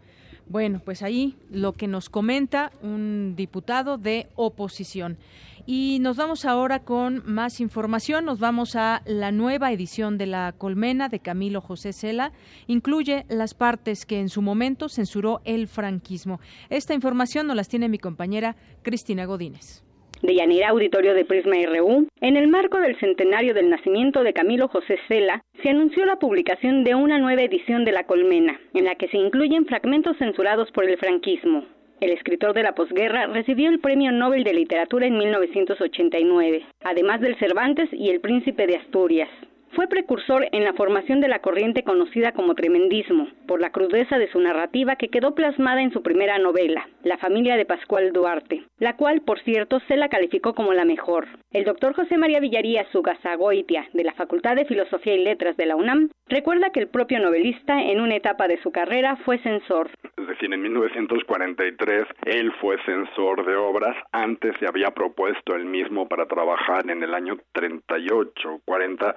Bueno, 0.48 0.81
pues 0.85 1.02
ahí 1.02 1.36
lo 1.51 1.73
que 1.73 1.89
nos 1.89 2.09
comenta 2.09 2.70
un 2.81 3.35
diputado 3.36 3.98
de 3.98 4.28
oposición. 4.36 5.18
Y 5.66 5.98
nos 6.01 6.16
vamos 6.16 6.44
ahora 6.44 6.85
con 6.85 7.24
más 7.27 7.60
información. 7.60 8.24
Nos 8.24 8.39
vamos 8.39 8.77
a 8.77 9.02
la 9.06 9.32
nueva 9.32 9.73
edición 9.73 10.18
de 10.18 10.27
La 10.27 10.55
Colmena 10.56 11.09
de 11.09 11.18
Camilo 11.18 11.60
José 11.60 11.93
Cela. 11.93 12.32
Incluye 12.68 13.27
las 13.28 13.55
partes 13.55 14.06
que 14.06 14.20
en 14.20 14.28
su 14.28 14.40
momento 14.43 14.89
censuró 14.89 15.40
el 15.44 15.66
franquismo. 15.66 16.39
Esta 16.70 16.94
información 16.94 17.48
nos 17.48 17.56
las 17.56 17.68
tiene 17.68 17.89
mi 17.89 17.98
compañera 17.98 18.55
Cristina 18.82 19.24
Godínez 19.24 19.85
de 20.22 20.34
Yanira 20.34 20.68
Auditorio 20.68 21.14
de 21.14 21.24
Prisma 21.24 21.56
RU, 21.66 22.06
en 22.20 22.36
el 22.36 22.48
marco 22.48 22.78
del 22.80 22.98
centenario 22.98 23.55
del 23.55 23.70
nacimiento 23.70 24.22
de 24.22 24.32
Camilo 24.32 24.68
José 24.68 24.98
Cela, 25.09 25.43
se 25.62 25.70
anunció 25.70 26.05
la 26.05 26.18
publicación 26.18 26.84
de 26.84 26.94
una 26.94 27.18
nueva 27.18 27.43
edición 27.43 27.84
de 27.84 27.93
La 27.93 28.05
Colmena, 28.05 28.60
en 28.74 28.84
la 28.84 28.94
que 28.94 29.09
se 29.09 29.18
incluyen 29.18 29.66
fragmentos 29.66 30.16
censurados 30.18 30.70
por 30.72 30.84
el 30.84 30.97
franquismo. 30.98 31.64
El 32.01 32.10
escritor 32.10 32.52
de 32.52 32.62
la 32.62 32.74
posguerra 32.74 33.26
recibió 33.26 33.70
el 33.70 33.80
Premio 33.80 34.12
Nobel 34.12 34.44
de 34.44 34.52
Literatura 34.52 35.06
en 35.06 35.16
1989, 35.16 36.64
además 36.84 37.20
del 37.20 37.38
Cervantes 37.38 37.88
y 37.93 38.10
el 38.10 38.20
Príncipe 38.20 38.66
de 38.66 38.76
Asturias. 38.76 39.30
Fue 39.74 39.88
precursor 39.88 40.47
en 40.52 40.64
la 40.64 40.72
formación 40.72 41.20
de 41.20 41.28
la 41.28 41.40
corriente 41.40 41.82
conocida 41.82 42.32
como 42.32 42.55
tremendismo, 42.55 43.28
por 43.47 43.60
la 43.60 43.70
crudeza 43.70 44.18
de 44.18 44.30
su 44.30 44.40
narrativa 44.40 44.97
que 44.97 45.09
quedó 45.09 45.34
plasmada 45.34 45.82
en 45.82 45.93
su 45.93 46.02
primera 46.02 46.38
novela, 46.38 46.88
La 47.02 47.18
familia 47.18 47.56
de 47.56 47.66
Pascual 47.66 48.12
Duarte, 48.12 48.64
la 48.78 48.97
cual, 48.97 49.20
por 49.20 49.40
cierto, 49.40 49.80
se 49.88 49.97
la 49.97 50.09
calificó 50.09 50.55
como 50.55 50.72
la 50.72 50.84
mejor. 50.84 51.26
El 51.52 51.64
doctor 51.64 51.94
José 51.94 52.16
María 52.16 52.40
Villaría 52.40 52.86
Sugasagoitia, 52.90 53.88
de 53.93 54.05
la 54.05 54.14
Facultad 54.14 54.56
de 54.56 54.64
Filosofía 54.64 55.14
y 55.14 55.24
Letras 55.24 55.56
de 55.56 55.66
la 55.66 55.76
UNAM, 55.76 56.10
recuerda 56.28 56.70
que 56.70 56.80
el 56.80 56.88
propio 56.88 57.18
novelista, 57.20 57.82
en 57.82 58.01
una 58.01 58.16
etapa 58.16 58.48
de 58.48 58.60
su 58.62 58.70
carrera, 58.70 59.16
fue 59.24 59.38
censor. 59.38 59.90
Es 60.16 60.26
decir, 60.26 60.52
en 60.52 60.62
1943 60.62 62.06
él 62.26 62.52
fue 62.60 62.76
censor 62.84 63.44
de 63.44 63.56
obras, 63.56 63.97
antes 64.12 64.55
se 64.59 64.66
había 64.66 64.90
propuesto 64.90 65.55
él 65.55 65.64
mismo 65.64 66.09
para 66.09 66.26
trabajar 66.26 66.90
en 66.90 67.02
el 67.02 67.14
año 67.14 67.36
38, 67.52 68.60
40 68.64 69.14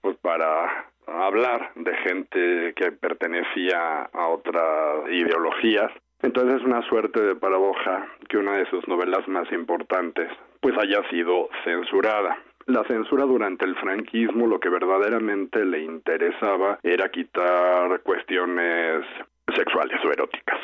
pues 0.00 0.16
para 0.18 0.86
hablar 1.06 1.72
de 1.74 1.94
gente 1.96 2.74
que 2.74 2.92
pertenecía 2.92 4.02
a 4.12 4.28
otras 4.28 5.10
ideologías. 5.10 5.90
Entonces 6.20 6.60
es 6.60 6.66
una 6.66 6.82
suerte 6.88 7.20
de 7.22 7.36
paradoja 7.36 8.06
que 8.28 8.38
una 8.38 8.56
de 8.56 8.66
sus 8.66 8.86
novelas 8.88 9.26
más 9.28 9.50
importantes 9.52 10.28
pues 10.60 10.76
haya 10.78 11.08
sido 11.10 11.48
censurada. 11.64 12.36
La 12.66 12.84
censura 12.84 13.24
durante 13.24 13.64
el 13.64 13.76
franquismo 13.76 14.46
lo 14.46 14.60
que 14.60 14.68
verdaderamente 14.68 15.64
le 15.64 15.80
interesaba 15.80 16.78
era 16.82 17.08
quitar 17.08 18.00
cuestiones 18.00 19.04
sexuales 19.54 19.98
o 20.04 20.12
eróticas 20.12 20.58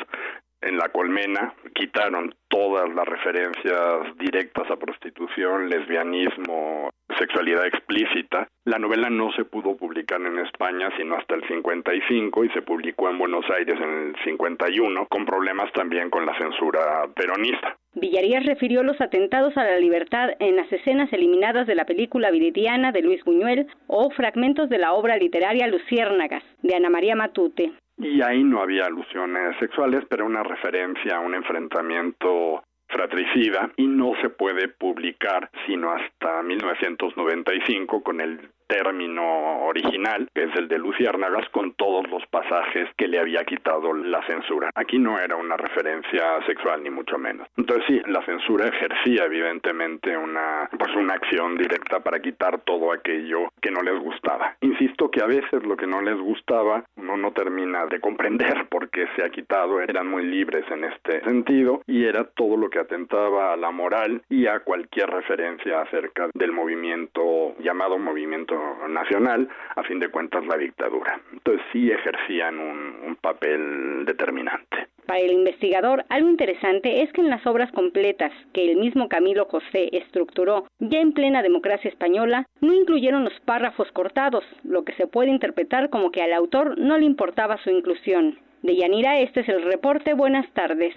en 0.65 0.77
la 0.77 0.89
colmena 0.89 1.53
quitaron 1.73 2.33
todas 2.47 2.89
las 2.93 3.07
referencias 3.07 4.17
directas 4.17 4.69
a 4.69 4.77
prostitución, 4.77 5.69
lesbianismo, 5.69 6.89
sexualidad 7.17 7.65
explícita. 7.65 8.47
La 8.65 8.79
novela 8.79 9.09
no 9.09 9.31
se 9.33 9.45
pudo 9.45 9.75
publicar 9.75 10.21
en 10.21 10.39
España 10.39 10.89
sino 10.97 11.15
hasta 11.15 11.35
el 11.35 11.47
55 11.47 12.43
y 12.43 12.49
se 12.49 12.61
publicó 12.61 13.09
en 13.09 13.17
Buenos 13.17 13.45
Aires 13.49 13.75
en 13.79 14.09
el 14.09 14.15
51 14.23 15.07
con 15.07 15.25
problemas 15.25 15.71
también 15.73 16.09
con 16.09 16.25
la 16.25 16.37
censura 16.37 17.07
peronista. 17.15 17.77
Villarías 17.93 18.45
refirió 18.45 18.83
los 18.83 18.99
atentados 18.99 19.55
a 19.57 19.63
la 19.63 19.77
libertad 19.77 20.31
en 20.39 20.57
las 20.57 20.71
escenas 20.71 21.11
eliminadas 21.13 21.67
de 21.67 21.75
la 21.75 21.85
película 21.85 22.31
viridiana 22.31 22.91
de 22.91 23.01
Luis 23.01 23.23
Buñuel 23.23 23.67
o 23.87 24.09
fragmentos 24.11 24.69
de 24.69 24.79
la 24.79 24.93
obra 24.93 25.17
literaria 25.17 25.67
Luciérnagas 25.67 26.43
de 26.61 26.75
Ana 26.75 26.89
María 26.89 27.15
Matute 27.15 27.71
y 27.97 28.21
ahí 28.21 28.43
no 28.43 28.61
había 28.61 28.85
alusiones 28.85 29.55
sexuales, 29.59 30.03
pero 30.09 30.25
una 30.25 30.43
referencia 30.43 31.15
a 31.15 31.21
un 31.21 31.33
enfrentamiento 31.33 32.63
fratricida 32.95 33.71
y 33.75 33.87
no 33.87 34.13
se 34.21 34.29
puede 34.29 34.69
publicar 34.69 35.49
sino 35.67 35.91
hasta 35.91 36.41
1995 36.43 38.01
con 38.01 38.21
el 38.21 38.39
término 38.67 39.65
original, 39.65 40.29
que 40.33 40.43
es 40.43 40.55
el 40.55 40.67
de 40.67 40.77
Luciérnagas, 40.77 41.47
con 41.49 41.73
todos 41.73 42.09
los 42.09 42.25
pasajes 42.27 42.89
que 42.97 43.07
le 43.07 43.19
había 43.19 43.43
quitado 43.43 43.93
la 43.93 44.25
censura. 44.25 44.69
Aquí 44.75 44.99
no 44.99 45.19
era 45.19 45.35
una 45.35 45.57
referencia 45.57 46.41
sexual, 46.45 46.83
ni 46.83 46.89
mucho 46.89 47.17
menos. 47.17 47.47
Entonces 47.57 47.85
sí, 47.87 48.01
la 48.07 48.23
censura 48.25 48.67
ejercía 48.67 49.25
evidentemente 49.25 50.15
una, 50.17 50.69
pues 50.77 50.95
una 50.95 51.13
acción 51.13 51.57
directa 51.57 51.99
para 51.99 52.19
quitar 52.19 52.61
todo 52.61 52.91
aquello 52.91 53.49
que 53.61 53.71
no 53.71 53.81
les 53.81 53.99
gustaba. 53.99 54.55
Insisto 54.61 55.09
que 55.09 55.21
a 55.21 55.27
veces 55.27 55.63
lo 55.63 55.77
que 55.77 55.87
no 55.87 56.01
les 56.01 56.17
gustaba 56.17 56.83
uno 56.95 57.17
no 57.17 57.31
termina 57.31 57.85
de 57.85 57.99
comprender 57.99 58.67
por 58.69 58.89
qué 58.89 59.07
se 59.15 59.23
ha 59.23 59.29
quitado, 59.29 59.81
eran 59.81 60.07
muy 60.07 60.25
libres 60.25 60.65
en 60.71 60.83
este 60.85 61.21
sentido 61.23 61.81
y 61.87 62.05
era 62.05 62.23
todo 62.23 62.57
lo 62.57 62.69
que 62.69 62.79
atentaba 62.79 63.53
a 63.53 63.57
la 63.57 63.71
moral 63.71 64.21
y 64.29 64.47
a 64.47 64.59
cualquier 64.59 65.09
referencia 65.09 65.81
acerca 65.81 66.29
del 66.33 66.51
movimiento 66.51 67.55
llamado 67.59 67.97
movimiento 67.97 68.54
nacional, 68.89 69.47
a 69.75 69.83
fin 69.83 69.99
de 69.99 70.09
cuentas 70.09 70.45
la 70.45 70.57
dictadura. 70.57 71.19
Entonces 71.31 71.63
sí 71.71 71.91
ejercían 71.91 72.59
un, 72.59 72.95
un 73.07 73.15
papel 73.15 74.05
determinante. 74.05 74.87
Para 75.05 75.19
el 75.19 75.31
investigador, 75.31 76.03
algo 76.09 76.29
interesante 76.29 77.03
es 77.03 77.13
que 77.13 77.21
en 77.21 77.29
las 77.29 77.45
obras 77.45 77.71
completas 77.71 78.31
que 78.53 78.71
el 78.71 78.77
mismo 78.77 79.07
Camilo 79.07 79.45
José 79.45 79.89
estructuró 79.91 80.67
ya 80.79 80.99
en 80.99 81.13
plena 81.13 81.43
democracia 81.43 81.89
española, 81.89 82.47
no 82.61 82.73
incluyeron 82.73 83.23
los 83.23 83.39
párrafos 83.41 83.91
cortados, 83.91 84.43
lo 84.63 84.83
que 84.83 84.93
se 84.93 85.05
puede 85.05 85.29
interpretar 85.29 85.89
como 85.91 86.11
que 86.11 86.23
al 86.23 86.33
autor 86.33 86.77
no 86.79 86.97
le 86.97 87.05
importaba 87.05 87.57
su 87.57 87.69
inclusión. 87.69 88.39
De 88.63 88.75
Yanira, 88.75 89.19
este 89.19 89.41
es 89.41 89.49
el 89.49 89.61
reporte. 89.61 90.15
Buenas 90.15 90.51
tardes. 90.53 90.95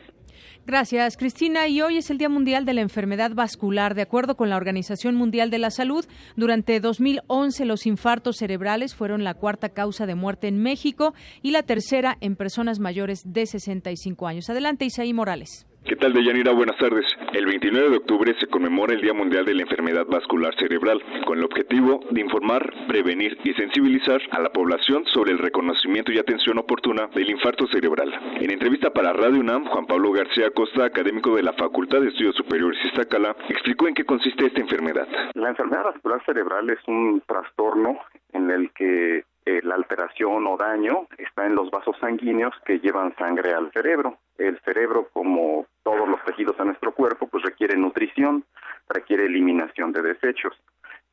Gracias, 0.67 1.17
Cristina. 1.17 1.69
Y 1.69 1.81
hoy 1.81 1.99
es 1.99 2.11
el 2.11 2.19
Día 2.19 2.29
Mundial 2.29 2.65
de 2.65 2.75
la 2.75 2.81
Enfermedad 2.81 3.33
Vascular. 3.35 3.95
De 3.95 4.03
acuerdo 4.03 4.37
con 4.37 4.51
la 4.51 4.57
Organización 4.57 5.15
Mundial 5.15 5.51
de 5.51 5.59
la 5.59 5.71
Salud, 5.71 6.05
durante 6.37 6.81
2011 6.81 7.65
los 7.65 7.87
infartos 7.87 8.37
cerebrales 8.37 8.95
fueron 8.95 9.25
la 9.25 9.35
cuarta 9.35 9.71
causa 9.71 10.07
de 10.07 10.15
muerte 10.15 10.49
en 10.49 10.63
México 10.63 11.15
y 11.43 11.51
la 11.53 11.63
tercera 11.63 12.19
en 12.21 12.37
personas 12.37 12.79
mayores 12.79 13.23
de 13.25 13.47
65 13.47 14.27
años. 14.27 14.51
Adelante, 14.51 14.85
Isaí 14.85 15.13
Morales. 15.13 15.67
¿Qué 15.89 15.97
tal, 15.97 16.13
Deyanira? 16.13 16.53
Buenas 16.53 16.77
tardes. 16.77 17.07
El 17.33 17.47
29 17.47 17.89
de 17.89 17.97
octubre 17.97 18.35
se 18.39 18.47
conmemora 18.47 18.93
el 18.93 19.01
Día 19.01 19.15
Mundial 19.15 19.47
de 19.47 19.55
la 19.55 19.63
Enfermedad 19.63 20.05
Vascular 20.05 20.55
Cerebral, 20.57 21.03
con 21.25 21.39
el 21.39 21.45
objetivo 21.45 22.01
de 22.11 22.21
informar, 22.21 22.71
prevenir 22.87 23.39
y 23.43 23.55
sensibilizar 23.55 24.21
a 24.33 24.41
la 24.41 24.53
población 24.53 25.07
sobre 25.07 25.33
el 25.33 25.39
reconocimiento 25.39 26.13
y 26.13 26.19
atención 26.19 26.59
oportuna 26.59 27.07
del 27.15 27.31
infarto 27.31 27.67
cerebral. 27.69 28.13
En 28.39 28.51
entrevista 28.51 28.91
para 28.91 29.15
Radio 29.15 29.41
UNAM, 29.41 29.65
Juan 29.65 29.87
Pablo 29.87 30.13
García 30.13 30.51
Costa, 30.51 30.85
académico 30.85 31.35
de 31.35 31.43
la 31.43 31.55
Facultad 31.55 32.03
de 32.03 32.09
Estudios 32.09 32.37
Superiores 32.37 32.79
Iztacala, 32.85 33.35
explicó 33.49 33.89
en 33.89 33.95
qué 33.95 34.05
consiste 34.05 34.45
esta 34.45 34.61
enfermedad. 34.61 35.09
La 35.33 35.49
enfermedad 35.49 35.85
vascular 35.85 36.23
cerebral 36.27 36.69
es 36.69 36.81
un 36.87 37.23
trastorno 37.27 37.99
en 38.35 38.51
el 38.51 38.71
que 38.73 39.25
eh, 39.49 39.63
la 39.63 39.77
alteración 39.77 40.47
o 40.47 40.59
daño 40.59 41.07
está 41.17 41.47
en 41.47 41.55
los 41.55 41.71
vasos 41.71 41.97
sanguíneos 41.99 42.55
que 42.67 42.81
llevan 42.81 43.17
sangre 43.17 43.55
al 43.55 43.73
cerebro. 43.73 44.19
El 44.37 44.61
cerebro, 44.61 45.09
como 45.15 45.65
todos 45.83 46.07
los 46.07 46.23
tejidos 46.25 46.59
de 46.59 46.67
nuestro 46.67 46.93
cuerpo, 46.93 47.29
pues 47.29 47.43
requiere 47.45 47.75
nutrición, 47.75 48.45
requiere 48.91 49.25
eliminación 49.25 49.93
de 49.93 50.03
desechos. 50.03 50.53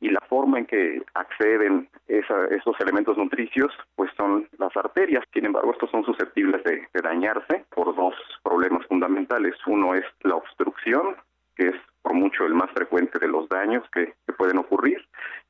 Y 0.00 0.10
la 0.10 0.20
forma 0.28 0.58
en 0.58 0.66
que 0.66 1.02
acceden 1.14 1.88
esos 2.08 2.78
elementos 2.80 3.16
nutricios, 3.16 3.72
pues 3.94 4.10
son 4.18 4.46
las 4.58 4.76
arterias. 4.76 5.24
Sin 5.32 5.46
embargo, 5.46 5.72
estos 5.72 5.90
son 5.90 6.04
susceptibles 6.04 6.62
de, 6.64 6.86
dañarse 7.02 7.64
por 7.74 7.96
dos 7.96 8.14
problemas 8.42 8.86
fundamentales. 8.86 9.54
Uno 9.66 9.94
es 9.94 10.04
la 10.24 10.34
obstrucción, 10.34 11.16
que 11.56 11.68
es 11.68 11.76
por 12.02 12.12
mucho 12.12 12.44
el 12.44 12.52
más 12.52 12.70
frecuente 12.72 13.18
de 13.18 13.28
los 13.28 13.48
daños 13.48 13.82
que 13.92 14.12
pueden 14.36 14.58
ocurrir, 14.58 15.02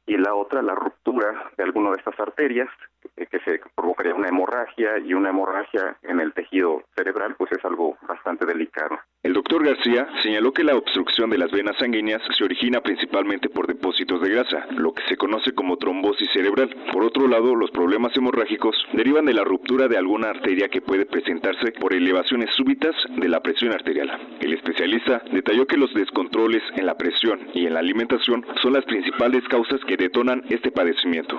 y 0.06 0.16
la 0.16 0.34
otra 0.34 0.62
la 0.62 0.74
ruptura 0.74 1.50
de 1.56 1.64
alguna 1.64 1.90
de 1.90 1.96
estas 1.98 2.18
arterias 2.20 2.68
que 3.16 3.40
se 3.40 3.60
provocaría 3.74 4.14
una 4.14 4.28
hemorragia 4.28 4.98
y 4.98 5.14
una 5.14 5.30
hemorragia 5.30 5.96
en 6.02 6.20
el 6.20 6.32
tejido 6.32 6.82
cerebral 6.96 7.34
pues 7.36 7.52
es 7.52 7.64
algo 7.64 7.96
bastante 8.06 8.46
delicado. 8.46 8.98
El 9.22 9.32
doctor 9.32 9.64
García 9.64 10.06
señaló 10.22 10.52
que 10.52 10.64
la 10.64 10.76
obstrucción 10.76 11.30
de 11.30 11.38
las 11.38 11.50
venas 11.50 11.76
sanguíneas 11.78 12.22
se 12.36 12.44
origina 12.44 12.80
principalmente 12.80 13.48
por 13.48 13.66
depósitos 13.66 14.20
de 14.20 14.30
grasa, 14.30 14.66
lo 14.70 14.92
que 14.92 15.02
se 15.08 15.16
conoce 15.16 15.52
como 15.52 15.76
trombosis 15.78 16.30
cerebral. 16.32 16.74
Por 16.92 17.04
otro 17.04 17.26
lado, 17.26 17.54
los 17.54 17.70
problemas 17.70 18.16
hemorrágicos 18.16 18.76
derivan 18.92 19.24
de 19.24 19.34
la 19.34 19.44
ruptura 19.44 19.88
de 19.88 19.96
alguna 19.96 20.30
arteria 20.30 20.68
que 20.68 20.80
puede 20.80 21.06
presentarse 21.06 21.72
por 21.72 21.92
elevaciones 21.92 22.54
súbitas 22.54 22.94
de 23.16 23.28
la 23.28 23.40
presión 23.40 23.72
arterial. 23.72 24.10
El 24.40 24.52
especialista 24.52 25.22
detalló 25.32 25.66
que 25.66 25.76
los 25.76 25.92
descontroles 25.94 26.62
en 26.76 26.86
la 26.86 26.96
presión 26.96 27.48
y 27.54 27.66
en 27.66 27.74
la 27.74 27.80
alimentación 27.80 28.44
son 28.62 28.74
las 28.74 28.84
principales 28.84 29.42
causas 29.48 29.80
que 29.86 29.95
detonan 29.96 30.44
este 30.48 30.70
padecimiento. 30.70 31.36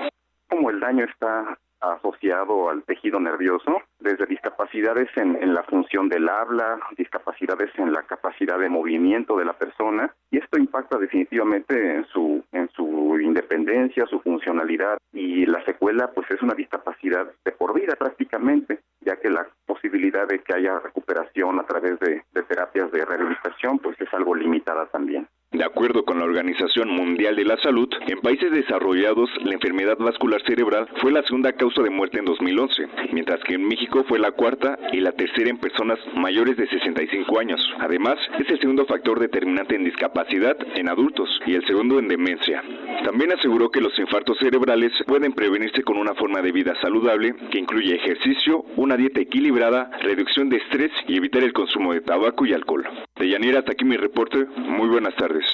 Como 0.50 0.70
el 0.70 0.80
daño 0.80 1.06
está 1.06 1.58
asociado 1.80 2.70
al 2.70 2.84
tejido 2.84 3.20
nervioso, 3.20 3.82
desde 4.00 4.26
discapacidades 4.26 5.10
en, 5.16 5.54
la 5.54 5.64
función 5.64 6.10
del 6.10 6.28
habla, 6.28 6.80
discapacidades 6.98 7.70
en 7.78 7.94
la 7.94 8.04
capacidad 8.04 8.58
de 8.58 8.70
movimiento 8.70 9.38
de 9.38 9.46
la 9.46 9.54
persona, 9.54 10.14
y 10.32 10.38
esto 10.38 10.58
impacta 10.58 10.98
definitivamente 10.98 11.96
en 11.96 12.06
su, 12.06 12.44
en 12.52 12.70
su 12.70 13.20
independencia, 13.20 14.06
su 14.08 14.20
funcionalidad, 14.22 14.98
y 15.14 15.46
la 15.46 15.64
secuela 15.66 16.12
pues 16.14 16.30
es 16.32 16.42
una 16.42 16.54
discapacidad 16.54 17.28
de 17.46 17.52
por 17.52 17.74
vida 17.74 17.96
prácticamente, 17.96 18.80
ya 19.02 19.18
que 19.18 19.30
la 19.30 19.48
posibilidad 19.66 20.28
de 20.28 20.40
que 20.40 20.54
haya 20.54 20.80
recuperación 20.80 21.60
a 21.60 21.66
través 21.66 22.00
de, 22.00 22.24
de 22.34 22.44
terapias 22.44 22.92
de 22.92 23.06
rehabilitación 23.06 23.80
pues 23.80 24.00
es 24.02 24.12
algo 24.14 24.36
limitada 24.36 24.88
también. 24.88 25.28
De 25.54 25.64
acuerdo 25.64 26.04
con 26.04 26.20
la 26.20 26.26
Organización 26.26 26.90
Mundial 26.90 27.38
de 27.38 27.46
la 27.46 27.56
Salud, 27.64 27.88
en 28.06 28.20
países 28.20 28.52
desarrollados 28.52 29.30
la 29.46 29.54
enfermedad 29.54 29.98
vascular 29.98 30.42
cerebral 30.46 30.90
fue 31.02 31.14
la 31.14 31.24
segunda 31.24 31.54
causa 31.54 31.82
de 31.82 31.90
muerte 31.90 32.20
en 32.20 32.26
2011, 32.26 32.86
mientras 33.14 33.42
que 33.46 33.54
en 33.54 33.66
México 33.66 34.04
fue 34.10 34.20
la 34.20 34.32
cuarta 34.32 34.78
y 34.92 35.00
la 35.00 35.14
tercera 35.14 35.50
en 35.50 35.58
personas 35.58 36.00
mayores 36.16 36.58
de 36.58 36.68
65 36.68 37.40
años. 37.40 37.62
Además, 37.80 38.18
es 38.38 38.50
el 38.50 38.60
segundo 38.60 38.86
factor 38.86 39.22
determinante 39.22 39.76
en 39.76 39.86
discapacidad 39.86 40.58
en 40.76 40.90
adultos 40.90 41.30
y 41.46 41.56
el 41.56 41.66
segundo 41.66 41.98
en 41.98 42.10
demencia. 42.10 42.62
También 43.06 43.32
aseguró 43.32 43.72
que 43.72 43.80
los 43.80 43.98
infartos 43.98 44.38
cerebrales 44.40 44.92
pueden 45.08 45.32
prevenirse 45.32 45.82
con 45.82 45.98
una 45.98 46.14
forma 46.16 46.42
de 46.42 46.52
vida 46.52 46.74
saludable 46.82 47.34
que 47.52 47.60
incluye 47.60 47.96
ejercicio, 47.96 48.66
una 48.76 48.98
dieta 48.98 49.22
equilibrada, 49.22 49.92
reducción 50.02 50.50
de 50.50 50.58
estrés 50.58 50.92
y 51.08 51.16
evitar 51.16 51.42
el 51.42 51.54
consumo 51.54 51.94
de 51.94 52.02
tabaco 52.02 52.46
y 52.46 52.52
alcohol. 52.52 52.86
De 53.20 53.30
Yanira, 53.30 53.60
hasta 53.60 53.72
aquí 53.72 53.86
mi 53.86 53.98
reporte. 53.98 54.46
Muy 54.58 54.90
buenas 54.90 55.16
tardes. 55.16 55.46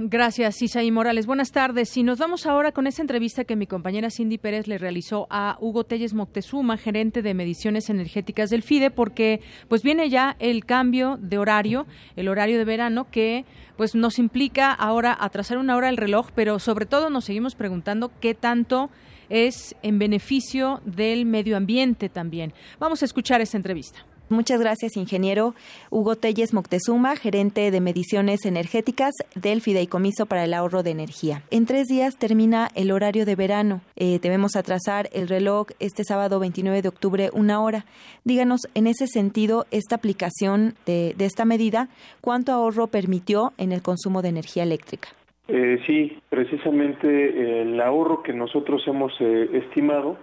Gracias, 0.00 0.62
Isaí 0.62 0.92
Morales. 0.92 1.26
Buenas 1.26 1.50
tardes. 1.50 1.96
Y 1.96 2.04
nos 2.04 2.20
vamos 2.20 2.46
ahora 2.46 2.70
con 2.70 2.86
esa 2.86 3.02
entrevista 3.02 3.42
que 3.42 3.56
mi 3.56 3.66
compañera 3.66 4.10
Cindy 4.10 4.38
Pérez 4.38 4.68
le 4.68 4.78
realizó 4.78 5.26
a 5.28 5.56
Hugo 5.60 5.82
Telles 5.82 6.14
Moctezuma, 6.14 6.76
gerente 6.76 7.20
de 7.20 7.34
mediciones 7.34 7.90
energéticas 7.90 8.48
del 8.50 8.62
FIDE, 8.62 8.92
porque 8.92 9.40
pues 9.66 9.82
viene 9.82 10.08
ya 10.08 10.36
el 10.38 10.64
cambio 10.66 11.18
de 11.20 11.38
horario, 11.38 11.86
el 12.14 12.28
horario 12.28 12.58
de 12.58 12.64
verano, 12.64 13.08
que 13.10 13.44
pues 13.76 13.96
nos 13.96 14.20
implica 14.20 14.72
ahora 14.72 15.16
atrasar 15.18 15.58
una 15.58 15.74
hora 15.74 15.88
el 15.88 15.96
reloj, 15.96 16.28
pero 16.32 16.60
sobre 16.60 16.86
todo 16.86 17.10
nos 17.10 17.24
seguimos 17.24 17.56
preguntando 17.56 18.12
qué 18.20 18.34
tanto 18.34 18.90
es 19.30 19.74
en 19.82 19.98
beneficio 19.98 20.80
del 20.84 21.26
medio 21.26 21.56
ambiente 21.56 22.08
también. 22.08 22.52
Vamos 22.78 23.02
a 23.02 23.04
escuchar 23.04 23.40
esta 23.40 23.56
entrevista. 23.56 24.06
Muchas 24.30 24.60
gracias, 24.60 24.98
ingeniero 24.98 25.54
Hugo 25.90 26.14
Telles 26.14 26.52
Moctezuma, 26.52 27.16
gerente 27.16 27.70
de 27.70 27.80
mediciones 27.80 28.44
energéticas 28.44 29.14
del 29.34 29.62
Fideicomiso 29.62 30.26
para 30.26 30.44
el 30.44 30.52
Ahorro 30.52 30.82
de 30.82 30.90
Energía. 30.90 31.42
En 31.50 31.64
tres 31.64 31.86
días 31.86 32.18
termina 32.18 32.68
el 32.74 32.90
horario 32.90 33.24
de 33.24 33.36
verano. 33.36 33.80
Eh, 33.96 34.18
debemos 34.20 34.54
atrasar 34.54 35.08
el 35.14 35.28
reloj 35.28 35.68
este 35.80 36.04
sábado 36.04 36.40
29 36.40 36.82
de 36.82 36.88
octubre 36.88 37.30
una 37.32 37.62
hora. 37.62 37.86
Díganos, 38.24 38.60
en 38.74 38.86
ese 38.86 39.06
sentido, 39.06 39.64
esta 39.70 39.96
aplicación 39.96 40.74
de, 40.84 41.14
esta 41.20 41.46
medida, 41.46 41.88
¿cuánto 42.20 42.52
ahorro 42.52 42.88
permitió 42.88 43.52
en 43.56 43.72
el 43.72 43.80
consumo 43.80 44.20
de 44.20 44.28
energía 44.28 44.62
eléctrica? 44.62 45.08
Eh, 45.48 45.78
sí, 45.86 46.18
precisamente 46.28 47.62
el 47.62 47.80
ahorro 47.80 48.22
que 48.22 48.34
nosotros 48.34 48.82
hemos 48.86 49.12
eh, 49.20 49.48
estimado 49.54 50.18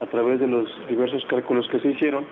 a 0.00 0.06
través 0.06 0.40
de 0.40 0.46
los 0.46 0.68
diversos 0.90 1.24
cálculos 1.30 1.66
que 1.70 1.80
se 1.80 1.88
hicieron 1.88 2.26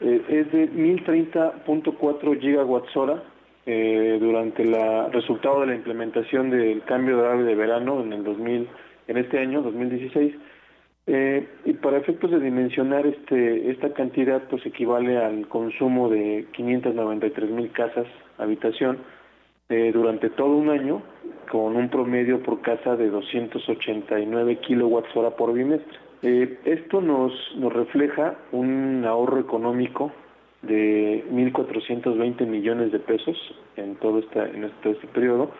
eh, 0.00 0.22
es 0.28 0.52
de 0.52 0.70
1030.4 0.70 2.40
gigawatts 2.40 2.96
hora 2.96 3.22
eh, 3.66 4.18
durante 4.20 4.62
el 4.62 4.74
resultado 5.12 5.60
de 5.60 5.66
la 5.66 5.74
implementación 5.74 6.50
del 6.50 6.82
cambio 6.84 7.16
de 7.16 7.22
horario 7.22 7.44
de 7.44 7.54
verano 7.54 8.00
en 8.00 8.12
el 8.12 8.24
2000, 8.24 8.68
en 9.08 9.16
este 9.16 9.38
año 9.38 9.62
2016. 9.62 10.34
Eh, 11.10 11.48
y 11.64 11.72
para 11.74 11.96
efectos 11.96 12.30
de 12.30 12.38
dimensionar 12.38 13.06
este, 13.06 13.70
esta 13.70 13.92
cantidad, 13.92 14.42
pues 14.48 14.64
equivale 14.66 15.16
al 15.16 15.48
consumo 15.48 16.08
de 16.08 16.46
593 16.52 17.50
mil 17.50 17.70
casas 17.72 18.06
habitación 18.38 18.98
durante 19.92 20.30
todo 20.30 20.56
un 20.56 20.70
año, 20.70 21.02
con 21.50 21.76
un 21.76 21.90
promedio 21.90 22.42
por 22.42 22.62
casa 22.62 22.96
de 22.96 23.10
289 23.10 24.60
kilowatts 24.60 25.14
hora 25.14 25.36
por 25.36 25.52
bimestre. 25.52 26.07
Eh, 26.22 26.58
esto 26.64 27.00
nos, 27.00 27.32
refleja 27.72 28.36
un 28.50 29.04
ahorro 29.06 29.38
económico 29.38 30.12
de 30.62 31.24
1.420 31.30 32.44
millones 32.46 32.90
de 32.90 32.98
pesos 32.98 33.36
en 33.76 33.94
todo, 33.96 34.18
esta, 34.18 34.48
en 34.48 34.64
este, 34.64 34.90
este 34.90 35.06
periodo, 35.08 35.52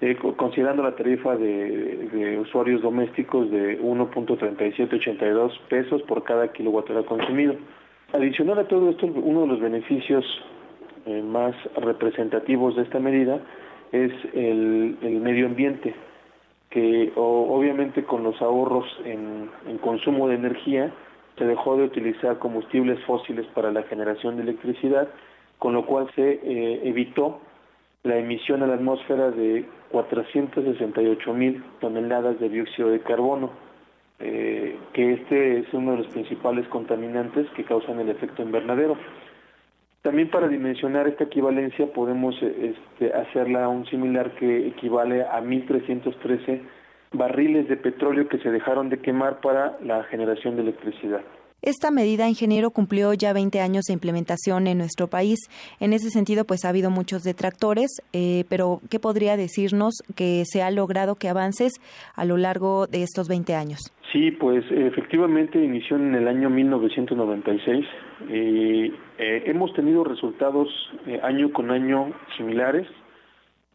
eh, 0.00 0.16
considerando 0.36 0.82
la 0.82 0.96
tarifa 0.96 1.36
de, 1.36 2.36
usuarios 2.40 2.82
domésticos 2.82 3.48
de 3.52 3.80
1.3782 3.80 5.58
pesos 5.68 6.02
por 6.02 6.24
cada 6.24 6.48
kilowatt 6.52 6.90
hora 6.90 7.04
consumido. 7.04 7.54
Adicional 8.12 8.58
a 8.58 8.64
todo 8.64 8.90
esto, 8.90 9.06
uno 9.06 9.42
de 9.42 9.46
los 9.46 9.60
beneficios 9.60 10.24
eh, 11.06 11.22
más 11.22 11.54
representativos 11.76 12.74
de 12.74 12.82
esta 12.82 12.98
medida 12.98 13.40
es 13.92 14.12
el 14.34 14.96
medio 15.22 15.46
ambiente 15.46 15.94
que 16.72 17.12
obviamente 17.16 18.04
con 18.04 18.22
los 18.22 18.40
ahorros 18.40 18.86
en, 19.04 19.50
consumo 19.82 20.28
de 20.28 20.36
energía 20.36 20.92
se 21.36 21.44
dejó 21.44 21.76
de 21.76 21.84
utilizar 21.84 22.38
combustibles 22.38 22.98
fósiles 23.04 23.46
para 23.54 23.70
la 23.72 23.82
generación 23.84 24.36
de 24.36 24.42
electricidad, 24.42 25.08
con 25.58 25.74
lo 25.74 25.84
cual 25.84 26.10
se 26.14 26.40
eh, 26.42 26.80
evitó 26.84 27.40
la 28.04 28.16
emisión 28.16 28.62
a 28.62 28.66
la 28.66 28.74
atmósfera 28.74 29.30
de 29.30 29.66
468 29.90 31.34
mil 31.34 31.62
toneladas 31.80 32.40
de 32.40 32.48
dióxido 32.48 32.88
de 32.88 33.00
carbono, 33.00 33.50
eh, 34.18 34.76
que 34.92 35.12
este 35.14 35.58
es 35.58 35.74
uno 35.74 35.92
de 35.92 35.98
los 35.98 36.06
principales 36.08 36.66
contaminantes 36.68 37.48
que 37.50 37.64
causan 37.64 38.00
el 38.00 38.08
efecto 38.08 38.42
invernadero. 38.42 38.96
También 40.02 40.30
para 40.30 40.48
dimensionar 40.48 41.06
esta 41.06 41.24
equivalencia 41.24 41.86
podemos 41.92 42.34
este, 42.42 43.12
hacerla 43.14 43.68
un 43.68 43.86
similar 43.86 44.34
que 44.34 44.66
equivale 44.66 45.22
a 45.22 45.40
1.313 45.40 46.60
barriles 47.12 47.68
de 47.68 47.76
petróleo 47.76 48.28
que 48.28 48.38
se 48.38 48.50
dejaron 48.50 48.88
de 48.88 48.98
quemar 48.98 49.40
para 49.40 49.78
la 49.80 50.02
generación 50.04 50.56
de 50.56 50.62
electricidad. 50.62 51.20
Esta 51.64 51.92
medida, 51.92 52.28
ingeniero, 52.28 52.72
cumplió 52.72 53.14
ya 53.14 53.32
20 53.32 53.60
años 53.60 53.84
de 53.84 53.92
implementación 53.92 54.66
en 54.66 54.78
nuestro 54.78 55.06
país. 55.06 55.38
En 55.78 55.92
ese 55.92 56.10
sentido, 56.10 56.44
pues 56.44 56.64
ha 56.64 56.70
habido 56.70 56.90
muchos 56.90 57.22
detractores, 57.22 58.02
eh, 58.12 58.44
pero 58.48 58.80
¿qué 58.90 58.98
podría 58.98 59.36
decirnos 59.36 60.02
que 60.16 60.42
se 60.44 60.60
ha 60.62 60.72
logrado 60.72 61.14
que 61.14 61.28
avances 61.28 61.74
a 62.16 62.24
lo 62.24 62.36
largo 62.36 62.88
de 62.88 63.04
estos 63.04 63.28
20 63.28 63.54
años? 63.54 63.92
Sí, 64.12 64.30
pues 64.30 64.64
efectivamente 64.70 65.58
inició 65.58 65.96
en 65.96 66.14
el 66.14 66.28
año 66.28 66.50
1996 66.50 67.86
y 68.28 68.92
eh, 69.16 69.42
hemos 69.46 69.72
tenido 69.72 70.04
resultados 70.04 70.68
eh, 71.06 71.18
año 71.22 71.50
con 71.50 71.70
año 71.70 72.12
similares. 72.36 72.86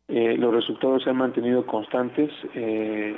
los 0.07 0.53
resultados 0.53 1.03
se 1.03 1.09
han 1.09 1.17
mantenido 1.17 1.65
constantes, 1.65 2.31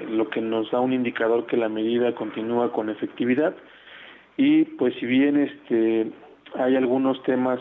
lo 0.09 0.27
que 0.29 0.41
nos 0.41 0.71
da 0.71 0.79
un 0.79 0.91
indicador 0.91 1.45
que 1.45 1.55
la 1.55 1.69
medida 1.69 2.15
continúa 2.15 2.71
con 2.71 2.89
efectividad 2.89 3.53
y 4.37 4.63
pues 4.63 4.95
si 4.95 5.05
bien 5.05 5.37
este 5.37 6.11
hay 6.55 6.75
algunos 6.75 7.21
temas 7.23 7.59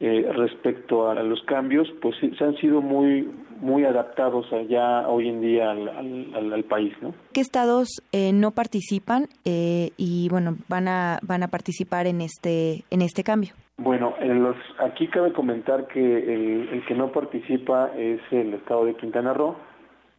eh, 0.00 0.30
respecto 0.32 1.10
a, 1.10 1.14
los 1.22 1.42
cambios, 1.42 1.88
pues 2.00 2.14
se 2.20 2.44
han 2.44 2.56
sido 2.56 2.80
muy 2.80 3.28
muy 3.60 3.84
adaptados 3.84 4.46
allá 4.52 5.08
hoy 5.08 5.28
en 5.28 5.40
día 5.40 5.72
al, 5.72 6.52
al, 6.52 6.64
país, 6.64 6.94
¿no? 7.02 7.12
¿Qué 7.32 7.40
estados 7.40 7.88
eh, 8.12 8.32
no 8.32 8.52
participan 8.52 9.26
eh, 9.44 9.90
y 9.96 10.28
bueno 10.28 10.56
van 10.68 10.86
a 10.86 11.18
van 11.22 11.42
a 11.42 11.48
participar 11.48 12.06
en 12.06 12.20
este 12.20 12.84
en 12.90 13.02
este 13.02 13.24
cambio? 13.24 13.54
Bueno, 13.78 14.14
en 14.20 14.42
los, 14.42 14.56
aquí 14.78 15.08
cabe 15.08 15.32
comentar 15.32 15.88
que 15.88 16.00
el, 16.00 16.68
el 16.72 16.84
que 16.86 16.94
no 16.94 17.10
participa 17.10 17.90
es 17.96 18.20
el 18.30 18.54
estado 18.54 18.84
de 18.84 18.94
Quintana 18.94 19.32
Roo 19.32 19.56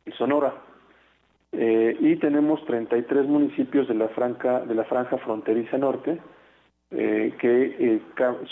y 0.06 0.12
Sonora. 0.12 0.54
Eh, 1.52 1.98
y 2.00 2.16
tenemos 2.18 2.64
33 2.66 3.28
municipios 3.28 3.88
de 3.88 3.96
la 3.96 4.08
franja, 4.10 4.60
de 4.62 4.76
la 4.76 4.84
franja 4.84 5.18
fronteriza 5.18 5.78
norte 5.78 6.20
eh, 6.92 7.34
que 7.40 7.76
eh, 7.80 8.02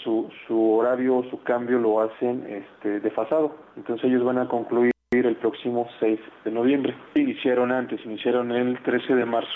su, 0.03 0.29
su 0.47 0.71
horario, 0.73 1.23
su 1.29 1.41
cambio 1.43 1.79
lo 1.79 2.01
hacen 2.01 2.45
este, 2.47 2.99
desfasado. 2.99 3.55
Entonces 3.75 4.05
ellos 4.05 4.23
van 4.23 4.37
a 4.37 4.47
concluir 4.47 4.91
el 5.11 5.35
próximo 5.37 5.87
6 5.99 6.19
de 6.45 6.51
noviembre. 6.51 6.95
Iniciaron 7.15 7.71
antes, 7.71 7.99
iniciaron 8.05 8.51
el 8.51 8.77
13 8.83 9.15
de 9.15 9.25
marzo. 9.25 9.49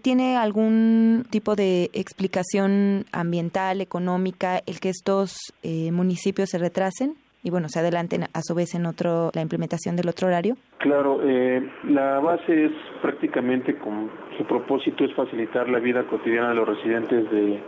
¿Tiene 0.00 0.38
algún 0.38 1.26
tipo 1.28 1.54
de 1.54 1.90
explicación 1.92 3.04
ambiental, 3.12 3.82
económica, 3.82 4.62
el 4.64 4.80
que 4.80 4.88
estos 4.88 5.36
municipios 5.62 6.48
se 6.48 6.56
retrasen? 6.56 7.16
Y 7.48 7.50
bueno, 7.50 7.68
se 7.70 7.78
adelanten 7.78 8.24
a 8.24 8.42
su 8.42 8.54
vez 8.54 8.74
en 8.74 8.84
otro 8.84 9.30
la 9.34 9.40
implementación 9.40 9.96
del 9.96 10.10
otro 10.10 10.28
horario? 10.28 10.56
Claro, 10.76 11.20
eh, 11.24 11.66
la 11.84 12.20
base 12.20 12.66
es 12.66 12.72
prácticamente 13.00 13.76
con 13.78 14.10
su 14.36 14.44
propósito 14.44 15.02
es 15.04 15.14
facilitar 15.14 15.66
la 15.68 15.78
vida 15.78 16.04
cotidiana 16.04 16.50
de 16.50 16.54
los 16.56 16.68
residentes 16.68 17.30
de, 17.30 17.60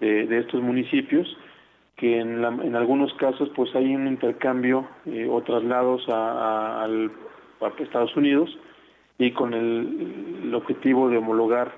de, 0.00 0.38
estos 0.38 0.62
municipios 0.62 1.26
que 1.96 2.20
en, 2.20 2.44
en, 2.44 2.76
algunos 2.76 3.12
casos 3.14 3.50
pues 3.56 3.74
hay 3.74 3.96
un 3.96 4.06
intercambio 4.06 4.86
eh, 5.06 5.26
o 5.28 5.42
traslados 5.42 6.08
a, 6.08 6.84
a, 6.84 6.88
Estados 7.80 8.16
Unidos 8.16 8.56
y 9.18 9.32
con 9.32 9.54
el, 9.54 10.44
el, 10.44 10.54
objetivo 10.54 11.08
de 11.08 11.16
homologar 11.16 11.72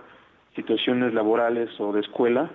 situaciones 0.55 1.15
laborales 1.15 1.71
o 1.81 1.93
de 1.93 2.01
escuela, 2.01 2.51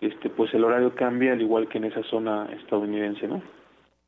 este 0.00 0.30
pues 0.30 0.54
el 0.54 0.62
horario 0.62 0.94
cambia 0.94 1.32
al 1.32 1.42
igual 1.42 1.68
que 1.68 1.78
en 1.78 1.84
esa 1.84 2.02
zona 2.04 2.48
estadounidense, 2.52 3.26
¿no? 3.26 3.42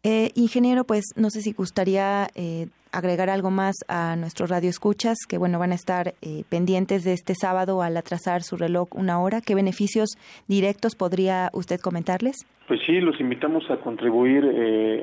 Eh, 0.04 0.30
ingeniero, 0.36 0.84
pues 0.84 1.12
no 1.16 1.28
sé 1.28 1.40
si 1.40 1.52
gustaría 1.52 2.28
eh, 2.36 2.68
agregar 2.92 3.30
algo 3.30 3.50
más 3.50 3.74
a 3.88 4.14
nuestros 4.14 4.48
radioescuchas, 4.48 5.16
que 5.28 5.38
bueno, 5.38 5.58
van 5.58 5.72
a 5.72 5.74
estar 5.74 6.14
eh, 6.22 6.44
pendientes 6.48 7.02
de 7.02 7.14
este 7.14 7.34
sábado 7.34 7.82
al 7.82 7.96
atrasar 7.96 8.42
su 8.42 8.56
reloj 8.56 8.94
una 8.94 9.20
hora. 9.20 9.40
¿Qué 9.40 9.56
beneficios 9.56 10.10
directos 10.46 10.94
podría 10.94 11.50
usted 11.52 11.80
comentarles? 11.80 12.46
Pues 12.68 12.80
sí, 12.86 13.00
los 13.00 13.18
invitamos 13.18 13.68
a 13.70 13.78
contribuir, 13.78 14.44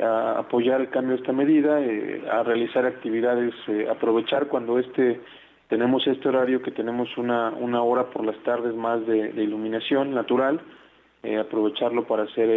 a 0.01 0.39
apoyar 0.39 0.79
el 0.79 0.89
cambio 0.89 1.15
de 1.15 1.21
esta 1.21 1.33
medida, 1.33 1.77
a 2.31 2.43
realizar 2.43 2.85
actividades, 2.85 3.53
aprovechar 3.91 4.47
cuando 4.47 4.79
este 4.79 5.19
tenemos 5.67 6.05
este 6.05 6.29
horario 6.29 6.61
que 6.61 6.69
tenemos 6.69 7.09
una, 7.17 7.49
una 7.49 7.81
hora 7.81 8.11
por 8.11 8.23
las 8.23 8.37
tardes 8.43 8.75
más 8.75 9.05
de, 9.07 9.33
de 9.33 9.43
iluminación 9.43 10.13
natural, 10.13 10.61
aprovecharlo 11.23 12.05
para 12.05 12.23
hacer 12.23 12.49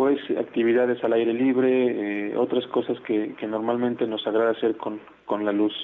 pues 0.00 0.18
actividades 0.38 1.04
al 1.04 1.12
aire 1.12 1.34
libre, 1.34 2.30
eh, 2.30 2.34
otras 2.34 2.66
cosas 2.68 2.98
que, 3.00 3.34
normalmente 3.46 4.06
nos 4.06 4.26
agrada 4.26 4.52
hacer 4.52 4.78
con, 4.78 4.98
con 5.26 5.44
la 5.44 5.52
luz 5.52 5.74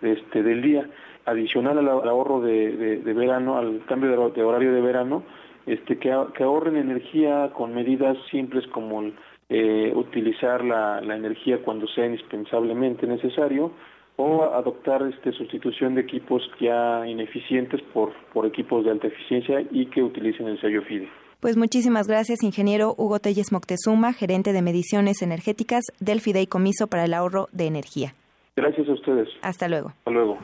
este, 0.00 0.42
del 0.42 0.62
día. 0.62 0.88
Adicional 1.26 1.76
al, 1.76 1.86
ahorro 1.86 2.40
de, 2.40 2.96
de, 3.00 3.12
verano, 3.12 3.58
al 3.58 3.82
cambio 3.84 4.08
de, 4.30 4.42
horario 4.42 4.72
de 4.72 4.80
verano, 4.80 5.22
este, 5.66 5.98
que, 5.98 6.16
que, 6.34 6.42
ahorren 6.42 6.76
energía 6.76 7.50
con 7.52 7.74
medidas 7.74 8.16
simples 8.30 8.66
como 8.68 9.10
eh, 9.50 9.92
utilizar 9.94 10.64
la, 10.64 11.02
la, 11.02 11.14
energía 11.14 11.58
cuando 11.58 11.86
sea 11.88 12.06
indispensablemente 12.06 13.06
necesario 13.06 13.70
o 14.16 14.44
adoptar 14.44 15.02
este, 15.02 15.30
sustitución 15.32 15.94
de 15.94 16.00
equipos 16.00 16.42
ya 16.58 17.06
ineficientes 17.06 17.82
por, 17.92 18.14
por 18.32 18.46
equipos 18.46 18.86
de 18.86 18.92
alta 18.92 19.08
eficiencia 19.08 19.62
y 19.70 19.84
que 19.88 20.02
utilicen 20.02 20.48
el 20.48 20.58
sello 20.58 20.80
FIDE. 20.80 21.21
Pues 21.42 21.56
muchísimas 21.56 22.06
gracias, 22.06 22.44
ingeniero 22.44 22.94
Hugo 22.96 23.18
Telles 23.18 23.50
Moctezuma, 23.50 24.12
gerente 24.12 24.52
de 24.52 24.62
mediciones 24.62 25.22
energéticas 25.22 25.82
del 25.98 26.20
Fideicomiso 26.20 26.86
para 26.86 27.04
el 27.04 27.14
Ahorro 27.14 27.48
de 27.50 27.66
Energía. 27.66 28.14
Gracias 28.54 28.88
a 28.88 28.92
ustedes. 28.92 29.28
Hasta 29.42 29.66
luego. 29.66 29.88
Hasta 29.88 30.10
luego. 30.12 30.38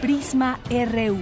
Prisma 0.00 0.58
RU. 0.70 1.18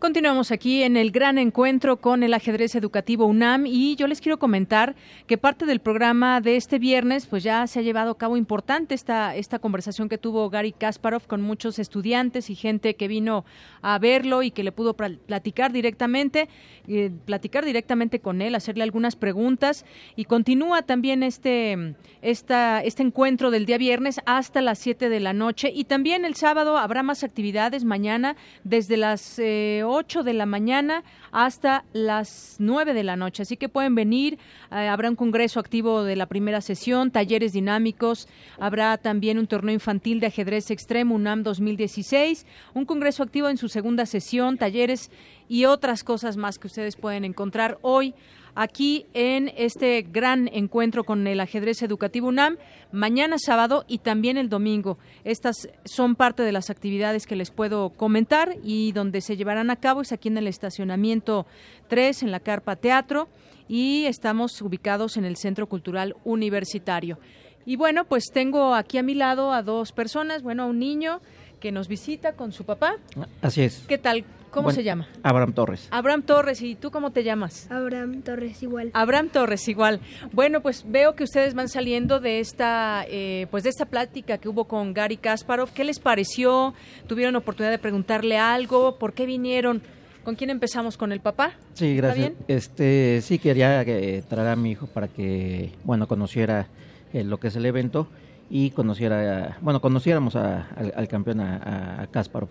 Continuamos 0.00 0.50
aquí 0.50 0.82
en 0.82 0.96
el 0.96 1.10
gran 1.10 1.36
encuentro 1.36 1.98
con 1.98 2.22
el 2.22 2.32
ajedrez 2.32 2.74
educativo 2.74 3.26
UNAM 3.26 3.66
y 3.66 3.96
yo 3.96 4.06
les 4.06 4.22
quiero 4.22 4.38
comentar 4.38 4.96
que 5.26 5.36
parte 5.36 5.66
del 5.66 5.80
programa 5.80 6.40
de 6.40 6.56
este 6.56 6.78
viernes 6.78 7.26
pues 7.26 7.42
ya 7.42 7.66
se 7.66 7.80
ha 7.80 7.82
llevado 7.82 8.12
a 8.12 8.16
cabo 8.16 8.38
importante 8.38 8.94
esta, 8.94 9.36
esta 9.36 9.58
conversación 9.58 10.08
que 10.08 10.16
tuvo 10.16 10.48
Gary 10.48 10.72
Kasparov 10.72 11.26
con 11.26 11.42
muchos 11.42 11.78
estudiantes 11.78 12.48
y 12.48 12.54
gente 12.54 12.96
que 12.96 13.08
vino 13.08 13.44
a 13.82 13.98
verlo 13.98 14.42
y 14.42 14.52
que 14.52 14.64
le 14.64 14.72
pudo 14.72 14.94
platicar 14.94 15.70
directamente, 15.70 16.48
eh, 16.88 17.10
platicar 17.26 17.66
directamente 17.66 18.20
con 18.20 18.40
él, 18.40 18.54
hacerle 18.54 18.84
algunas 18.84 19.16
preguntas. 19.16 19.84
Y 20.16 20.24
continúa 20.24 20.80
también 20.80 21.22
este, 21.22 21.94
esta, 22.22 22.82
este 22.82 23.02
encuentro 23.02 23.50
del 23.50 23.66
día 23.66 23.76
viernes 23.76 24.22
hasta 24.24 24.62
las 24.62 24.78
7 24.78 25.10
de 25.10 25.20
la 25.20 25.34
noche. 25.34 25.70
Y 25.74 25.84
también 25.84 26.24
el 26.24 26.36
sábado 26.36 26.78
habrá 26.78 27.02
más 27.02 27.22
actividades 27.22 27.84
mañana 27.84 28.34
desde 28.64 28.96
las 28.96 29.38
eh, 29.38 29.82
8 29.90 30.22
de 30.22 30.34
la 30.34 30.46
mañana 30.46 31.02
hasta 31.32 31.84
las 31.92 32.56
9 32.60 32.94
de 32.94 33.02
la 33.02 33.16
noche. 33.16 33.42
Así 33.42 33.56
que 33.56 33.68
pueden 33.68 33.94
venir, 33.96 34.38
eh, 34.70 34.88
habrá 34.88 35.10
un 35.10 35.16
congreso 35.16 35.58
activo 35.58 36.04
de 36.04 36.14
la 36.14 36.26
primera 36.26 36.60
sesión, 36.60 37.10
talleres 37.10 37.52
dinámicos, 37.52 38.28
habrá 38.58 38.96
también 38.98 39.38
un 39.38 39.48
torneo 39.48 39.74
infantil 39.74 40.20
de 40.20 40.28
ajedrez 40.28 40.70
extremo 40.70 41.16
UNAM 41.16 41.42
2016, 41.42 42.46
un 42.74 42.84
congreso 42.84 43.24
activo 43.24 43.48
en 43.48 43.56
su 43.56 43.68
segunda 43.68 44.06
sesión, 44.06 44.58
talleres 44.58 45.10
y 45.48 45.64
otras 45.64 46.04
cosas 46.04 46.36
más 46.36 46.58
que 46.58 46.68
ustedes 46.68 46.94
pueden 46.94 47.24
encontrar 47.24 47.78
hoy 47.82 48.14
aquí 48.54 49.06
en 49.14 49.52
este 49.56 50.02
gran 50.02 50.48
encuentro 50.52 51.04
con 51.04 51.26
el 51.26 51.40
ajedrez 51.40 51.82
educativo 51.82 52.28
UNAM, 52.28 52.56
mañana 52.92 53.36
sábado 53.38 53.84
y 53.88 53.98
también 53.98 54.36
el 54.36 54.48
domingo. 54.48 54.98
Estas 55.24 55.68
son 55.84 56.16
parte 56.16 56.42
de 56.42 56.52
las 56.52 56.70
actividades 56.70 57.26
que 57.26 57.36
les 57.36 57.50
puedo 57.50 57.90
comentar 57.90 58.56
y 58.62 58.92
donde 58.92 59.20
se 59.20 59.36
llevarán 59.36 59.70
a 59.70 59.76
cabo 59.76 60.02
es 60.02 60.12
aquí 60.12 60.28
en 60.28 60.38
el 60.38 60.46
estacionamiento 60.46 61.46
3, 61.88 62.22
en 62.24 62.30
la 62.30 62.40
Carpa 62.40 62.76
Teatro, 62.76 63.28
y 63.68 64.06
estamos 64.06 64.60
ubicados 64.62 65.16
en 65.16 65.24
el 65.24 65.36
Centro 65.36 65.68
Cultural 65.68 66.16
Universitario. 66.24 67.18
Y 67.66 67.76
bueno, 67.76 68.04
pues 68.04 68.24
tengo 68.32 68.74
aquí 68.74 68.98
a 68.98 69.02
mi 69.02 69.14
lado 69.14 69.52
a 69.52 69.62
dos 69.62 69.92
personas, 69.92 70.42
bueno, 70.42 70.64
a 70.64 70.66
un 70.66 70.78
niño 70.78 71.20
que 71.60 71.70
nos 71.70 71.88
visita 71.88 72.32
con 72.32 72.52
su 72.52 72.64
papá. 72.64 72.96
Así 73.42 73.62
es. 73.62 73.84
¿Qué 73.86 73.98
tal? 73.98 74.24
¿Cómo 74.50 74.70
se 74.70 74.82
llama? 74.82 75.08
Abraham 75.22 75.52
Torres. 75.52 75.88
Abraham 75.90 76.22
Torres, 76.22 76.62
¿y 76.62 76.74
tú 76.74 76.90
cómo 76.90 77.12
te 77.12 77.24
llamas? 77.24 77.70
Abraham 77.70 78.22
Torres 78.22 78.62
igual. 78.62 78.90
Abraham 78.94 79.28
Torres 79.28 79.68
igual. 79.68 80.00
Bueno, 80.32 80.60
pues 80.60 80.84
veo 80.86 81.14
que 81.14 81.24
ustedes 81.24 81.54
van 81.54 81.68
saliendo 81.68 82.20
de 82.20 82.40
esta, 82.40 83.04
eh, 83.08 83.46
pues 83.50 83.64
de 83.64 83.70
esta 83.70 83.86
plática 83.86 84.38
que 84.38 84.48
hubo 84.48 84.64
con 84.64 84.92
Gary 84.92 85.16
Kasparov. 85.16 85.70
¿Qué 85.72 85.84
les 85.84 85.98
pareció? 85.98 86.74
¿Tuvieron 87.06 87.36
oportunidad 87.36 87.70
de 87.70 87.78
preguntarle 87.78 88.38
algo? 88.38 88.98
¿Por 88.98 89.12
qué 89.12 89.26
vinieron? 89.26 89.82
¿Con 90.24 90.34
quién 90.34 90.50
empezamos? 90.50 90.96
¿Con 90.96 91.12
el 91.12 91.20
papá? 91.20 91.52
Sí, 91.74 91.96
gracias. 91.96 92.32
Este, 92.46 93.20
sí 93.22 93.38
quería 93.38 93.84
traer 94.28 94.48
a 94.48 94.56
mi 94.56 94.72
hijo 94.72 94.86
para 94.86 95.08
que, 95.08 95.72
bueno, 95.84 96.06
conociera 96.06 96.66
eh, 97.12 97.24
lo 97.24 97.40
que 97.40 97.48
es 97.48 97.56
el 97.56 97.66
evento 97.66 98.06
y 98.50 98.70
conociera, 98.70 99.56
bueno, 99.60 99.80
conociéramos 99.80 100.36
al, 100.36 101.08
campeón, 101.08 101.40
a, 101.40 102.06
Kasparov. 102.10 102.50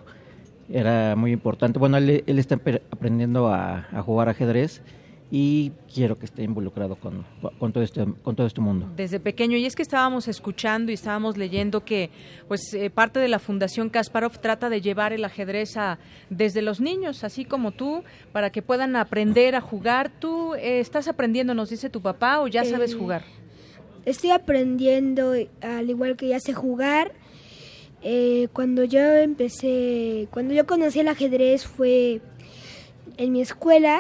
Era 0.72 1.16
muy 1.16 1.32
importante. 1.32 1.80
Bueno, 1.80 1.98
él, 1.98 2.24
está 2.28 2.56
aprendiendo 2.92 3.48
a, 3.48 3.88
jugar 4.06 4.30
ajedrez 4.30 4.82
y 5.32 5.72
quiero 5.94 6.18
que 6.18 6.26
esté 6.26 6.44
involucrado 6.44 6.96
con, 6.96 7.24
con, 7.60 7.72
todo 7.72 7.84
este 7.84 8.04
con 8.24 8.36
todo 8.36 8.48
este 8.48 8.62
mundo. 8.62 8.88
Desde 8.96 9.20
pequeño 9.20 9.58
y 9.58 9.66
es 9.66 9.76
que 9.76 9.84
estábamos 9.84 10.28
escuchando 10.28 10.92
y 10.92 10.96
estábamos 10.96 11.38
leyendo 11.38 11.86
que 11.86 12.10
pues 12.48 12.74
eh, 12.74 12.90
parte 12.90 13.20
de 13.20 13.28
la 13.28 13.38
fundación 13.38 13.90
Kasparov 13.90 14.40
trata 14.40 14.70
de 14.70 14.82
llevar 14.82 15.14
el 15.14 15.24
ajedrez 15.24 15.78
a, 15.78 16.00
desde 16.32 16.64
los 16.64 16.82
niños 16.82 17.24
así 17.24 17.46
como 17.46 17.72
tú 17.72 18.04
para 18.32 18.50
que 18.50 18.64
puedan 18.64 18.96
aprender 18.96 19.56
a 19.56 19.62
jugar. 19.62 20.12
Tú 20.20 20.56
eh, 20.56 20.80
estás 20.80 21.08
aprendiendo 21.08 21.54
nos 21.54 21.70
dice 21.70 21.92
tu 21.92 22.02
papá 22.02 22.42
o 22.42 22.48
ya 22.48 22.64
sabes 22.66 22.94
eh, 22.94 22.98
jugar 22.98 23.24
estoy 24.06 24.32
aprendiendo 24.32 25.34
al 25.62 25.90
igual 25.90 26.16
que 26.16 26.30
ya 26.30 26.40
sé 26.40 26.54
jugar 26.54 27.12
cuando 28.54 28.84
yo 28.84 29.00
empecé 29.00 30.28
cuando 30.32 30.54
yo 30.54 30.66
conocí 30.66 31.00
el 31.00 31.08
ajedrez 31.08 31.66
fue 31.66 32.22
en 33.18 33.32
mi 33.34 33.42
escuela 33.42 34.00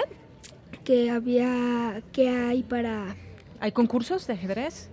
que 0.89 1.11
había, 1.11 2.01
que 2.11 2.29
hay 2.29 2.63
para... 2.63 3.15
¿Hay 3.59 3.71
concursos 3.73 4.25
de 4.25 4.33
ajedrez? 4.33 4.89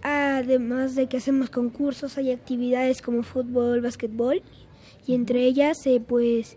Además 0.00 0.94
de 0.94 1.06
que 1.06 1.16
hacemos 1.16 1.50
concursos, 1.50 2.16
hay 2.16 2.30
actividades 2.30 3.02
como 3.02 3.22
fútbol, 3.24 3.80
básquetbol, 3.80 4.42
y 5.06 5.14
entre 5.14 5.44
ellas, 5.44 5.84
eh, 5.86 6.00
pues, 6.00 6.56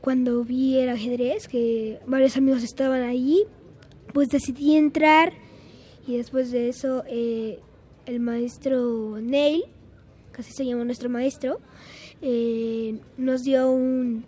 cuando 0.00 0.44
vi 0.44 0.78
el 0.78 0.90
ajedrez, 0.90 1.48
que 1.48 1.98
varios 2.06 2.36
amigos 2.36 2.62
estaban 2.62 3.02
allí, 3.02 3.44
pues 4.12 4.28
decidí 4.28 4.76
entrar, 4.76 5.32
y 6.06 6.18
después 6.18 6.52
de 6.52 6.68
eso, 6.68 7.02
eh, 7.08 7.58
el 8.04 8.20
maestro 8.20 9.18
Neil, 9.20 9.64
casi 10.36 10.52
se 10.52 10.66
llama 10.66 10.84
nuestro 10.84 11.08
maestro, 11.08 11.60
eh, 12.20 12.98
nos 13.16 13.42
dio 13.42 13.70
un, 13.70 14.26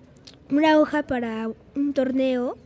una 0.51 0.81
hoja 0.81 1.03
para 1.03 1.51
un 1.77 1.93
torneo 1.93 2.57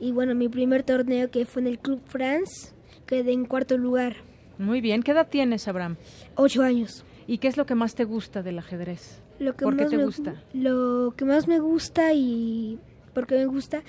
y 0.00 0.12
bueno, 0.12 0.34
mi 0.34 0.48
primer 0.48 0.82
torneo 0.82 1.30
que 1.30 1.44
fue 1.44 1.60
en 1.60 1.68
el 1.68 1.78
Club 1.78 2.00
France, 2.06 2.72
quedé 3.04 3.32
en 3.32 3.44
cuarto 3.44 3.76
lugar. 3.76 4.16
Muy 4.56 4.80
bien, 4.80 5.02
¿qué 5.02 5.10
edad 5.10 5.28
tienes, 5.28 5.68
Abraham? 5.68 5.96
Ocho 6.36 6.62
años. 6.62 7.04
¿Y 7.26 7.36
qué 7.36 7.48
es 7.48 7.58
lo 7.58 7.66
que 7.66 7.74
más 7.74 7.94
te 7.94 8.04
gusta 8.04 8.42
del 8.42 8.58
ajedrez? 8.58 9.20
Lo 9.38 9.54
que 9.54 9.64
¿Por 9.66 9.76
qué 9.76 9.84
te 9.84 10.02
gusta? 10.02 10.42
Lo 10.54 11.12
que 11.18 11.26
más 11.26 11.46
me 11.48 11.58
gusta 11.58 12.14
y 12.14 12.78
por 13.12 13.26
qué 13.26 13.34
me 13.34 13.44
gusta, 13.46 13.82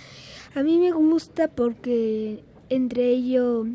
a 0.54 0.64
mí 0.64 0.78
me 0.80 0.92
gusta 0.92 1.48
porque 1.48 2.44
entre 2.70 3.10
ello 3.10 3.68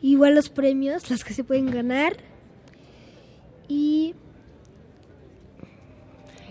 igual 0.00 0.36
los 0.36 0.48
premios, 0.48 1.10
los 1.10 1.24
que 1.24 1.34
se 1.34 1.42
pueden 1.42 1.72
ganar 1.72 2.16
y 3.68 4.14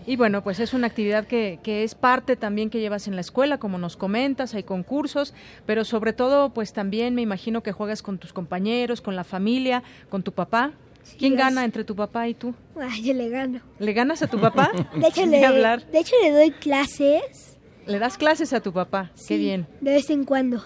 y 0.06 0.16
bueno, 0.16 0.44
pues 0.44 0.60
es 0.60 0.74
una 0.74 0.88
actividad 0.88 1.26
que, 1.26 1.60
que, 1.64 1.84
es 1.84 1.96
parte 1.96 2.36
también 2.36 2.70
que 2.70 2.80
llevas 2.80 3.08
en 3.08 3.16
la 3.16 3.22
escuela, 3.22 3.58
como 3.58 3.78
nos 3.78 3.98
comentas, 3.98 4.54
hay 4.54 4.64
concursos, 4.64 5.34
pero 5.66 5.86
sobre 5.86 6.14
todo, 6.14 6.54
pues 6.54 6.74
también 6.74 7.16
me 7.16 7.22
imagino 7.22 7.64
que 7.64 7.72
juegas 7.72 8.02
con 8.02 8.18
tus 8.18 8.34
compañeros, 8.34 9.02
con 9.02 9.16
la 9.16 9.24
familia, 9.24 9.84
con 10.10 10.24
tu 10.24 10.32
papá. 10.32 10.72
¿Quién 11.18 11.36
gana 11.36 11.66
entre 11.66 11.84
tu 11.84 11.96
papá 11.96 12.28
y 12.28 12.34
tú? 12.34 12.56
Ay, 12.80 13.04
yo 13.04 13.14
le 13.14 13.30
gano. 13.30 13.60
¿Le 13.80 13.94
ganas 13.94 14.22
a 14.24 14.28
tu 14.28 14.40
papá? 14.40 14.72
de, 14.96 15.08
hecho, 15.08 15.26
le, 15.26 15.46
hablar. 15.46 15.86
de 15.92 16.00
hecho, 16.00 16.16
le 16.22 16.32
doy 16.32 16.52
clases. 16.52 17.58
¿Le 17.86 18.00
das 18.00 18.18
clases 18.18 18.54
a 18.54 18.62
tu 18.62 18.72
papá? 18.72 19.12
Qué 19.28 19.38
bien. 19.38 19.68
De 19.82 19.92
vez 19.92 20.10
en 20.10 20.24
cuando. 20.24 20.64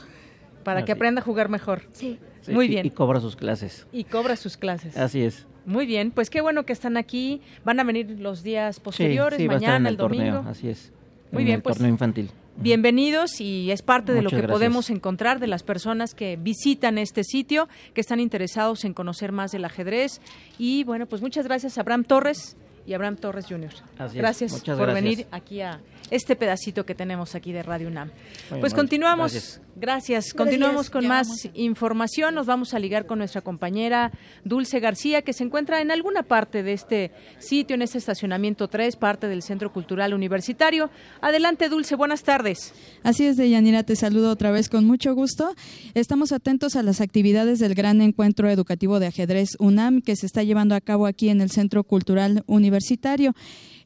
Para 0.64 0.86
que 0.86 0.92
aprenda 0.92 1.22
a 1.22 1.24
jugar 1.24 1.50
mejor. 1.50 1.84
Sí. 1.94 2.20
Muy 2.48 2.68
bien. 2.68 2.86
Y 2.86 2.92
cobra 2.92 3.20
sus 3.20 3.36
clases. 3.36 3.88
Y 3.92 4.04
cobra 4.04 4.36
sus 4.36 4.58
clases. 4.58 4.96
Así 4.98 5.24
es. 5.24 5.46
Muy 5.68 5.86
bien, 5.86 6.12
pues 6.12 6.30
qué 6.30 6.40
bueno 6.40 6.66
que 6.66 6.72
están 6.72 6.96
aquí. 6.96 7.42
Van 7.66 7.78
a 7.82 7.84
venir 7.84 8.10
los 8.22 8.42
días 8.42 8.80
posteriores, 8.80 9.38
mañana, 9.46 9.90
el, 9.90 9.98
domingo. 9.98 10.46
así 10.48 10.70
es. 10.70 10.94
Muy 11.34 11.44
bien, 11.44 11.58
el 11.58 11.62
pues. 11.62 11.76
Torneo 11.76 11.92
infantil. 11.92 12.32
Bienvenidos 12.56 13.42
y 13.42 13.70
es 13.70 13.82
parte 13.82 14.14
de 14.14 14.22
lo 14.22 14.30
que 14.30 14.48
podemos 14.48 14.90
encontrar 14.90 15.40
de 15.40 15.48
las 15.48 15.64
personas 15.64 16.16
que 16.16 16.38
visitan 16.38 16.98
este 16.98 17.26
sitio, 17.26 17.68
que 17.94 18.00
están 18.00 18.22
interesados 18.22 18.86
en 18.86 18.94
conocer 18.94 19.34
más 19.34 19.52
del 19.52 19.66
ajedrez. 19.66 20.22
Y 20.58 20.86
bueno, 20.86 21.06
pues 21.06 21.22
muchas 21.22 21.46
gracias 21.46 21.78
a 21.78 21.82
Abraham 21.82 22.06
Torres 22.06 22.56
y 22.86 22.94
Abraham 22.94 23.18
Torres 23.18 23.46
Jr. 23.48 23.74
gracias 24.14 24.62
por 24.62 24.94
venir 24.94 25.28
aquí 25.32 25.60
a 25.60 25.82
este 26.12 26.36
pedacito 26.36 26.86
que 26.86 26.96
tenemos 26.96 27.36
aquí 27.36 27.52
de 27.52 27.64
Radio 27.64 27.88
UNAM. 27.88 28.12
pues 28.60 28.74
continuamos, 28.74 29.60
gracias. 29.76 30.34
continuamos 30.34 30.90
con 30.90 31.08
más 31.08 31.50
información. 31.54 32.36
Nos 32.36 32.46
vamos 32.46 32.74
a 32.74 32.80
ligar 32.80 33.06
con 33.06 33.20
nuestra 33.20 33.42
compañera 33.42 34.12
Dulce 34.44 34.80
García, 34.80 35.22
que 35.22 35.34
se 35.34 35.44
encuentra 35.44 35.82
en 35.82 35.92
alguna 35.92 36.24
parte 36.24 36.64
de 36.64 36.74
este 36.74 37.12
sitio, 37.40 37.76
en 37.76 37.82
este 37.82 37.98
estacionamiento 37.98 38.68
3, 38.68 38.96
parte 38.96 39.28
del 39.28 39.42
Centro 39.42 39.72
Cultural 39.72 40.14
Universitario. 40.14 40.90
Adelante, 41.22 41.70
Dulce, 41.70 41.96
buenas 41.96 42.24
tardes. 42.24 42.74
Así 43.04 43.26
es, 43.26 43.38
Deyanira, 43.38 43.84
te 43.84 43.96
saludo 43.96 44.32
otra 44.32 44.52
vez 44.52 44.70
con 44.70 44.86
mucho 44.86 45.14
gusto. 45.14 45.56
Estamos 45.94 46.32
atentos 46.32 46.76
a 46.76 46.84
las 46.84 47.02
actividades 47.02 47.60
del 47.60 47.76
gran 47.76 48.02
encuentro 48.02 48.50
educativo 48.50 49.00
de 49.00 49.08
ajedrez 49.08 49.58
UNAM 49.60 50.02
que 50.02 50.16
se 50.16 50.26
está 50.26 50.44
llevando 50.44 50.76
a 50.76 50.82
cabo 50.82 51.06
aquí 51.06 51.30
en 51.30 51.42
el 51.42 51.52
Centro 51.52 51.84
Cultural 51.84 52.44
Universitario. 52.48 53.34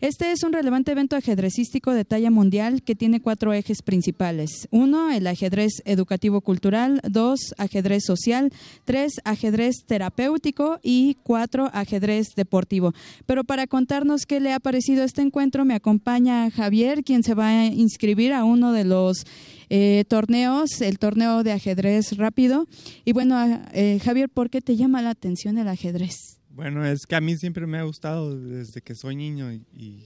Este 0.01 0.31
es 0.31 0.41
un 0.41 0.51
relevante 0.51 0.93
evento 0.93 1.15
ajedrecístico 1.15 1.93
de 1.93 2.05
talla 2.05 2.31
mundial 2.31 2.81
que 2.81 2.95
tiene 2.95 3.21
cuatro 3.21 3.53
ejes 3.53 3.83
principales. 3.83 4.67
Uno, 4.71 5.11
el 5.11 5.27
ajedrez 5.27 5.83
educativo-cultural. 5.85 7.01
Dos, 7.07 7.53
ajedrez 7.59 8.05
social. 8.05 8.51
Tres, 8.83 9.21
ajedrez 9.25 9.75
terapéutico. 9.85 10.79
Y 10.81 11.17
cuatro, 11.21 11.69
ajedrez 11.71 12.29
deportivo. 12.35 12.93
Pero 13.27 13.43
para 13.43 13.67
contarnos 13.67 14.25
qué 14.25 14.39
le 14.39 14.53
ha 14.53 14.59
parecido 14.59 15.03
este 15.03 15.21
encuentro, 15.21 15.65
me 15.65 15.75
acompaña 15.75 16.49
Javier, 16.49 17.03
quien 17.03 17.21
se 17.21 17.35
va 17.35 17.49
a 17.49 17.65
inscribir 17.67 18.33
a 18.33 18.43
uno 18.43 18.73
de 18.73 18.85
los 18.85 19.27
eh, 19.69 20.03
torneos, 20.07 20.81
el 20.81 20.97
torneo 20.97 21.43
de 21.43 21.51
ajedrez 21.51 22.17
rápido. 22.17 22.65
Y 23.05 23.13
bueno, 23.13 23.61
eh, 23.71 23.99
Javier, 24.03 24.29
¿por 24.29 24.49
qué 24.49 24.61
te 24.61 24.75
llama 24.75 25.03
la 25.03 25.11
atención 25.11 25.59
el 25.59 25.67
ajedrez? 25.67 26.40
Bueno, 26.53 26.85
es 26.85 27.05
que 27.05 27.15
a 27.15 27.21
mí 27.21 27.37
siempre 27.37 27.65
me 27.65 27.77
ha 27.77 27.83
gustado 27.83 28.37
desde 28.37 28.81
que 28.81 28.93
soy 28.93 29.15
niño 29.15 29.51
y, 29.51 30.05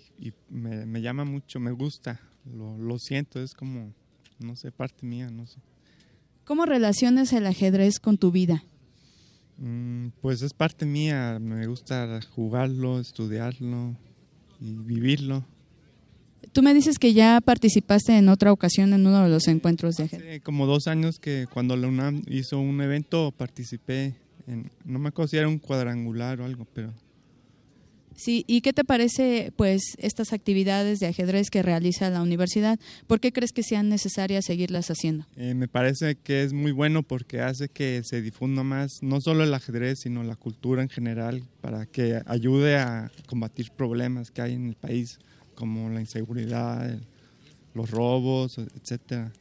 me, 0.50 1.02
llama 1.02 1.26
mucho, 1.26 1.60
me 1.60 1.72
gusta, 1.72 2.20
lo, 2.46 3.00
siento, 3.00 3.42
es 3.42 3.54
como, 3.54 3.92
no 4.40 4.56
sé, 4.56 4.72
parte 4.72 5.06
mía, 5.06 5.30
no 5.30 5.48
sé. 5.48 5.58
¿Cómo 6.44 6.66
relacionas 6.66 7.34
el 7.34 7.48
ajedrez 7.48 8.00
con 8.00 8.18
tu 8.18 8.32
vida? 8.32 8.64
Mm, 9.58 10.10
pues 10.22 10.44
es 10.44 10.54
parte 10.54 10.86
mía, 10.86 11.40
me 11.40 11.66
gusta 11.66 12.20
jugarlo, 12.36 13.00
estudiarlo 13.00 13.96
y 14.62 14.76
vivirlo. 14.76 15.44
Tú 16.52 16.62
me 16.62 16.74
dices 16.76 17.00
que 17.00 17.14
ya 17.14 17.42
participaste 17.44 18.18
en 18.18 18.30
otra 18.30 18.52
ocasión 18.52 18.94
en 18.94 19.08
uno 19.08 19.24
de 19.24 19.30
los 19.30 19.48
encuentros 19.48 19.96
de 19.96 20.04
ajedrez. 20.04 20.36
Sí, 20.36 20.40
como 20.42 20.68
dos 20.68 20.86
años 20.86 21.20
que 21.20 21.48
cuando 21.52 21.76
la 21.76 21.88
UNAM 21.88 22.22
hizo 22.28 22.60
un 22.60 22.80
evento 22.82 23.34
participé 23.36 24.16
no 24.48 25.00
me 25.00 25.10
acuerdo 25.10 25.30
si 25.30 25.38
era 25.38 25.48
un 25.48 25.60
cuadrangular 25.60 26.42
o 26.42 26.46
algo, 26.46 26.66
pero... 26.74 26.94
Sí, 28.16 28.46
¿y 28.48 28.62
qué 28.62 28.72
te 28.72 28.86
parece 28.86 29.52
pues 29.58 29.82
estas 29.98 30.32
actividades 30.32 31.00
de 31.00 31.08
ajedrez 31.08 31.50
que 31.50 31.62
realiza 31.62 32.10
la 32.10 32.22
universidad? 32.22 32.80
¿Por 33.08 33.20
qué 33.20 33.34
crees 33.34 33.52
que 33.52 33.62
sean 33.62 33.90
necesarias 33.90 34.46
seguirlas 34.46 34.90
haciendo? 34.90 35.26
Eh, 35.36 35.54
me 35.54 35.68
parece 35.68 36.16
que 36.16 36.44
es 36.44 36.54
muy 36.54 36.72
bueno 36.72 37.04
porque 37.04 37.42
hace 37.42 37.68
que 37.68 38.02
se 38.06 38.22
difunda 38.22 38.64
más 38.64 39.00
no 39.02 39.20
solo 39.20 39.44
el 39.44 39.54
ajedrez, 39.54 40.00
sino 40.00 40.24
la 40.24 40.38
cultura 40.38 40.82
en 40.82 40.90
general, 40.90 41.44
para 41.60 41.86
que 41.86 42.22
ayude 42.26 42.78
a 42.78 43.12
combatir 43.28 43.72
problemas 43.72 44.32
que 44.32 44.42
hay 44.42 44.54
en 44.54 44.70
el 44.70 44.76
país, 44.76 45.20
como 45.54 45.90
la 45.90 46.00
inseguridad, 46.00 46.98
los 47.74 47.92
robos, 47.92 48.58
etcétera. 48.58 49.34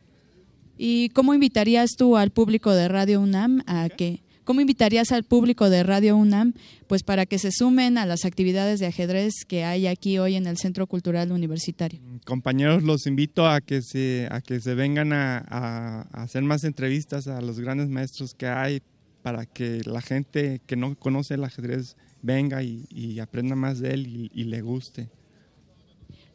¿Y 0.76 1.10
cómo 1.10 1.32
invitarías 1.32 1.92
tú 1.96 2.16
al 2.16 2.32
público 2.32 2.72
de 2.72 2.88
Radio 2.88 3.20
UNAM 3.20 3.62
a 3.66 3.88
que 3.88 4.23
¿Cómo 4.44 4.60
invitarías 4.60 5.10
al 5.10 5.24
público 5.24 5.70
de 5.70 5.82
Radio 5.82 6.16
UNAM 6.16 6.52
pues 6.86 7.02
para 7.02 7.24
que 7.24 7.38
se 7.38 7.50
sumen 7.50 7.96
a 7.96 8.04
las 8.04 8.26
actividades 8.26 8.78
de 8.78 8.86
ajedrez 8.86 9.32
que 9.48 9.64
hay 9.64 9.86
aquí 9.86 10.18
hoy 10.18 10.34
en 10.34 10.46
el 10.46 10.58
Centro 10.58 10.86
Cultural 10.86 11.32
Universitario? 11.32 11.98
Compañeros, 12.26 12.82
los 12.82 13.06
invito 13.06 13.46
a 13.46 13.62
que 13.62 13.80
se, 13.80 14.28
a 14.30 14.42
que 14.42 14.60
se 14.60 14.74
vengan 14.74 15.14
a, 15.14 16.02
hacer 16.12 16.42
más 16.42 16.64
entrevistas 16.64 17.26
a 17.26 17.40
los 17.40 17.58
grandes 17.58 17.88
maestros 17.88 18.34
que 18.34 18.46
hay 18.46 18.82
para 19.22 19.46
que 19.46 19.80
la 19.86 20.02
gente 20.02 20.60
que 20.66 20.76
no 20.76 20.94
conoce 20.94 21.34
el 21.34 21.44
ajedrez 21.44 21.96
venga 22.20 22.62
y, 22.62 23.18
aprenda 23.20 23.56
más 23.56 23.78
de 23.80 23.94
él 23.94 24.30
y 24.32 24.44
le 24.44 24.60
guste. 24.60 25.08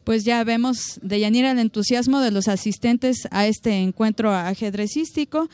Pues 0.02 0.24
ya 0.24 0.42
vemos 0.42 0.98
de 1.02 1.20
Yanira 1.20 1.52
el 1.52 1.58
entusiasmo 1.58 2.20
de 2.20 2.32
los 2.32 2.48
asistentes 2.48 3.28
a 3.30 3.46
este 3.46 3.74
encuentro 3.78 4.32
ajedrecístico 4.34 5.48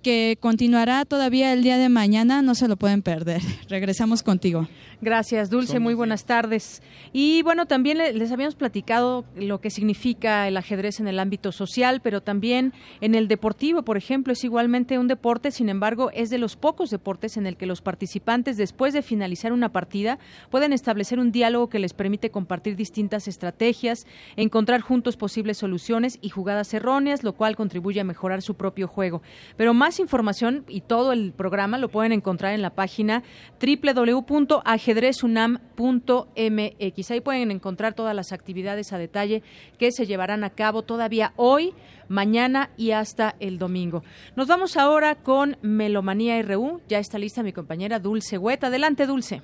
que 0.00 0.38
continuará 0.40 1.04
todavía 1.04 1.52
el 1.52 1.62
día 1.62 1.78
de 1.78 1.88
mañana, 1.88 2.42
no 2.42 2.54
se 2.54 2.68
lo 2.68 2.76
pueden 2.76 3.02
perder. 3.02 3.42
Regresamos 3.68 4.22
contigo. 4.22 4.68
Gracias, 5.00 5.50
Dulce. 5.50 5.80
Muy 5.80 5.94
buenas 5.94 6.26
tardes. 6.26 6.80
Y 7.12 7.42
bueno, 7.42 7.66
también 7.66 7.98
les 7.98 8.30
habíamos 8.30 8.54
platicado 8.54 9.24
lo 9.34 9.60
que 9.60 9.68
significa 9.68 10.46
el 10.46 10.56
ajedrez 10.56 11.00
en 11.00 11.08
el 11.08 11.18
ámbito 11.18 11.50
social, 11.50 12.00
pero 12.00 12.20
también 12.20 12.72
en 13.00 13.16
el 13.16 13.26
deportivo, 13.26 13.82
por 13.82 13.96
ejemplo, 13.96 14.32
es 14.32 14.44
igualmente 14.44 15.00
un 15.00 15.08
deporte, 15.08 15.50
sin 15.50 15.68
embargo, 15.68 16.10
es 16.14 16.30
de 16.30 16.38
los 16.38 16.54
pocos 16.54 16.90
deportes 16.90 17.36
en 17.36 17.48
el 17.48 17.56
que 17.56 17.66
los 17.66 17.82
participantes, 17.82 18.56
después 18.56 18.94
de 18.94 19.02
finalizar 19.02 19.52
una 19.52 19.72
partida, 19.72 20.20
pueden 20.50 20.72
establecer 20.72 21.18
un 21.18 21.32
diálogo 21.32 21.68
que 21.68 21.80
les 21.80 21.94
permite 21.94 22.30
compartir 22.30 22.76
distintas 22.76 23.26
estrategias, 23.26 24.06
encontrar 24.36 24.82
juntos 24.82 25.16
posibles 25.16 25.58
soluciones 25.58 26.20
y 26.22 26.28
jugadas 26.28 26.72
erróneas, 26.74 27.24
lo 27.24 27.32
cual 27.32 27.56
contribuye 27.56 28.00
a 28.00 28.04
mejorar 28.04 28.40
su 28.40 28.54
propio 28.54 28.86
juego. 28.86 29.20
Pero 29.56 29.74
más 29.82 29.98
información 29.98 30.64
y 30.68 30.82
todo 30.82 31.10
el 31.10 31.32
programa 31.32 31.76
lo 31.76 31.88
pueden 31.88 32.12
encontrar 32.12 32.54
en 32.54 32.62
la 32.62 32.70
página 32.70 33.24
www.ajedrez 33.60 34.62
ajedrezunam.mx. 34.64 37.10
Ahí 37.10 37.20
pueden 37.20 37.50
encontrar 37.50 37.92
todas 37.92 38.14
las 38.14 38.30
actividades 38.30 38.92
a 38.92 38.98
detalle 38.98 39.42
que 39.78 39.90
se 39.90 40.06
llevarán 40.06 40.44
a 40.44 40.50
cabo 40.50 40.82
todavía 40.82 41.32
hoy, 41.34 41.74
mañana 42.06 42.70
y 42.76 42.92
hasta 42.92 43.34
el 43.40 43.58
domingo. 43.58 44.04
Nos 44.36 44.46
vamos 44.46 44.76
ahora 44.76 45.16
con 45.16 45.56
Melomanía 45.62 46.40
RU. 46.42 46.80
Ya 46.88 47.00
está 47.00 47.18
lista 47.18 47.42
mi 47.42 47.52
compañera 47.52 47.98
Dulce 47.98 48.38
Hueta. 48.38 48.68
Adelante, 48.68 49.08
Dulce. 49.08 49.42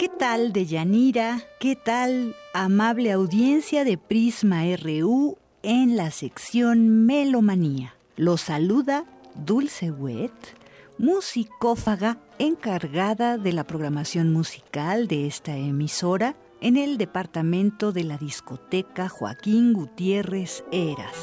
¿Qué 0.00 0.08
tal, 0.08 0.52
Deyanira? 0.52 1.38
¿Qué 1.60 1.76
tal, 1.76 2.34
amable 2.52 3.12
audiencia 3.12 3.84
de 3.84 3.96
Prisma 3.96 4.64
RU 4.82 5.38
en 5.62 5.96
la 5.96 6.10
sección 6.10 7.06
Melomanía? 7.06 7.94
Los 8.16 8.42
saluda 8.42 9.04
Dulce 9.34 9.90
Wet 9.90 10.32
musicófaga 10.98 12.18
encargada 12.38 13.38
de 13.38 13.52
la 13.52 13.64
programación 13.64 14.32
musical 14.32 15.06
de 15.06 15.26
esta 15.26 15.56
emisora 15.56 16.34
en 16.60 16.76
el 16.76 16.98
departamento 16.98 17.92
de 17.92 18.04
la 18.04 18.18
discoteca 18.18 19.08
Joaquín 19.08 19.72
Gutiérrez 19.72 20.64
Eras. 20.72 21.14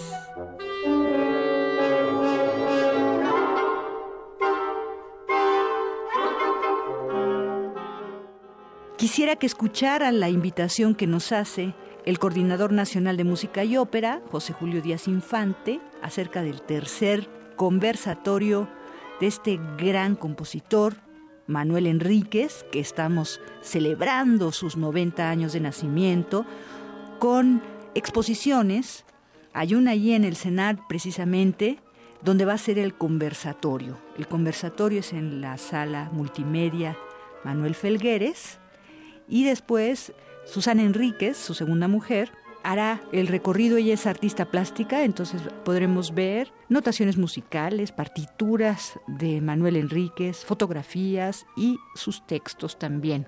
Quisiera 8.98 9.36
que 9.36 9.45
escucharan 9.45 10.22
la 10.22 10.30
invitación 10.30 10.95
que 10.95 11.06
nos 11.06 11.34
hace 11.34 11.76
el 12.06 12.19
Coordinador 12.19 12.72
Nacional 12.72 13.18
de 13.18 13.23
Música 13.23 13.64
y 13.64 13.77
Ópera, 13.77 14.22
José 14.32 14.53
Julio 14.53 14.82
Díaz 14.82 15.07
Infante, 15.07 15.80
acerca 16.03 16.44
del 16.44 16.61
tercer 16.61 17.27
conversatorio 17.56 18.69
de 19.19 19.27
este 19.27 19.60
gran 19.77 20.15
compositor, 20.15 20.98
Manuel 21.48 21.88
Enríquez, 21.88 22.64
que 22.72 22.80
estamos 22.80 23.41
celebrando 23.61 24.52
sus 24.52 24.77
90 24.77 25.30
años 25.30 25.53
de 25.53 25.61
nacimiento, 25.61 26.45
con 27.19 27.64
exposiciones. 27.95 29.03
Hay 29.53 29.73
una 29.73 29.91
allí 29.91 30.14
en 30.14 30.26
el 30.26 30.36
Senat 30.36 30.80
precisamente, 30.88 31.80
donde 32.22 32.45
va 32.45 32.53
a 32.53 32.60
ser 32.60 32.77
el 32.77 32.94
conversatorio. 32.94 33.98
El 34.18 34.27
conversatorio 34.27 34.99
es 34.99 35.11
en 35.11 35.41
la 35.41 35.57
sala 35.57 36.10
multimedia 36.11 36.98
Manuel 37.44 37.73
Felgueres 37.73 38.60
y 39.27 39.44
después 39.44 40.14
Susana 40.45 40.84
Enríquez, 40.84 41.38
su 41.38 41.53
segunda 41.53 41.88
mujer, 41.88 42.31
hará 42.65 43.01
el 43.11 43.27
recorrido, 43.27 43.77
ella 43.77 43.93
es 43.93 44.07
artista 44.07 44.45
plástica, 44.45 45.03
entonces 45.03 45.41
podremos 45.63 46.13
ver 46.13 46.51
notaciones 46.67 47.17
musicales, 47.17 47.91
partituras 47.91 48.99
de 49.07 49.39
Manuel 49.39 49.76
Enríquez, 49.76 50.43
fotografías 50.45 51.45
y 51.55 51.77
sus 51.95 52.26
textos 52.26 52.80
también. 52.80 53.27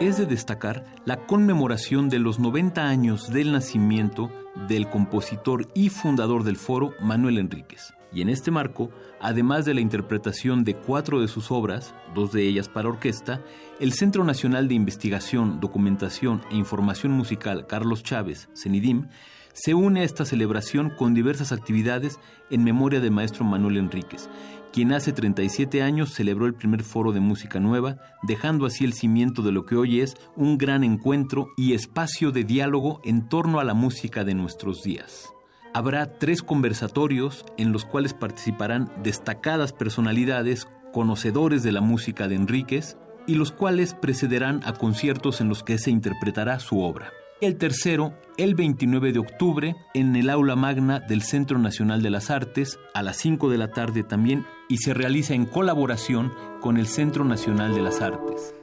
Es 0.00 0.16
de 0.16 0.24
destacar 0.24 0.86
la 1.04 1.26
conmemoración 1.26 2.08
de 2.08 2.18
los 2.18 2.38
90 2.38 2.88
años 2.88 3.30
del 3.30 3.52
nacimiento 3.52 4.30
del 4.66 4.88
compositor 4.88 5.68
y 5.74 5.90
fundador 5.90 6.42
del 6.44 6.56
foro 6.56 6.94
Manuel 7.02 7.36
Enríquez. 7.36 7.92
Y 8.12 8.22
en 8.22 8.28
este 8.28 8.50
marco, 8.50 8.90
además 9.20 9.64
de 9.64 9.74
la 9.74 9.80
interpretación 9.80 10.64
de 10.64 10.74
cuatro 10.74 11.20
de 11.20 11.28
sus 11.28 11.50
obras, 11.50 11.94
dos 12.14 12.32
de 12.32 12.42
ellas 12.42 12.68
para 12.68 12.88
orquesta, 12.88 13.40
el 13.78 13.92
Centro 13.92 14.24
Nacional 14.24 14.68
de 14.68 14.74
Investigación, 14.74 15.60
Documentación 15.60 16.42
e 16.50 16.56
Información 16.56 17.12
Musical 17.12 17.66
Carlos 17.66 18.02
Chávez, 18.02 18.48
CENIDIM, 18.54 19.08
se 19.52 19.74
une 19.74 20.00
a 20.00 20.04
esta 20.04 20.24
celebración 20.24 20.90
con 20.90 21.14
diversas 21.14 21.52
actividades 21.52 22.18
en 22.50 22.64
memoria 22.64 23.00
del 23.00 23.10
maestro 23.10 23.44
Manuel 23.44 23.78
Enríquez, 23.78 24.28
quien 24.72 24.92
hace 24.92 25.12
37 25.12 25.82
años 25.82 26.14
celebró 26.14 26.46
el 26.46 26.54
primer 26.54 26.82
foro 26.82 27.12
de 27.12 27.20
música 27.20 27.58
nueva, 27.58 27.96
dejando 28.22 28.66
así 28.66 28.84
el 28.84 28.92
cimiento 28.92 29.42
de 29.42 29.52
lo 29.52 29.66
que 29.66 29.76
hoy 29.76 30.00
es 30.00 30.16
un 30.36 30.58
gran 30.58 30.84
encuentro 30.84 31.48
y 31.56 31.74
espacio 31.74 32.30
de 32.30 32.44
diálogo 32.44 33.00
en 33.04 33.28
torno 33.28 33.58
a 33.60 33.64
la 33.64 33.74
música 33.74 34.24
de 34.24 34.34
nuestros 34.34 34.82
días. 34.82 35.30
Habrá 35.72 36.18
tres 36.18 36.42
conversatorios 36.42 37.44
en 37.56 37.72
los 37.72 37.84
cuales 37.84 38.12
participarán 38.12 38.90
destacadas 39.02 39.72
personalidades 39.72 40.66
conocedores 40.92 41.62
de 41.62 41.70
la 41.70 41.80
música 41.80 42.26
de 42.26 42.34
Enríquez 42.34 42.96
y 43.26 43.36
los 43.36 43.52
cuales 43.52 43.94
precederán 43.94 44.60
a 44.64 44.72
conciertos 44.72 45.40
en 45.40 45.48
los 45.48 45.62
que 45.62 45.78
se 45.78 45.90
interpretará 45.90 46.58
su 46.58 46.80
obra. 46.82 47.12
El 47.40 47.56
tercero, 47.56 48.12
el 48.36 48.54
29 48.54 49.12
de 49.12 49.18
octubre, 49.20 49.76
en 49.94 50.14
el 50.16 50.28
aula 50.28 50.56
magna 50.56 51.00
del 51.00 51.22
Centro 51.22 51.58
Nacional 51.58 52.02
de 52.02 52.10
las 52.10 52.30
Artes, 52.30 52.78
a 52.92 53.02
las 53.02 53.16
5 53.18 53.48
de 53.48 53.56
la 53.56 53.68
tarde 53.68 54.02
también, 54.02 54.44
y 54.68 54.78
se 54.78 54.92
realiza 54.92 55.34
en 55.34 55.46
colaboración 55.46 56.32
con 56.60 56.76
el 56.76 56.86
Centro 56.86 57.24
Nacional 57.24 57.74
de 57.74 57.80
las 57.80 58.02
Artes. 58.02 58.54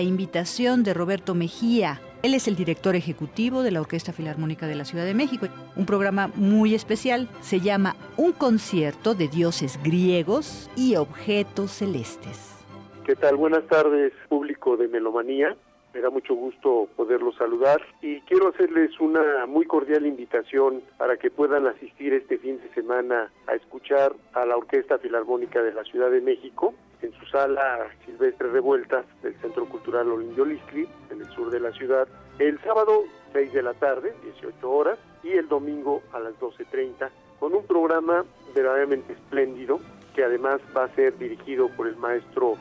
La 0.00 0.04
invitación 0.04 0.82
de 0.82 0.94
Roberto 0.94 1.34
Mejía. 1.34 2.00
Él 2.22 2.32
es 2.32 2.48
el 2.48 2.56
director 2.56 2.96
ejecutivo 2.96 3.62
de 3.62 3.70
la 3.70 3.82
Orquesta 3.82 4.14
Filarmónica 4.14 4.66
de 4.66 4.74
la 4.74 4.86
Ciudad 4.86 5.04
de 5.04 5.12
México. 5.12 5.46
Un 5.76 5.84
programa 5.84 6.30
muy 6.36 6.74
especial. 6.74 7.28
Se 7.42 7.60
llama 7.60 7.96
Un 8.16 8.32
concierto 8.32 9.14
de 9.14 9.28
dioses 9.28 9.78
griegos 9.84 10.70
y 10.74 10.96
objetos 10.96 11.72
celestes. 11.72 12.64
¿Qué 13.04 13.14
tal? 13.14 13.36
Buenas 13.36 13.66
tardes, 13.66 14.14
público 14.30 14.78
de 14.78 14.88
Melomanía. 14.88 15.54
Me 15.92 16.00
da 16.00 16.08
mucho 16.08 16.34
gusto 16.34 16.88
poderlos 16.96 17.34
saludar 17.36 17.82
y 18.00 18.22
quiero 18.22 18.48
hacerles 18.48 18.98
una 19.00 19.44
muy 19.44 19.66
cordial 19.66 20.06
invitación 20.06 20.80
para 20.96 21.18
que 21.18 21.30
puedan 21.30 21.66
asistir 21.66 22.14
este 22.14 22.38
fin 22.38 22.58
de 22.58 22.72
semana 22.72 23.30
a 23.46 23.54
escuchar 23.54 24.14
a 24.32 24.46
la 24.46 24.56
Orquesta 24.56 24.96
Filarmónica 24.96 25.62
de 25.62 25.74
la 25.74 25.84
Ciudad 25.84 26.10
de 26.10 26.22
México 26.22 26.72
en 27.02 27.12
su 27.12 27.26
sala 27.26 27.88
Silvestre 28.04 28.48
Revueltas 28.48 29.04
del 29.22 29.34
Centro 29.40 29.66
Cultural 29.66 30.10
Olimpio 30.10 30.44
Listri, 30.44 30.88
en 31.10 31.20
el 31.20 31.28
sur 31.30 31.50
de 31.50 31.60
la 31.60 31.72
ciudad, 31.72 32.06
el 32.38 32.58
sábado 32.60 33.04
6 33.32 33.52
de 33.52 33.62
la 33.62 33.74
tarde, 33.74 34.14
18 34.22 34.70
horas, 34.70 34.98
y 35.22 35.32
el 35.32 35.48
domingo 35.48 36.02
a 36.12 36.20
las 36.20 36.34
12.30, 36.40 37.10
con 37.38 37.54
un 37.54 37.64
programa 37.66 38.24
verdaderamente 38.54 39.12
espléndido, 39.12 39.80
que 40.14 40.24
además 40.24 40.60
va 40.76 40.84
a 40.84 40.94
ser 40.94 41.16
dirigido 41.18 41.68
por 41.76 41.86
el 41.86 41.96
maestro 41.96 42.56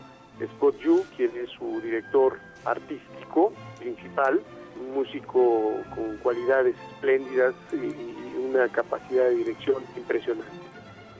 Scott 0.56 0.78
Yu, 0.80 1.04
quien 1.18 1.32
es 1.36 1.50
su 1.52 1.82
director 1.82 2.38
artístico 2.66 3.52
principal, 3.80 4.42
un 4.80 4.94
músico 4.94 5.74
con 5.96 6.18
cualidades 6.18 6.76
espléndidas 6.94 7.54
y 7.74 8.38
una 8.38 8.68
capacidad 8.70 9.26
de 9.26 9.36
dirección 9.36 9.84
impresionante. 9.98 10.59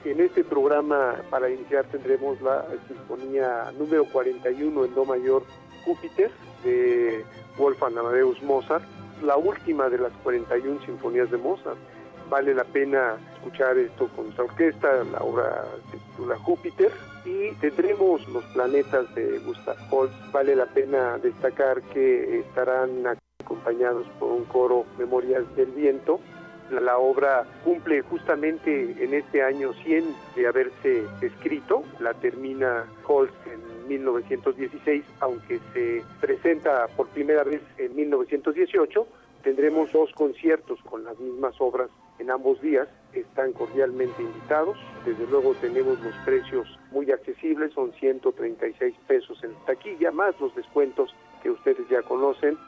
En 0.04 0.18
este 0.18 0.44
programa, 0.44 1.16
para 1.28 1.50
iniciar, 1.50 1.84
tendremos 1.86 2.40
la 2.40 2.64
sinfonía 2.88 3.70
número 3.78 4.06
41 4.06 4.84
en 4.86 4.94
Do 4.94 5.04
mayor 5.04 5.42
Júpiter 5.84 6.30
de 6.64 7.22
Wolfgang 7.58 7.98
Amadeus 7.98 8.42
Mozart, 8.42 8.84
la 9.22 9.36
última 9.36 9.90
de 9.90 9.98
las 9.98 10.12
41 10.22 10.80
sinfonías 10.86 11.30
de 11.30 11.36
Mozart. 11.36 11.78
vale 12.30 12.54
la 12.54 12.64
pena 12.64 13.18
escuchar 13.34 13.76
esto 13.76 14.08
con 14.16 14.26
nuestra 14.26 14.44
orquesta, 14.44 15.04
la 15.04 15.18
obra 15.18 15.66
se 15.90 15.98
titula 15.98 16.38
Júpiter 16.38 16.92
y 17.26 17.52
tendremos 17.56 18.26
los 18.28 18.44
planetas 18.54 19.14
de 19.14 19.38
Gustav 19.40 19.76
Holst. 19.90 20.14
Vale 20.32 20.56
la 20.56 20.66
pena 20.66 21.18
destacar 21.18 21.82
que 21.82 22.40
estarán 22.40 23.18
acompañados 23.42 24.06
por 24.18 24.30
un 24.32 24.44
coro 24.44 24.86
Memorias 24.96 25.44
del 25.56 25.72
Viento. 25.72 26.20
La 26.70 26.98
obra 26.98 27.44
cumple 27.64 28.02
justamente 28.02 28.94
en 29.02 29.14
este 29.14 29.42
año 29.42 29.72
100 29.72 30.04
de 30.36 30.46
haberse 30.46 31.04
escrito, 31.20 31.82
la 31.98 32.14
termina 32.14 32.86
Holst 33.06 33.34
en 33.46 33.88
1916, 33.88 35.04
aunque 35.20 35.58
se 35.72 36.02
presenta 36.20 36.86
por 36.96 37.08
primera 37.08 37.42
vez 37.42 37.60
en 37.78 37.96
1918 37.96 39.06
Tendremos 39.42 39.90
dos 39.92 40.12
conciertos 40.12 40.78
con 40.82 41.04
las 41.04 41.18
mismas 41.18 41.54
obras 41.60 41.88
en 42.18 42.30
ambos 42.30 42.60
días. 42.60 42.88
Están 43.14 43.52
cordialmente 43.52 44.22
invitados. 44.22 44.76
Desde 45.06 45.26
luego 45.26 45.54
tenemos 45.54 45.98
los 46.00 46.14
precios 46.26 46.78
muy 46.90 47.10
accesibles, 47.10 47.72
son 47.72 47.92
136 47.94 48.94
pesos 49.06 49.42
en 49.42 49.54
taquilla, 49.64 50.10
más 50.10 50.38
los 50.40 50.54
descuentos 50.54 51.14
que 51.42 51.50
ustedes 51.50 51.88
ya 51.88 52.02
conocen. 52.02 52.58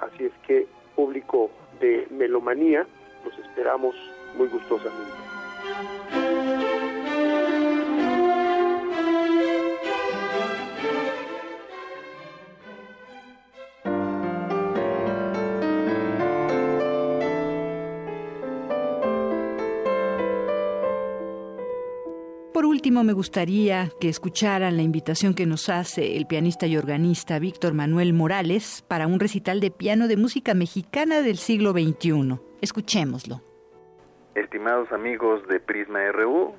Así 0.00 0.24
es 0.24 0.32
que, 0.46 0.66
público 0.94 1.50
de 1.80 2.06
Melomanía, 2.10 2.86
los 3.26 3.38
esperamos 3.38 3.94
muy 4.36 4.48
gustosamente. 4.48 5.26
último, 22.86 23.02
me 23.02 23.14
gustaría 23.14 23.90
que 23.98 24.08
escucharan 24.08 24.76
la 24.76 24.82
invitación 24.82 25.34
que 25.34 25.44
nos 25.44 25.68
hace 25.68 26.16
el 26.16 26.26
pianista 26.26 26.68
y 26.68 26.76
organista 26.76 27.40
Víctor 27.40 27.74
Manuel 27.74 28.12
Morales 28.12 28.84
para 28.86 29.08
un 29.08 29.18
recital 29.18 29.58
de 29.58 29.72
piano 29.72 30.06
de 30.06 30.16
música 30.16 30.54
mexicana 30.54 31.20
del 31.20 31.36
siglo 31.36 31.72
XXI. 31.72 32.45
Escuchémoslo. 32.60 33.42
Estimados 34.34 34.90
amigos 34.90 35.46
de 35.48 35.60
Prisma 35.60 36.10
RU, 36.12 36.54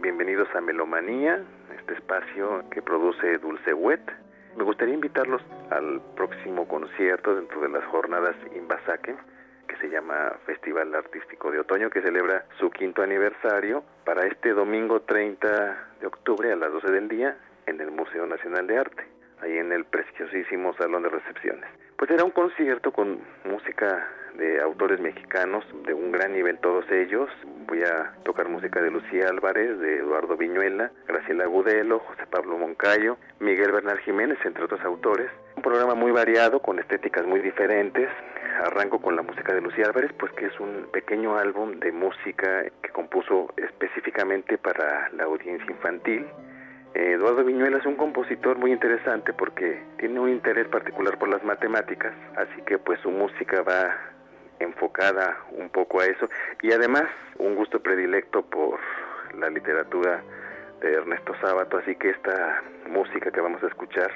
bienvenidos 0.00 0.48
a 0.54 0.60
Melomanía, 0.60 1.42
este 1.78 1.94
espacio 1.94 2.64
que 2.70 2.82
produce 2.82 3.38
Dulce 3.38 3.74
Wet. 3.74 4.00
Me 4.56 4.62
gustaría 4.62 4.94
invitarlos 4.94 5.42
al 5.70 6.00
próximo 6.14 6.68
concierto 6.68 7.34
dentro 7.34 7.60
de 7.60 7.68
las 7.68 7.84
jornadas 7.86 8.36
Invasaque 8.54 9.16
que 9.66 9.76
se 9.76 9.88
llama 9.88 10.36
Festival 10.46 10.94
Artístico 10.94 11.50
de 11.50 11.60
Otoño, 11.60 11.90
que 11.90 12.02
celebra 12.02 12.44
su 12.58 12.70
quinto 12.70 13.02
aniversario 13.02 13.84
para 14.04 14.26
este 14.26 14.50
domingo 14.50 15.02
30 15.02 15.88
de 16.00 16.06
octubre 16.06 16.52
a 16.52 16.56
las 16.56 16.72
12 16.72 16.90
del 16.90 17.08
día 17.08 17.36
en 17.66 17.80
el 17.80 17.92
Museo 17.92 18.26
Nacional 18.26 18.66
de 18.66 18.78
Arte, 18.78 19.04
ahí 19.40 19.58
en 19.58 19.72
el 19.72 19.84
preciosísimo 19.84 20.74
Salón 20.74 21.04
de 21.04 21.10
Recepciones. 21.10 21.70
Pues 22.00 22.10
era 22.12 22.24
un 22.24 22.30
concierto 22.30 22.92
con 22.92 23.20
música 23.44 24.08
de 24.38 24.58
autores 24.62 24.98
mexicanos 25.00 25.62
de 25.84 25.92
un 25.92 26.10
gran 26.10 26.32
nivel 26.32 26.58
todos 26.58 26.90
ellos. 26.90 27.28
Voy 27.66 27.82
a 27.82 28.14
tocar 28.24 28.48
música 28.48 28.80
de 28.80 28.90
Lucía 28.90 29.28
Álvarez, 29.28 29.78
de 29.78 29.98
Eduardo 29.98 30.34
Viñuela, 30.34 30.90
Graciela 31.06 31.44
Gudelo, 31.44 31.98
José 31.98 32.22
Pablo 32.30 32.56
Moncayo, 32.56 33.18
Miguel 33.38 33.72
Bernal 33.72 33.98
Jiménez, 33.98 34.38
entre 34.46 34.64
otros 34.64 34.80
autores. 34.80 35.30
Un 35.56 35.62
programa 35.62 35.94
muy 35.94 36.10
variado, 36.10 36.62
con 36.62 36.78
estéticas 36.78 37.26
muy 37.26 37.40
diferentes. 37.40 38.08
Arranco 38.64 39.02
con 39.02 39.14
la 39.14 39.20
música 39.20 39.52
de 39.52 39.60
Lucía 39.60 39.84
Álvarez, 39.84 40.10
pues 40.18 40.32
que 40.32 40.46
es 40.46 40.58
un 40.58 40.88
pequeño 40.90 41.36
álbum 41.36 41.78
de 41.80 41.92
música 41.92 42.64
que 42.80 42.88
compuso 42.92 43.52
específicamente 43.58 44.56
para 44.56 45.10
la 45.10 45.24
audiencia 45.24 45.70
infantil. 45.70 46.24
Eduardo 46.94 47.44
Viñuela 47.44 47.78
es 47.78 47.86
un 47.86 47.96
compositor 47.96 48.58
muy 48.58 48.72
interesante 48.72 49.32
porque 49.32 49.82
tiene 49.98 50.18
un 50.18 50.28
interés 50.28 50.66
particular 50.68 51.18
por 51.18 51.28
las 51.28 51.42
matemáticas, 51.44 52.12
así 52.36 52.62
que 52.62 52.78
pues 52.78 53.00
su 53.00 53.10
música 53.10 53.62
va 53.62 53.96
enfocada 54.58 55.38
un 55.52 55.70
poco 55.70 56.00
a 56.00 56.06
eso 56.06 56.28
y 56.62 56.72
además 56.72 57.04
un 57.38 57.54
gusto 57.54 57.80
predilecto 57.80 58.42
por 58.42 58.80
la 59.38 59.48
literatura 59.50 60.22
de 60.80 60.94
Ernesto 60.94 61.34
Sábato, 61.40 61.78
así 61.78 61.94
que 61.94 62.10
esta 62.10 62.62
música 62.88 63.30
que 63.30 63.40
vamos 63.40 63.62
a 63.62 63.68
escuchar, 63.68 64.10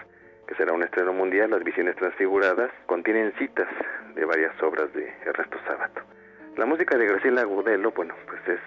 que 0.49 0.55
será 0.55 0.73
un 0.73 0.83
estreno 0.83 1.13
mundial, 1.13 1.51
Las 1.51 1.63
Visiones 1.63 1.97
Transfiguradas, 1.97 2.71
contienen 2.87 3.33
citas 3.39 3.69
de 4.15 4.25
varias 4.25 4.61
obras 4.63 4.93
de 4.95 5.13
Ernesto 5.25 5.59
Sábato. 5.67 6.01
La 6.57 6.67
música 6.67 6.97
de 6.97 7.07
Graciela 7.07 7.43
Agudelo, 7.43 7.93
bueno, 7.93 8.15
pues 8.27 8.41
es 8.49 8.61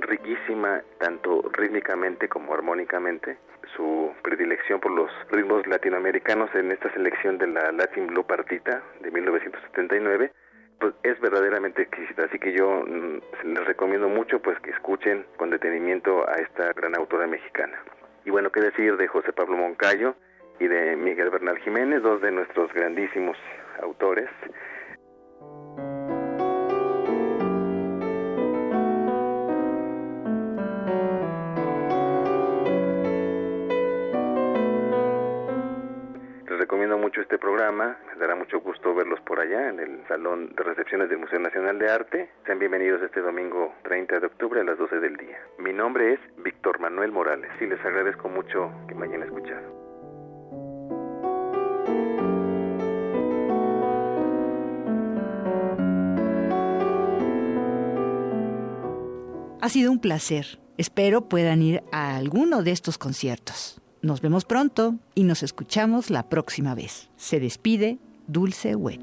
riquísima 0.00 0.82
tanto 0.98 1.42
rítmicamente 1.52 2.28
como 2.28 2.54
armónicamente. 2.54 3.36
Su 3.76 4.12
predilección 4.22 4.80
por 4.80 4.92
los 4.92 5.10
ritmos 5.30 5.66
latinoamericanos 5.66 6.54
en 6.54 6.72
esta 6.72 6.92
selección 6.92 7.38
de 7.38 7.46
la 7.48 7.72
Latin 7.72 8.06
Blue 8.06 8.24
Partita 8.24 8.82
de 9.00 9.10
1979 9.10 10.32
pues 10.80 10.94
es 11.02 11.18
verdaderamente 11.20 11.82
exquisita, 11.82 12.24
así 12.24 12.38
que 12.38 12.52
yo 12.52 12.82
mm, 12.86 13.52
les 13.54 13.64
recomiendo 13.64 14.08
mucho 14.08 14.40
pues 14.40 14.58
que 14.60 14.70
escuchen 14.70 15.24
con 15.36 15.50
detenimiento 15.50 16.28
a 16.28 16.34
esta 16.34 16.72
gran 16.72 16.96
autora 16.96 17.26
mexicana. 17.26 17.78
Y 18.24 18.30
bueno, 18.30 18.50
qué 18.50 18.60
decir 18.60 18.96
de 18.96 19.06
José 19.06 19.32
Pablo 19.32 19.56
Moncayo 19.56 20.14
y 20.58 20.66
de 20.66 20.96
Miguel 20.96 21.30
Bernal 21.30 21.58
Jiménez, 21.58 22.02
dos 22.02 22.20
de 22.20 22.30
nuestros 22.30 22.72
grandísimos 22.72 23.36
autores. 23.82 24.28
Recomiendo 36.64 36.96
mucho 36.96 37.20
este 37.20 37.36
programa, 37.36 37.98
me 38.06 38.18
dará 38.18 38.34
mucho 38.34 38.58
gusto 38.58 38.94
verlos 38.94 39.20
por 39.20 39.38
allá 39.38 39.68
en 39.68 39.80
el 39.80 40.02
Salón 40.08 40.48
de 40.56 40.62
Recepciones 40.62 41.10
del 41.10 41.18
Museo 41.18 41.38
Nacional 41.38 41.78
de 41.78 41.90
Arte. 41.90 42.30
Sean 42.46 42.58
bienvenidos 42.58 43.02
este 43.02 43.20
domingo 43.20 43.74
30 43.82 44.18
de 44.18 44.26
octubre 44.26 44.62
a 44.62 44.64
las 44.64 44.78
12 44.78 44.98
del 44.98 45.14
día. 45.18 45.36
Mi 45.58 45.74
nombre 45.74 46.14
es 46.14 46.20
Víctor 46.38 46.80
Manuel 46.80 47.12
Morales 47.12 47.50
y 47.60 47.66
les 47.66 47.78
agradezco 47.84 48.30
mucho 48.30 48.72
que 48.88 48.94
me 48.94 49.04
hayan 49.04 49.24
escuchado. 49.24 49.84
Ha 59.60 59.68
sido 59.68 59.92
un 59.92 60.00
placer. 60.00 60.46
Espero 60.78 61.28
puedan 61.28 61.60
ir 61.60 61.82
a 61.92 62.16
alguno 62.16 62.62
de 62.62 62.70
estos 62.70 62.96
conciertos. 62.96 63.83
Nos 64.04 64.20
vemos 64.20 64.44
pronto 64.44 64.96
y 65.14 65.24
nos 65.24 65.42
escuchamos 65.42 66.10
la 66.10 66.28
próxima 66.28 66.74
vez. 66.74 67.08
Se 67.16 67.40
despide 67.40 67.96
Dulce 68.26 68.74
Wet. 68.74 69.00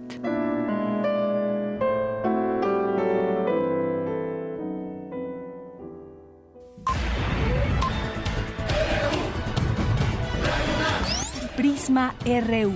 Prisma 11.57 12.13
RU. 12.23 12.73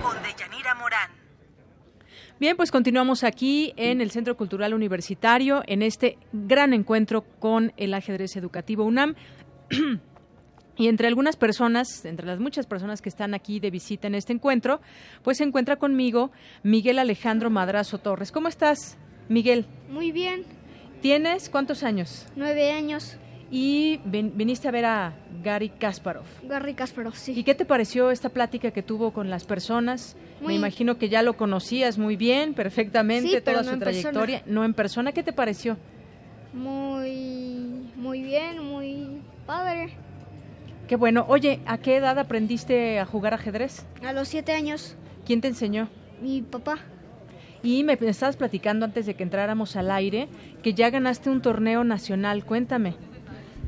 Con 0.00 0.22
Deyanira 0.22 0.76
Morán. 0.76 1.10
Bien, 2.38 2.56
pues 2.56 2.70
continuamos 2.70 3.24
aquí 3.24 3.72
en 3.74 4.00
el 4.00 4.12
Centro 4.12 4.36
Cultural 4.36 4.72
Universitario 4.72 5.64
en 5.66 5.82
este 5.82 6.16
gran 6.32 6.72
encuentro 6.74 7.22
con 7.40 7.72
el 7.76 7.92
ajedrez 7.92 8.36
educativo 8.36 8.84
UNAM. 8.84 9.16
Y 10.80 10.88
entre 10.88 11.08
algunas 11.08 11.36
personas, 11.36 12.06
entre 12.06 12.24
las 12.24 12.40
muchas 12.40 12.64
personas 12.64 13.02
que 13.02 13.10
están 13.10 13.34
aquí 13.34 13.60
de 13.60 13.70
visita 13.70 14.06
en 14.06 14.14
este 14.14 14.32
encuentro, 14.32 14.80
pues 15.22 15.36
se 15.36 15.44
encuentra 15.44 15.76
conmigo 15.76 16.30
Miguel 16.62 16.98
Alejandro 16.98 17.50
Madrazo 17.50 17.98
Torres. 17.98 18.32
¿Cómo 18.32 18.48
estás, 18.48 18.96
Miguel? 19.28 19.66
Muy 19.90 20.10
bien. 20.10 20.44
¿Tienes 21.02 21.50
cuántos 21.50 21.82
años? 21.82 22.26
Nueve 22.34 22.72
años. 22.72 23.18
Y 23.50 24.00
viniste 24.06 24.68
a 24.68 24.70
ver 24.70 24.86
a 24.86 25.12
Gary 25.42 25.68
Kasparov. 25.68 26.24
Gary 26.44 26.72
Kasparov, 26.72 27.14
sí. 27.14 27.34
¿Y 27.36 27.44
qué 27.44 27.54
te 27.54 27.66
pareció 27.66 28.10
esta 28.10 28.30
plática 28.30 28.70
que 28.70 28.82
tuvo 28.82 29.12
con 29.12 29.28
las 29.28 29.44
personas? 29.44 30.16
Me 30.40 30.54
imagino 30.54 30.96
que 30.96 31.10
ya 31.10 31.20
lo 31.20 31.36
conocías 31.36 31.98
muy 31.98 32.16
bien, 32.16 32.54
perfectamente, 32.54 33.42
toda 33.42 33.64
su 33.64 33.78
trayectoria. 33.78 34.42
No 34.46 34.64
en 34.64 34.72
persona, 34.72 35.12
¿qué 35.12 35.22
te 35.22 35.34
pareció? 35.34 35.76
Muy, 36.54 37.90
muy 37.96 38.22
bien, 38.22 38.64
muy 38.64 39.20
padre. 39.44 39.94
Qué 40.90 40.96
bueno. 40.96 41.24
Oye, 41.28 41.60
¿a 41.66 41.78
qué 41.78 41.98
edad 41.98 42.18
aprendiste 42.18 42.98
a 42.98 43.06
jugar 43.06 43.32
ajedrez? 43.32 43.86
A 44.04 44.12
los 44.12 44.26
siete 44.26 44.50
años. 44.50 44.96
¿Quién 45.24 45.40
te 45.40 45.46
enseñó? 45.46 45.88
Mi 46.20 46.42
papá. 46.42 46.78
Y 47.62 47.84
me 47.84 47.92
estabas 47.92 48.36
platicando 48.36 48.86
antes 48.86 49.06
de 49.06 49.14
que 49.14 49.22
entráramos 49.22 49.76
al 49.76 49.92
aire 49.92 50.26
que 50.64 50.74
ya 50.74 50.90
ganaste 50.90 51.30
un 51.30 51.42
torneo 51.42 51.84
nacional. 51.84 52.44
Cuéntame. 52.44 52.96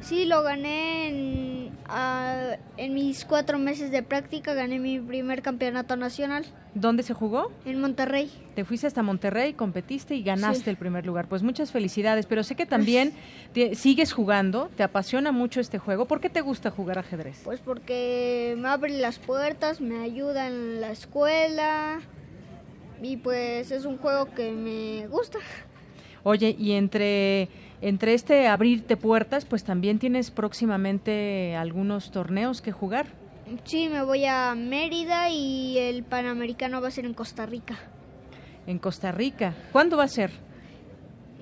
Sí, 0.03 0.25
lo 0.27 0.43
gané 0.43 1.53
Ah, 1.95 2.57
en 2.79 2.95
mis 2.95 3.25
cuatro 3.27 3.59
meses 3.59 3.91
de 3.91 4.03
práctica 4.03 4.55
gané 4.55 4.79
mi 4.79 4.99
primer 4.99 5.43
campeonato 5.43 5.95
nacional. 5.97 6.47
¿Dónde 6.75 7.03
se 7.03 7.13
jugó? 7.13 7.53
En 7.67 7.81
Monterrey. 7.83 8.31
Te 8.55 8.65
fuiste 8.65 8.87
hasta 8.87 9.03
Monterrey, 9.03 9.53
competiste 9.53 10.15
y 10.15 10.23
ganaste 10.23 10.65
Sí. 10.65 10.71
el 10.71 10.77
primer 10.79 11.05
lugar. 11.05 11.29
Pues 11.29 11.43
muchas 11.43 11.71
felicidades, 11.71 12.25
pero 12.25 12.45
sé 12.45 12.55
que 12.55 12.65
también 12.65 13.13
te- 13.53 13.75
sigues 13.75 14.13
jugando, 14.15 14.71
te 14.75 14.83
apasiona 14.85 15.33
mucho 15.33 15.61
este 15.61 15.79
juego. 15.79 16.07
¿Por 16.07 16.21
qué 16.23 16.31
te 16.31 16.41
gusta 16.41 16.71
jugar 16.71 16.99
ajedrez? 16.99 17.43
Pues 17.45 17.61
porque 17.61 18.55
me 18.59 18.69
abre 18.69 18.91
las 18.99 19.19
puertas, 19.19 19.83
me 19.83 19.99
ayuda 20.03 20.47
en 20.47 20.81
la 20.81 20.93
escuela 20.93 22.01
y 23.03 23.19
pues 23.19 23.71
es 23.71 23.85
un 23.85 23.99
juego 23.99 24.33
que 24.35 24.51
me 24.53 25.09
gusta. 25.09 25.41
Oye, 26.23 26.57
y 26.59 26.73
entre, 26.73 27.49
entre 27.83 28.15
este 28.15 28.47
abrirte 28.47 28.97
puertas, 28.97 29.45
pues 29.45 29.65
también 29.65 29.99
tienes 29.99 30.31
próximamente 30.31 31.57
algunos 31.57 32.11
torneos 32.13 32.63
que 32.63 32.73
jugar. 32.73 33.07
Sí, 33.65 33.89
me 33.89 34.03
voy 34.03 34.25
a 34.25 34.55
Mérida 34.55 35.29
y 35.29 35.77
el 35.79 36.05
Panamericano 36.05 36.81
va 36.81 36.89
a 36.89 36.91
ser 36.93 37.05
en 37.05 37.13
Costa 37.13 37.45
Rica. 37.45 37.77
En 38.67 38.79
Costa 38.79 39.11
Rica. 39.13 39.53
¿Cuándo 39.73 39.97
va 39.97 40.05
a 40.05 40.09
ser? 40.09 40.31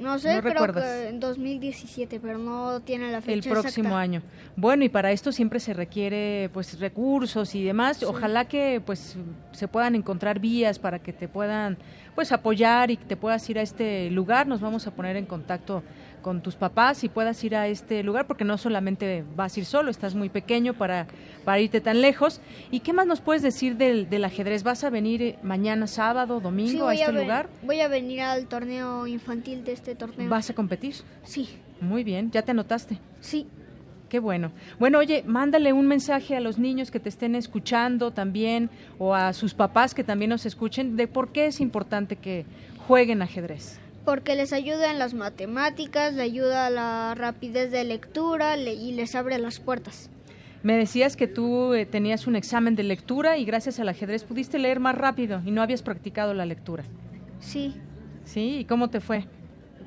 No 0.00 0.18
sé, 0.18 0.34
¿No 0.36 0.40
creo 0.40 0.54
recuerdas? 0.54 0.84
que 0.84 1.08
en 1.08 1.20
2017, 1.20 2.20
pero 2.20 2.38
no 2.38 2.80
tiene 2.80 3.12
la 3.12 3.20
fecha 3.20 3.34
El 3.34 3.42
próximo 3.42 3.88
exacta. 3.88 4.00
año. 4.00 4.22
Bueno, 4.56 4.82
y 4.82 4.88
para 4.88 5.12
esto 5.12 5.30
siempre 5.30 5.60
se 5.60 5.74
requiere 5.74 6.48
pues 6.54 6.80
recursos 6.80 7.54
y 7.54 7.62
demás. 7.62 8.02
Ojalá 8.02 8.46
que 8.46 8.80
pues 8.84 9.18
se 9.52 9.68
puedan 9.68 9.94
encontrar 9.94 10.38
vías 10.40 10.78
para 10.78 11.00
que 11.00 11.12
te 11.12 11.28
puedan 11.28 11.76
pues 12.14 12.32
apoyar 12.32 12.90
y 12.90 12.96
que 12.96 13.04
te 13.04 13.16
puedas 13.16 13.48
ir 13.50 13.58
a 13.58 13.62
este 13.62 14.10
lugar. 14.10 14.46
Nos 14.46 14.62
vamos 14.62 14.86
a 14.86 14.90
poner 14.90 15.16
en 15.16 15.26
contacto 15.26 15.82
con 16.20 16.42
tus 16.42 16.55
papás 16.56 17.02
y 17.05 17.09
puedas 17.09 17.42
ir 17.44 17.56
a 17.56 17.66
este 17.68 18.02
lugar 18.02 18.26
porque 18.26 18.44
no 18.44 18.59
solamente 18.59 19.24
vas 19.36 19.56
a 19.56 19.60
ir 19.60 19.66
solo, 19.66 19.90
estás 19.90 20.14
muy 20.14 20.28
pequeño 20.28 20.74
para, 20.74 21.06
para 21.44 21.60
irte 21.60 21.80
tan 21.80 22.01
lejos. 22.01 22.40
¿Y 22.70 22.80
qué 22.80 22.92
más 22.92 23.06
nos 23.06 23.20
puedes 23.20 23.42
decir 23.42 23.76
del, 23.76 24.09
del 24.09 24.24
ajedrez? 24.24 24.62
¿Vas 24.62 24.84
a 24.84 24.90
venir 24.90 25.22
eh, 25.22 25.38
mañana 25.42 25.86
sábado, 25.86 26.40
domingo 26.40 26.70
Sí, 26.90 26.98
a 26.98 27.01
este 27.02 27.12
ven- 27.12 27.22
lugar? 27.22 27.48
Voy 27.62 27.80
a 27.80 27.88
venir 27.88 28.20
al 28.20 28.47
torneo 28.47 29.06
infantil 29.06 29.64
de 29.64 29.72
este 29.72 29.94
torneo. 29.94 30.28
¿Vas 30.28 30.51
a 30.51 30.55
competir? 30.55 30.94
Sí. 31.24 31.48
Muy 31.80 32.05
bien, 32.05 32.30
¿ya 32.30 32.42
te 32.42 32.51
anotaste? 32.52 32.98
Sí. 33.20 33.48
Qué 34.10 34.18
bueno. 34.18 34.52
Bueno, 34.78 34.98
oye, 34.98 35.22
mándale 35.26 35.72
un 35.72 35.86
mensaje 35.86 36.36
a 36.36 36.40
los 36.40 36.59
niños 36.59 36.90
que 36.90 37.01
te 37.01 37.09
estén 37.09 37.34
escuchando 37.34 38.10
también 38.10 38.68
o 38.98 39.14
a 39.14 39.32
sus 39.32 39.55
papás 39.55 39.94
que 39.94 40.05
también 40.05 40.28
nos 40.30 40.44
escuchen 40.47 40.97
de 40.97 41.06
por 41.09 41.32
qué 41.32 41.47
es 41.47 41.60
importante 41.60 42.16
que 42.16 42.44
jueguen 42.86 43.22
ajedrez. 43.22 43.80
Porque 44.05 44.35
les 44.35 44.52
ayuda 44.52 44.90
en 44.90 44.98
las 44.98 45.14
matemáticas, 45.14 46.14
le 46.14 46.22
ayuda 46.22 46.66
a 46.66 46.70
la 46.70 47.14
rapidez 47.14 47.70
de 47.70 47.85
lectura 47.85 48.56
le- 48.56 48.74
y 48.74 48.93
les 48.93 49.14
abre 49.14 49.39
las 49.39 49.60
puertas. 49.60 50.10
Me 50.62 50.77
decías 50.77 51.16
que 51.16 51.27
tú 51.27 51.72
eh, 51.74 51.86
tenías 51.86 52.27
un 52.27 52.36
examen 52.36 52.77
de 52.77 52.82
lectura 52.82 53.39
y 53.39 53.44
gracias 53.44 53.78
al 53.81 53.89
ajedrez 53.89 54.24
pudiste 54.24 54.59
leer 54.59 54.78
más 54.81 54.94
rápido 54.97 55.40
y 55.44 55.51
no 55.51 55.62
habías 55.62 55.82
practicado 55.82 56.35
la 56.35 56.44
lectura. 56.47 56.85
Sí. 57.40 57.74
¿Sí? 58.24 58.59
¿Y 58.60 58.64
cómo 58.66 58.89
te 58.90 59.01
fue? 59.01 59.24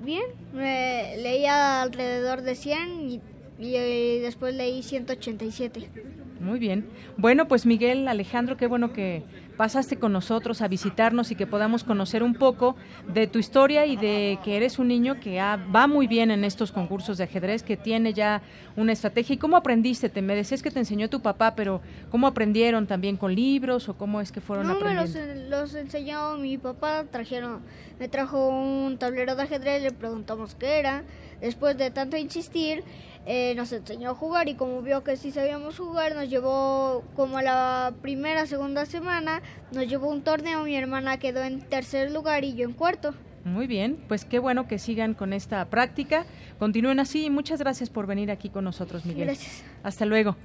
Bien, 0.03 0.23
me 0.53 1.15
leía 1.17 1.81
alrededor 1.81 2.41
de 2.41 2.55
100 2.55 3.09
y, 3.09 3.21
y, 3.63 3.75
eh, 3.75 4.19
después 4.21 4.53
leí 4.55 4.83
187. 4.83 5.89
Muy 6.39 6.59
bien. 6.59 6.85
Bueno, 7.15 7.47
pues 7.47 7.65
Miguel, 7.65 8.07
Alejandro, 8.07 8.57
qué 8.57 8.67
bueno 8.67 8.91
que 8.91 9.23
pasaste 9.55 9.97
con 9.97 10.11
nosotros 10.11 10.61
a 10.61 10.67
visitarnos 10.67 11.31
y 11.31 11.35
que 11.35 11.45
podamos 11.47 11.83
conocer 11.83 12.21
un 12.23 12.33
poco 12.33 12.75
de 13.07 13.27
tu 13.27 13.39
historia 13.39 13.85
y 13.85 13.95
de 13.95 14.39
que 14.43 14.57
eres 14.57 14.77
un 14.79 14.87
niño 14.89 15.19
que 15.21 15.39
ha- 15.39 15.55
va 15.57 15.87
muy 15.87 16.07
bien 16.07 16.31
en 16.31 16.43
estos 16.43 16.71
concursos 16.71 17.17
de 17.19 17.25
ajedrez, 17.25 17.61
que 17.63 17.77
tiene 17.77 18.13
ya 18.13 18.41
una 18.75 18.91
estrategia. 18.91 19.35
¿Y 19.35 19.37
cómo 19.37 19.55
aprendiste? 19.55 20.09
Te 20.09 20.21
me 20.21 20.35
decías 20.35 20.61
que 20.63 20.71
te 20.71 20.79
enseñó 20.79 21.07
tu 21.09 21.21
papá, 21.21 21.55
pero 21.55 21.81
¿cómo 22.09 22.27
aprendieron 22.27 22.87
también 22.87 23.15
con 23.15 23.33
libros 23.33 23.87
o 23.87 23.93
cómo 23.95 24.19
es 24.19 24.31
que 24.31 24.41
fueron 24.41 24.67
No, 24.67 24.73
me 24.79 24.93
los, 24.95 25.11
aprendiendo? 25.15 25.49
los 25.57 25.75
enseñó 25.75 26.35
mi 26.37 26.57
papá, 26.57 27.05
trajeron, 27.09 27.61
me 27.99 28.09
trajo 28.09 28.49
un 28.49 28.97
tablero 28.97 29.35
de 29.35 29.43
ajedrez, 29.43 29.83
le 29.83 29.91
preguntamos 29.91 30.55
qué 30.55 30.79
era. 30.79 31.03
Después 31.41 31.77
de 31.77 31.91
tanto 31.91 32.15
insistir, 32.17 32.83
eh, 33.25 33.53
nos 33.55 33.71
enseñó 33.71 34.11
a 34.11 34.15
jugar 34.15 34.49
y 34.49 34.55
como 34.55 34.81
vio 34.81 35.03
que 35.03 35.15
sí 35.15 35.31
sabíamos 35.31 35.77
jugar, 35.77 36.15
nos 36.15 36.29
llevó 36.29 37.03
como 37.15 37.37
a 37.37 37.43
la 37.43 37.93
primera, 38.01 38.45
segunda 38.45 38.85
semana, 38.85 39.41
nos 39.71 39.87
llevó 39.87 40.09
un 40.09 40.23
torneo, 40.23 40.63
mi 40.63 40.75
hermana 40.75 41.17
quedó 41.17 41.43
en 41.43 41.61
tercer 41.61 42.11
lugar 42.11 42.43
y 42.43 42.53
yo 42.53 42.65
en 42.65 42.73
cuarto. 42.73 43.13
Muy 43.45 43.67
bien, 43.67 43.97
pues 44.07 44.23
qué 44.25 44.39
bueno 44.39 44.67
que 44.67 44.79
sigan 44.79 45.13
con 45.13 45.33
esta 45.33 45.65
práctica. 45.69 46.25
Continúen 46.59 46.99
así 46.99 47.25
y 47.25 47.29
muchas 47.29 47.59
gracias 47.59 47.89
por 47.89 48.07
venir 48.07 48.31
aquí 48.31 48.49
con 48.49 48.63
nosotros, 48.63 49.05
Miguel. 49.05 49.25
Gracias. 49.25 49.63
Hasta 49.83 50.05
luego. 50.05 50.37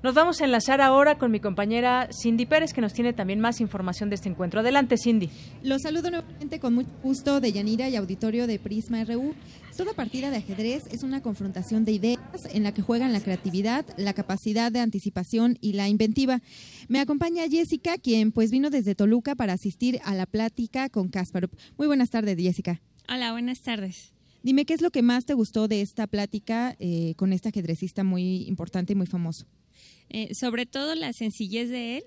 Nos 0.00 0.14
vamos 0.14 0.40
a 0.40 0.44
enlazar 0.44 0.80
ahora 0.80 1.18
con 1.18 1.32
mi 1.32 1.40
compañera 1.40 2.08
Cindy 2.12 2.46
Pérez, 2.46 2.72
que 2.72 2.80
nos 2.80 2.92
tiene 2.92 3.12
también 3.12 3.40
más 3.40 3.60
información 3.60 4.08
de 4.08 4.14
este 4.14 4.28
encuentro. 4.28 4.60
Adelante, 4.60 4.96
Cindy. 4.96 5.28
Los 5.64 5.82
saludo 5.82 6.10
nuevamente 6.12 6.60
con 6.60 6.74
mucho 6.74 6.90
gusto 7.02 7.40
de 7.40 7.50
Yanira 7.50 7.88
y 7.88 7.96
auditorio 7.96 8.46
de 8.46 8.60
Prisma 8.60 9.02
RU. 9.02 9.34
Toda 9.78 9.92
partida 9.92 10.32
de 10.32 10.38
ajedrez 10.38 10.88
es 10.90 11.04
una 11.04 11.22
confrontación 11.22 11.84
de 11.84 11.92
ideas 11.92 12.18
en 12.52 12.64
la 12.64 12.74
que 12.74 12.82
juegan 12.82 13.12
la 13.12 13.20
creatividad, 13.20 13.86
la 13.96 14.12
capacidad 14.12 14.72
de 14.72 14.80
anticipación 14.80 15.56
y 15.60 15.74
la 15.74 15.88
inventiva. 15.88 16.42
Me 16.88 16.98
acompaña 16.98 17.48
Jessica, 17.48 17.96
quien 17.96 18.32
pues 18.32 18.50
vino 18.50 18.70
desde 18.70 18.96
Toluca 18.96 19.36
para 19.36 19.52
asistir 19.52 20.00
a 20.02 20.16
la 20.16 20.26
plática 20.26 20.88
con 20.88 21.10
Kasparov. 21.10 21.50
Muy 21.76 21.86
buenas 21.86 22.10
tardes, 22.10 22.36
Jessica. 22.36 22.82
Hola, 23.08 23.30
buenas 23.30 23.60
tardes. 23.60 24.12
Dime 24.42 24.64
qué 24.64 24.74
es 24.74 24.82
lo 24.82 24.90
que 24.90 25.02
más 25.02 25.26
te 25.26 25.34
gustó 25.34 25.68
de 25.68 25.80
esta 25.80 26.08
plática 26.08 26.74
eh, 26.80 27.14
con 27.14 27.32
este 27.32 27.50
ajedrecista 27.50 28.02
muy 28.02 28.48
importante 28.48 28.94
y 28.94 28.96
muy 28.96 29.06
famoso. 29.06 29.46
Eh, 30.08 30.34
sobre 30.34 30.66
todo 30.66 30.96
la 30.96 31.12
sencillez 31.12 31.68
de 31.68 31.98
él. 31.98 32.04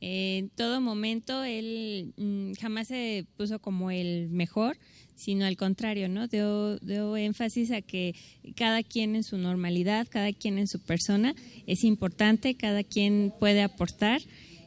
Eh, 0.00 0.38
en 0.38 0.50
todo 0.50 0.80
momento 0.80 1.42
él 1.42 2.14
mm, 2.16 2.52
jamás 2.60 2.86
se 2.86 3.26
puso 3.36 3.58
como 3.58 3.90
el 3.90 4.28
mejor, 4.30 4.78
sino 5.18 5.44
al 5.44 5.56
contrario, 5.56 6.08
¿no? 6.08 6.28
Dio, 6.28 6.78
dio 6.78 7.16
énfasis 7.16 7.70
a 7.72 7.82
que 7.82 8.14
cada 8.56 8.82
quien 8.82 9.16
en 9.16 9.24
su 9.24 9.36
normalidad, 9.36 10.06
cada 10.08 10.32
quien 10.32 10.58
en 10.58 10.66
su 10.68 10.78
persona 10.78 11.34
es 11.66 11.84
importante, 11.84 12.54
cada 12.54 12.82
quien 12.84 13.32
puede 13.38 13.60
aportar. 13.62 14.20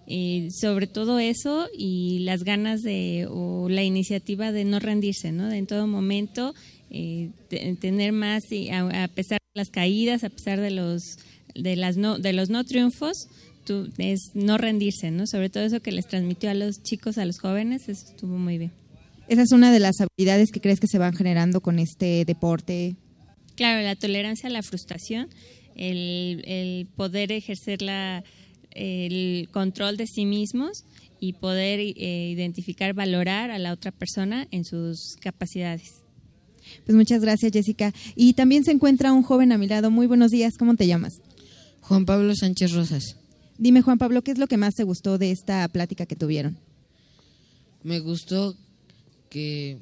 eh, 0.08 0.50
sobre 0.52 0.88
todo 0.88 1.20
eso 1.20 1.68
y 1.78 2.20
las 2.26 2.44
ganas 2.44 2.82
de 2.84 3.28
o 3.30 3.70
la 3.70 3.84
iniciativa 3.84 4.52
de 4.52 4.66
no 4.66 4.80
rendirse, 4.80 5.32
¿no? 5.32 5.50
En 5.52 5.68
todo 5.68 5.88
momento 5.88 6.54
eh, 6.90 7.30
te- 7.50 7.76
tener 7.76 8.12
más 8.12 8.52
y 8.52 8.70
a, 8.72 9.04
a 9.04 9.08
pesar 9.08 9.38
de 9.54 9.60
las 9.60 9.70
caídas, 9.70 10.24
a 10.26 10.30
pesar 10.30 10.60
de 10.60 10.72
los 10.72 11.18
de 11.56 11.76
las 11.78 11.96
no 11.98 12.18
de 12.18 12.34
los 12.34 12.50
no 12.50 12.64
triunfos, 12.66 13.30
tú, 13.66 13.88
es 14.00 14.32
no 14.34 14.58
rendirse, 14.58 15.12
¿no? 15.12 15.28
Sobre 15.28 15.50
todo 15.50 15.64
eso 15.64 15.80
que 15.82 15.92
les 15.94 16.08
transmitió 16.08 16.50
a 16.50 16.56
los 16.56 16.82
chicos, 16.84 17.18
a 17.18 17.24
los 17.26 17.38
jóvenes, 17.40 17.88
eso 17.88 18.06
estuvo 18.10 18.38
muy 18.38 18.58
bien. 18.58 18.72
Esa 19.28 19.44
es 19.44 19.52
una 19.52 19.72
de 19.72 19.80
las 19.80 19.96
habilidades 20.02 20.52
que 20.52 20.62
crees 20.62 20.80
que 20.80 20.88
se 20.88 20.98
van 20.98 21.14
generando 21.14 21.62
con 21.62 21.80
este 21.80 22.26
deporte. 22.26 22.96
Claro, 23.56 23.82
la 23.82 23.96
tolerancia 23.96 24.50
a 24.50 24.52
la 24.52 24.64
frustración, 24.64 25.30
el, 25.76 26.44
el 26.46 26.88
poder 26.96 27.32
ejercer 27.32 27.82
la, 27.82 28.24
el 28.72 29.48
control 29.52 29.98
de 29.98 30.08
sí 30.08 30.26
mismos 30.26 30.86
y 31.20 31.34
poder 31.34 31.80
eh, 31.80 32.32
identificar, 32.32 32.94
valorar 32.94 33.52
a 33.52 33.60
la 33.60 33.72
otra 33.74 33.92
persona 33.92 34.48
en 34.52 34.66
sus 34.66 35.18
capacidades. 35.22 36.02
Pues 36.86 36.96
muchas 36.96 37.22
gracias, 37.22 37.52
Jessica. 37.52 37.94
Y 38.16 38.34
también 38.34 38.64
se 38.64 38.72
encuentra 38.72 39.14
un 39.14 39.24
joven 39.24 39.52
a 39.52 39.58
mi 39.58 39.68
lado. 39.68 39.92
Muy 39.92 40.08
buenos 40.08 40.32
días, 40.32 40.58
¿cómo 40.58 40.76
te 40.76 40.88
llamas? 40.88 41.22
Juan 41.82 42.06
Pablo 42.06 42.36
Sánchez 42.36 42.72
Rosas. 42.72 43.18
Dime, 43.58 43.82
Juan 43.82 43.98
Pablo, 43.98 44.24
¿qué 44.24 44.32
es 44.32 44.40
lo 44.40 44.48
que 44.48 44.58
más 44.58 44.76
te 44.76 44.84
gustó 44.84 45.18
de 45.18 45.32
esta 45.32 45.68
plática 45.68 46.06
que 46.06 46.16
tuvieron? 46.16 46.58
Me 47.84 48.00
gustó 48.00 48.56
que 49.32 49.80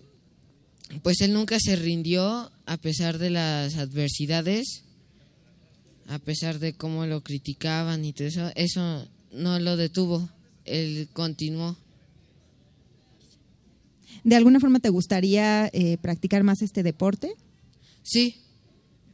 pues 1.02 1.20
él 1.22 1.34
nunca 1.34 1.58
se 1.60 1.76
rindió 1.76 2.52
a 2.66 2.78
pesar 2.78 3.18
de 3.18 3.32
las 3.32 3.76
adversidades, 3.76 4.84
a 6.08 6.20
pesar 6.20 6.60
de 6.60 6.74
cómo 6.74 7.06
lo 7.08 7.22
criticaban 7.22 8.06
y 8.06 8.14
todo 8.14 8.28
eso, 8.28 8.52
eso 8.56 9.08
no 9.34 9.60
lo 9.60 9.76
detuvo, 9.76 10.30
él 10.66 11.10
continuó. 11.14 11.76
¿De 14.24 14.36
alguna 14.36 14.60
forma 14.60 14.80
te 14.80 14.90
gustaría 14.90 15.70
eh, 15.74 15.98
practicar 15.98 16.44
más 16.44 16.62
este 16.62 16.84
deporte? 16.84 17.34
Sí. 18.04 18.36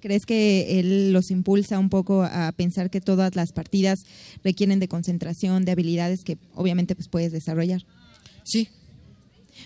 ¿Crees 0.01 0.25
que 0.25 0.79
él 0.79 1.13
los 1.13 1.31
impulsa 1.31 1.79
un 1.79 1.89
poco 1.89 2.23
a 2.23 2.51
pensar 2.51 2.89
que 2.89 3.01
todas 3.01 3.35
las 3.35 3.53
partidas 3.53 3.99
requieren 4.43 4.79
de 4.79 4.89
concentración, 4.89 5.63
de 5.63 5.71
habilidades 5.71 6.23
que 6.23 6.37
obviamente 6.53 6.93
pues 6.93 7.07
puedes 7.07 7.31
desarrollar? 7.31 7.85
Sí. 8.43 8.69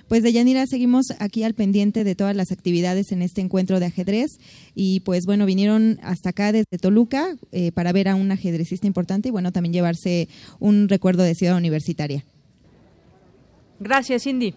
Pues 0.08 0.24
de 0.24 0.32
Yanira 0.32 0.66
seguimos 0.68 1.14
aquí 1.20 1.44
al 1.44 1.54
pendiente 1.54 2.04
de 2.04 2.16
todas 2.16 2.36
las 2.36 2.52
actividades 2.52 3.12
en 3.12 3.22
este 3.22 3.42
encuentro 3.42 3.80
de 3.80 3.88
ajedrez 3.88 4.40
y 4.76 5.02
pues 5.02 5.26
bueno, 5.26 5.46
vinieron 5.46 6.00
hasta 6.02 6.30
acá 6.30 6.52
desde 6.52 6.78
Toluca 6.80 7.36
eh, 7.52 7.72
para 7.72 7.92
ver 7.92 8.08
a 8.08 8.16
un 8.16 8.32
ajedrecista 8.32 8.88
importante 8.88 9.30
y 9.30 9.32
bueno, 9.32 9.52
también 9.52 9.74
llevarse 9.74 10.28
un 10.60 10.90
recuerdo 10.90 11.24
de 11.24 11.36
ciudad 11.36 11.58
universitaria. 11.58 12.26
Gracias, 13.80 14.24
Cindy. 14.24 14.54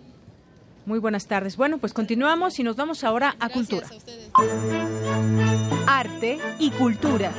Muy 0.85 0.99
buenas 0.99 1.27
tardes. 1.27 1.57
Bueno, 1.57 1.79
pues 1.79 1.93
continuamos 1.93 2.59
y 2.59 2.65
nos 2.65 2.77
vamos 2.77 3.05
ahora 3.05 3.37
a 3.39 3.49
cultura. 3.51 3.87
Arte 5.87 6.39
y 6.59 6.71
cultura. 6.71 7.33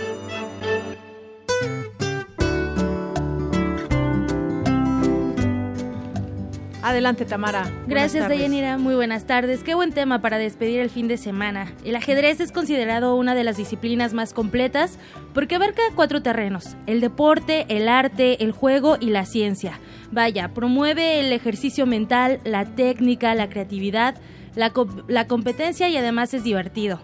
Adelante, 6.83 7.23
Tamara. 7.23 7.71
Gracias, 7.87 8.27
Deyanira. 8.27 8.77
Muy 8.77 8.93
buenas 8.93 9.25
tardes. 9.25 9.63
Qué 9.63 9.73
buen 9.73 9.93
tema 9.93 10.21
para 10.21 10.37
despedir 10.37 10.81
el 10.81 10.89
fin 10.89 11.07
de 11.07 11.15
semana. 11.15 11.71
El 11.85 11.95
ajedrez 11.95 12.41
es 12.41 12.51
considerado 12.51 13.15
una 13.15 13.35
de 13.35 13.45
las 13.45 13.55
disciplinas 13.55 14.13
más 14.13 14.33
completas 14.33 14.99
porque 15.33 15.55
abarca 15.55 15.81
cuatro 15.95 16.21
terrenos: 16.21 16.75
el 16.85 16.99
deporte, 16.99 17.65
el 17.69 17.87
arte, 17.87 18.43
el 18.43 18.51
juego 18.51 18.97
y 18.99 19.11
la 19.11 19.25
ciencia. 19.25 19.79
Vaya, 20.11 20.53
promueve 20.53 21.21
el 21.21 21.31
ejercicio 21.31 21.85
mental, 21.85 22.41
la 22.43 22.65
técnica, 22.65 23.33
la 23.33 23.47
creatividad, 23.47 24.15
la, 24.55 24.73
la 25.07 25.25
competencia 25.25 25.87
y 25.87 25.95
además 25.95 26.33
es 26.33 26.43
divertido. 26.43 26.99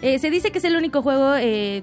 Eh, 0.00 0.20
se 0.20 0.30
dice 0.30 0.52
que 0.52 0.58
es 0.58 0.64
el 0.64 0.76
único 0.76 1.02
juego 1.02 1.34
eh, 1.34 1.82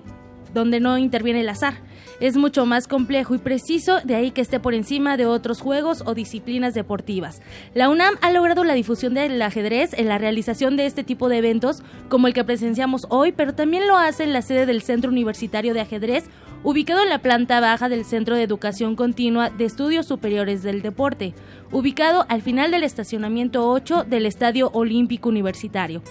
donde 0.53 0.80
no 0.80 0.98
interviene 0.98 1.41
el 1.41 1.49
azar 1.49 1.73
es 2.22 2.38
mucho 2.38 2.65
más 2.65 2.88
complejo 2.88 3.35
y 3.35 3.39
preciso, 3.39 3.99
de 4.03 4.15
ahí 4.15 4.31
que 4.31 4.41
esté 4.41 4.60
por 4.60 4.73
encima 4.73 5.18
de 5.18 5.26
otros 5.26 5.60
juegos 5.60 6.03
o 6.06 6.14
disciplinas 6.14 6.73
deportivas. 6.73 7.41
La 7.73 7.89
UNAM 7.89 8.15
ha 8.22 8.31
logrado 8.31 8.64
la 8.64 8.76
difusión 8.76 9.15
del 9.15 9.41
ajedrez 9.41 9.93
en 9.93 10.07
la 10.07 10.19
realización 10.19 10.77
de 10.77 10.85
este 10.85 11.03
tipo 11.03 11.27
de 11.27 11.39
eventos, 11.39 11.81
como 12.10 12.27
el 12.27 12.34
que 12.34 12.43
presenciamos 12.43 13.07
hoy, 13.10 13.31
pero 13.31 13.56
también 13.56 13.88
lo 13.88 13.98
hace 13.98 14.23
en 14.23 14.34
la 14.34 14.43
sede 14.43 14.68
del 14.68 14.84
Centro 14.84 15.11
Universitario 15.11 15.73
de 15.73 15.81
Ajedrez, 15.81 16.26
ubicado 16.64 17.02
en 17.02 17.10
la 17.10 17.23
planta 17.23 17.60
baja 17.60 17.89
del 17.89 18.06
Centro 18.06 18.35
de 18.35 18.43
Educación 18.43 18.95
Continua 18.95 19.49
de 19.49 19.65
Estudios 19.65 20.06
Superiores 20.06 20.61
del 20.61 20.84
Deporte, 20.84 21.34
ubicado 21.72 22.26
al 22.30 22.43
final 22.43 22.69
del 22.69 22.84
estacionamiento 22.84 23.68
8 23.68 24.06
del 24.07 24.27
Estadio 24.27 24.69
Olímpico 24.73 25.30
Universitario. 25.30 26.03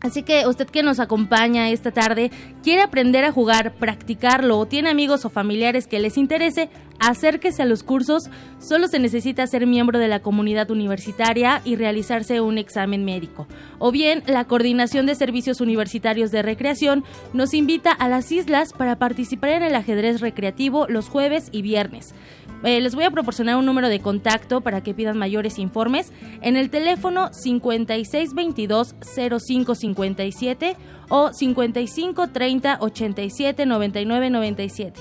Así 0.00 0.22
que 0.22 0.46
usted 0.46 0.66
que 0.66 0.82
nos 0.82 0.98
acompaña 0.98 1.68
esta 1.68 1.90
tarde 1.90 2.30
quiere 2.62 2.82
aprender 2.82 3.24
a 3.24 3.32
jugar, 3.32 3.74
practicarlo 3.74 4.58
o 4.58 4.66
tiene 4.66 4.88
amigos 4.88 5.26
o 5.26 5.30
familiares 5.30 5.86
que 5.86 5.98
les 5.98 6.16
interese, 6.16 6.70
acérquese 6.98 7.62
a 7.62 7.66
los 7.66 7.82
cursos. 7.82 8.30
Solo 8.58 8.88
se 8.88 8.98
necesita 8.98 9.46
ser 9.46 9.66
miembro 9.66 9.98
de 9.98 10.08
la 10.08 10.20
comunidad 10.20 10.70
universitaria 10.70 11.60
y 11.66 11.76
realizarse 11.76 12.40
un 12.40 12.56
examen 12.56 13.04
médico. 13.04 13.46
O 13.78 13.92
bien, 13.92 14.22
la 14.26 14.46
Coordinación 14.46 15.04
de 15.04 15.14
Servicios 15.14 15.60
Universitarios 15.60 16.30
de 16.30 16.42
Recreación 16.42 17.04
nos 17.34 17.52
invita 17.52 17.90
a 17.92 18.08
las 18.08 18.32
islas 18.32 18.72
para 18.72 18.96
participar 18.96 19.50
en 19.50 19.62
el 19.64 19.74
ajedrez 19.74 20.22
recreativo 20.22 20.86
los 20.88 21.10
jueves 21.10 21.48
y 21.52 21.60
viernes. 21.60 22.14
Eh, 22.62 22.80
les 22.80 22.94
voy 22.94 23.04
a 23.04 23.10
proporcionar 23.10 23.56
un 23.56 23.64
número 23.64 23.88
de 23.88 24.00
contacto 24.00 24.60
para 24.60 24.82
que 24.82 24.92
pidan 24.94 25.16
mayores 25.16 25.58
informes 25.58 26.12
en 26.42 26.56
el 26.56 26.68
teléfono 26.70 27.30
5622 27.32 28.94
0557 29.00 30.76
o 31.08 31.32
5530 31.32 32.78
87 32.80 33.66
99 33.66 34.30
97 34.30 35.00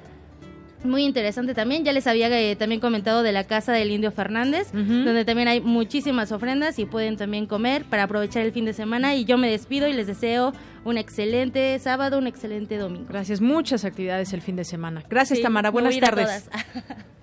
Muy 0.84 1.04
interesante 1.04 1.54
también. 1.54 1.84
Ya 1.84 1.92
les 1.92 2.06
había 2.08 2.28
eh, 2.28 2.56
también 2.56 2.80
comentado 2.80 3.22
de 3.22 3.30
la 3.30 3.44
casa 3.44 3.72
del 3.72 3.90
Indio 3.90 4.10
Fernández, 4.10 4.72
donde 4.72 5.24
también 5.24 5.46
hay 5.46 5.60
muchísimas 5.60 6.32
ofrendas 6.32 6.78
y 6.80 6.86
pueden 6.86 7.16
también 7.16 7.46
comer 7.46 7.84
para 7.84 8.04
aprovechar 8.04 8.42
el 8.42 8.52
fin 8.52 8.64
de 8.64 8.72
semana. 8.72 9.14
Y 9.14 9.24
yo 9.24 9.38
me 9.38 9.48
despido 9.48 9.86
y 9.86 9.92
les 9.92 10.08
deseo 10.08 10.52
un 10.84 10.98
excelente 10.98 11.78
sábado, 11.78 12.18
un 12.18 12.26
excelente 12.26 12.78
domingo. 12.78 13.06
Gracias. 13.08 13.40
Muchas 13.40 13.84
actividades 13.84 14.32
el 14.32 14.42
fin 14.42 14.56
de 14.56 14.64
semana. 14.64 15.04
Gracias, 15.08 15.40
Tamara. 15.40 15.70
Buenas 15.70 15.96
tardes. 15.98 16.50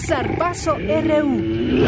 Zarpazo 0.00 0.76
RU. 0.76 1.86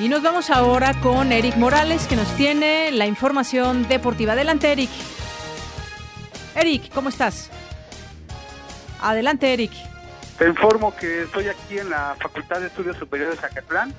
Y 0.00 0.08
nos 0.08 0.22
vamos 0.22 0.50
ahora 0.50 0.92
con 1.00 1.32
Eric 1.32 1.56
Morales, 1.56 2.06
que 2.06 2.16
nos 2.16 2.28
tiene 2.36 2.90
la 2.92 3.06
información 3.06 3.88
deportiva. 3.88 4.32
Adelante, 4.32 4.70
Eric. 4.72 4.90
Eric, 6.56 6.92
¿cómo 6.92 7.08
estás? 7.08 7.50
Adelante, 9.00 9.52
Eric. 9.52 9.72
Te 10.38 10.48
informo 10.48 10.94
que 10.96 11.22
estoy 11.22 11.48
aquí 11.48 11.78
en 11.78 11.90
la 11.90 12.16
Facultad 12.20 12.60
de 12.60 12.66
Estudios 12.66 12.96
Superiores 12.96 13.40
de 13.40 13.46
Acatlán, 13.46 13.94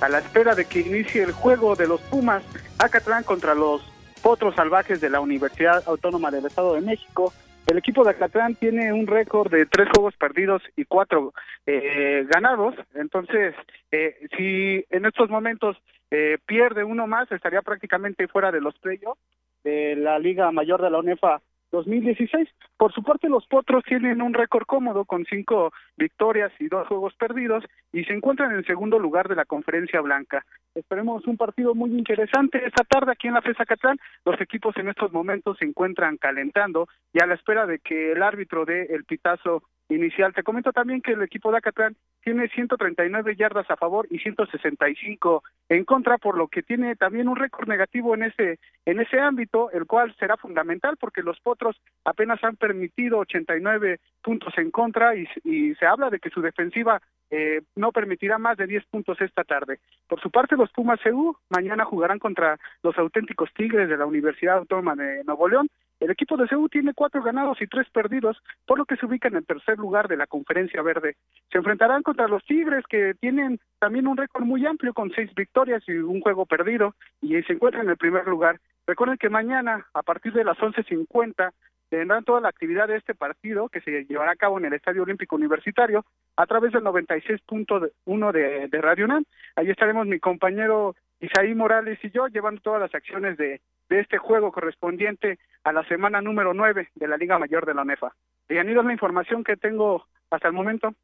a 0.00 0.08
la 0.08 0.18
espera 0.18 0.54
de 0.54 0.64
que 0.64 0.80
inicie 0.80 1.22
el 1.22 1.32
juego 1.32 1.76
de 1.76 1.86
los 1.86 2.00
Pumas 2.02 2.42
Acatlán 2.78 3.22
contra 3.22 3.54
los 3.54 3.80
Potros 4.22 4.54
Salvajes 4.54 5.00
de 5.00 5.10
la 5.10 5.20
Universidad 5.20 5.82
Autónoma 5.86 6.30
del 6.30 6.46
Estado 6.46 6.74
de 6.74 6.80
México. 6.80 7.32
El 7.66 7.78
equipo 7.78 8.02
de 8.02 8.10
Acatlán 8.10 8.54
tiene 8.54 8.92
un 8.92 9.06
récord 9.06 9.50
de 9.50 9.66
tres 9.66 9.88
juegos 9.94 10.14
perdidos 10.16 10.62
y 10.76 10.84
cuatro 10.84 11.34
eh, 11.66 12.26
ganados. 12.28 12.74
Entonces, 12.94 13.54
eh, 13.92 14.16
si 14.36 14.84
en 14.88 15.04
estos 15.04 15.28
momentos 15.28 15.76
eh, 16.10 16.38
pierde 16.46 16.84
uno 16.84 17.06
más, 17.06 17.30
estaría 17.30 17.60
prácticamente 17.62 18.26
fuera 18.28 18.50
de 18.50 18.60
los 18.60 18.74
playoffs 18.78 19.20
de 19.64 19.96
la 19.96 20.18
Liga 20.18 20.50
Mayor 20.50 20.80
de 20.80 20.90
la 20.90 20.98
UNEFA 20.98 21.42
2016. 21.70 22.48
Por 22.76 22.92
su 22.92 23.02
parte, 23.02 23.28
los 23.28 23.46
Potros 23.46 23.84
tienen 23.84 24.22
un 24.22 24.34
récord 24.34 24.64
cómodo 24.66 25.04
con 25.04 25.24
cinco 25.26 25.72
victorias 25.96 26.52
y 26.58 26.68
dos 26.68 26.86
juegos 26.88 27.14
perdidos 27.14 27.64
y 27.92 28.04
se 28.04 28.14
encuentran 28.14 28.52
en 28.52 28.64
segundo 28.64 28.98
lugar 28.98 29.28
de 29.28 29.36
la 29.36 29.44
Conferencia 29.44 30.00
Blanca. 30.00 30.44
Esperemos 30.74 31.26
un 31.26 31.36
partido 31.36 31.74
muy 31.74 31.90
interesante 31.90 32.64
esta 32.64 32.84
tarde 32.84 33.12
aquí 33.12 33.28
en 33.28 33.34
la 33.34 33.42
FESA 33.42 33.66
Catlán. 33.66 33.98
Los 34.24 34.40
equipos 34.40 34.76
en 34.76 34.88
estos 34.88 35.12
momentos 35.12 35.58
se 35.58 35.64
encuentran 35.64 36.16
calentando 36.16 36.88
y 37.12 37.22
a 37.22 37.26
la 37.26 37.34
espera 37.34 37.66
de 37.66 37.78
que 37.78 38.12
el 38.12 38.22
árbitro 38.22 38.64
dé 38.64 38.86
el 38.90 39.04
pitazo 39.04 39.62
inicial. 39.88 40.34
Te 40.34 40.42
comento 40.42 40.72
también 40.72 41.00
que 41.00 41.12
el 41.12 41.22
equipo 41.22 41.50
de 41.50 41.58
Acatlán 41.58 41.96
tiene 42.22 42.48
139 42.48 43.36
yardas 43.36 43.70
a 43.70 43.76
favor 43.76 44.06
y 44.10 44.18
165 44.18 45.42
en 45.68 45.84
contra, 45.84 46.18
por 46.18 46.36
lo 46.36 46.48
que 46.48 46.62
tiene 46.62 46.96
también 46.96 47.28
un 47.28 47.36
récord 47.36 47.68
negativo 47.68 48.14
en 48.14 48.24
ese 48.24 48.58
en 48.84 49.00
ese 49.00 49.20
ámbito, 49.20 49.70
el 49.70 49.86
cual 49.86 50.14
será 50.18 50.36
fundamental 50.36 50.96
porque 50.98 51.22
los 51.22 51.38
Potros 51.40 51.80
apenas 52.04 52.42
han 52.42 52.56
permitido 52.56 53.18
89 53.18 54.00
puntos 54.22 54.56
en 54.58 54.70
contra 54.70 55.14
y, 55.14 55.28
y 55.44 55.74
se 55.74 55.86
habla 55.86 56.10
de 56.10 56.18
que 56.18 56.30
su 56.30 56.40
defensiva 56.40 57.00
eh, 57.30 57.62
no 57.76 57.92
permitirá 57.92 58.38
más 58.38 58.56
de 58.56 58.66
10 58.66 58.86
puntos 58.86 59.20
esta 59.20 59.44
tarde. 59.44 59.80
Por 60.06 60.20
su 60.20 60.30
parte, 60.30 60.56
los 60.56 60.70
Pumas 60.72 61.00
CU 61.02 61.36
mañana 61.50 61.84
jugarán 61.84 62.18
contra 62.18 62.58
los 62.82 62.96
auténticos 62.98 63.52
Tigres 63.54 63.88
de 63.88 63.96
la 63.96 64.06
Universidad 64.06 64.58
Autónoma 64.58 64.94
de 64.94 65.24
Nuevo 65.24 65.48
León. 65.48 65.68
El 66.00 66.10
equipo 66.10 66.36
de 66.36 66.48
CU 66.48 66.68
tiene 66.68 66.94
cuatro 66.94 67.22
ganados 67.22 67.60
y 67.60 67.66
tres 67.66 67.88
perdidos, 67.90 68.38
por 68.66 68.78
lo 68.78 68.84
que 68.84 68.96
se 68.96 69.06
ubica 69.06 69.28
en 69.28 69.36
el 69.36 69.46
tercer 69.46 69.78
lugar 69.78 70.06
de 70.06 70.16
la 70.16 70.28
Conferencia 70.28 70.80
Verde. 70.80 71.16
Se 71.50 71.58
enfrentarán 71.58 72.02
contra 72.02 72.28
los 72.28 72.44
Tigres, 72.44 72.84
que 72.88 73.14
tienen 73.14 73.58
también 73.80 74.06
un 74.06 74.16
récord 74.16 74.44
muy 74.44 74.64
amplio 74.64 74.94
con 74.94 75.10
seis 75.10 75.34
victorias 75.34 75.82
y 75.88 75.92
un 75.92 76.20
juego 76.20 76.46
perdido, 76.46 76.94
y 77.20 77.42
se 77.42 77.54
encuentran 77.54 77.86
en 77.86 77.90
el 77.90 77.96
primer 77.96 78.26
lugar. 78.28 78.60
Recuerden 78.86 79.18
que 79.18 79.28
mañana, 79.28 79.86
a 79.92 80.02
partir 80.02 80.32
de 80.32 80.44
las 80.44 80.56
11.50, 80.56 81.52
tendrán 81.88 82.24
toda 82.24 82.40
la 82.40 82.48
actividad 82.48 82.88
de 82.88 82.96
este 82.96 83.14
partido 83.14 83.68
que 83.68 83.80
se 83.80 84.04
llevará 84.04 84.32
a 84.32 84.36
cabo 84.36 84.58
en 84.58 84.66
el 84.66 84.74
Estadio 84.74 85.02
Olímpico 85.02 85.36
Universitario 85.36 86.04
a 86.36 86.46
través 86.46 86.72
del 86.72 86.82
96.1 86.82 88.32
de, 88.32 88.68
de 88.68 88.80
Radio 88.80 89.04
UNAM. 89.06 89.24
Ahí 89.56 89.70
estaremos 89.70 90.06
mi 90.06 90.18
compañero 90.20 90.94
Isaí 91.20 91.54
Morales 91.54 91.98
y 92.02 92.10
yo 92.10 92.26
llevando 92.28 92.60
todas 92.60 92.80
las 92.80 92.94
acciones 92.94 93.36
de, 93.36 93.60
este 93.88 94.18
juego 94.18 94.52
correspondiente 94.52 95.38
a 95.64 95.72
la 95.72 95.82
semana 95.88 96.20
número 96.20 96.52
9 96.52 96.90
de 96.94 97.08
la 97.08 97.16
Liga 97.16 97.38
Mayor 97.38 97.64
de 97.66 97.74
la 97.74 97.82
UNEFA. 97.82 98.14
Es 98.48 98.64
la 98.64 98.92
información 98.92 99.42
que 99.42 99.56
tengo 99.56 100.04
hasta 100.30 100.48
el 100.48 100.54
momento. 100.54 100.94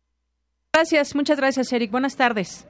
Gracias, 0.73 1.15
muchas 1.15 1.39
gracias, 1.39 1.73
Eric. 1.73 1.91
Buenas 1.91 2.17
tardes. 2.17 2.69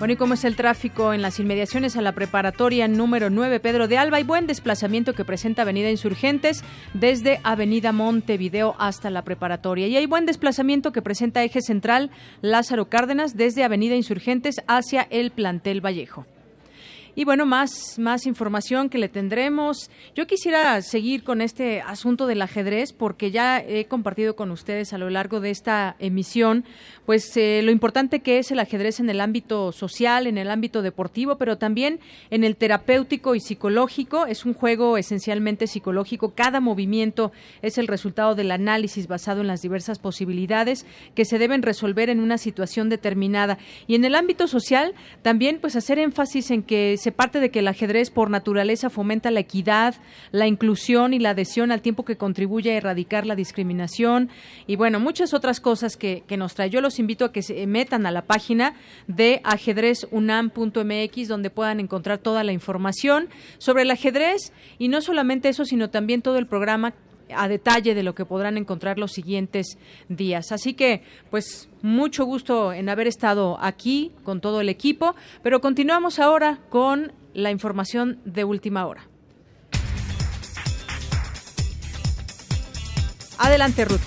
Bueno, 0.00 0.14
¿y 0.14 0.16
cómo 0.16 0.32
es 0.32 0.44
el 0.44 0.56
tráfico 0.56 1.12
en 1.12 1.20
las 1.20 1.40
inmediaciones 1.40 1.94
a 1.94 2.00
la 2.00 2.12
preparatoria 2.12 2.88
número 2.88 3.28
9 3.28 3.60
Pedro 3.60 3.86
de 3.86 3.98
Alba? 3.98 4.18
y 4.18 4.22
buen 4.22 4.46
desplazamiento 4.46 5.12
que 5.12 5.26
presenta 5.26 5.60
Avenida 5.60 5.90
Insurgentes 5.90 6.64
desde 6.94 7.38
Avenida 7.44 7.92
Montevideo 7.92 8.76
hasta 8.78 9.10
la 9.10 9.24
preparatoria. 9.24 9.88
Y 9.88 9.98
hay 9.98 10.06
buen 10.06 10.24
desplazamiento 10.24 10.92
que 10.92 11.02
presenta 11.02 11.44
Eje 11.44 11.60
Central 11.60 12.10
Lázaro 12.40 12.88
Cárdenas 12.88 13.36
desde 13.36 13.62
Avenida 13.62 13.94
Insurgentes 13.94 14.62
hacia 14.66 15.06
el 15.10 15.32
plantel 15.32 15.84
Vallejo. 15.84 16.24
Y 17.14 17.24
bueno, 17.24 17.46
más, 17.46 17.98
más 17.98 18.26
información 18.26 18.88
que 18.88 18.98
le 18.98 19.08
tendremos. 19.08 19.90
Yo 20.14 20.26
quisiera 20.26 20.80
seguir 20.82 21.24
con 21.24 21.40
este 21.40 21.80
asunto 21.80 22.26
del 22.26 22.42
ajedrez 22.42 22.92
porque 22.92 23.30
ya 23.30 23.58
he 23.60 23.86
compartido 23.86 24.36
con 24.36 24.50
ustedes 24.50 24.92
a 24.92 24.98
lo 24.98 25.10
largo 25.10 25.40
de 25.40 25.50
esta 25.50 25.96
emisión, 25.98 26.64
pues 27.06 27.36
eh, 27.36 27.60
lo 27.64 27.72
importante 27.72 28.20
que 28.20 28.38
es 28.38 28.50
el 28.50 28.60
ajedrez 28.60 29.00
en 29.00 29.10
el 29.10 29.20
ámbito 29.20 29.72
social, 29.72 30.26
en 30.26 30.38
el 30.38 30.50
ámbito 30.50 30.82
deportivo, 30.82 31.36
pero 31.36 31.58
también 31.58 32.00
en 32.30 32.44
el 32.44 32.56
terapéutico 32.56 33.34
y 33.34 33.40
psicológico. 33.40 34.26
Es 34.26 34.44
un 34.44 34.54
juego 34.54 34.96
esencialmente 34.96 35.66
psicológico. 35.66 36.34
Cada 36.34 36.60
movimiento 36.60 37.32
es 37.62 37.78
el 37.78 37.88
resultado 37.88 38.34
del 38.34 38.52
análisis 38.52 39.08
basado 39.08 39.40
en 39.40 39.48
las 39.48 39.62
diversas 39.62 39.98
posibilidades 39.98 40.86
que 41.14 41.24
se 41.24 41.38
deben 41.38 41.62
resolver 41.62 42.10
en 42.10 42.20
una 42.20 42.38
situación 42.38 42.88
determinada. 42.88 43.58
Y 43.86 43.94
en 43.94 44.04
el 44.04 44.14
ámbito 44.14 44.46
social, 44.46 44.94
también 45.22 45.58
pues 45.60 45.76
hacer 45.76 45.98
énfasis 45.98 46.50
en 46.50 46.62
que 46.62 46.96
se 47.00 47.12
parte 47.12 47.40
de 47.40 47.50
que 47.50 47.60
el 47.60 47.68
ajedrez 47.68 48.10
por 48.10 48.28
naturaleza 48.28 48.90
fomenta 48.90 49.30
la 49.30 49.40
equidad, 49.40 49.94
la 50.32 50.46
inclusión 50.46 51.14
y 51.14 51.18
la 51.18 51.30
adhesión 51.30 51.72
al 51.72 51.80
tiempo 51.80 52.04
que 52.04 52.16
contribuye 52.16 52.72
a 52.72 52.76
erradicar 52.76 53.24
la 53.24 53.34
discriminación 53.34 54.28
y 54.66 54.76
bueno, 54.76 55.00
muchas 55.00 55.32
otras 55.32 55.60
cosas 55.60 55.96
que, 55.96 56.22
nos 56.36 56.54
trae. 56.54 56.70
Yo 56.70 56.80
los 56.80 56.98
invito 56.98 57.24
a 57.24 57.32
que 57.32 57.42
se 57.42 57.66
metan 57.66 58.06
a 58.06 58.10
la 58.10 58.22
página 58.22 58.74
de 59.06 59.40
ajedrezunam.mx 59.44 61.28
donde 61.28 61.50
puedan 61.50 61.80
encontrar 61.80 62.18
toda 62.18 62.44
la 62.44 62.52
información 62.52 63.28
sobre 63.58 63.82
el 63.82 63.90
ajedrez 63.90 64.52
y 64.78 64.88
no 64.88 65.00
solamente 65.00 65.48
eso, 65.48 65.64
sino 65.64 65.90
también 65.90 66.22
todo 66.22 66.38
el 66.38 66.46
programa 66.46 66.94
a 67.34 67.48
detalle 67.48 67.94
de 67.94 68.02
lo 68.02 68.14
que 68.14 68.24
podrán 68.24 68.56
encontrar 68.56 68.98
los 68.98 69.12
siguientes 69.12 69.78
días. 70.08 70.52
Así 70.52 70.74
que, 70.74 71.02
pues, 71.30 71.68
mucho 71.82 72.24
gusto 72.24 72.72
en 72.72 72.88
haber 72.88 73.06
estado 73.06 73.58
aquí 73.60 74.12
con 74.24 74.40
todo 74.40 74.60
el 74.60 74.68
equipo, 74.68 75.14
pero 75.42 75.60
continuamos 75.60 76.18
ahora 76.18 76.58
con 76.68 77.12
la 77.34 77.50
información 77.50 78.18
de 78.24 78.44
última 78.44 78.86
hora. 78.86 79.06
Adelante, 83.38 83.84
Ruth. 83.86 84.00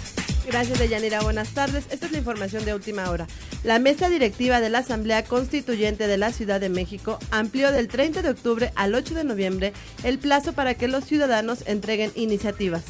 Gracias, 0.45 0.77
Deyanira. 0.77 1.21
Buenas 1.21 1.49
tardes. 1.49 1.85
Esta 1.89 2.05
es 2.05 2.11
la 2.11 2.17
información 2.17 2.65
de 2.65 2.73
última 2.73 3.09
hora. 3.09 3.27
La 3.63 3.79
mesa 3.79 4.09
directiva 4.09 4.59
de 4.59 4.69
la 4.69 4.79
Asamblea 4.79 5.23
Constituyente 5.23 6.05
de 6.05 6.17
la 6.17 6.31
Ciudad 6.31 6.59
de 6.59 6.69
México 6.69 7.17
amplió 7.31 7.71
del 7.71 7.87
30 7.87 8.21
de 8.21 8.29
octubre 8.29 8.71
al 8.75 8.93
8 8.93 9.15
de 9.15 9.23
noviembre 9.23 9.73
el 10.03 10.19
plazo 10.19 10.53
para 10.53 10.75
que 10.75 10.89
los 10.89 11.05
ciudadanos 11.05 11.63
entreguen 11.65 12.11
iniciativas 12.15 12.83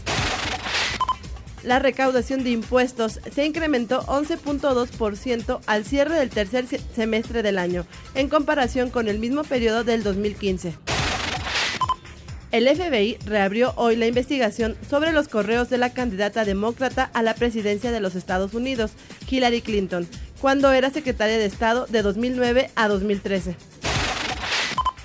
la 1.64 1.80
recaudación 1.80 2.44
de 2.44 2.52
impuestos 2.52 3.20
se 3.34 3.46
incrementó 3.46 4.02
11.2% 4.04 5.60
al 5.66 5.86
cierre 5.86 6.16
del 6.16 6.30
tercer 6.30 6.66
semestre 6.96 7.44
del 7.44 7.58
año, 7.58 7.86
en 8.16 8.30
comparación 8.30 8.90
con 8.90 9.08
el 9.08 9.20
mismo 9.20 9.44
periodo 9.44 9.84
del 9.84 10.04
2015. 10.04 10.74
El 12.52 12.68
FBI 12.68 13.18
reabrió 13.26 13.74
hoy 13.78 13.96
la 13.96 14.06
investigación 14.06 14.76
sobre 14.88 15.12
los 15.12 15.28
correos 15.28 15.72
de 15.72 15.80
la 15.80 15.92
candidata 15.92 16.46
demócrata 16.46 17.10
a 17.14 17.24
la 17.24 17.34
presidencia 17.34 17.92
de 17.92 18.00
los 18.00 18.16
Estados 18.16 18.54
Unidos, 18.54 18.92
Hillary 19.28 19.62
Clinton, 19.62 20.08
cuando 20.40 20.72
era 20.72 20.92
secretaria 20.92 21.40
de 21.40 21.46
Estado 21.46 21.88
de 21.88 22.04
2009 22.04 22.70
a 22.76 22.88
2013. 22.88 23.56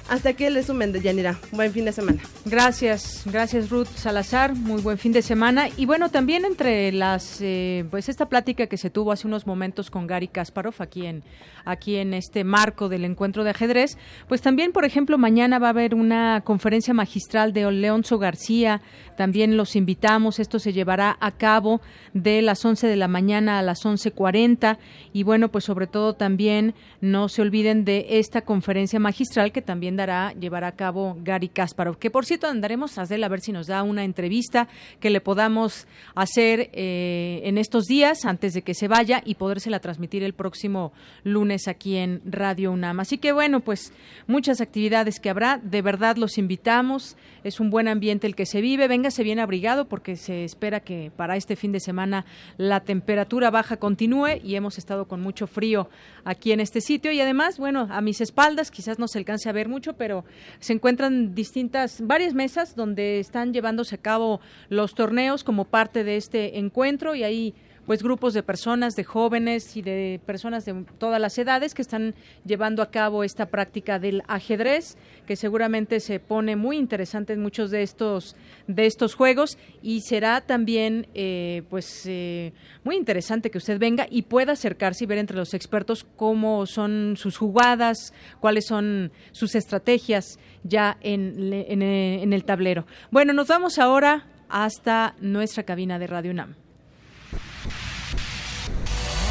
Hasta 0.08 0.30
aquí 0.30 0.44
el 0.44 0.54
resumen 0.54 0.90
de 0.90 1.02
Yanira. 1.02 1.38
Buen 1.52 1.70
fin 1.70 1.84
de 1.84 1.92
semana. 1.92 2.22
Gracias, 2.46 3.24
gracias 3.26 3.68
Ruth 3.68 3.88
Salazar. 3.94 4.54
Muy 4.54 4.80
buen 4.80 4.96
fin 4.96 5.12
de 5.12 5.20
semana. 5.20 5.68
Y 5.76 5.84
bueno, 5.84 6.08
también 6.08 6.46
entre 6.46 6.92
las, 6.92 7.42
eh, 7.42 7.84
pues 7.90 8.08
esta 8.08 8.26
plática 8.26 8.68
que 8.68 8.78
se 8.78 8.88
tuvo 8.88 9.12
hace 9.12 9.26
unos 9.26 9.46
momentos 9.46 9.90
con 9.90 10.06
Gary 10.06 10.28
Kasparov 10.28 10.76
aquí 10.78 11.04
en, 11.04 11.24
aquí 11.66 11.96
en 11.96 12.14
este 12.14 12.42
marco 12.42 12.88
del 12.88 13.04
encuentro 13.04 13.44
de 13.44 13.50
ajedrez, 13.50 13.98
pues 14.28 14.40
también, 14.40 14.72
por 14.72 14.86
ejemplo, 14.86 15.18
mañana 15.18 15.58
va 15.58 15.66
a 15.66 15.70
haber 15.70 15.94
una 15.94 16.40
conferencia 16.42 16.94
magistral 16.94 17.52
de 17.52 17.70
Leonzo 17.70 18.18
García. 18.18 18.80
También 19.18 19.58
los 19.58 19.76
invitamos. 19.76 20.38
Esto 20.38 20.58
se 20.58 20.72
llevará 20.72 21.18
a 21.20 21.32
cabo 21.32 21.82
de 22.14 22.40
las 22.40 22.64
11 22.64 22.86
de 22.86 22.96
la 22.96 23.08
mañana 23.08 23.58
a 23.58 23.62
las 23.62 23.84
11.40. 23.84 24.78
Y 25.12 25.22
bueno, 25.22 25.50
pues 25.50 25.64
sobre 25.64 25.86
todo 25.86 26.14
también 26.14 26.74
no 27.02 27.28
se 27.28 27.42
olviden 27.42 27.84
de 27.84 28.06
esta 28.18 28.40
conferencia 28.40 28.98
magistral 28.98 29.52
que 29.52 29.60
también 29.60 29.97
dará, 29.98 30.32
llevará 30.32 30.68
a 30.68 30.72
cabo 30.72 31.18
Gary 31.22 31.48
Kasparov, 31.48 31.98
que 31.98 32.10
por 32.10 32.24
cierto 32.24 32.46
andaremos 32.46 32.94
de 32.96 33.14
él 33.14 33.24
a 33.24 33.28
ver 33.28 33.40
si 33.40 33.52
nos 33.52 33.66
da 33.66 33.82
una 33.82 34.04
entrevista 34.04 34.68
que 35.00 35.10
le 35.10 35.20
podamos 35.20 35.86
hacer 36.14 36.70
eh, 36.72 37.42
en 37.44 37.58
estos 37.58 37.84
días 37.84 38.24
antes 38.24 38.54
de 38.54 38.62
que 38.62 38.72
se 38.72 38.88
vaya 38.88 39.20
y 39.24 39.34
podérsela 39.34 39.80
transmitir 39.80 40.22
el 40.22 40.32
próximo 40.32 40.92
lunes 41.24 41.68
aquí 41.68 41.96
en 41.96 42.22
Radio 42.24 42.72
UNAM. 42.72 43.00
Así 43.00 43.18
que 43.18 43.32
bueno, 43.32 43.60
pues 43.60 43.92
muchas 44.26 44.60
actividades 44.60 45.20
que 45.20 45.30
habrá, 45.30 45.60
de 45.62 45.82
verdad 45.82 46.16
los 46.16 46.38
invitamos, 46.38 47.16
es 47.44 47.60
un 47.60 47.70
buen 47.70 47.88
ambiente 47.88 48.26
el 48.26 48.34
que 48.34 48.46
se 48.46 48.60
vive, 48.60 48.88
véngase 48.88 49.22
bien 49.22 49.38
abrigado 49.38 49.88
porque 49.88 50.16
se 50.16 50.44
espera 50.44 50.80
que 50.80 51.12
para 51.14 51.36
este 51.36 51.56
fin 51.56 51.72
de 51.72 51.80
semana 51.80 52.24
la 52.56 52.80
temperatura 52.80 53.50
baja 53.50 53.76
continúe 53.76 54.40
y 54.42 54.54
hemos 54.54 54.78
estado 54.78 55.06
con 55.06 55.20
mucho 55.20 55.46
frío 55.46 55.88
aquí 56.24 56.52
en 56.52 56.60
este 56.60 56.80
sitio. 56.80 57.12
Y 57.12 57.20
además, 57.20 57.58
bueno, 57.58 57.88
a 57.90 58.00
mis 58.00 58.20
espaldas 58.20 58.70
quizás 58.70 58.98
no 58.98 59.08
se 59.08 59.18
alcance 59.18 59.48
a 59.48 59.52
ver 59.52 59.68
mucho, 59.68 59.87
pero 59.94 60.24
se 60.58 60.72
encuentran 60.72 61.34
distintas, 61.34 62.06
varias 62.06 62.34
mesas 62.34 62.74
donde 62.74 63.20
están 63.20 63.52
llevándose 63.52 63.94
a 63.94 63.98
cabo 63.98 64.40
los 64.68 64.94
torneos 64.94 65.44
como 65.44 65.64
parte 65.64 66.04
de 66.04 66.16
este 66.16 66.58
encuentro 66.58 67.14
y 67.14 67.24
ahí 67.24 67.54
pues 67.88 68.02
grupos 68.02 68.34
de 68.34 68.42
personas, 68.42 68.96
de 68.96 69.04
jóvenes 69.04 69.74
y 69.74 69.80
de 69.80 70.20
personas 70.26 70.66
de 70.66 70.84
todas 70.98 71.18
las 71.18 71.38
edades 71.38 71.72
que 71.72 71.80
están 71.80 72.14
llevando 72.44 72.82
a 72.82 72.90
cabo 72.90 73.24
esta 73.24 73.46
práctica 73.46 73.98
del 73.98 74.22
ajedrez, 74.28 74.98
que 75.26 75.36
seguramente 75.36 75.98
se 76.00 76.20
pone 76.20 76.54
muy 76.54 76.76
interesante 76.76 77.32
en 77.32 77.40
muchos 77.40 77.70
de 77.70 77.82
estos 77.82 78.36
de 78.66 78.84
estos 78.84 79.14
juegos 79.14 79.56
y 79.80 80.02
será 80.02 80.42
también 80.42 81.06
eh, 81.14 81.62
pues 81.70 82.02
eh, 82.04 82.52
muy 82.84 82.94
interesante 82.94 83.50
que 83.50 83.56
usted 83.56 83.78
venga 83.78 84.06
y 84.10 84.20
pueda 84.20 84.52
acercarse 84.52 85.04
y 85.04 85.06
ver 85.06 85.16
entre 85.16 85.38
los 85.38 85.54
expertos 85.54 86.04
cómo 86.16 86.66
son 86.66 87.14
sus 87.16 87.38
jugadas, 87.38 88.12
cuáles 88.38 88.66
son 88.66 89.12
sus 89.32 89.54
estrategias 89.54 90.38
ya 90.62 90.98
en, 91.00 91.54
en 91.54 92.32
el 92.34 92.44
tablero. 92.44 92.84
Bueno, 93.10 93.32
nos 93.32 93.48
vamos 93.48 93.78
ahora 93.78 94.26
hasta 94.50 95.14
nuestra 95.22 95.62
cabina 95.62 95.98
de 95.98 96.06
Radio 96.06 96.32
UNAM. 96.32 96.67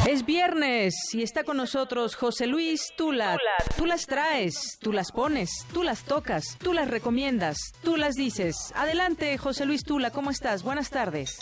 Es 0.08 0.24
viernes 0.24 0.94
y 1.12 1.22
está 1.22 1.44
con 1.44 1.58
nosotros 1.58 2.16
José 2.16 2.46
Luis 2.46 2.94
Tula. 2.96 3.36
Tú 3.76 3.84
las 3.84 4.06
traes, 4.06 4.78
tú 4.80 4.90
las 4.90 5.12
pones, 5.12 5.50
tú 5.74 5.82
las 5.82 6.02
tocas, 6.04 6.56
tú 6.56 6.72
las 6.72 6.88
recomiendas, 6.88 7.58
tú 7.82 7.98
las 7.98 8.14
dices. 8.14 8.56
Adelante, 8.74 9.36
José 9.36 9.66
Luis 9.66 9.82
Tula, 9.84 10.10
¿cómo 10.10 10.30
estás? 10.30 10.62
Buenas 10.62 10.88
tardes. 10.88 11.38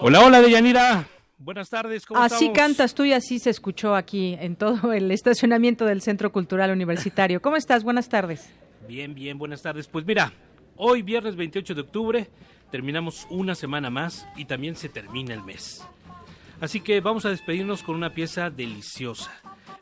Hola, 0.00 0.20
hola, 0.24 0.40
Deyanira. 0.40 1.08
Buenas 1.36 1.70
tardes, 1.70 2.06
¿cómo 2.06 2.20
Así 2.20 2.52
cantas 2.52 2.94
tú 2.94 3.02
y 3.02 3.12
así 3.12 3.40
se 3.40 3.50
escuchó 3.50 3.96
aquí 3.96 4.36
en 4.38 4.54
todo 4.54 4.92
el 4.92 5.10
estacionamiento 5.10 5.84
del 5.84 6.00
Centro 6.00 6.30
Cultural 6.30 6.70
Universitario. 6.70 7.42
¿Cómo 7.42 7.56
estás? 7.56 7.82
Buenas 7.82 8.08
tardes. 8.08 8.48
Bien, 8.86 9.16
bien, 9.16 9.36
buenas 9.36 9.62
tardes. 9.62 9.88
Pues 9.88 10.06
mira, 10.06 10.32
hoy 10.76 11.02
viernes 11.02 11.34
28 11.34 11.74
de 11.74 11.80
octubre 11.80 12.30
terminamos 12.70 13.26
una 13.30 13.54
semana 13.54 13.90
más 13.90 14.26
y 14.36 14.44
también 14.44 14.76
se 14.76 14.88
termina 14.88 15.34
el 15.34 15.42
mes. 15.42 15.86
Así 16.60 16.80
que 16.80 17.00
vamos 17.00 17.24
a 17.24 17.30
despedirnos 17.30 17.82
con 17.82 17.94
una 17.94 18.10
pieza 18.10 18.50
deliciosa. 18.50 19.32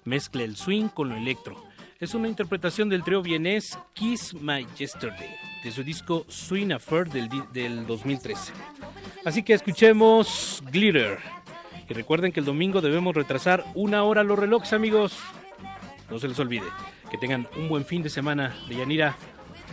Mezcla 0.04 0.42
el 0.42 0.56
swing 0.56 0.88
con 0.88 1.08
lo 1.08 1.16
electro. 1.16 1.62
Es 1.98 2.14
una 2.14 2.28
interpretación 2.28 2.90
del 2.90 3.02
trío 3.02 3.22
vienés 3.22 3.78
Kiss 3.94 4.34
My 4.34 4.66
Yesterday, 4.76 5.34
de 5.64 5.72
su 5.72 5.82
disco 5.82 6.26
Swing 6.28 6.72
Affair 6.72 7.08
del, 7.08 7.30
del 7.52 7.86
2013. 7.86 8.52
Así 9.24 9.42
que 9.42 9.54
escuchemos 9.54 10.62
Glitter. 10.70 11.18
Y 11.88 11.94
recuerden 11.94 12.32
que 12.32 12.40
el 12.40 12.46
domingo 12.46 12.82
debemos 12.82 13.14
retrasar 13.14 13.64
una 13.74 14.02
hora 14.02 14.22
los 14.22 14.38
relojes, 14.38 14.74
amigos. 14.74 15.16
No 16.10 16.18
se 16.18 16.28
les 16.28 16.38
olvide. 16.38 16.66
Que 17.10 17.16
tengan 17.16 17.48
un 17.56 17.68
buen 17.68 17.86
fin 17.86 18.02
de 18.02 18.10
semana. 18.10 18.54
De 18.68 18.76
Yanira, 18.76 19.16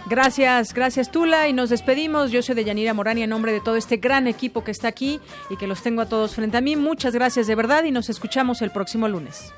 Gracias, 0.08 0.74
gracias 0.74 1.12
Tula 1.12 1.48
y 1.48 1.54
nos 1.54 1.70
despedimos. 1.70 2.32
Yo 2.32 2.42
soy 2.42 2.56
de 2.56 2.66
Yanira 2.66 2.94
Morani 2.94 3.24
en 3.24 3.30
nombre 3.30 3.52
de 3.52 3.62
todo 3.62 3.76
este 3.76 3.98
gran 3.98 4.28
equipo 4.28 4.64
que 4.64 4.72
está 4.72 4.88
aquí 4.88 5.20
y 5.50 5.58
que 5.58 5.68
los 5.68 5.82
tengo 5.82 6.02
a 6.02 6.10
todos 6.10 6.36
frente 6.36 6.58
a 6.58 6.62
mí. 6.62 6.76
Muchas 6.76 7.14
gracias 7.14 7.48
de 7.48 7.56
verdad 7.56 7.84
y 7.86 7.92
nos 7.92 8.10
escuchamos 8.10 8.62
el 8.62 8.72
próximo 8.72 9.08
lunes. 9.08 9.54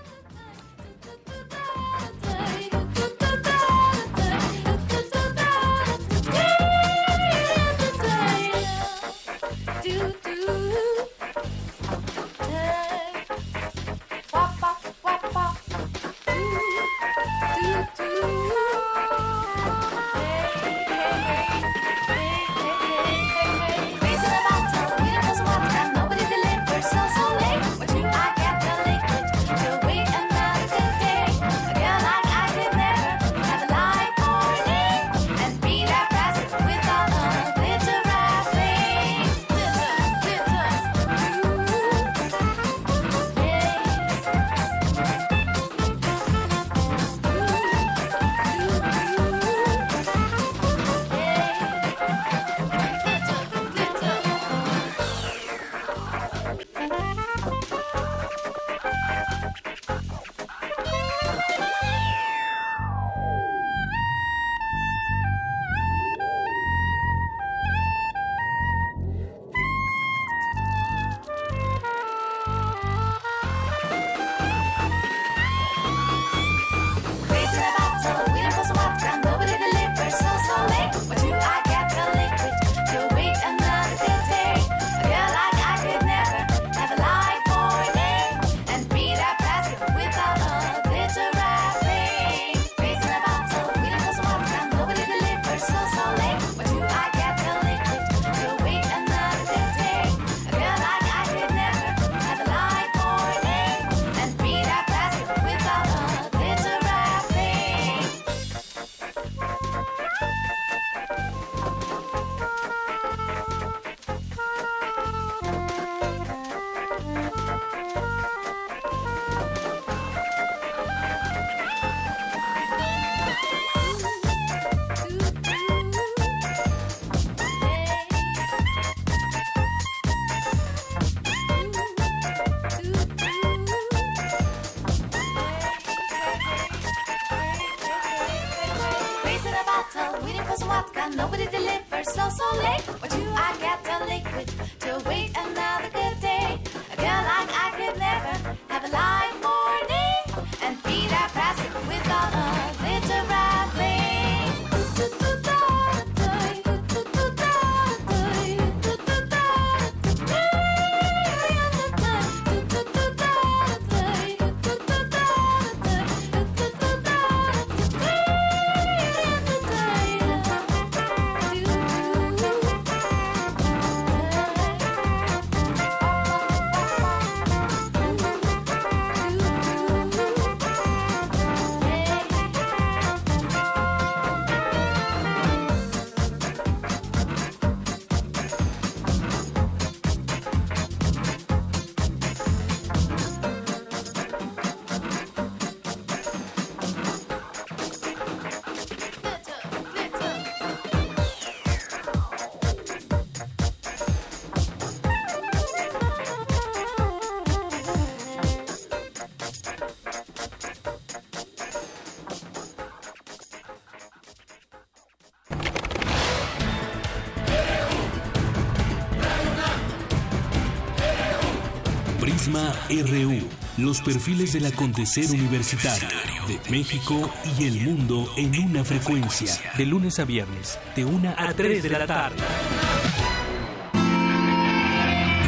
Prisma 222.56 222.74
RU, 222.90 223.84
los 223.84 224.00
perfiles 224.02 224.54
del 224.54 224.66
acontecer 224.68 225.30
universitario 225.30 226.08
de 226.48 226.58
México 226.72 227.30
y 227.60 227.66
el 227.66 227.82
mundo 227.82 228.32
en 228.38 228.58
una 228.64 228.86
frecuencia. 228.86 229.52
De 229.78 229.86
lunes 229.86 230.20
a 230.20 230.24
viernes, 230.24 230.80
de 230.96 231.04
1 231.04 231.36
a 231.38 231.54
3 231.54 231.84
de 231.84 231.90
la 231.90 232.08
tarde. 232.08 232.38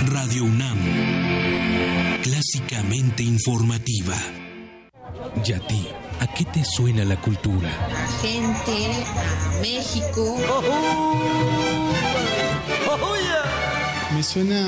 Radio 0.07 0.43
UNAM, 0.43 0.79
clásicamente 2.23 3.23
informativa. 3.23 4.17
¿Y 5.45 5.53
a 5.53 5.59
ti, 5.65 5.87
a 6.19 6.27
qué 6.27 6.43
te 6.43 6.65
suena 6.65 7.05
la 7.05 7.21
cultura? 7.21 7.69
a 7.69 8.07
gente, 8.21 8.91
a 9.15 9.61
México. 9.61 10.37
Me 14.17 14.23
suena 14.23 14.65